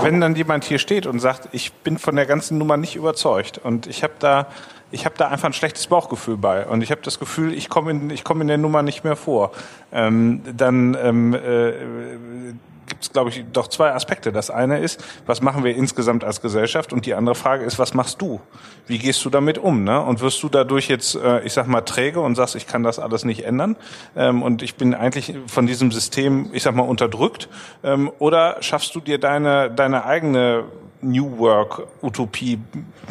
Wenn 0.00 0.20
dann 0.20 0.34
jemand 0.34 0.64
hier 0.64 0.78
steht 0.78 1.06
und 1.06 1.20
sagt, 1.20 1.48
ich 1.52 1.72
bin 1.72 1.98
von 1.98 2.16
der 2.16 2.26
ganzen 2.26 2.58
Nummer 2.58 2.76
nicht 2.76 2.96
überzeugt 2.96 3.58
und 3.58 3.86
ich 3.86 4.02
habe 4.02 4.14
da, 4.18 4.48
habe 4.92 5.14
da 5.16 5.28
einfach 5.28 5.46
ein 5.46 5.52
schlechtes 5.52 5.86
Bauchgefühl 5.86 6.38
bei 6.38 6.66
und 6.66 6.82
ich 6.82 6.90
habe 6.90 7.02
das 7.02 7.18
Gefühl, 7.18 7.54
ich 7.54 7.68
komme 7.68 7.90
in, 7.92 8.10
ich 8.10 8.24
komme 8.24 8.40
in 8.40 8.48
der 8.48 8.58
Nummer 8.58 8.82
nicht 8.82 9.04
mehr 9.04 9.16
vor, 9.16 9.52
ähm, 9.92 10.42
dann 10.56 10.96
ähm, 11.00 11.34
äh, 11.34 11.72
gibt 13.02 13.06
es, 13.06 13.12
glaube 13.12 13.30
ich, 13.30 13.44
doch 13.52 13.66
zwei 13.66 13.92
Aspekte. 13.92 14.30
Das 14.30 14.50
eine 14.50 14.78
ist, 14.78 15.02
was 15.26 15.42
machen 15.42 15.64
wir 15.64 15.74
insgesamt 15.74 16.22
als 16.22 16.40
Gesellschaft? 16.40 16.92
Und 16.92 17.04
die 17.04 17.14
andere 17.14 17.34
Frage 17.34 17.64
ist, 17.64 17.78
was 17.80 17.94
machst 17.94 18.22
du? 18.22 18.40
Wie 18.86 18.98
gehst 18.98 19.24
du 19.24 19.30
damit 19.30 19.58
um? 19.58 19.82
Ne? 19.82 20.00
Und 20.00 20.20
wirst 20.20 20.40
du 20.42 20.48
dadurch 20.48 20.88
jetzt, 20.88 21.16
äh, 21.16 21.42
ich 21.42 21.52
sag 21.52 21.66
mal, 21.66 21.80
träge 21.80 22.20
und 22.20 22.36
sagst, 22.36 22.54
ich 22.54 22.68
kann 22.68 22.84
das 22.84 23.00
alles 23.00 23.24
nicht 23.24 23.44
ändern 23.44 23.76
ähm, 24.14 24.42
und 24.42 24.62
ich 24.62 24.76
bin 24.76 24.94
eigentlich 24.94 25.34
von 25.48 25.66
diesem 25.66 25.90
System, 25.90 26.50
ich 26.52 26.62
sag 26.62 26.76
mal, 26.76 26.82
unterdrückt? 26.82 27.48
Ähm, 27.82 28.12
oder 28.20 28.58
schaffst 28.60 28.94
du 28.94 29.00
dir 29.00 29.18
deine, 29.18 29.68
deine 29.70 30.04
eigene 30.04 30.64
New 31.02 31.38
Work 31.38 31.86
Utopie, 32.00 32.58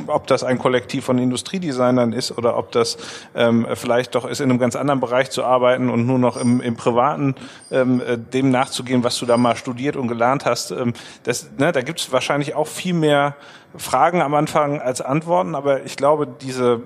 ob 0.07 0.25
das 0.27 0.43
ein 0.43 0.57
Kollektiv 0.57 1.05
von 1.05 1.17
Industriedesignern 1.17 2.13
ist 2.13 2.37
oder 2.37 2.57
ob 2.57 2.71
das 2.71 2.97
ähm, 3.35 3.67
vielleicht 3.75 4.15
doch 4.15 4.25
ist, 4.25 4.39
in 4.39 4.49
einem 4.49 4.59
ganz 4.59 4.75
anderen 4.75 4.99
Bereich 4.99 5.29
zu 5.29 5.43
arbeiten 5.43 5.89
und 5.89 6.05
nur 6.05 6.17
noch 6.17 6.37
im, 6.37 6.61
im 6.61 6.75
Privaten 6.75 7.35
ähm, 7.69 8.01
äh, 8.01 8.17
dem 8.17 8.49
nachzugehen, 8.49 9.03
was 9.03 9.17
du 9.19 9.25
da 9.25 9.37
mal 9.37 9.55
studiert 9.55 9.95
und 9.97 10.07
gelernt 10.07 10.45
hast. 10.45 10.71
Ähm, 10.71 10.93
das, 11.23 11.49
ne, 11.57 11.71
da 11.71 11.81
gibt 11.81 11.99
es 11.99 12.11
wahrscheinlich 12.11 12.55
auch 12.55 12.67
viel 12.67 12.93
mehr 12.93 13.35
Fragen 13.77 14.21
am 14.21 14.33
Anfang 14.33 14.81
als 14.81 15.01
Antworten, 15.01 15.55
aber 15.55 15.83
ich 15.85 15.95
glaube, 15.95 16.27
diese, 16.27 16.81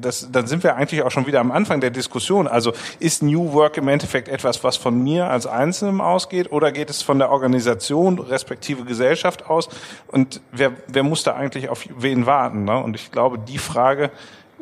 das, 0.00 0.28
dann 0.32 0.46
sind 0.46 0.62
wir 0.62 0.76
eigentlich 0.76 1.02
auch 1.02 1.10
schon 1.10 1.26
wieder 1.26 1.40
am 1.40 1.52
Anfang 1.52 1.80
der 1.80 1.90
Diskussion. 1.90 2.48
Also 2.48 2.72
ist 2.98 3.22
New 3.22 3.52
Work 3.52 3.76
im 3.76 3.88
Endeffekt 3.88 4.28
etwas, 4.28 4.64
was 4.64 4.76
von 4.76 5.02
mir 5.02 5.28
als 5.28 5.46
Einzelnem 5.46 6.00
ausgeht, 6.00 6.50
oder 6.50 6.72
geht 6.72 6.88
es 6.88 7.02
von 7.02 7.18
der 7.18 7.30
Organisation 7.30 8.18
respektive 8.18 8.84
Gesellschaft 8.84 9.50
aus? 9.50 9.68
Und 10.08 10.40
wer, 10.52 10.72
wer 10.86 11.02
muss 11.02 11.22
da 11.22 11.34
eigentlich 11.34 11.68
auf 11.68 11.86
wen 11.98 12.26
warten? 12.26 12.64
Ne? 12.64 12.82
Und 12.82 12.96
ich 12.96 13.12
glaube, 13.12 13.38
die 13.38 13.58
Frage 13.58 14.10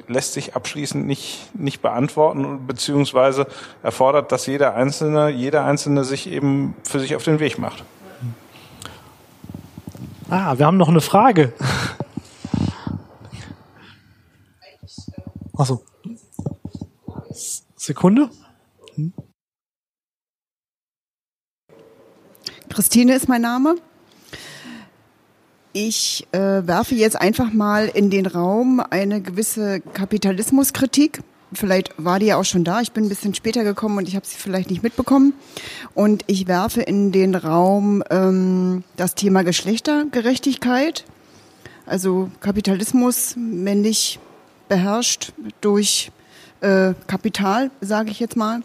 lässt 0.07 0.33
sich 0.33 0.55
abschließend 0.55 1.07
nicht, 1.07 1.49
nicht 1.55 1.83
beantworten, 1.83 2.67
beziehungsweise 2.67 3.47
erfordert, 3.83 4.31
dass 4.31 4.47
jeder 4.47 4.75
Einzelne, 4.75 5.31
jeder 5.31 5.65
Einzelne 5.65 6.05
sich 6.05 6.31
eben 6.31 6.77
für 6.85 7.01
sich 7.01 7.17
auf 7.17 7.25
den 7.25 7.41
Weg 7.41 7.59
macht. 7.59 7.85
Ah, 10.31 10.59
wir 10.59 10.67
haben 10.67 10.77
noch 10.77 10.89
eine 10.89 11.01
Frage. 11.01 11.55
Achso. 15.57 15.83
Sekunde. 17.77 18.29
Christine 22.69 23.15
ist 23.15 23.27
mein 23.29 23.41
Name. 23.41 23.77
Ich 25.73 26.29
äh, 26.33 26.67
werfe 26.67 26.95
jetzt 26.95 27.19
einfach 27.19 27.51
mal 27.51 27.87
in 27.87 28.11
den 28.11 28.27
Raum 28.27 28.81
eine 28.91 29.23
gewisse 29.23 29.81
Kapitalismuskritik 29.81 31.23
vielleicht 31.53 31.93
war 31.97 32.19
die 32.19 32.27
ja 32.27 32.37
auch 32.37 32.45
schon 32.45 32.65
da. 32.65 32.81
Ich 32.81 32.93
bin 32.93 33.05
ein 33.05 33.09
bisschen 33.09 33.35
später 33.35 33.65
gekommen 33.65 33.99
und 33.99 34.09
ich 34.09 34.17
habe 34.17 34.27
sie 34.27 34.37
vielleicht 34.37 34.71
nicht 34.71 34.83
mitbekommen. 34.83 35.33
Und 35.95 36.25
ich 36.27 36.47
werfe 36.47 36.83
in 36.83 37.13
den 37.13 37.35
Raum 37.35 38.03
ähm, 38.11 38.85
das 38.97 39.15
Thema 39.15 39.43
Geschlechtergerechtigkeit. 39.43 41.05
Also 41.87 42.31
Kapitalismus 42.41 43.35
männlich 43.37 44.19
beherrscht 44.69 45.33
durch 45.61 46.11
äh, 46.61 46.93
Kapital, 47.07 47.71
sage 47.81 48.11
ich 48.11 48.21
jetzt 48.21 48.37
mal. 48.37 48.63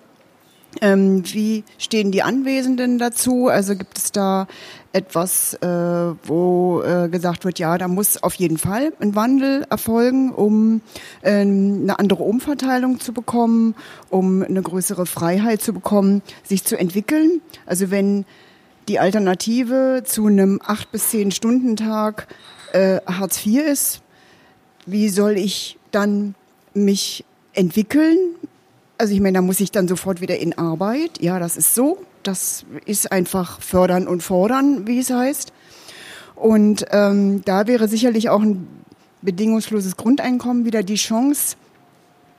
Ähm, 0.81 1.23
wie 1.31 1.63
stehen 1.77 2.11
die 2.11 2.23
Anwesenden 2.23 2.97
dazu? 2.97 3.47
Also 3.47 3.75
gibt 3.75 3.97
es 3.97 4.11
da 4.11 4.47
etwas, 4.93 5.55
äh, 5.55 5.67
wo 5.67 6.83
äh, 6.83 7.09
gesagt 7.09 7.45
wird, 7.45 7.57
ja, 7.59 7.77
da 7.77 7.87
muss 7.87 8.21
auf 8.21 8.35
jeden 8.35 8.57
Fall 8.57 8.93
ein 8.99 9.15
Wandel 9.15 9.65
erfolgen, 9.69 10.31
um 10.31 10.81
äh, 11.23 11.41
eine 11.41 11.97
andere 11.97 12.23
Umverteilung 12.23 12.99
zu 12.99 13.11
bekommen, 13.11 13.75
um 14.09 14.43
eine 14.43 14.61
größere 14.61 15.07
Freiheit 15.07 15.61
zu 15.61 15.73
bekommen, 15.73 16.21
sich 16.43 16.63
zu 16.63 16.77
entwickeln. 16.77 17.41
Also 17.65 17.89
wenn 17.89 18.25
die 18.87 18.99
Alternative 18.99 20.03
zu 20.05 20.27
einem 20.27 20.59
acht 20.63 20.91
bis 20.91 21.09
zehn 21.09 21.31
Stunden 21.31 21.75
Tag 21.75 22.27
äh, 22.73 22.99
Hartz 23.07 23.45
IV 23.45 23.63
ist, 23.63 24.01
wie 24.85 25.09
soll 25.09 25.37
ich 25.37 25.79
dann 25.91 26.35
mich 26.75 27.25
entwickeln? 27.53 28.17
Also 28.99 29.13
ich 29.13 29.21
meine, 29.21 29.39
da 29.39 29.41
muss 29.41 29.59
ich 29.59 29.71
dann 29.71 29.87
sofort 29.87 30.21
wieder 30.21 30.37
in 30.37 30.57
Arbeit. 30.57 31.19
Ja, 31.19 31.39
das 31.39 31.57
ist 31.57 31.73
so. 31.73 31.97
Das 32.23 32.65
ist 32.85 33.11
einfach 33.11 33.61
fördern 33.61 34.07
und 34.07 34.23
fordern, 34.23 34.87
wie 34.87 34.99
es 34.99 35.09
heißt. 35.09 35.53
Und 36.35 36.85
ähm, 36.91 37.43
da 37.45 37.67
wäre 37.67 37.87
sicherlich 37.87 38.29
auch 38.29 38.41
ein 38.41 38.67
bedingungsloses 39.21 39.97
Grundeinkommen 39.97 40.65
wieder 40.65 40.83
die 40.83 40.95
Chance 40.95 41.55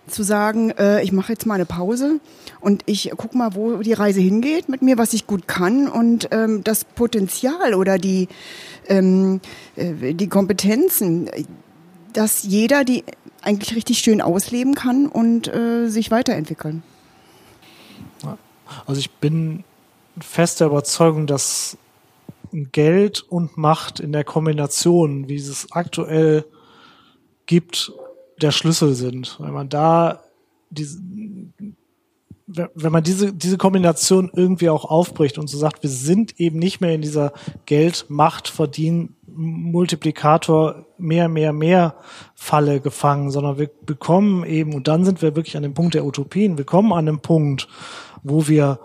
zu 0.06 0.23
sagen, 0.23 0.70
äh, 0.73 1.02
ich 1.02 1.12
mache 1.12 1.32
jetzt 1.32 1.47
mal 1.47 1.55
eine 1.55 1.65
Pause 1.65 2.20
und 2.61 2.82
ich 2.86 3.11
guck 3.16 3.35
mal, 3.35 3.55
wo 3.55 3.78
die 3.78 3.94
Reise 3.94 4.20
hingeht 4.20 4.69
mit 4.69 4.82
mir, 4.82 4.98
was 4.98 5.15
ich 5.15 5.27
gut 5.27 5.48
kann 5.48 5.89
und 5.89 6.28
ähm, 6.31 6.62
das 6.62 6.85
Potenzial 6.85 7.74
oder 7.74 7.98
die 7.98 8.28
ähm, 8.89 9.40
äh, 9.77 10.12
die 10.12 10.28
Kompetenzen, 10.28 11.31
dass 12.12 12.43
jeder 12.43 12.85
die 12.85 13.05
eigentlich 13.40 13.74
richtig 13.74 13.98
schön 13.98 14.20
ausleben 14.20 14.74
kann 14.74 15.06
und 15.06 15.48
äh, 15.48 15.89
sich 15.89 16.11
weiterentwickeln. 16.11 16.82
Also 18.86 18.98
ich 18.98 19.11
bin 19.11 19.65
fester 20.20 20.66
Überzeugung, 20.66 21.27
dass 21.27 21.77
Geld 22.53 23.20
und 23.20 23.57
Macht 23.57 24.01
in 24.01 24.12
der 24.12 24.24
Kombination, 24.24 25.28
wie 25.28 25.36
es 25.36 25.73
aktuell 25.73 26.45
gibt, 27.47 27.93
der 28.41 28.53
Schlüssel 28.53 28.95
sind. 28.95 29.39
Wenn 29.41 29.53
man 29.53 29.69
da 29.69 30.23
diese, 30.70 31.01
wenn 32.47 32.93
man 32.93 33.03
diese, 33.03 33.32
diese 33.32 33.59
Kombination 33.59 34.31
irgendwie 34.35 34.69
auch 34.69 34.85
aufbricht 34.85 35.39
und 35.39 35.49
so 35.49 35.59
sagt, 35.59 35.82
wir 35.82 35.91
sind 35.91 36.39
eben 36.39 36.59
nicht 36.59 36.81
mehr 36.81 36.95
in 36.95 37.03
dieser 37.03 37.32
Geld, 37.66 38.07
Macht, 38.09 38.49
Verdien, 38.49 39.16
Multiplikator, 39.27 40.86
mehr, 40.99 41.28
mehr, 41.28 41.53
mehr 41.53 41.97
Falle 42.35 42.81
gefangen, 42.81 43.31
sondern 43.31 43.59
wir 43.59 43.70
bekommen 43.86 44.45
eben, 44.45 44.74
und 44.74 44.86
dann 44.86 45.05
sind 45.05 45.23
wir 45.23 45.35
wirklich 45.35 45.57
an 45.57 45.62
dem 45.62 45.74
Punkt 45.74 45.95
der 45.95 46.05
Utopien, 46.05 46.59
wir 46.59 46.65
kommen 46.65 46.93
an 46.93 47.07
dem 47.07 47.20
Punkt, 47.20 47.66
wo 48.23 48.47
wir 48.47 48.78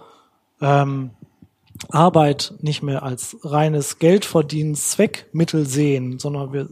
ähm, 0.61 1.11
Arbeit 1.89 2.53
nicht 2.61 2.83
mehr 2.83 3.03
als 3.03 3.37
reines 3.43 3.99
Geldverdienszweckmittel 3.99 5.65
sehen, 5.65 6.19
sondern 6.19 6.53
wir 6.53 6.69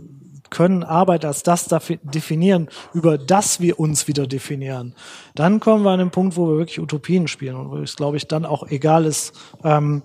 können 0.50 0.84
Arbeit 0.84 1.26
als 1.26 1.44
das 1.44 1.68
definieren, 2.04 2.70
über 2.94 3.18
das 3.18 3.60
wir 3.60 3.80
uns 3.80 4.08
wieder 4.08 4.28
definieren. 4.28 4.96
Dann 5.36 5.60
kommen 5.60 5.84
wir 5.84 5.92
an 5.92 6.00
den 6.00 6.12
Punkt, 6.12 6.38
wo 6.38 6.48
wir 6.48 6.58
wirklich 6.58 6.80
Utopien 6.80 7.28
spielen 7.28 7.56
und 7.56 7.72
wo 7.72 7.78
es, 7.78 7.96
glaube 7.96 8.18
ich, 8.18 8.28
dann 8.28 8.46
auch 8.46 8.68
egal 8.68 9.06
ist, 9.06 9.34
ähm, 9.64 10.04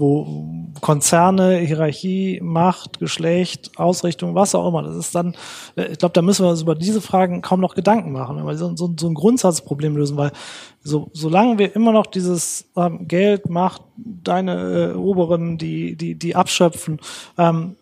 wo 0.00 0.48
Konzerne, 0.80 1.58
Hierarchie, 1.58 2.40
Macht, 2.42 2.98
Geschlecht, 2.98 3.72
Ausrichtung, 3.76 4.34
was 4.34 4.54
auch 4.54 4.66
immer, 4.66 4.82
das 4.82 4.96
ist 4.96 5.14
dann, 5.14 5.36
äh, 5.76 5.86
ich 5.92 5.98
glaube, 5.98 6.12
da 6.14 6.22
müssen 6.22 6.44
wir 6.44 6.50
uns 6.50 6.62
über 6.62 6.74
diese 6.74 7.00
Fragen 7.00 7.42
kaum 7.42 7.60
noch 7.60 7.74
Gedanken 7.74 8.12
machen, 8.12 8.36
wenn 8.36 8.46
wir 8.46 8.56
so, 8.56 8.74
so, 8.76 8.92
so 8.98 9.08
ein 9.08 9.14
Grundsatzproblem 9.14 9.96
lösen, 9.96 10.16
weil 10.16 10.32
so, 10.82 11.10
solange 11.12 11.58
wir 11.58 11.76
immer 11.76 11.92
noch 11.92 12.06
dieses 12.06 12.66
ähm, 12.76 13.06
Geld, 13.06 13.50
Macht, 13.50 13.82
deine 13.96 14.92
äh, 14.92 14.94
Oberen, 14.94 15.58
die, 15.58 15.96
die, 15.96 16.14
die 16.14 16.34
abschöpfen, 16.34 17.00
ähm, 17.36 17.76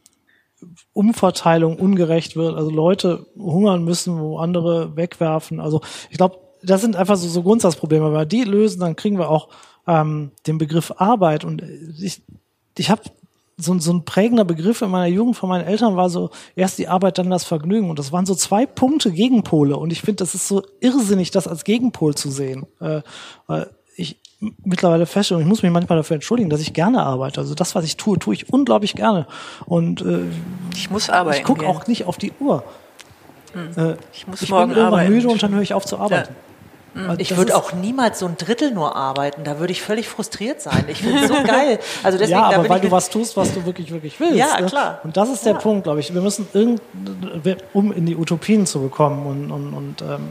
Umverteilung 0.93 1.77
ungerecht 1.77 2.35
wird, 2.35 2.57
also 2.57 2.71
Leute 2.71 3.27
hungern 3.37 3.85
müssen, 3.85 4.19
wo 4.19 4.39
andere 4.39 4.97
wegwerfen. 4.97 5.61
Also 5.61 5.81
ich 6.11 6.17
glaube, 6.17 6.39
das 6.63 6.81
sind 6.81 6.97
einfach 6.97 7.17
so, 7.17 7.29
so 7.29 7.43
Grundsatzprobleme. 7.43 8.07
Wenn 8.07 8.13
wir 8.13 8.27
die 8.27 8.43
lösen, 8.43 8.81
dann 8.81 8.97
kriegen 8.97 9.19
wir 9.19 9.31
auch 9.31 9.49
ähm, 9.89 10.31
den 10.47 10.59
Begriff 10.59 10.93
Arbeit. 10.99 11.45
Und 11.45 11.63
ich, 12.01 12.23
ich 12.77 12.91
habe 12.91 13.03
so, 13.57 13.77
so 13.81 13.93
ein 13.93 14.05
prägender 14.05 14.45
Begriff 14.45 14.83
in 14.83 14.91
meiner 14.91 15.13
Jugend 15.13 15.37
von 15.37 15.49
meinen 15.49 15.67
Eltern 15.67 15.97
war 15.97 16.11
so 16.11 16.31
erst 16.55 16.79
die 16.79 16.87
Arbeit, 16.87 17.19
dann 17.19 17.31
das 17.31 17.45
Vergnügen. 17.45 17.91
Und 17.91 17.99
das 17.99 18.13
waren 18.13 18.27
so 18.27 18.37
zwei 18.37 18.67
Punkte 18.67 19.11
Gegenpole. 19.11 19.77
Und 19.77 19.91
ich 19.91 20.03
finde, 20.03 20.23
das 20.23 20.35
ist 20.35 20.47
so 20.47 20.63
irrsinnig, 20.81 21.33
das 21.33 21.49
als 21.49 21.65
Gegenpol 21.65 22.15
zu 22.15 22.31
sehen. 22.31 22.67
Äh, 22.81 23.01
weil 23.49 23.71
ich 23.97 24.21
mittlerweile 24.63 25.07
feststelle, 25.07 25.39
und 25.39 25.43
ich 25.43 25.49
muss 25.49 25.65
mich 25.65 25.73
manchmal 25.73 25.99
dafür 25.99 26.15
entschuldigen, 26.15 26.51
dass 26.51 26.61
ich 26.61 26.73
gerne 26.73 27.03
arbeite. 27.03 27.41
Also 27.41 27.57
das, 27.57 27.75
was 27.75 27.85
ich 27.85 27.97
tue, 27.97 28.19
tue 28.21 28.35
ich 28.35 28.53
unglaublich 28.53 28.95
gerne. 28.95 29.27
Und 29.67 30.03
äh, 30.03 30.21
ich 30.75 30.91
muss 30.91 31.11
arbeiten. 31.11 31.39
Ich 31.39 31.45
gucke 31.45 31.67
auch 31.67 31.89
nicht 31.89 32.05
auf 32.05 32.19
die 32.19 32.33
Uhr. 32.39 32.63
Hm. 33.55 33.71
Äh, 33.77 33.97
ich 34.13 34.29
muss 34.29 34.43
ich 34.43 34.51
morgen 34.51 34.69
bin 34.69 34.79
irgendwann 34.79 35.01
arbeiten. 35.01 35.15
müde 35.15 35.29
und 35.29 35.43
dann 35.43 35.53
höre 35.53 35.63
ich 35.63 35.75
auf 35.75 35.85
zu 35.85 35.99
arbeiten. 35.99 36.33
Ja. 36.33 36.48
Ich 37.19 37.37
würde 37.37 37.57
auch 37.57 37.73
niemals 37.73 38.19
so 38.19 38.27
ein 38.27 38.37
Drittel 38.37 38.73
nur 38.73 38.97
arbeiten. 38.97 39.45
Da 39.45 39.59
würde 39.59 39.73
ich 39.73 39.83
völlig 39.83 40.09
frustriert 40.09 40.61
sein. 40.61 40.85
Ich 40.89 40.99
finde 40.99 41.21
es 41.21 41.29
so 41.29 41.35
geil. 41.45 41.79
Also 42.03 42.19
deswegen, 42.19 42.39
ja, 42.39 42.47
aber 42.47 42.65
da 42.65 42.69
weil 42.69 42.81
du 42.81 42.91
was 42.91 43.11
tust, 43.11 43.37
was 43.37 43.53
du 43.53 43.65
wirklich, 43.65 43.91
wirklich 43.91 44.19
willst. 44.21 44.37
Ja, 44.37 44.61
ne? 44.61 44.67
klar. 44.67 45.01
Und 45.05 45.17
das 45.17 45.29
ist 45.29 45.45
der 45.45 45.55
ja. 45.55 45.59
Punkt, 45.59 45.85
glaube 45.85 46.01
ich. 46.01 46.13
Wir 46.13 46.21
müssen 46.21 46.49
irgend, 46.53 46.81
um 47.73 47.93
in 47.93 48.07
die 48.07 48.17
Utopien 48.17 48.67
zu 48.67 48.81
bekommen 48.81 49.27
und, 49.27 49.51
und, 49.51 49.75
und 49.75 50.03
ähm, 50.03 50.29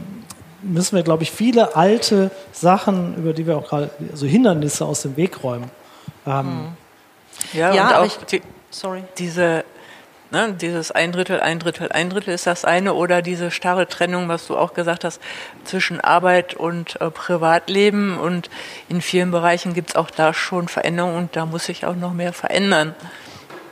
müssen 0.62 0.96
wir, 0.96 1.02
glaube 1.02 1.22
ich, 1.22 1.30
viele 1.30 1.76
alte 1.76 2.30
Sachen, 2.52 3.16
über 3.16 3.32
die 3.32 3.46
wir 3.46 3.56
auch 3.56 3.68
gerade, 3.68 3.90
also 4.10 4.26
Hindernisse 4.26 4.84
aus 4.84 5.02
dem 5.02 5.16
Weg 5.16 5.42
räumen. 5.42 5.70
Ähm, 6.26 6.68
ja, 7.52 7.72
ja, 7.72 7.88
und 7.88 7.94
auch 7.94 8.04
ich, 8.04 8.16
die, 8.26 8.42
sorry. 8.70 9.04
diese 9.16 9.64
Ne, 10.30 10.52
dieses 10.52 10.90
ein 10.90 11.10
Drittel, 11.10 11.40
ein 11.40 11.58
Drittel, 11.58 11.90
ein 11.90 12.10
Drittel 12.10 12.34
ist 12.34 12.46
das 12.46 12.66
eine 12.66 12.92
oder 12.92 13.22
diese 13.22 13.50
starre 13.50 13.88
Trennung, 13.88 14.28
was 14.28 14.46
du 14.46 14.58
auch 14.58 14.74
gesagt 14.74 15.04
hast, 15.04 15.22
zwischen 15.64 16.02
Arbeit 16.02 16.52
und 16.52 17.00
äh, 17.00 17.10
Privatleben 17.10 18.18
und 18.18 18.50
in 18.90 19.00
vielen 19.00 19.30
Bereichen 19.30 19.72
gibt 19.72 19.90
es 19.90 19.96
auch 19.96 20.10
da 20.10 20.34
schon 20.34 20.68
Veränderungen 20.68 21.16
und 21.16 21.36
da 21.36 21.46
muss 21.46 21.64
sich 21.64 21.86
auch 21.86 21.96
noch 21.96 22.12
mehr 22.12 22.34
verändern. 22.34 22.94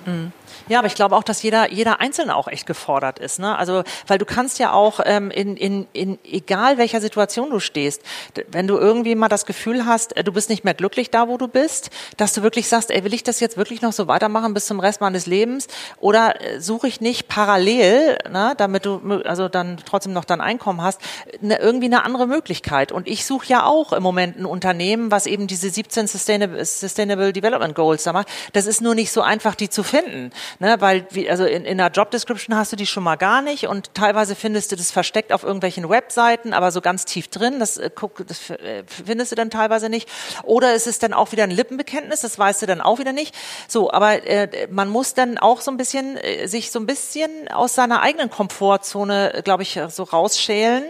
Mhm. 0.06 0.32
Ja, 0.68 0.78
aber 0.80 0.88
ich 0.88 0.94
glaube 0.94 1.14
auch, 1.16 1.22
dass 1.22 1.42
jeder, 1.42 1.70
jeder 1.70 2.00
Einzelne 2.00 2.34
auch 2.34 2.48
echt 2.48 2.66
gefordert 2.66 3.18
ist. 3.18 3.38
Ne? 3.38 3.56
Also, 3.56 3.84
weil 4.06 4.18
du 4.18 4.24
kannst 4.24 4.58
ja 4.58 4.72
auch 4.72 5.00
ähm, 5.04 5.30
in, 5.30 5.56
in, 5.56 5.86
in 5.92 6.18
egal 6.24 6.76
welcher 6.76 7.00
Situation 7.00 7.50
du 7.50 7.60
stehst, 7.60 8.02
wenn 8.50 8.66
du 8.66 8.76
irgendwie 8.76 9.14
mal 9.14 9.28
das 9.28 9.46
Gefühl 9.46 9.86
hast, 9.86 10.16
äh, 10.16 10.24
du 10.24 10.32
bist 10.32 10.50
nicht 10.50 10.64
mehr 10.64 10.74
glücklich 10.74 11.10
da, 11.10 11.28
wo 11.28 11.36
du 11.36 11.46
bist, 11.46 11.90
dass 12.16 12.32
du 12.32 12.42
wirklich 12.42 12.68
sagst, 12.68 12.90
ey, 12.90 13.04
will 13.04 13.14
ich 13.14 13.22
das 13.22 13.38
jetzt 13.38 13.56
wirklich 13.56 13.80
noch 13.80 13.92
so 13.92 14.08
weitermachen 14.08 14.54
bis 14.54 14.66
zum 14.66 14.80
Rest 14.80 15.00
meines 15.00 15.26
Lebens? 15.26 15.68
Oder 16.00 16.40
äh, 16.40 16.60
suche 16.60 16.88
ich 16.88 17.00
nicht 17.00 17.28
parallel, 17.28 18.18
ne, 18.30 18.54
damit 18.56 18.86
du 18.86 19.22
also 19.24 19.48
dann 19.48 19.78
trotzdem 19.84 20.12
noch 20.12 20.24
dein 20.24 20.40
Einkommen 20.40 20.82
hast, 20.82 21.00
ne, 21.40 21.58
irgendwie 21.60 21.86
eine 21.86 22.04
andere 22.04 22.26
Möglichkeit? 22.26 22.90
Und 22.90 23.06
ich 23.06 23.24
suche 23.24 23.46
ja 23.46 23.64
auch 23.64 23.92
im 23.92 24.02
Moment 24.02 24.38
ein 24.38 24.46
Unternehmen, 24.46 25.12
was 25.12 25.26
eben 25.26 25.46
diese 25.46 25.70
17 25.70 26.08
Sustainable, 26.08 26.64
Sustainable 26.64 27.32
Development 27.32 27.74
Goals 27.74 28.02
da 28.02 28.12
macht. 28.12 28.28
Das 28.52 28.66
ist 28.66 28.80
nur 28.80 28.96
nicht 28.96 29.12
so 29.12 29.22
einfach, 29.22 29.54
die 29.54 29.70
zu 29.70 29.84
finden. 29.84 30.32
Ne, 30.58 30.76
weil 30.80 31.06
wie, 31.10 31.28
also 31.28 31.44
in, 31.44 31.66
in 31.66 31.76
der 31.76 31.88
Job 31.88 32.10
Description 32.10 32.56
hast 32.56 32.72
du 32.72 32.76
die 32.76 32.86
schon 32.86 33.02
mal 33.02 33.16
gar 33.16 33.42
nicht 33.42 33.66
und 33.66 33.92
teilweise 33.92 34.34
findest 34.34 34.72
du 34.72 34.76
das 34.76 34.90
versteckt 34.90 35.32
auf 35.32 35.42
irgendwelchen 35.42 35.88
Webseiten, 35.90 36.54
aber 36.54 36.72
so 36.72 36.80
ganz 36.80 37.04
tief 37.04 37.28
drin, 37.28 37.58
das, 37.58 37.76
äh, 37.76 37.90
guck, 37.94 38.26
das 38.26 38.48
äh, 38.48 38.84
findest 38.86 39.32
du 39.32 39.36
dann 39.36 39.50
teilweise 39.50 39.90
nicht. 39.90 40.08
Oder 40.44 40.74
es 40.74 40.86
ist 40.86 41.02
dann 41.02 41.12
auch 41.12 41.32
wieder 41.32 41.44
ein 41.44 41.50
Lippenbekenntnis, 41.50 42.22
das 42.22 42.38
weißt 42.38 42.62
du 42.62 42.66
dann 42.66 42.80
auch 42.80 42.98
wieder 42.98 43.12
nicht. 43.12 43.34
So, 43.68 43.92
aber 43.92 44.26
äh, 44.26 44.66
man 44.70 44.88
muss 44.88 45.12
dann 45.12 45.36
auch 45.36 45.60
so 45.60 45.70
ein 45.70 45.76
bisschen 45.76 46.16
äh, 46.16 46.46
sich 46.46 46.70
so 46.70 46.78
ein 46.78 46.86
bisschen 46.86 47.48
aus 47.48 47.74
seiner 47.74 48.00
eigenen 48.00 48.30
Komfortzone, 48.30 49.42
glaube 49.44 49.62
ich, 49.62 49.78
so 49.88 50.04
rausschälen 50.04 50.84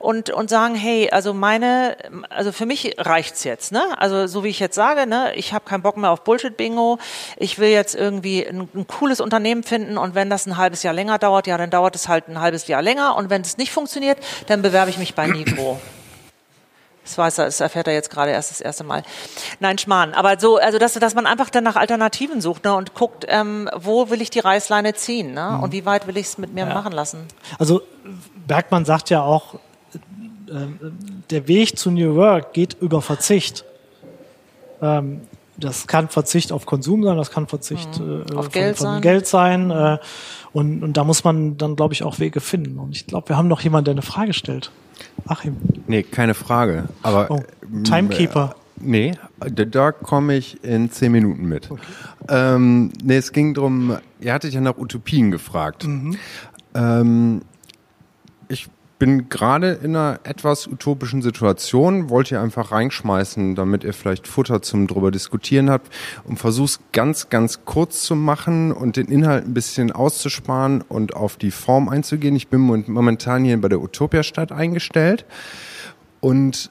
und 0.00 0.30
und 0.30 0.50
sagen, 0.50 0.74
hey, 0.74 1.10
also 1.10 1.32
meine, 1.32 1.96
also 2.28 2.50
für 2.50 2.66
mich 2.66 2.96
reicht's 2.98 3.44
jetzt, 3.44 3.70
ne? 3.70 3.82
Also 3.98 4.26
so 4.26 4.42
wie 4.42 4.48
ich 4.48 4.58
jetzt 4.58 4.74
sage, 4.74 5.06
ne, 5.06 5.32
ich 5.36 5.52
habe 5.52 5.64
keinen 5.64 5.82
Bock 5.82 5.96
mehr 5.96 6.10
auf 6.10 6.24
Bullshit-Bingo, 6.24 6.98
ich 7.36 7.58
will 7.58 7.68
jetzt 7.68 7.94
irgendwie 7.94 8.44
ein, 8.46 8.68
ein 8.74 8.86
cooles 8.86 9.11
Unternehmen 9.20 9.62
finden 9.62 9.98
und 9.98 10.14
wenn 10.14 10.30
das 10.30 10.46
ein 10.46 10.56
halbes 10.56 10.82
Jahr 10.82 10.94
länger 10.94 11.18
dauert, 11.18 11.46
ja, 11.46 11.58
dann 11.58 11.70
dauert 11.70 11.94
es 11.94 12.08
halt 12.08 12.28
ein 12.28 12.40
halbes 12.40 12.66
Jahr 12.66 12.82
länger 12.82 13.16
und 13.16 13.30
wenn 13.30 13.42
es 13.42 13.58
nicht 13.58 13.72
funktioniert, 13.72 14.18
dann 14.46 14.62
bewerbe 14.62 14.90
ich 14.90 14.98
mich 14.98 15.14
bei 15.14 15.26
Niveau. 15.26 15.80
Das 17.04 17.18
weiß 17.18 17.38
er, 17.38 17.44
das 17.46 17.60
erfährt 17.60 17.88
er 17.88 17.94
jetzt 17.94 18.10
gerade 18.10 18.30
erst 18.30 18.50
das 18.50 18.60
erste 18.60 18.84
Mal. 18.84 19.02
Nein, 19.58 19.76
Schmarrn. 19.76 20.14
Aber 20.14 20.38
so, 20.38 20.58
also 20.58 20.78
dass, 20.78 20.94
dass 20.94 21.14
man 21.14 21.26
einfach 21.26 21.50
dann 21.50 21.64
nach 21.64 21.74
Alternativen 21.74 22.40
sucht 22.40 22.64
ne, 22.64 22.74
und 22.74 22.94
guckt, 22.94 23.26
ähm, 23.28 23.68
wo 23.74 24.08
will 24.10 24.22
ich 24.22 24.30
die 24.30 24.38
Reißleine 24.38 24.94
ziehen 24.94 25.34
ne? 25.34 25.58
und 25.60 25.72
wie 25.72 25.84
weit 25.84 26.06
will 26.06 26.16
ich 26.16 26.26
es 26.26 26.38
mit 26.38 26.54
mir 26.54 26.66
ja. 26.66 26.72
machen 26.72 26.92
lassen. 26.92 27.26
Also 27.58 27.82
Bergmann 28.46 28.84
sagt 28.84 29.10
ja 29.10 29.22
auch, 29.22 29.54
äh, 29.54 30.66
der 31.30 31.48
Weg 31.48 31.76
zu 31.76 31.90
New 31.90 32.14
Work 32.14 32.52
geht 32.52 32.76
über 32.80 33.02
Verzicht. 33.02 33.64
Ähm, 34.80 35.22
das 35.62 35.86
kann 35.86 36.08
Verzicht 36.08 36.52
auf 36.52 36.66
Konsum 36.66 37.02
sein, 37.04 37.16
das 37.16 37.30
kann 37.30 37.46
Verzicht 37.46 38.00
mhm. 38.00 38.24
äh, 38.30 38.34
auf 38.34 38.44
von, 38.44 38.52
Geld 38.52 38.76
von 38.78 38.86
sein. 38.86 39.02
Geld 39.02 39.26
sein. 39.26 39.70
Äh, 39.70 39.98
und, 40.52 40.82
und 40.82 40.96
da 40.96 41.04
muss 41.04 41.24
man 41.24 41.56
dann, 41.56 41.76
glaube 41.76 41.94
ich, 41.94 42.02
auch 42.02 42.18
Wege 42.18 42.40
finden. 42.40 42.78
Und 42.78 42.96
ich 42.96 43.06
glaube, 43.06 43.30
wir 43.30 43.36
haben 43.36 43.48
noch 43.48 43.60
jemanden, 43.60 43.86
der 43.86 43.92
eine 43.92 44.02
Frage 44.02 44.32
stellt. 44.32 44.70
Achim. 45.26 45.56
Nee, 45.86 46.02
keine 46.02 46.34
Frage. 46.34 46.88
Aber 47.02 47.30
oh, 47.30 47.40
Timekeeper. 47.84 48.54
Äh, 48.80 48.84
nee, 48.84 49.12
da 49.38 49.92
komme 49.92 50.36
ich 50.36 50.62
in 50.64 50.90
zehn 50.90 51.12
Minuten 51.12 51.46
mit. 51.46 51.70
Okay. 51.70 51.82
Ähm, 52.28 52.92
nee, 53.02 53.16
es 53.16 53.32
ging 53.32 53.54
darum, 53.54 53.96
ihr 54.20 54.32
hattet 54.32 54.52
ja 54.52 54.60
nach 54.60 54.76
Utopien 54.76 55.30
gefragt. 55.30 55.86
Mhm. 55.86 56.16
Ähm, 56.74 57.42
ich 58.48 58.68
bin 59.02 59.28
gerade 59.28 59.72
in 59.82 59.96
einer 59.96 60.20
etwas 60.22 60.68
utopischen 60.68 61.22
Situation, 61.22 62.08
wollte 62.08 62.36
ihr 62.36 62.40
einfach 62.40 62.70
reinschmeißen, 62.70 63.56
damit 63.56 63.82
ihr 63.82 63.94
vielleicht 63.94 64.28
Futter 64.28 64.62
zum 64.62 64.86
drüber 64.86 65.10
diskutieren 65.10 65.70
habt 65.70 65.92
und 66.22 66.36
versuch's 66.36 66.78
ganz, 66.92 67.28
ganz 67.28 67.64
kurz 67.64 68.04
zu 68.04 68.14
machen 68.14 68.70
und 68.70 68.96
den 68.96 69.08
Inhalt 69.08 69.44
ein 69.44 69.54
bisschen 69.54 69.90
auszusparen 69.90 70.82
und 70.82 71.16
auf 71.16 71.36
die 71.36 71.50
Form 71.50 71.88
einzugehen. 71.88 72.36
Ich 72.36 72.46
bin 72.46 72.60
momentan 72.60 73.42
hier 73.42 73.60
bei 73.60 73.68
der 73.68 73.82
Utopia-Stadt 73.82 74.52
eingestellt 74.52 75.24
und 76.20 76.70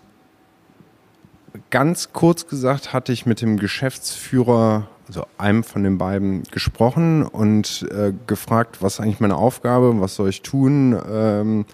ganz 1.70 2.14
kurz 2.14 2.48
gesagt 2.48 2.94
hatte 2.94 3.12
ich 3.12 3.26
mit 3.26 3.42
dem 3.42 3.58
Geschäftsführer 3.58 4.88
also 5.08 5.26
einem 5.38 5.66
von 5.66 5.84
den 5.84 5.98
beiden 5.98 6.44
gesprochen 6.44 7.24
und 7.24 7.86
äh, 7.92 8.14
gefragt, 8.28 8.82
was 8.82 8.94
ist 8.94 9.00
eigentlich 9.02 9.20
meine 9.20 9.36
Aufgabe, 9.36 10.00
was 10.00 10.16
soll 10.16 10.30
ich 10.30 10.42
tun? 10.42 10.98
Ähm, 11.12 11.66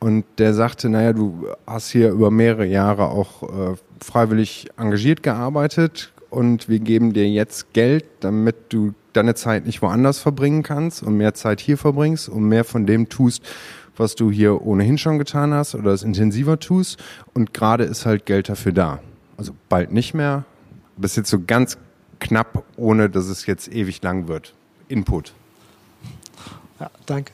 und 0.00 0.24
der 0.38 0.54
sagte, 0.54 0.88
naja, 0.88 1.12
du 1.12 1.48
hast 1.66 1.90
hier 1.90 2.10
über 2.10 2.30
mehrere 2.30 2.66
Jahre 2.66 3.08
auch 3.08 3.42
äh, 3.42 3.76
freiwillig 4.00 4.68
engagiert 4.76 5.22
gearbeitet 5.22 6.12
und 6.30 6.68
wir 6.68 6.80
geben 6.80 7.12
dir 7.12 7.28
jetzt 7.28 7.72
Geld, 7.72 8.04
damit 8.20 8.56
du 8.68 8.94
deine 9.12 9.34
Zeit 9.34 9.66
nicht 9.66 9.80
woanders 9.82 10.18
verbringen 10.18 10.62
kannst 10.62 11.02
und 11.02 11.16
mehr 11.16 11.34
Zeit 11.34 11.60
hier 11.60 11.78
verbringst 11.78 12.28
und 12.28 12.44
mehr 12.44 12.64
von 12.64 12.86
dem 12.86 13.08
tust, 13.08 13.42
was 13.96 14.14
du 14.14 14.30
hier 14.30 14.62
ohnehin 14.62 14.98
schon 14.98 15.18
getan 15.18 15.54
hast 15.54 15.74
oder 15.74 15.92
es 15.92 16.02
intensiver 16.02 16.58
tust. 16.58 17.02
Und 17.32 17.54
gerade 17.54 17.84
ist 17.84 18.04
halt 18.04 18.26
Geld 18.26 18.48
dafür 18.48 18.72
da. 18.72 19.00
Also 19.38 19.52
bald 19.68 19.92
nicht 19.92 20.12
mehr. 20.12 20.44
Bis 20.98 21.16
jetzt 21.16 21.30
so 21.30 21.40
ganz 21.40 21.78
knapp, 22.20 22.64
ohne 22.76 23.08
dass 23.08 23.26
es 23.26 23.46
jetzt 23.46 23.72
ewig 23.72 24.02
lang 24.02 24.28
wird. 24.28 24.54
Input. 24.88 25.32
Ja, 26.80 26.90
danke. 27.06 27.32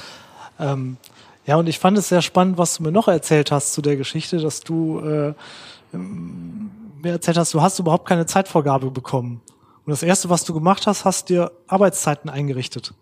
ähm, 0.58 0.96
ja, 1.48 1.56
und 1.56 1.66
ich 1.66 1.78
fand 1.78 1.96
es 1.96 2.10
sehr 2.10 2.20
spannend, 2.20 2.58
was 2.58 2.76
du 2.76 2.82
mir 2.82 2.92
noch 2.92 3.08
erzählt 3.08 3.50
hast 3.50 3.72
zu 3.72 3.80
der 3.80 3.96
Geschichte, 3.96 4.36
dass 4.36 4.60
du 4.60 5.00
äh, 5.00 5.32
mir 5.96 7.12
erzählt 7.12 7.38
hast, 7.38 7.54
du 7.54 7.62
hast 7.62 7.78
überhaupt 7.78 8.06
keine 8.06 8.26
Zeitvorgabe 8.26 8.90
bekommen. 8.90 9.40
Und 9.86 9.90
das 9.90 10.02
Erste, 10.02 10.28
was 10.28 10.44
du 10.44 10.52
gemacht 10.52 10.86
hast, 10.86 11.06
hast 11.06 11.30
dir 11.30 11.50
Arbeitszeiten 11.66 12.28
eingerichtet, 12.28 12.92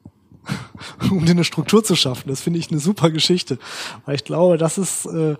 um 1.11 1.25
dir 1.25 1.33
eine 1.33 1.43
Struktur 1.43 1.83
zu 1.83 1.97
schaffen. 1.97 2.29
Das 2.29 2.41
finde 2.41 2.61
ich 2.61 2.71
eine 2.71 2.79
super 2.79 3.11
Geschichte, 3.11 3.59
weil 4.05 4.15
ich 4.15 4.23
glaube, 4.23 4.59
das 4.59 4.79
ist 4.79 5.07
äh, 5.07 5.35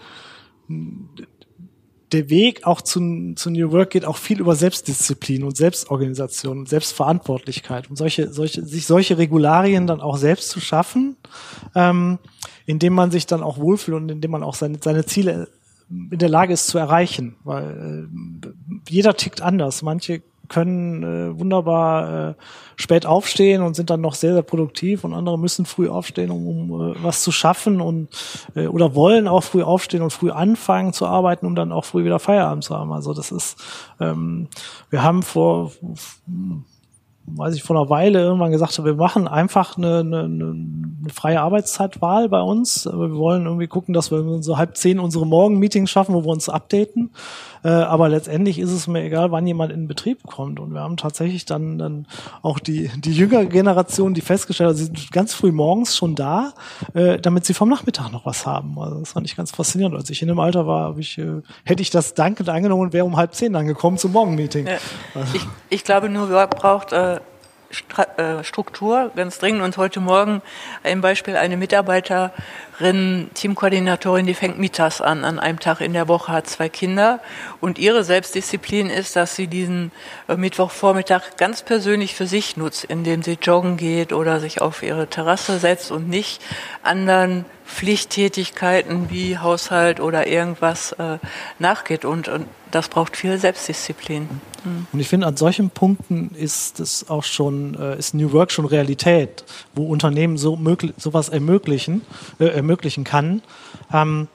der 2.13 2.31
Weg 2.31 2.67
auch 2.67 2.81
zu, 2.83 3.35
zu 3.35 3.51
New 3.51 3.73
Work 3.73 3.91
geht 3.91 4.05
auch 4.05 4.17
viel 4.17 4.41
über 4.41 4.55
Selbstdisziplin 4.55 5.43
und 5.43 5.57
Selbstorganisation 5.57 6.61
und 6.61 6.69
Selbstverantwortlichkeit 6.69 7.91
und 7.91 7.97
solche, 7.97 8.33
solche, 8.33 8.65
sich 8.65 8.87
solche 8.87 9.19
Regularien 9.19 9.87
dann 9.87 10.01
auch 10.01 10.17
selbst 10.17 10.51
zu 10.51 10.61
schaffen, 10.61 11.17
ähm, 11.75 12.19
indem 12.65 12.93
man 12.93 13.11
sich 13.11 13.27
dann 13.27 13.43
auch 13.43 13.59
wohlfühlt 13.59 13.97
und 13.97 14.09
indem 14.11 14.31
man 14.31 14.45
auch 14.45 14.55
seine, 14.55 14.79
seine 14.83 15.05
Ziele 15.05 15.49
in 15.89 16.19
der 16.19 16.29
Lage 16.29 16.53
ist 16.53 16.69
zu 16.69 16.79
erreichen. 16.79 17.37
Weil 17.45 18.09
äh, 18.45 18.49
jeder 18.89 19.17
tickt 19.17 19.43
anders. 19.43 19.83
Manche 19.83 20.23
können 20.49 21.03
äh, 21.03 21.39
wunderbar 21.39 22.31
äh, 22.31 22.35
spät 22.77 23.07
aufstehen 23.07 23.63
und 23.63 23.75
sind 23.75 23.91
dann 23.91 24.01
noch 24.01 24.15
sehr, 24.15 24.33
sehr 24.33 24.43
produktiv 24.43 25.05
und 25.05 25.15
andere 25.15 25.39
müssen 25.39 25.67
früh 25.67 25.89
aufstehen, 25.89 26.31
um, 26.31 26.71
um 26.71 26.93
äh, 26.93 26.95
was 27.03 27.23
zu 27.23 27.33
schaffen 27.33 27.81
und 27.81 28.09
äh, 28.55 28.67
oder 28.67 28.95
wollen 28.95 29.29
auch 29.29 29.43
früh 29.43 29.63
aufstehen 29.63 30.03
und 30.03 30.13
früh 30.13 30.31
anfangen 30.31 30.93
zu 30.93 31.07
arbeiten, 31.07 31.47
um 31.47 31.55
dann 31.55 31.73
auch 31.73 31.85
früh 31.85 32.05
wieder 32.05 32.19
Feierabend 32.19 32.65
zu 32.65 32.75
haben. 32.77 32.93
Also 32.93 33.15
das 33.15 33.33
ist, 33.33 33.57
ähm, 34.01 34.49
wir 34.91 35.03
haben 35.03 35.23
vor 35.23 35.73
weiß 37.27 37.55
ich, 37.55 37.63
vor 37.63 37.77
einer 37.77 37.91
Weile 37.91 38.21
irgendwann 38.21 38.53
gesagt 38.53 38.83
wir 38.85 38.95
machen 38.95 39.27
einfach 39.27 39.77
eine, 39.77 40.01
eine, 40.01 40.21
eine 40.21 41.11
freie 41.13 41.41
Arbeitszeitwahl 41.41 42.29
bei 42.29 42.41
uns. 42.41 42.87
Wir 42.87 43.17
wollen 43.17 43.47
irgendwie 43.47 43.67
gucken, 43.67 43.95
dass 43.95 44.11
wir 44.11 44.43
so 44.43 44.57
halb 44.57 44.77
zehn 44.77 44.99
unsere 44.99 45.27
Morgenmeetings 45.27 45.91
schaffen, 45.91 46.15
wo 46.15 46.25
wir 46.25 46.31
uns 46.31 46.49
updaten. 46.49 47.11
Äh, 47.67 47.71
aber 47.71 48.09
letztendlich 48.09 48.61
ist 48.61 48.71
es 48.71 48.87
mir 48.87 49.03
egal, 49.03 49.33
wann 49.33 49.45
jemand 49.45 49.73
in 49.73 49.89
Betrieb 49.89 50.23
kommt. 50.25 50.61
Und 50.61 50.73
wir 50.73 50.83
haben 50.83 50.97
tatsächlich 50.97 51.47
dann, 51.47 51.79
dann 51.79 52.07
auch 52.41 52.61
die, 52.61 52.93
die 52.97 53.13
jüngere 53.13 53.47
Generation, 53.47 54.15
die 54.15 54.21
festgestellt 54.21 54.71
hat, 54.71 54.77
sie 54.77 54.85
sind 54.85 55.11
ganz 55.11 55.35
früh 55.35 55.51
morgens 55.51 55.97
schon 55.97 56.15
da, 56.15 56.53
äh, 56.95 57.19
damit 57.19 57.45
sie 57.45 57.55
vom 57.55 57.69
Nachmittag 57.69 58.13
noch 58.13 58.25
was 58.25 58.47
haben. 58.47 58.79
Also 58.79 59.01
das 59.01 59.13
fand 59.13 59.27
ich 59.27 59.35
ganz 59.35 59.51
faszinierend. 59.51 59.97
Als 59.97 60.09
ich 60.11 60.23
in 60.23 60.29
dem 60.29 60.39
Alter 60.39 60.69
war, 60.69 60.97
ich, 60.97 61.19
äh, 61.19 61.43
hätte 61.65 61.83
ich 61.83 61.91
das 61.91 62.15
dankend 62.15 62.49
angenommen 62.49 62.83
und 62.83 62.93
wäre 62.93 63.05
um 63.05 63.17
halb 63.17 63.35
zehn 63.35 63.53
dann 63.53 63.67
gekommen 63.67 63.99
zum 63.99 64.13
Morgenmeeting. 64.13 64.69
Ja. 64.69 64.79
Also. 65.17 65.35
Ich, 65.35 65.47
ich 65.69 65.83
glaube, 65.83 66.09
New 66.09 66.29
York 66.29 66.57
braucht 66.57 66.93
äh, 66.93 67.19
äh, 68.17 68.45
Struktur 68.45 69.11
ganz 69.17 69.39
dringend. 69.39 69.63
Und 69.63 69.77
heute 69.77 70.01
Morgen 70.01 70.41
ein 70.83 71.01
Beispiel, 71.01 71.37
eine 71.37 71.57
Mitarbeiterin, 72.77 73.31
Teamkoordinatorin, 73.35 74.27
die 74.27 74.35
fängt 74.35 74.59
mittags 74.59 75.01
an, 75.01 75.25
an 75.25 75.39
einem 75.39 75.59
Tag 75.59 75.81
in 75.81 75.93
der 75.93 76.09
Woche, 76.09 76.33
hat 76.33 76.47
zwei 76.47 76.69
Kinder. 76.69 77.21
Und 77.61 77.79
ihre 77.79 78.05
Selbstdisziplin 78.05 78.91
ist, 78.91 79.17
dass 79.17 79.37
sie 79.37 79.47
diesen 79.47 79.93
äh, 80.29 80.37
Mittwochvormittag 80.37 81.37
ganz 81.37 81.63
persönlich 81.63 82.15
für 82.15 82.27
sich 82.27 82.57
nutzt, 82.57 82.85
indem 82.85 83.23
sie 83.23 83.39
joggen 83.41 83.77
geht 83.77 84.13
oder 84.13 84.41
sich 84.41 84.61
auf 84.61 84.83
ihre 84.83 85.07
Terrasse 85.09 85.59
setzt 85.59 85.91
und 85.91 86.09
nicht 86.09 86.41
anderen 86.83 87.45
Pflichttätigkeiten 87.67 89.11
wie 89.11 89.39
Haushalt 89.39 90.01
oder 90.01 90.27
irgendwas 90.27 90.93
äh, 90.93 91.19
nachgeht. 91.59 92.05
Und, 92.05 92.29
und 92.29 92.47
das 92.71 92.89
braucht 92.89 93.17
viel 93.17 93.39
Selbstdisziplin. 93.39 94.29
Mhm. 94.67 94.87
Und 94.93 95.01
ich 95.01 95.09
finde, 95.09 95.27
an 95.27 95.37
solchen 95.37 95.71
Punkten 95.71 96.31
ist 96.35 96.81
es 96.81 97.09
auch 97.09 97.25
schon, 97.25 97.75
äh, 97.75 97.99
ist 97.99 98.15
New 98.15 98.33
Work 98.33 98.53
schon 98.53 98.67
Realität, 98.67 99.45
wo 99.75 99.87
Unternehmen 99.87 100.37
so 100.37 100.57
möglich, 100.57 100.93
sowas 100.97 101.29
ermöglichen, 101.29 102.03
äh, 102.39 102.47
ermöglichen 102.67 103.05
kann. 103.05 103.43
Ähm, 103.93 104.29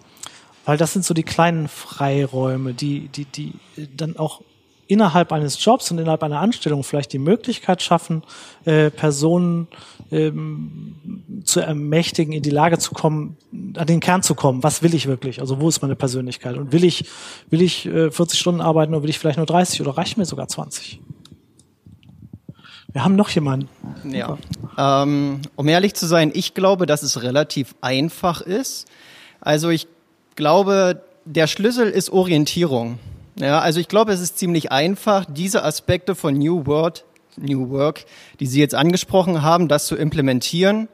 weil 0.65 0.77
das 0.77 0.93
sind 0.93 1.03
so 1.03 1.13
die 1.13 1.23
kleinen 1.23 1.67
Freiräume, 1.67 2.73
die, 2.73 3.07
die, 3.09 3.25
die 3.25 3.53
dann 3.95 4.17
auch 4.17 4.41
innerhalb 4.87 5.31
eines 5.31 5.63
Jobs 5.63 5.89
und 5.89 5.99
innerhalb 5.99 6.21
einer 6.21 6.39
Anstellung 6.39 6.83
vielleicht 6.83 7.13
die 7.13 7.19
Möglichkeit 7.19 7.81
schaffen, 7.81 8.23
äh, 8.65 8.91
Personen 8.91 9.67
ähm, 10.11 11.41
zu 11.45 11.61
ermächtigen, 11.61 12.33
in 12.33 12.43
die 12.43 12.49
Lage 12.49 12.77
zu 12.77 12.93
kommen, 12.93 13.37
an 13.77 13.87
den 13.87 14.01
Kern 14.01 14.21
zu 14.21 14.35
kommen. 14.35 14.63
Was 14.63 14.83
will 14.83 14.93
ich 14.93 15.07
wirklich? 15.07 15.39
Also 15.39 15.61
wo 15.61 15.69
ist 15.69 15.81
meine 15.81 15.95
Persönlichkeit? 15.95 16.57
Und 16.57 16.73
will 16.73 16.83
ich, 16.83 17.05
will 17.49 17.61
ich 17.61 17.85
äh, 17.85 18.11
40 18.11 18.37
Stunden 18.37 18.59
arbeiten 18.59 18.93
oder 18.93 19.03
will 19.03 19.09
ich 19.09 19.17
vielleicht 19.17 19.37
nur 19.37 19.45
30 19.45 19.81
oder 19.81 19.97
reicht 19.97 20.17
mir 20.17 20.25
sogar 20.25 20.49
20? 20.49 20.99
Wir 22.93 23.03
haben 23.03 23.15
noch 23.15 23.30
jemanden. 23.30 23.69
Ja. 24.09 24.38
Ähm, 24.77 25.41
um 25.55 25.68
ehrlich 25.68 25.93
zu 25.93 26.05
sein, 26.05 26.31
ich 26.34 26.53
glaube, 26.53 26.85
dass 26.85 27.03
es 27.03 27.22
relativ 27.23 27.76
einfach 27.81 28.41
ist. 28.41 28.88
Also 29.39 29.69
ich 29.69 29.88
glaube, 30.35 31.03
der 31.26 31.47
Schlüssel 31.47 31.89
ist 31.89 32.09
Orientierung. 32.09 32.99
Ja, 33.39 33.59
also 33.59 33.80
ich 33.80 33.88
glaube, 33.88 34.11
es 34.11 34.19
ist 34.19 34.38
ziemlich 34.38 34.72
einfach, 34.72 35.26
diese 35.27 35.63
Aspekte 35.63 36.15
von 36.15 36.38
New 36.38 36.65
World, 36.65 37.05
New 37.38 37.69
Work, 37.69 38.05
die 38.39 38.45
Sie 38.45 38.59
jetzt 38.59 38.76
angesprochen 38.76 39.41
haben, 39.41 39.68
das 39.68 39.88
zu 39.88 39.95
implementieren 39.95 40.89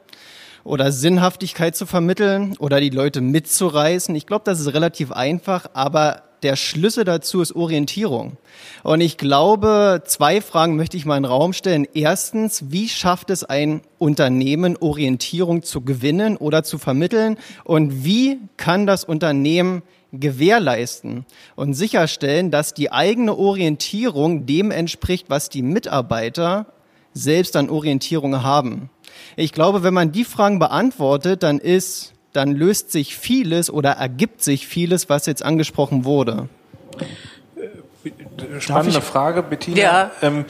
oder 0.62 0.92
Sinnhaftigkeit 0.92 1.76
zu 1.76 1.84
vermitteln 1.84 2.56
oder 2.58 2.80
die 2.80 2.90
Leute 2.90 3.20
mitzureißen. 3.20 4.14
Ich 4.14 4.26
glaube, 4.26 4.44
das 4.44 4.60
ist 4.60 4.72
relativ 4.72 5.12
einfach, 5.12 5.70
aber 5.72 6.22
der 6.42 6.56
Schlüssel 6.56 7.04
dazu 7.04 7.40
ist 7.40 7.54
Orientierung. 7.54 8.36
Und 8.82 9.00
ich 9.00 9.16
glaube, 9.16 10.02
zwei 10.06 10.40
Fragen 10.40 10.76
möchte 10.76 10.96
ich 10.96 11.04
mal 11.04 11.16
in 11.16 11.24
den 11.24 11.30
Raum 11.30 11.52
stellen. 11.52 11.86
Erstens, 11.94 12.70
wie 12.70 12.88
schafft 12.88 13.30
es 13.30 13.44
ein 13.44 13.82
Unternehmen, 13.98 14.76
Orientierung 14.76 15.62
zu 15.62 15.80
gewinnen 15.80 16.36
oder 16.36 16.64
zu 16.64 16.78
vermitteln? 16.78 17.38
Und 17.64 18.04
wie 18.04 18.38
kann 18.56 18.86
das 18.86 19.04
Unternehmen 19.04 19.82
gewährleisten 20.12 21.26
und 21.54 21.74
sicherstellen, 21.74 22.50
dass 22.50 22.74
die 22.74 22.90
eigene 22.90 23.36
Orientierung 23.36 24.46
dem 24.46 24.70
entspricht, 24.70 25.28
was 25.28 25.48
die 25.50 25.62
Mitarbeiter 25.62 26.66
selbst 27.12 27.56
an 27.56 27.70
Orientierung 27.70 28.42
haben. 28.42 28.90
Ich 29.36 29.52
glaube, 29.52 29.82
wenn 29.82 29.94
man 29.94 30.12
die 30.12 30.24
Fragen 30.24 30.58
beantwortet, 30.58 31.42
dann 31.42 31.58
ist, 31.58 32.14
dann 32.32 32.52
löst 32.52 32.92
sich 32.92 33.16
vieles 33.16 33.70
oder 33.70 33.92
ergibt 33.92 34.42
sich 34.42 34.66
vieles, 34.66 35.08
was 35.08 35.26
jetzt 35.26 35.44
angesprochen 35.44 36.04
wurde. 36.04 36.48
Spannende 38.58 39.00
Frage, 39.00 39.42
Bettina. 39.42 39.78
Ja. 39.78 40.10
Ähm, 40.22 40.44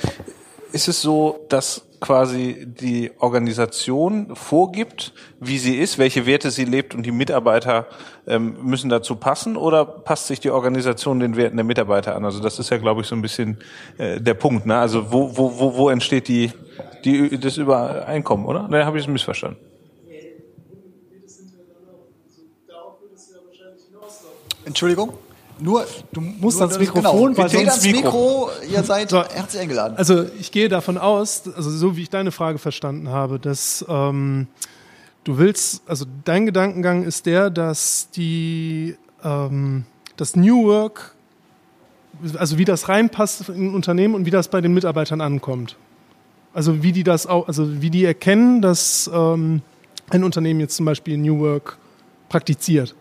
ist 0.72 0.88
es 0.88 1.00
so, 1.00 1.46
dass 1.48 1.82
quasi 2.00 2.66
die 2.66 3.10
Organisation 3.18 4.36
vorgibt, 4.36 5.12
wie 5.40 5.58
sie 5.58 5.76
ist, 5.76 5.98
welche 5.98 6.26
Werte 6.26 6.50
sie 6.50 6.64
lebt 6.64 6.94
und 6.94 7.04
die 7.04 7.10
Mitarbeiter 7.10 7.86
ähm, 8.26 8.56
müssen 8.62 8.88
dazu 8.88 9.16
passen 9.16 9.56
oder 9.56 9.84
passt 9.84 10.28
sich 10.28 10.40
die 10.40 10.50
Organisation 10.50 11.20
den 11.20 11.36
Werten 11.36 11.56
der 11.56 11.64
Mitarbeiter 11.64 12.14
an? 12.14 12.24
Also 12.24 12.40
das 12.40 12.58
ist 12.58 12.70
ja, 12.70 12.78
glaube 12.78 13.00
ich, 13.00 13.06
so 13.06 13.16
ein 13.16 13.22
bisschen 13.22 13.58
äh, 13.96 14.20
der 14.20 14.34
Punkt. 14.34 14.66
Ne? 14.66 14.76
Also 14.76 15.10
wo, 15.10 15.36
wo, 15.36 15.58
wo, 15.58 15.76
wo 15.76 15.88
entsteht 15.90 16.28
die, 16.28 16.52
die, 17.04 17.38
das 17.38 17.56
Übereinkommen, 17.56 18.46
oder? 18.46 18.68
Ne, 18.68 18.84
habe 18.84 18.98
ich 18.98 19.04
es 19.04 19.08
missverstanden. 19.10 19.58
Entschuldigung? 24.68 25.14
Nur, 25.60 25.84
du 26.12 26.20
musst 26.20 26.60
ans 26.60 26.78
Mikrofon, 26.78 27.34
genau, 27.34 27.42
weil 27.42 27.48
sonst 27.48 27.84
Mikro. 27.84 28.00
Mikro, 28.00 28.50
ihr 28.70 28.84
seid 28.84 29.10
so, 29.10 29.24
herzlich 29.24 29.62
eingeladen. 29.62 29.96
Also 29.96 30.24
ich 30.38 30.52
gehe 30.52 30.68
davon 30.68 30.98
aus, 30.98 31.42
also 31.56 31.70
so 31.70 31.96
wie 31.96 32.02
ich 32.02 32.10
deine 32.10 32.30
Frage 32.30 32.58
verstanden 32.58 33.08
habe, 33.08 33.40
dass 33.40 33.84
ähm, 33.88 34.46
du 35.24 35.38
willst, 35.38 35.82
also 35.88 36.04
dein 36.24 36.46
Gedankengang 36.46 37.02
ist 37.02 37.26
der, 37.26 37.50
dass 37.50 38.08
die 38.10 38.96
ähm, 39.24 39.84
das 40.16 40.36
New 40.36 40.66
Work, 40.66 41.14
also 42.36 42.58
wie 42.58 42.64
das 42.64 42.88
reinpasst 42.88 43.48
in 43.48 43.70
ein 43.70 43.74
Unternehmen 43.74 44.14
und 44.14 44.26
wie 44.26 44.30
das 44.30 44.48
bei 44.48 44.60
den 44.60 44.74
Mitarbeitern 44.74 45.20
ankommt. 45.20 45.76
Also 46.54 46.82
wie 46.82 46.92
die 46.92 47.04
das 47.04 47.26
auch, 47.26 47.48
also 47.48 47.82
wie 47.82 47.90
die 47.90 48.04
erkennen, 48.04 48.62
dass 48.62 49.10
ähm, 49.12 49.62
ein 50.10 50.22
Unternehmen 50.22 50.60
jetzt 50.60 50.76
zum 50.76 50.86
Beispiel 50.86 51.18
New 51.18 51.40
Work 51.40 51.78
praktiziert. 52.28 52.94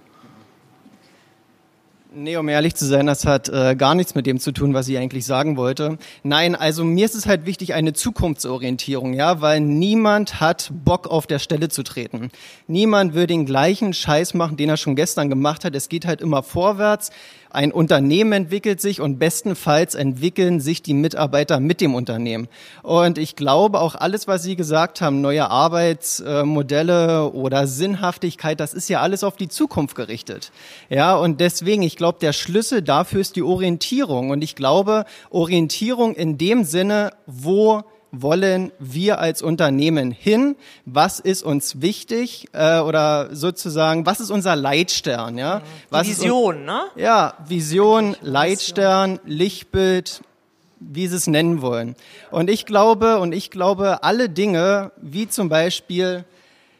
Nee, 2.19 2.35
um 2.37 2.49
ehrlich 2.49 2.73
zu 2.73 2.87
sein, 2.87 3.05
das 3.05 3.27
hat 3.27 3.47
äh, 3.47 3.75
gar 3.75 3.93
nichts 3.93 4.15
mit 4.15 4.25
dem 4.25 4.39
zu 4.39 4.51
tun, 4.51 4.73
was 4.73 4.87
ich 4.87 4.97
eigentlich 4.97 5.23
sagen 5.27 5.55
wollte. 5.55 5.99
Nein, 6.23 6.55
also 6.55 6.83
mir 6.83 7.05
ist 7.05 7.13
es 7.13 7.27
halt 7.27 7.45
wichtig, 7.45 7.75
eine 7.75 7.93
Zukunftsorientierung, 7.93 9.13
ja, 9.13 9.39
weil 9.39 9.59
niemand 9.59 10.41
hat 10.41 10.71
Bock 10.83 11.05
auf 11.07 11.27
der 11.27 11.37
Stelle 11.37 11.69
zu 11.69 11.83
treten. 11.83 12.31
Niemand 12.65 13.13
will 13.13 13.27
den 13.27 13.45
gleichen 13.45 13.93
Scheiß 13.93 14.33
machen, 14.33 14.57
den 14.57 14.67
er 14.67 14.77
schon 14.77 14.95
gestern 14.95 15.29
gemacht 15.29 15.63
hat. 15.63 15.75
Es 15.75 15.89
geht 15.89 16.07
halt 16.07 16.19
immer 16.21 16.41
vorwärts 16.41 17.11
ein 17.49 17.71
Unternehmen 17.71 18.33
entwickelt 18.33 18.81
sich 18.81 19.01
und 19.01 19.19
bestenfalls 19.19 19.95
entwickeln 19.95 20.59
sich 20.59 20.81
die 20.81 20.93
Mitarbeiter 20.93 21.59
mit 21.59 21.81
dem 21.81 21.95
Unternehmen. 21.95 22.47
Und 22.83 23.17
ich 23.17 23.35
glaube 23.35 23.79
auch 23.79 23.95
alles, 23.95 24.27
was 24.27 24.43
Sie 24.43 24.55
gesagt 24.55 25.01
haben, 25.01 25.21
neue 25.21 25.49
Arbeitsmodelle 25.49 27.31
oder 27.31 27.67
Sinnhaftigkeit, 27.67 28.59
das 28.59 28.73
ist 28.73 28.89
ja 28.89 29.01
alles 29.01 29.23
auf 29.23 29.35
die 29.35 29.47
Zukunft 29.47 29.95
gerichtet. 29.95 30.51
Ja, 30.89 31.15
und 31.15 31.39
deswegen, 31.41 31.83
ich 31.83 31.95
glaube, 31.95 32.19
der 32.19 32.33
Schlüssel 32.33 32.81
dafür 32.81 33.21
ist 33.21 33.35
die 33.35 33.43
Orientierung. 33.43 34.29
Und 34.29 34.43
ich 34.43 34.55
glaube, 34.55 35.05
Orientierung 35.29 36.15
in 36.15 36.37
dem 36.37 36.63
Sinne, 36.63 37.11
wo 37.25 37.83
wollen 38.11 38.71
wir 38.79 39.19
als 39.19 39.41
Unternehmen 39.41 40.11
hin? 40.11 40.55
Was 40.85 41.19
ist 41.19 41.43
uns 41.43 41.81
wichtig 41.81 42.47
äh, 42.53 42.79
oder 42.79 43.35
sozusagen, 43.35 44.05
was 44.05 44.19
ist 44.19 44.31
unser 44.31 44.55
Leitstern? 44.55 45.37
Ja, 45.37 45.61
was 45.89 46.07
Vision, 46.07 46.65
ne? 46.65 46.83
Ja, 46.95 47.33
Vision, 47.47 48.15
Leitstern, 48.21 49.19
Lichtbild, 49.25 50.21
wie 50.79 51.07
sie 51.07 51.15
es 51.15 51.27
nennen 51.27 51.61
wollen. 51.61 51.95
Und 52.31 52.49
ich 52.49 52.65
glaube, 52.65 53.19
und 53.19 53.33
ich 53.33 53.51
glaube, 53.51 54.03
alle 54.03 54.29
Dinge, 54.29 54.91
wie 54.97 55.27
zum 55.27 55.49
Beispiel 55.49 56.25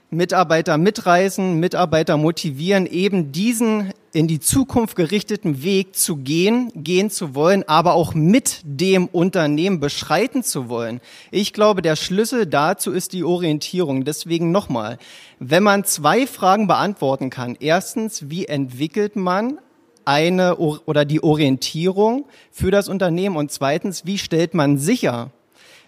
Mitarbeiter 0.10 0.78
mitreißen, 0.78 1.60
Mitarbeiter 1.60 2.16
motivieren, 2.16 2.86
eben 2.86 3.34
diesen 3.34 3.92
in 4.14 4.28
die 4.28 4.40
Zukunft 4.40 4.96
gerichteten 4.96 5.64
Weg 5.64 5.98
zu 5.98 6.16
gehen, 6.16 6.72
gehen 6.74 7.10
zu 7.10 7.36
wollen, 7.36 7.68
aber 7.68 7.94
auch 7.94 8.14
mit 8.14 8.62
dem 8.64 9.08
Unternehmen 9.08 9.82
beschreiten 9.82 10.44
zu 10.44 10.70
wollen. 10.70 11.02
Ich 11.30 11.52
glaube, 11.52 11.82
der 11.82 11.98
Schlüssel 11.98 12.46
dazu 12.46 12.94
ist 12.94 13.12
die 13.12 13.26
Orientierung. 13.26 14.06
Deswegen 14.06 14.52
nochmal, 14.52 14.98
wenn 15.40 15.62
man 15.62 15.84
zwei 15.84 16.26
Fragen 16.26 16.68
beantworten 16.68 17.30
kann. 17.30 17.58
Erstens, 17.60 18.30
wie 18.30 18.46
entwickelt 18.46 19.18
man 19.18 19.60
eine 20.06 20.56
oder 20.56 21.04
die 21.04 21.22
Orientierung 21.22 22.26
für 22.50 22.72
das 22.72 22.88
Unternehmen? 22.88 23.36
Und 23.36 23.52
zweitens, 23.52 24.06
wie 24.06 24.18
stellt 24.18 24.54
man 24.54 24.78
sicher, 24.78 25.32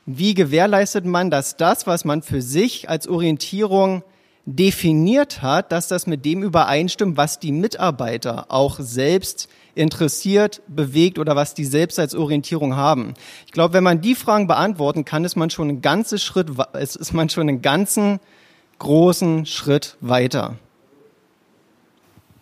wie 0.05 0.33
gewährleistet 0.33 1.05
man, 1.05 1.31
dass 1.31 1.55
das, 1.55 1.87
was 1.87 2.03
man 2.03 2.21
für 2.21 2.41
sich 2.41 2.89
als 2.89 3.07
Orientierung 3.07 4.03
definiert 4.55 5.41
hat, 5.43 5.71
dass 5.71 5.87
das 5.87 6.07
mit 6.07 6.25
dem 6.25 6.41
übereinstimmt, 6.41 7.17
was 7.17 7.39
die 7.39 7.51
Mitarbeiter 7.51 8.47
auch 8.49 8.79
selbst 8.79 9.47
interessiert, 9.75 10.61
bewegt 10.67 11.19
oder 11.19 11.35
was 11.35 11.53
die 11.53 11.65
selbst 11.65 11.99
als 11.99 12.15
Orientierung 12.15 12.75
haben. 12.75 13.13
Ich 13.45 13.51
glaube, 13.51 13.75
wenn 13.75 13.83
man 13.83 14.01
die 14.01 14.15
Fragen 14.15 14.47
beantworten 14.47 15.05
kann, 15.05 15.23
ist 15.23 15.35
man 15.35 15.51
schon 15.51 15.69
einen 15.69 15.81
ganzen 15.81 16.17
Schritt, 16.17 16.49
ist 16.73 17.13
man 17.13 17.29
schon 17.29 17.47
einen 17.47 17.61
ganzen 17.61 18.19
großen 18.79 19.45
Schritt 19.45 19.97
weiter. 20.01 20.55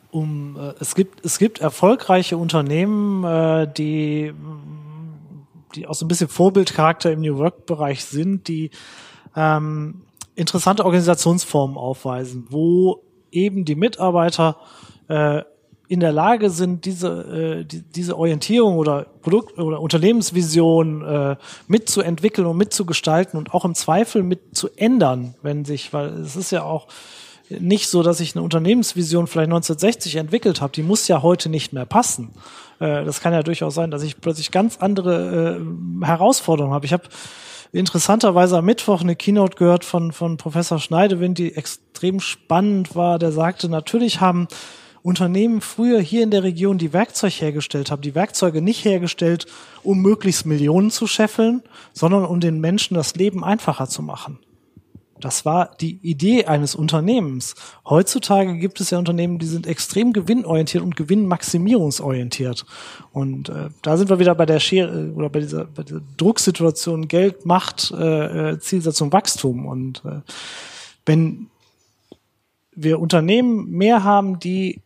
Um, 0.10 0.56
äh, 0.58 0.74
es 0.80 0.96
gibt 0.96 1.26
es 1.26 1.38
gibt 1.38 1.60
erfolgreiche 1.60 2.38
Unternehmen, 2.38 3.26
äh, 3.26 3.68
die 3.72 4.34
die 5.76 5.86
auch 5.86 5.94
so 5.94 6.06
ein 6.06 6.08
bisschen 6.08 6.30
Vorbildcharakter 6.30 7.12
im 7.12 7.20
New 7.20 7.38
Work 7.38 7.66
Bereich 7.66 8.06
sind, 8.06 8.48
die 8.48 8.72
ähm, 9.36 10.04
interessante 10.38 10.86
Organisationsformen 10.86 11.78
aufweisen, 11.78 12.46
wo 12.50 13.02
eben 13.32 13.66
die 13.66 13.76
Mitarbeiter 13.76 14.58
äh, 15.10 15.42
in 15.90 16.00
der 16.00 16.12
Lage 16.12 16.50
sind, 16.50 16.86
diese, 16.86 17.62
äh, 17.62 17.66
die, 17.66 17.82
diese 17.82 18.18
Orientierung 18.18 18.78
oder 18.78 19.08
Produkt- 19.22 19.58
oder 19.58 19.82
Unternehmensvision 19.82 21.04
äh, 21.04 21.36
mitzuentwickeln 21.68 22.46
und 22.46 22.58
mitzugestalten 22.58 23.38
und 23.38 23.54
auch 23.54 23.66
im 23.66 23.74
Zweifel 23.74 24.24
mit 24.24 24.56
zu 24.56 24.70
ändern, 24.76 25.36
wenn 25.42 25.66
sich, 25.66 25.92
weil 25.94 26.10
es 26.20 26.36
ist 26.36 26.52
ja 26.52 26.64
auch 26.64 26.88
nicht 27.50 27.88
so, 27.88 28.04
dass 28.04 28.20
ich 28.20 28.36
eine 28.36 28.44
Unternehmensvision 28.44 29.28
vielleicht 29.28 29.48
1960 29.48 30.18
entwickelt 30.18 30.62
habe, 30.62 30.74
die 30.74 30.84
muss 30.84 31.08
ja 31.08 31.22
heute 31.22 31.50
nicht 31.50 31.72
mehr 31.72 31.86
passen. 31.86 32.32
Äh, 32.80 33.06
das 33.06 33.22
kann 33.22 33.34
ja 33.34 33.42
durchaus 33.42 33.74
sein, 33.74 33.90
dass 33.90 34.04
ich 34.04 34.20
plötzlich 34.20 34.52
ganz 34.52 34.78
andere 34.78 35.60
äh, 35.60 36.06
Herausforderungen 36.06 36.74
habe. 36.74 36.86
Ich 36.86 36.94
habe 36.94 37.04
interessanterweise 37.72 38.58
am 38.58 38.66
Mittwoch 38.66 39.02
eine 39.02 39.16
Keynote 39.16 39.58
gehört 39.58 39.86
von, 39.86 40.12
von 40.12 40.38
Professor 40.38 40.80
Schneidewind, 40.80 41.38
die 41.38 41.56
extrem 41.56 42.20
spannend 42.20 42.96
war. 42.96 43.20
Der 43.20 43.32
sagte, 43.32 43.70
natürlich 43.70 44.22
haben 44.22 44.48
Unternehmen 45.04 45.62
früher 45.62 46.00
hier 46.02 46.24
in 46.24 46.32
der 46.32 46.44
Region, 46.44 46.78
die 46.78 46.94
Werkzeug 46.94 47.34
hergestellt 47.34 47.92
haben, 47.92 48.02
die 48.02 48.16
Werkzeuge 48.16 48.62
nicht 48.62 48.84
hergestellt, 48.84 49.46
um 49.84 50.02
möglichst 50.02 50.46
Millionen 50.46 50.92
zu 50.92 51.08
scheffeln, 51.08 51.64
sondern 51.94 52.26
um 52.26 52.40
den 52.40 52.60
Menschen 52.60 52.96
das 52.96 53.16
Leben 53.16 53.44
einfacher 53.44 53.88
zu 53.88 54.02
machen. 54.02 54.40
Das 55.20 55.46
war 55.46 55.76
die 55.80 55.98
Idee 56.02 56.46
eines 56.46 56.76
Unternehmens. 56.76 57.56
Heutzutage 57.86 58.58
gibt 58.58 58.80
es 58.80 58.90
ja 58.90 59.00
Unternehmen, 59.00 59.40
die 59.40 59.46
sind 59.46 59.68
extrem 59.68 60.14
gewinnorientiert 60.14 60.84
und 60.84 60.96
gewinnmaximierungsorientiert. 60.96 62.66
Und 63.12 63.50
äh, 63.50 63.70
da 63.82 63.98
sind 63.98 64.10
wir 64.10 64.20
wieder 64.20 64.36
bei 64.36 64.46
der 64.46 64.60
Schere 64.60 65.12
oder 65.14 65.30
bei 65.30 65.40
dieser, 65.40 65.66
bei 65.66 65.84
dieser 65.84 66.02
Drucksituation 66.18 67.08
Geld, 67.08 67.46
Macht, 67.46 67.92
äh, 67.92 68.52
äh, 68.52 68.60
Zielsetzung, 68.60 69.12
Wachstum. 69.12 69.66
Und 69.66 70.04
äh, 70.06 70.22
wenn 71.06 71.48
wir 72.76 73.00
Unternehmen 73.00 73.72
mehr 73.72 74.04
haben, 74.04 74.40
die 74.40 74.82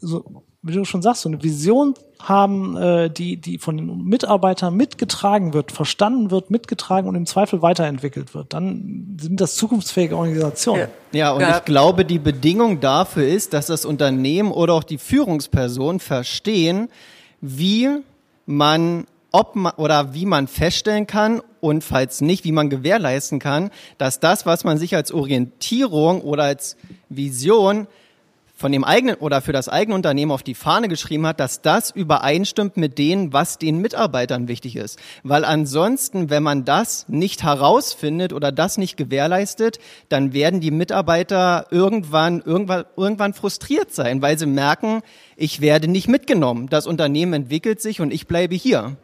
so 0.00 0.43
wie 0.64 0.72
du 0.72 0.84
schon 0.86 1.02
sagst, 1.02 1.22
so 1.22 1.28
eine 1.28 1.42
Vision 1.42 1.94
haben, 2.18 2.74
äh, 2.76 3.10
die, 3.10 3.36
die 3.36 3.58
von 3.58 3.76
den 3.76 4.04
Mitarbeitern 4.04 4.74
mitgetragen 4.74 5.52
wird, 5.52 5.72
verstanden 5.72 6.30
wird, 6.30 6.50
mitgetragen 6.50 7.06
und 7.06 7.14
im 7.14 7.26
Zweifel 7.26 7.60
weiterentwickelt 7.60 8.34
wird, 8.34 8.54
dann 8.54 9.18
sind 9.20 9.42
das 9.42 9.56
zukunftsfähige 9.56 10.16
Organisationen. 10.16 10.88
Ja, 11.12 11.18
ja 11.18 11.32
und 11.32 11.42
ja. 11.42 11.58
ich 11.58 11.64
glaube, 11.66 12.06
die 12.06 12.18
Bedingung 12.18 12.80
dafür 12.80 13.28
ist, 13.28 13.52
dass 13.52 13.66
das 13.66 13.84
Unternehmen 13.84 14.52
oder 14.52 14.72
auch 14.72 14.84
die 14.84 14.96
Führungsperson 14.96 16.00
verstehen, 16.00 16.88
wie 17.42 17.90
man 18.46 19.06
ob 19.30 19.56
man 19.56 19.72
oder 19.74 20.14
wie 20.14 20.26
man 20.26 20.46
feststellen 20.46 21.08
kann 21.08 21.42
und 21.60 21.82
falls 21.82 22.20
nicht, 22.20 22.44
wie 22.44 22.52
man 22.52 22.70
gewährleisten 22.70 23.40
kann, 23.40 23.70
dass 23.98 24.20
das, 24.20 24.46
was 24.46 24.62
man 24.62 24.78
sich 24.78 24.94
als 24.94 25.10
Orientierung 25.10 26.20
oder 26.20 26.44
als 26.44 26.76
Vision 27.08 27.88
von 28.56 28.70
dem 28.70 28.84
eigenen 28.84 29.16
oder 29.16 29.42
für 29.42 29.52
das 29.52 29.68
eigene 29.68 29.96
Unternehmen 29.96 30.30
auf 30.30 30.44
die 30.44 30.54
Fahne 30.54 30.88
geschrieben 30.88 31.26
hat, 31.26 31.40
dass 31.40 31.60
das 31.60 31.90
übereinstimmt 31.90 32.76
mit 32.76 32.98
dem, 32.98 33.32
was 33.32 33.58
den 33.58 33.78
Mitarbeitern 33.78 34.46
wichtig 34.46 34.76
ist. 34.76 34.98
Weil 35.24 35.44
ansonsten, 35.44 36.30
wenn 36.30 36.44
man 36.44 36.64
das 36.64 37.06
nicht 37.08 37.42
herausfindet 37.42 38.32
oder 38.32 38.52
das 38.52 38.78
nicht 38.78 38.96
gewährleistet, 38.96 39.80
dann 40.08 40.32
werden 40.32 40.60
die 40.60 40.70
Mitarbeiter 40.70 41.66
irgendwann, 41.70 42.42
irgendwann, 42.42 42.84
irgendwann 42.96 43.34
frustriert 43.34 43.92
sein, 43.92 44.22
weil 44.22 44.38
sie 44.38 44.46
merken, 44.46 45.02
ich 45.36 45.60
werde 45.60 45.88
nicht 45.88 46.06
mitgenommen. 46.06 46.68
Das 46.68 46.86
Unternehmen 46.86 47.32
entwickelt 47.32 47.82
sich 47.82 48.00
und 48.00 48.12
ich 48.12 48.28
bleibe 48.28 48.54
hier. 48.54 48.96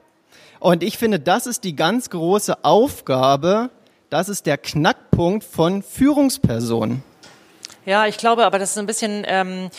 Und 0.61 0.85
ich 0.85 0.97
finde, 0.97 1.19
das 1.19 1.49
ist 1.49 1.65
die 1.65 1.75
ganz 1.75 2.11
große 2.11 2.65
Aufgabe, 2.65 3.71
das 4.11 4.29
ist 4.29 4.47
der 4.47 4.59
Knackpunkt 4.59 5.43
von 5.43 5.83
Führungspersonen. 5.83 7.03
Ja, 7.87 8.07
ich 8.07 8.19
glaube, 8.19 8.45
aber 8.45 8.59
das 8.59 8.73
ist 8.73 8.79
ein 8.79 8.87
bisschen, 8.87 9.25
ähm, 9.27 9.71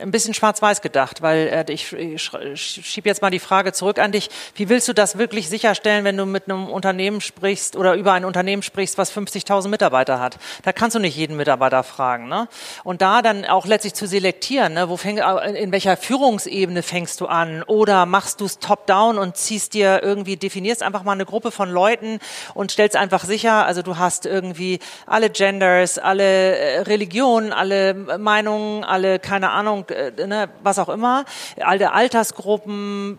ein 0.00 0.10
bisschen 0.10 0.34
schwarz-weiß 0.34 0.80
gedacht, 0.80 1.22
weil 1.22 1.48
äh, 1.48 1.72
ich, 1.72 1.92
ich 1.92 2.30
schiebe 2.54 3.08
jetzt 3.08 3.22
mal 3.22 3.30
die 3.30 3.38
Frage 3.38 3.72
zurück 3.72 3.98
an 3.98 4.12
dich. 4.12 4.28
Wie 4.54 4.68
willst 4.68 4.88
du 4.88 4.92
das 4.92 5.18
wirklich 5.18 5.48
sicherstellen, 5.48 6.04
wenn 6.04 6.16
du 6.16 6.26
mit 6.26 6.44
einem 6.44 6.68
Unternehmen 6.68 7.20
sprichst 7.20 7.76
oder 7.76 7.94
über 7.94 8.12
ein 8.12 8.24
Unternehmen 8.24 8.62
sprichst, 8.62 8.98
was 8.98 9.14
50.000 9.14 9.68
Mitarbeiter 9.68 10.20
hat? 10.20 10.38
Da 10.62 10.72
kannst 10.72 10.96
du 10.96 11.00
nicht 11.00 11.16
jeden 11.16 11.36
Mitarbeiter 11.36 11.82
fragen. 11.82 12.28
Ne? 12.28 12.48
Und 12.84 13.02
da 13.02 13.22
dann 13.22 13.44
auch 13.44 13.66
letztlich 13.66 13.94
zu 13.94 14.06
selektieren, 14.06 14.74
ne? 14.74 14.88
Wo 14.88 14.96
fäng, 14.96 15.18
in 15.18 15.72
welcher 15.72 15.96
Führungsebene 15.96 16.82
fängst 16.82 17.20
du 17.20 17.26
an? 17.26 17.62
Oder 17.62 18.06
machst 18.06 18.40
du 18.40 18.46
es 18.46 18.58
top-down 18.58 19.18
und 19.18 19.36
ziehst 19.36 19.74
dir 19.74 20.02
irgendwie, 20.02 20.36
definierst 20.36 20.82
einfach 20.82 21.02
mal 21.02 21.12
eine 21.12 21.26
Gruppe 21.26 21.50
von 21.50 21.70
Leuten 21.70 22.18
und 22.54 22.70
stellst 22.70 22.96
einfach 22.96 23.24
sicher, 23.24 23.66
also 23.66 23.82
du 23.82 23.98
hast 23.98 24.26
irgendwie 24.26 24.78
alle 25.06 25.30
Genders, 25.30 25.98
alle 25.98 26.56
äh, 26.56 26.78
Religionen, 26.80 27.52
alle 27.52 27.94
Meinungen, 27.94 28.84
alle, 28.84 29.18
keine 29.18 29.50
Ahnung, 29.50 29.84
ne, 29.90 30.48
was 30.62 30.78
auch 30.78 30.88
immer, 30.88 31.24
alle 31.60 31.92
Altersgruppen, 31.92 33.18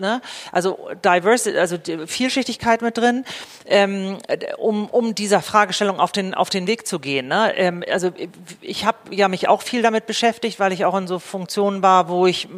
ne? 0.00 0.20
also 0.52 0.78
Diversity, 1.04 1.58
also 1.58 1.76
Vielschichtigkeit 2.06 2.82
mit 2.82 2.98
drin, 2.98 3.24
ähm, 3.66 4.18
um, 4.58 4.88
um 4.88 5.14
dieser 5.14 5.42
Fragestellung 5.42 6.00
auf 6.00 6.12
den, 6.12 6.34
auf 6.34 6.50
den 6.50 6.66
Weg 6.66 6.86
zu 6.86 6.98
gehen. 6.98 7.28
Ne? 7.28 7.52
Ähm, 7.56 7.84
also 7.90 8.12
ich 8.60 8.84
habe 8.84 8.98
ja 9.10 9.28
mich 9.28 9.48
auch 9.48 9.62
viel 9.62 9.82
damit 9.82 10.06
beschäftigt, 10.06 10.58
weil 10.60 10.72
ich 10.72 10.84
auch 10.84 10.96
in 10.96 11.06
so 11.06 11.18
Funktionen 11.18 11.82
war, 11.82 12.08
wo 12.08 12.26
ich 12.26 12.48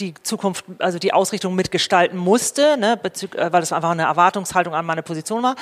die 0.00 0.14
Zukunft, 0.22 0.64
also 0.78 0.98
die 0.98 1.12
Ausrichtung 1.12 1.54
mitgestalten 1.54 2.18
musste, 2.18 2.76
ne? 2.76 2.96
Bezug, 2.96 3.34
äh, 3.34 3.52
weil 3.52 3.60
das 3.60 3.72
einfach 3.72 3.90
eine 3.90 4.02
Erwartungshaltung 4.04 4.74
an 4.74 4.84
meine 4.86 5.02
Position 5.02 5.42
war. 5.42 5.56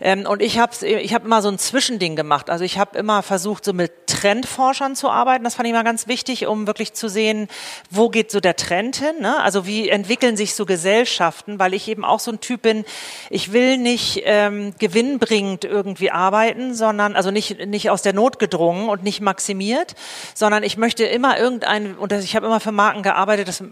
Ähm, 0.00 0.26
und 0.26 0.42
ich 0.42 0.58
habe 0.58 0.86
ich 0.86 1.14
hab 1.14 1.24
immer 1.24 1.42
so 1.42 1.48
ein 1.48 1.58
Zwischending 1.58 2.16
gemacht. 2.16 2.50
Also 2.50 2.64
ich 2.64 2.78
habe 2.78 2.98
immer 2.98 3.22
versucht, 3.22 3.64
so 3.64 3.72
mit 3.72 4.06
Trendforschern 4.06 4.96
zu 4.96 5.10
arbeiten. 5.10 5.44
Das 5.44 5.54
fand 5.54 5.66
ich 5.66 5.72
immer 5.72 5.84
ganz 5.84 6.06
wichtig, 6.06 6.46
um 6.46 6.66
wirklich 6.66 6.94
zu 6.94 7.08
sehen, 7.08 7.48
wo 7.90 8.08
geht 8.08 8.30
so 8.30 8.40
der 8.40 8.56
Trend 8.56 8.96
hin. 8.96 9.20
Ne? 9.20 9.40
Also 9.40 9.66
wie 9.66 9.88
entwickeln 9.88 10.36
sich 10.36 10.54
so 10.54 10.66
Gesellschaften, 10.70 11.58
weil 11.58 11.74
ich 11.74 11.88
eben 11.88 12.04
auch 12.04 12.20
so 12.20 12.30
ein 12.30 12.38
Typ 12.38 12.62
bin, 12.62 12.84
ich 13.28 13.52
will 13.52 13.76
nicht 13.76 14.22
ähm, 14.24 14.72
gewinnbringend 14.78 15.64
irgendwie 15.64 16.12
arbeiten, 16.12 16.74
sondern, 16.74 17.16
also 17.16 17.32
nicht, 17.32 17.66
nicht 17.66 17.90
aus 17.90 18.02
der 18.02 18.12
Not 18.12 18.38
gedrungen 18.38 18.88
und 18.88 19.02
nicht 19.02 19.20
maximiert, 19.20 19.96
sondern 20.32 20.62
ich 20.62 20.76
möchte 20.76 21.04
immer 21.04 21.38
irgendein, 21.38 21.96
und 21.96 22.12
ich 22.12 22.36
habe 22.36 22.46
immer 22.46 22.60
für 22.60 22.70
Marken 22.70 23.02
gearbeitet, 23.02 23.48
das 23.48 23.64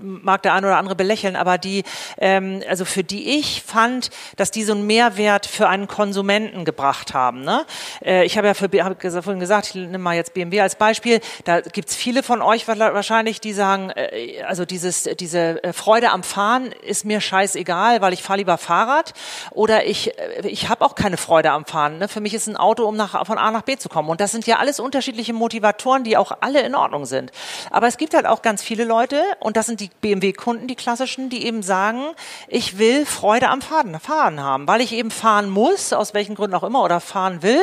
mag 0.00 0.42
der 0.42 0.54
eine 0.54 0.66
oder 0.66 0.78
andere 0.78 0.96
belächeln, 0.96 1.36
aber 1.36 1.58
die, 1.58 1.84
ähm, 2.18 2.60
also 2.68 2.84
für 2.84 3.04
die 3.04 3.38
ich 3.38 3.62
fand, 3.62 4.10
dass 4.36 4.50
die 4.50 4.64
so 4.64 4.72
einen 4.72 4.84
Mehrwert 4.84 5.46
für 5.46 5.68
einen 5.68 5.86
Konsumenten 5.86 6.64
gebracht 6.64 7.14
haben. 7.14 7.42
Ne? 7.42 7.64
Äh, 8.04 8.24
ich 8.24 8.36
habe 8.36 8.48
ja 8.48 8.54
für, 8.54 8.68
hab 8.82 9.00
vorhin 9.00 9.38
gesagt, 9.38 9.68
ich 9.68 9.74
nehme 9.76 9.98
mal 9.98 10.16
jetzt 10.16 10.34
BMW 10.34 10.60
als 10.60 10.74
Beispiel, 10.74 11.20
da 11.44 11.60
gibt's 11.60 11.94
viele 11.94 12.24
von 12.24 12.42
euch 12.42 12.66
wahrscheinlich, 12.66 13.40
die 13.40 13.52
sagen, 13.52 13.90
äh, 13.90 14.42
also 14.42 14.64
dieses, 14.64 15.04
diese 15.20 15.62
äh, 15.62 15.72
Freude 15.72 16.10
am 16.10 16.24
Fahren 16.32 16.72
ist 16.72 17.04
mir 17.04 17.20
scheißegal, 17.20 18.00
weil 18.00 18.14
ich 18.14 18.22
fahre 18.22 18.38
lieber 18.38 18.56
Fahrrad 18.56 19.12
oder 19.50 19.84
ich, 19.84 20.18
äh, 20.18 20.48
ich 20.48 20.70
habe 20.70 20.82
auch 20.82 20.94
keine 20.94 21.18
Freude 21.18 21.50
am 21.50 21.66
Fahren. 21.66 21.98
Ne? 21.98 22.08
Für 22.08 22.20
mich 22.20 22.32
ist 22.32 22.46
ein 22.46 22.56
Auto, 22.56 22.86
um 22.86 22.96
nach, 22.96 23.26
von 23.26 23.36
A 23.36 23.50
nach 23.50 23.62
B 23.62 23.76
zu 23.76 23.90
kommen. 23.90 24.08
Und 24.08 24.20
das 24.22 24.32
sind 24.32 24.46
ja 24.46 24.56
alles 24.56 24.80
unterschiedliche 24.80 25.34
Motivatoren, 25.34 26.04
die 26.04 26.16
auch 26.16 26.32
alle 26.40 26.62
in 26.62 26.74
Ordnung 26.74 27.04
sind. 27.04 27.32
Aber 27.70 27.86
es 27.86 27.98
gibt 27.98 28.14
halt 28.14 28.26
auch 28.26 28.40
ganz 28.40 28.62
viele 28.62 28.84
Leute, 28.84 29.22
und 29.40 29.58
das 29.58 29.66
sind 29.66 29.80
die 29.80 29.90
BMW-Kunden, 30.00 30.68
die 30.68 30.74
klassischen, 30.74 31.28
die 31.28 31.44
eben 31.44 31.62
sagen, 31.62 32.02
ich 32.48 32.78
will 32.78 33.04
Freude 33.04 33.50
am 33.50 33.60
Fahren, 33.60 34.00
Fahren 34.00 34.40
haben, 34.40 34.66
weil 34.66 34.80
ich 34.80 34.92
eben 34.92 35.10
fahren 35.10 35.50
muss, 35.50 35.92
aus 35.92 36.14
welchen 36.14 36.34
Gründen 36.34 36.56
auch 36.56 36.62
immer, 36.62 36.82
oder 36.82 37.00
fahren 37.00 37.42
will. 37.42 37.60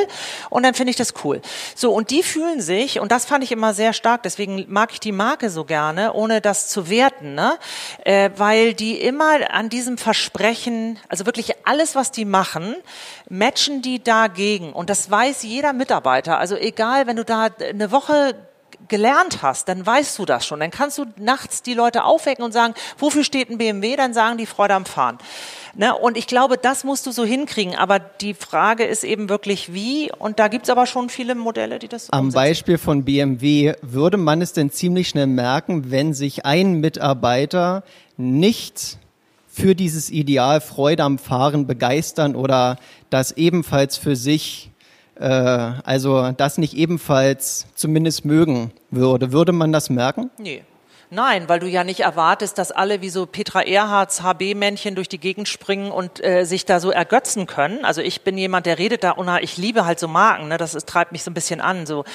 Und 0.51 0.61
dann 0.61 0.75
finde 0.75 0.91
ich 0.91 0.97
das 0.97 1.15
cool. 1.23 1.41
So, 1.73 1.91
und 1.91 2.11
die 2.11 2.21
fühlen 2.21 2.61
sich, 2.61 2.99
und 2.99 3.11
das 3.11 3.25
fand 3.25 3.43
ich 3.43 3.51
immer 3.51 3.73
sehr 3.73 3.93
stark, 3.93 4.21
deswegen 4.21 4.65
mag 4.67 4.91
ich 4.91 4.99
die 4.99 5.11
Marke 5.11 5.49
so 5.49 5.65
gerne, 5.65 6.13
ohne 6.13 6.39
das 6.39 6.67
zu 6.67 6.87
werten, 6.87 7.33
ne? 7.33 7.57
Äh, 8.05 8.29
weil 8.37 8.59
weil 8.60 8.73
die 8.73 8.99
immer 8.99 9.52
an 9.52 9.69
diesem 9.69 9.98
Versprechen, 9.98 10.99
also 11.07 11.26
wirklich 11.26 11.53
alles, 11.65 11.95
was 11.95 12.11
die 12.11 12.26
machen, 12.26 12.76
matchen 13.30 13.81
die 13.81 14.03
dagegen. 14.03 14.73
Und 14.73 14.90
das 14.90 15.10
weiß 15.10 15.44
jeder 15.44 15.72
Mitarbeiter. 15.72 16.38
Also 16.40 16.57
egal, 16.57 17.07
wenn 17.07 17.15
du 17.15 17.23
da 17.23 17.48
eine 17.61 17.91
Woche 17.91 18.36
gelernt 18.90 19.41
hast, 19.41 19.69
dann 19.69 19.86
weißt 19.86 20.19
du 20.19 20.26
das 20.26 20.45
schon. 20.45 20.60
Dann 20.60 20.72
kannst 20.72 20.98
du 20.98 21.06
nachts 21.15 21.61
die 21.61 21.73
Leute 21.73 22.03
aufwecken 22.03 22.44
und 22.44 22.52
sagen, 22.52 22.73
wofür 22.98 23.23
steht 23.23 23.49
ein 23.49 23.57
BMW? 23.57 23.95
Dann 23.95 24.14
sagen 24.14 24.38
die 24.38 24.45
Freude 24.45 24.73
am 24.73 24.86
Fahren. 24.86 25.19
Ne? 25.75 25.95
Und 25.95 26.17
ich 26.17 26.27
glaube, 26.27 26.57
das 26.57 26.83
musst 26.83 27.05
du 27.05 27.11
so 27.11 27.23
hinkriegen. 27.25 27.75
Aber 27.75 27.99
die 27.99 28.33
Frage 28.33 28.83
ist 28.83 29.03
eben 29.03 29.29
wirklich 29.29 29.73
wie. 29.73 30.11
Und 30.17 30.39
da 30.39 30.47
gibt's 30.47 30.69
aber 30.69 30.85
schon 30.85 31.09
viele 31.09 31.35
Modelle, 31.35 31.79
die 31.79 31.87
das 31.87 32.09
Am 32.11 32.25
umsetzen. 32.25 32.35
Beispiel 32.35 32.77
von 32.77 33.03
BMW 33.03 33.73
würde 33.81 34.17
man 34.17 34.41
es 34.41 34.53
denn 34.53 34.71
ziemlich 34.71 35.09
schnell 35.09 35.27
merken, 35.27 35.91
wenn 35.91 36.13
sich 36.13 36.45
ein 36.45 36.79
Mitarbeiter 36.79 37.83
nicht 38.17 38.97
für 39.47 39.75
dieses 39.75 40.09
Ideal 40.09 40.61
Freude 40.61 41.03
am 41.03 41.17
Fahren 41.17 41.67
begeistern 41.67 42.35
oder 42.35 42.77
das 43.09 43.33
ebenfalls 43.33 43.97
für 43.97 44.15
sich, 44.15 44.71
äh, 45.15 45.25
also 45.25 46.31
das 46.31 46.57
nicht 46.57 46.75
ebenfalls 46.75 47.67
zumindest 47.75 48.25
mögen 48.25 48.71
würde. 48.91 49.31
Würde 49.31 49.51
man 49.51 49.71
das 49.71 49.89
merken? 49.89 50.29
Nee. 50.37 50.63
Nein, 51.11 51.49
weil 51.49 51.60
du 51.60 51.65
ja 51.65 51.84
nicht 51.84 52.02
erwartest, 52.02 52.60
dass 52.60 52.72
alle 52.72 53.02
wie 53.02 53.10
so 53.10 53.26
Petra 53.26 53.64
Erhards 53.64 54.22
HB-Männchen 54.22 54.94
durch 54.94 55.10
die 55.10 55.18
Gegend 55.18 55.48
springen 55.48 55.90
und 55.90 56.23
äh, 56.23 56.44
sich 56.45 56.65
da 56.65 56.80
so 56.80 56.91
ergötzen 56.91 57.48
können. 57.48 57.84
Also 57.84 58.02
ich 58.02 58.22
bin 58.22 58.38
jemand, 58.38 58.68
der 58.68 58.77
redet 58.77 59.03
da, 59.03 59.11
und 59.11 59.27
ich 59.41 59.57
liebe 59.57 59.88
halt 59.88 59.98
so 59.98 60.07
Marken, 60.07 60.49
ne? 60.49 60.57
das 60.60 60.76
ist, 60.76 60.88
treibt 60.88 61.11
mich 61.11 61.23
so 61.23 61.31
ein 61.31 61.34
bisschen 61.34 61.61
an, 61.61 61.88
so, 61.88 62.06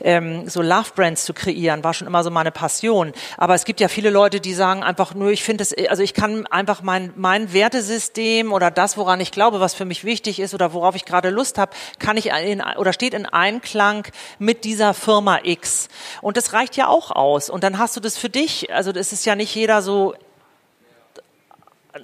ähm, 0.00 0.48
so 0.48 0.62
Love-Brands 0.62 1.24
zu 1.24 1.34
kreieren, 1.34 1.82
war 1.82 1.92
schon 1.92 2.06
immer 2.06 2.22
so 2.22 2.30
meine 2.30 2.52
Passion. 2.52 3.12
Aber 3.36 3.56
es 3.56 3.64
gibt 3.64 3.80
ja 3.80 3.88
viele 3.88 4.10
Leute, 4.10 4.38
die 4.38 4.54
sagen 4.54 4.84
einfach 4.84 5.12
nur, 5.12 5.30
ich 5.32 5.42
finde 5.42 5.62
es, 5.62 5.74
also 5.88 6.04
ich 6.04 6.14
kann 6.14 6.46
einfach 6.46 6.82
mein, 6.82 7.12
mein 7.16 7.52
Wertesystem 7.52 8.52
oder 8.52 8.70
das, 8.70 8.96
woran 8.96 9.18
ich 9.18 9.32
glaube, 9.32 9.58
was 9.58 9.74
für 9.74 9.86
mich 9.86 10.04
wichtig 10.04 10.38
ist 10.38 10.54
oder 10.54 10.72
worauf 10.72 10.94
ich 10.94 11.04
gerade 11.04 11.30
Lust 11.30 11.58
habe, 11.58 11.72
kann 11.98 12.16
ich 12.16 12.26
in, 12.26 12.62
oder 12.76 12.92
steht 12.92 13.12
in 13.12 13.26
Einklang 13.26 14.06
mit 14.38 14.62
dieser 14.62 14.94
Firma 14.94 15.40
X. 15.42 15.88
Und 16.22 16.36
das 16.36 16.52
reicht 16.52 16.76
ja 16.76 16.86
auch 16.86 17.10
aus. 17.10 17.50
Und 17.50 17.64
dann 17.64 17.78
hast 17.78 17.96
du 17.96 18.00
das 18.00 18.16
für 18.16 18.35
dich, 18.36 18.72
also 18.72 18.92
das 18.92 19.12
ist 19.12 19.24
ja 19.24 19.34
nicht 19.34 19.54
jeder 19.54 19.82
so 19.82 20.14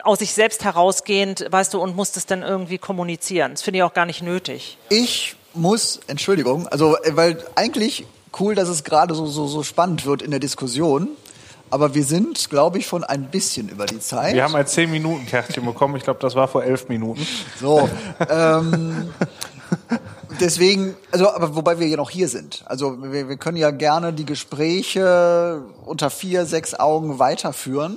aus 0.04 0.20
sich 0.20 0.32
selbst 0.32 0.64
herausgehend, 0.64 1.46
weißt 1.50 1.74
du, 1.74 1.80
und 1.80 1.94
muss 1.94 2.12
das 2.12 2.26
dann 2.26 2.42
irgendwie 2.42 2.78
kommunizieren. 2.78 3.52
Das 3.52 3.62
finde 3.62 3.78
ich 3.78 3.82
auch 3.82 3.94
gar 3.94 4.06
nicht 4.06 4.22
nötig. 4.22 4.78
Ich 4.88 5.36
muss, 5.54 6.00
Entschuldigung, 6.06 6.66
also 6.68 6.96
äh, 7.02 7.14
weil 7.16 7.44
eigentlich 7.54 8.06
cool, 8.40 8.54
dass 8.54 8.68
es 8.68 8.84
gerade 8.84 9.14
so, 9.14 9.26
so, 9.26 9.46
so 9.46 9.62
spannend 9.62 10.06
wird 10.06 10.22
in 10.22 10.30
der 10.30 10.40
Diskussion. 10.40 11.08
Aber 11.70 11.94
wir 11.94 12.04
sind, 12.04 12.50
glaube 12.50 12.78
ich, 12.78 12.86
schon 12.86 13.02
ein 13.02 13.30
bisschen 13.30 13.70
über 13.70 13.86
die 13.86 13.98
Zeit. 13.98 14.34
Wir 14.34 14.44
haben 14.44 14.54
ein 14.54 14.66
10 14.66 14.90
Minuten 14.90 15.24
Kärtchen 15.24 15.64
bekommen. 15.64 15.96
Ich 15.96 16.02
glaube, 16.02 16.20
das 16.20 16.34
war 16.34 16.46
vor 16.46 16.62
elf 16.62 16.88
Minuten. 16.88 17.26
So. 17.58 17.88
ähm, 18.28 19.08
deswegen, 20.40 20.94
also, 21.10 21.30
aber 21.30 21.54
wobei 21.54 21.78
wir 21.78 21.86
ja 21.86 21.96
noch 21.96 22.10
hier 22.10 22.28
sind. 22.28 22.62
Also 22.66 23.02
wir, 23.02 23.28
wir 23.28 23.36
können 23.36 23.56
ja 23.56 23.70
gerne 23.70 24.12
die 24.12 24.24
Gespräche 24.24 25.62
unter 25.84 26.10
vier, 26.10 26.46
sechs 26.46 26.74
Augen 26.74 27.18
weiterführen. 27.18 27.96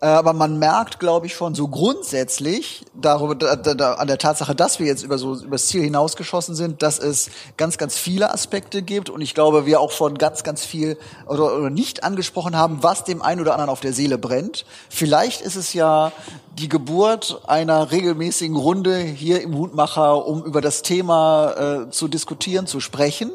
Äh, 0.00 0.06
Aber 0.06 0.32
man 0.32 0.58
merkt, 0.58 0.98
glaube 0.98 1.26
ich, 1.26 1.34
schon 1.34 1.54
so 1.54 1.68
grundsätzlich 1.68 2.84
darüber, 2.94 3.34
da, 3.34 3.56
da, 3.56 3.94
an 3.94 4.08
der 4.08 4.18
Tatsache, 4.18 4.54
dass 4.54 4.78
wir 4.78 4.86
jetzt 4.86 5.02
über 5.02 5.18
so 5.18 5.34
über 5.34 5.52
das 5.52 5.66
Ziel 5.66 5.82
hinausgeschossen 5.82 6.54
sind, 6.54 6.82
dass 6.82 6.98
es 6.98 7.30
ganz, 7.56 7.76
ganz 7.76 7.96
viele 7.96 8.32
Aspekte 8.32 8.82
gibt 8.82 9.10
und 9.10 9.20
ich 9.20 9.34
glaube, 9.34 9.66
wir 9.66 9.80
auch 9.80 9.92
schon 9.92 10.16
ganz, 10.16 10.42
ganz 10.42 10.64
viel 10.64 10.96
oder, 11.26 11.56
oder 11.56 11.70
nicht 11.70 12.02
angesprochen 12.02 12.56
haben, 12.56 12.82
was 12.82 13.04
dem 13.04 13.20
einen 13.22 13.40
oder 13.40 13.52
anderen 13.52 13.70
auf 13.70 13.80
der 13.80 13.92
Seele 13.92 14.16
brennt. 14.16 14.64
Vielleicht 14.88 15.42
ist 15.42 15.56
es 15.56 15.74
ja 15.74 16.12
die 16.58 16.68
Geburt 16.68 17.42
einer 17.46 17.90
regelmäßigen 17.90 18.56
Runde 18.56 18.96
hier 18.98 19.42
im 19.42 19.56
Hutmacher, 19.56 20.26
um 20.26 20.42
über 20.44 20.60
das 20.60 20.82
Thema 20.82 21.86
äh, 21.86 21.90
zu 21.90 22.08
diskutieren, 22.08 22.66
zu 22.66 22.80
sprechen. 22.80 23.30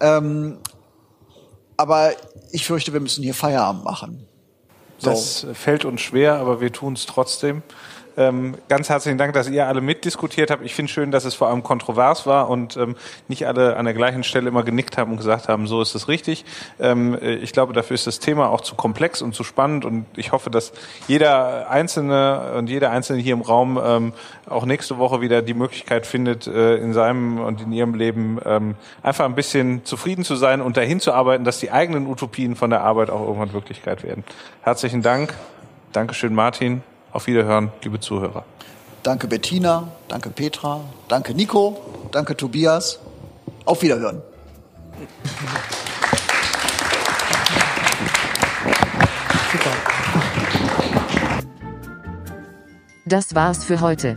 Ähm, 0.00 0.58
aber 1.76 2.12
ich 2.52 2.64
fürchte, 2.64 2.92
wir 2.92 3.00
müssen 3.00 3.24
hier 3.24 3.34
Feierabend 3.34 3.84
machen. 3.84 4.28
So. 4.98 5.10
Das 5.10 5.46
fällt 5.54 5.84
uns 5.84 6.00
schwer, 6.00 6.34
aber 6.36 6.60
wir 6.60 6.72
tun 6.72 6.94
es 6.94 7.06
trotzdem. 7.06 7.62
Ähm, 8.16 8.54
ganz 8.68 8.88
herzlichen 8.88 9.18
Dank, 9.18 9.32
dass 9.32 9.48
ihr 9.48 9.66
alle 9.66 9.80
mitdiskutiert 9.80 10.50
habt. 10.50 10.64
Ich 10.64 10.74
finde 10.74 10.92
schön, 10.92 11.10
dass 11.10 11.24
es 11.24 11.34
vor 11.34 11.48
allem 11.48 11.62
kontrovers 11.62 12.26
war 12.26 12.48
und 12.48 12.76
ähm, 12.76 12.96
nicht 13.28 13.46
alle 13.46 13.76
an 13.76 13.84
der 13.84 13.94
gleichen 13.94 14.22
Stelle 14.22 14.48
immer 14.48 14.62
genickt 14.62 14.96
haben 14.96 15.12
und 15.12 15.16
gesagt 15.16 15.48
haben, 15.48 15.66
so 15.66 15.82
ist 15.82 15.94
es 15.94 16.08
richtig. 16.08 16.44
Ähm, 16.78 17.18
äh, 17.20 17.34
ich 17.34 17.52
glaube, 17.52 17.72
dafür 17.72 17.94
ist 17.94 18.06
das 18.06 18.20
Thema 18.20 18.50
auch 18.50 18.60
zu 18.60 18.76
komplex 18.76 19.20
und 19.20 19.34
zu 19.34 19.42
spannend 19.42 19.84
und 19.84 20.06
ich 20.16 20.32
hoffe, 20.32 20.50
dass 20.50 20.72
jeder 21.08 21.68
Einzelne 21.70 22.54
und 22.56 22.68
jeder 22.68 22.90
Einzelne 22.90 23.20
hier 23.20 23.32
im 23.32 23.42
Raum 23.42 23.80
ähm, 23.82 24.12
auch 24.46 24.64
nächste 24.64 24.98
Woche 24.98 25.20
wieder 25.20 25.42
die 25.42 25.54
Möglichkeit 25.54 26.06
findet, 26.06 26.46
äh, 26.46 26.76
in 26.76 26.92
seinem 26.92 27.40
und 27.40 27.62
in 27.62 27.72
ihrem 27.72 27.94
Leben 27.94 28.38
ähm, 28.44 28.76
einfach 29.02 29.24
ein 29.24 29.34
bisschen 29.34 29.84
zufrieden 29.84 30.24
zu 30.24 30.36
sein 30.36 30.60
und 30.60 30.76
dahin 30.76 31.00
zu 31.00 31.12
arbeiten, 31.12 31.44
dass 31.44 31.58
die 31.58 31.72
eigenen 31.72 32.06
Utopien 32.06 32.54
von 32.54 32.70
der 32.70 32.82
Arbeit 32.82 33.10
auch 33.10 33.20
irgendwann 33.26 33.52
Wirklichkeit 33.52 34.02
werden. 34.04 34.24
Herzlichen 34.62 35.02
Dank. 35.02 35.34
Dankeschön, 35.92 36.34
Martin. 36.34 36.82
Auf 37.14 37.28
Wiederhören, 37.28 37.70
liebe 37.84 38.00
Zuhörer. 38.00 38.44
Danke 39.04 39.28
Bettina, 39.28 39.86
danke 40.08 40.30
Petra, 40.30 40.80
danke 41.06 41.32
Nico, 41.32 41.80
danke 42.10 42.36
Tobias. 42.36 42.98
Auf 43.64 43.82
Wiederhören. 43.82 44.20
Das 53.06 53.32
war's 53.36 53.62
für 53.62 53.80
heute. 53.80 54.16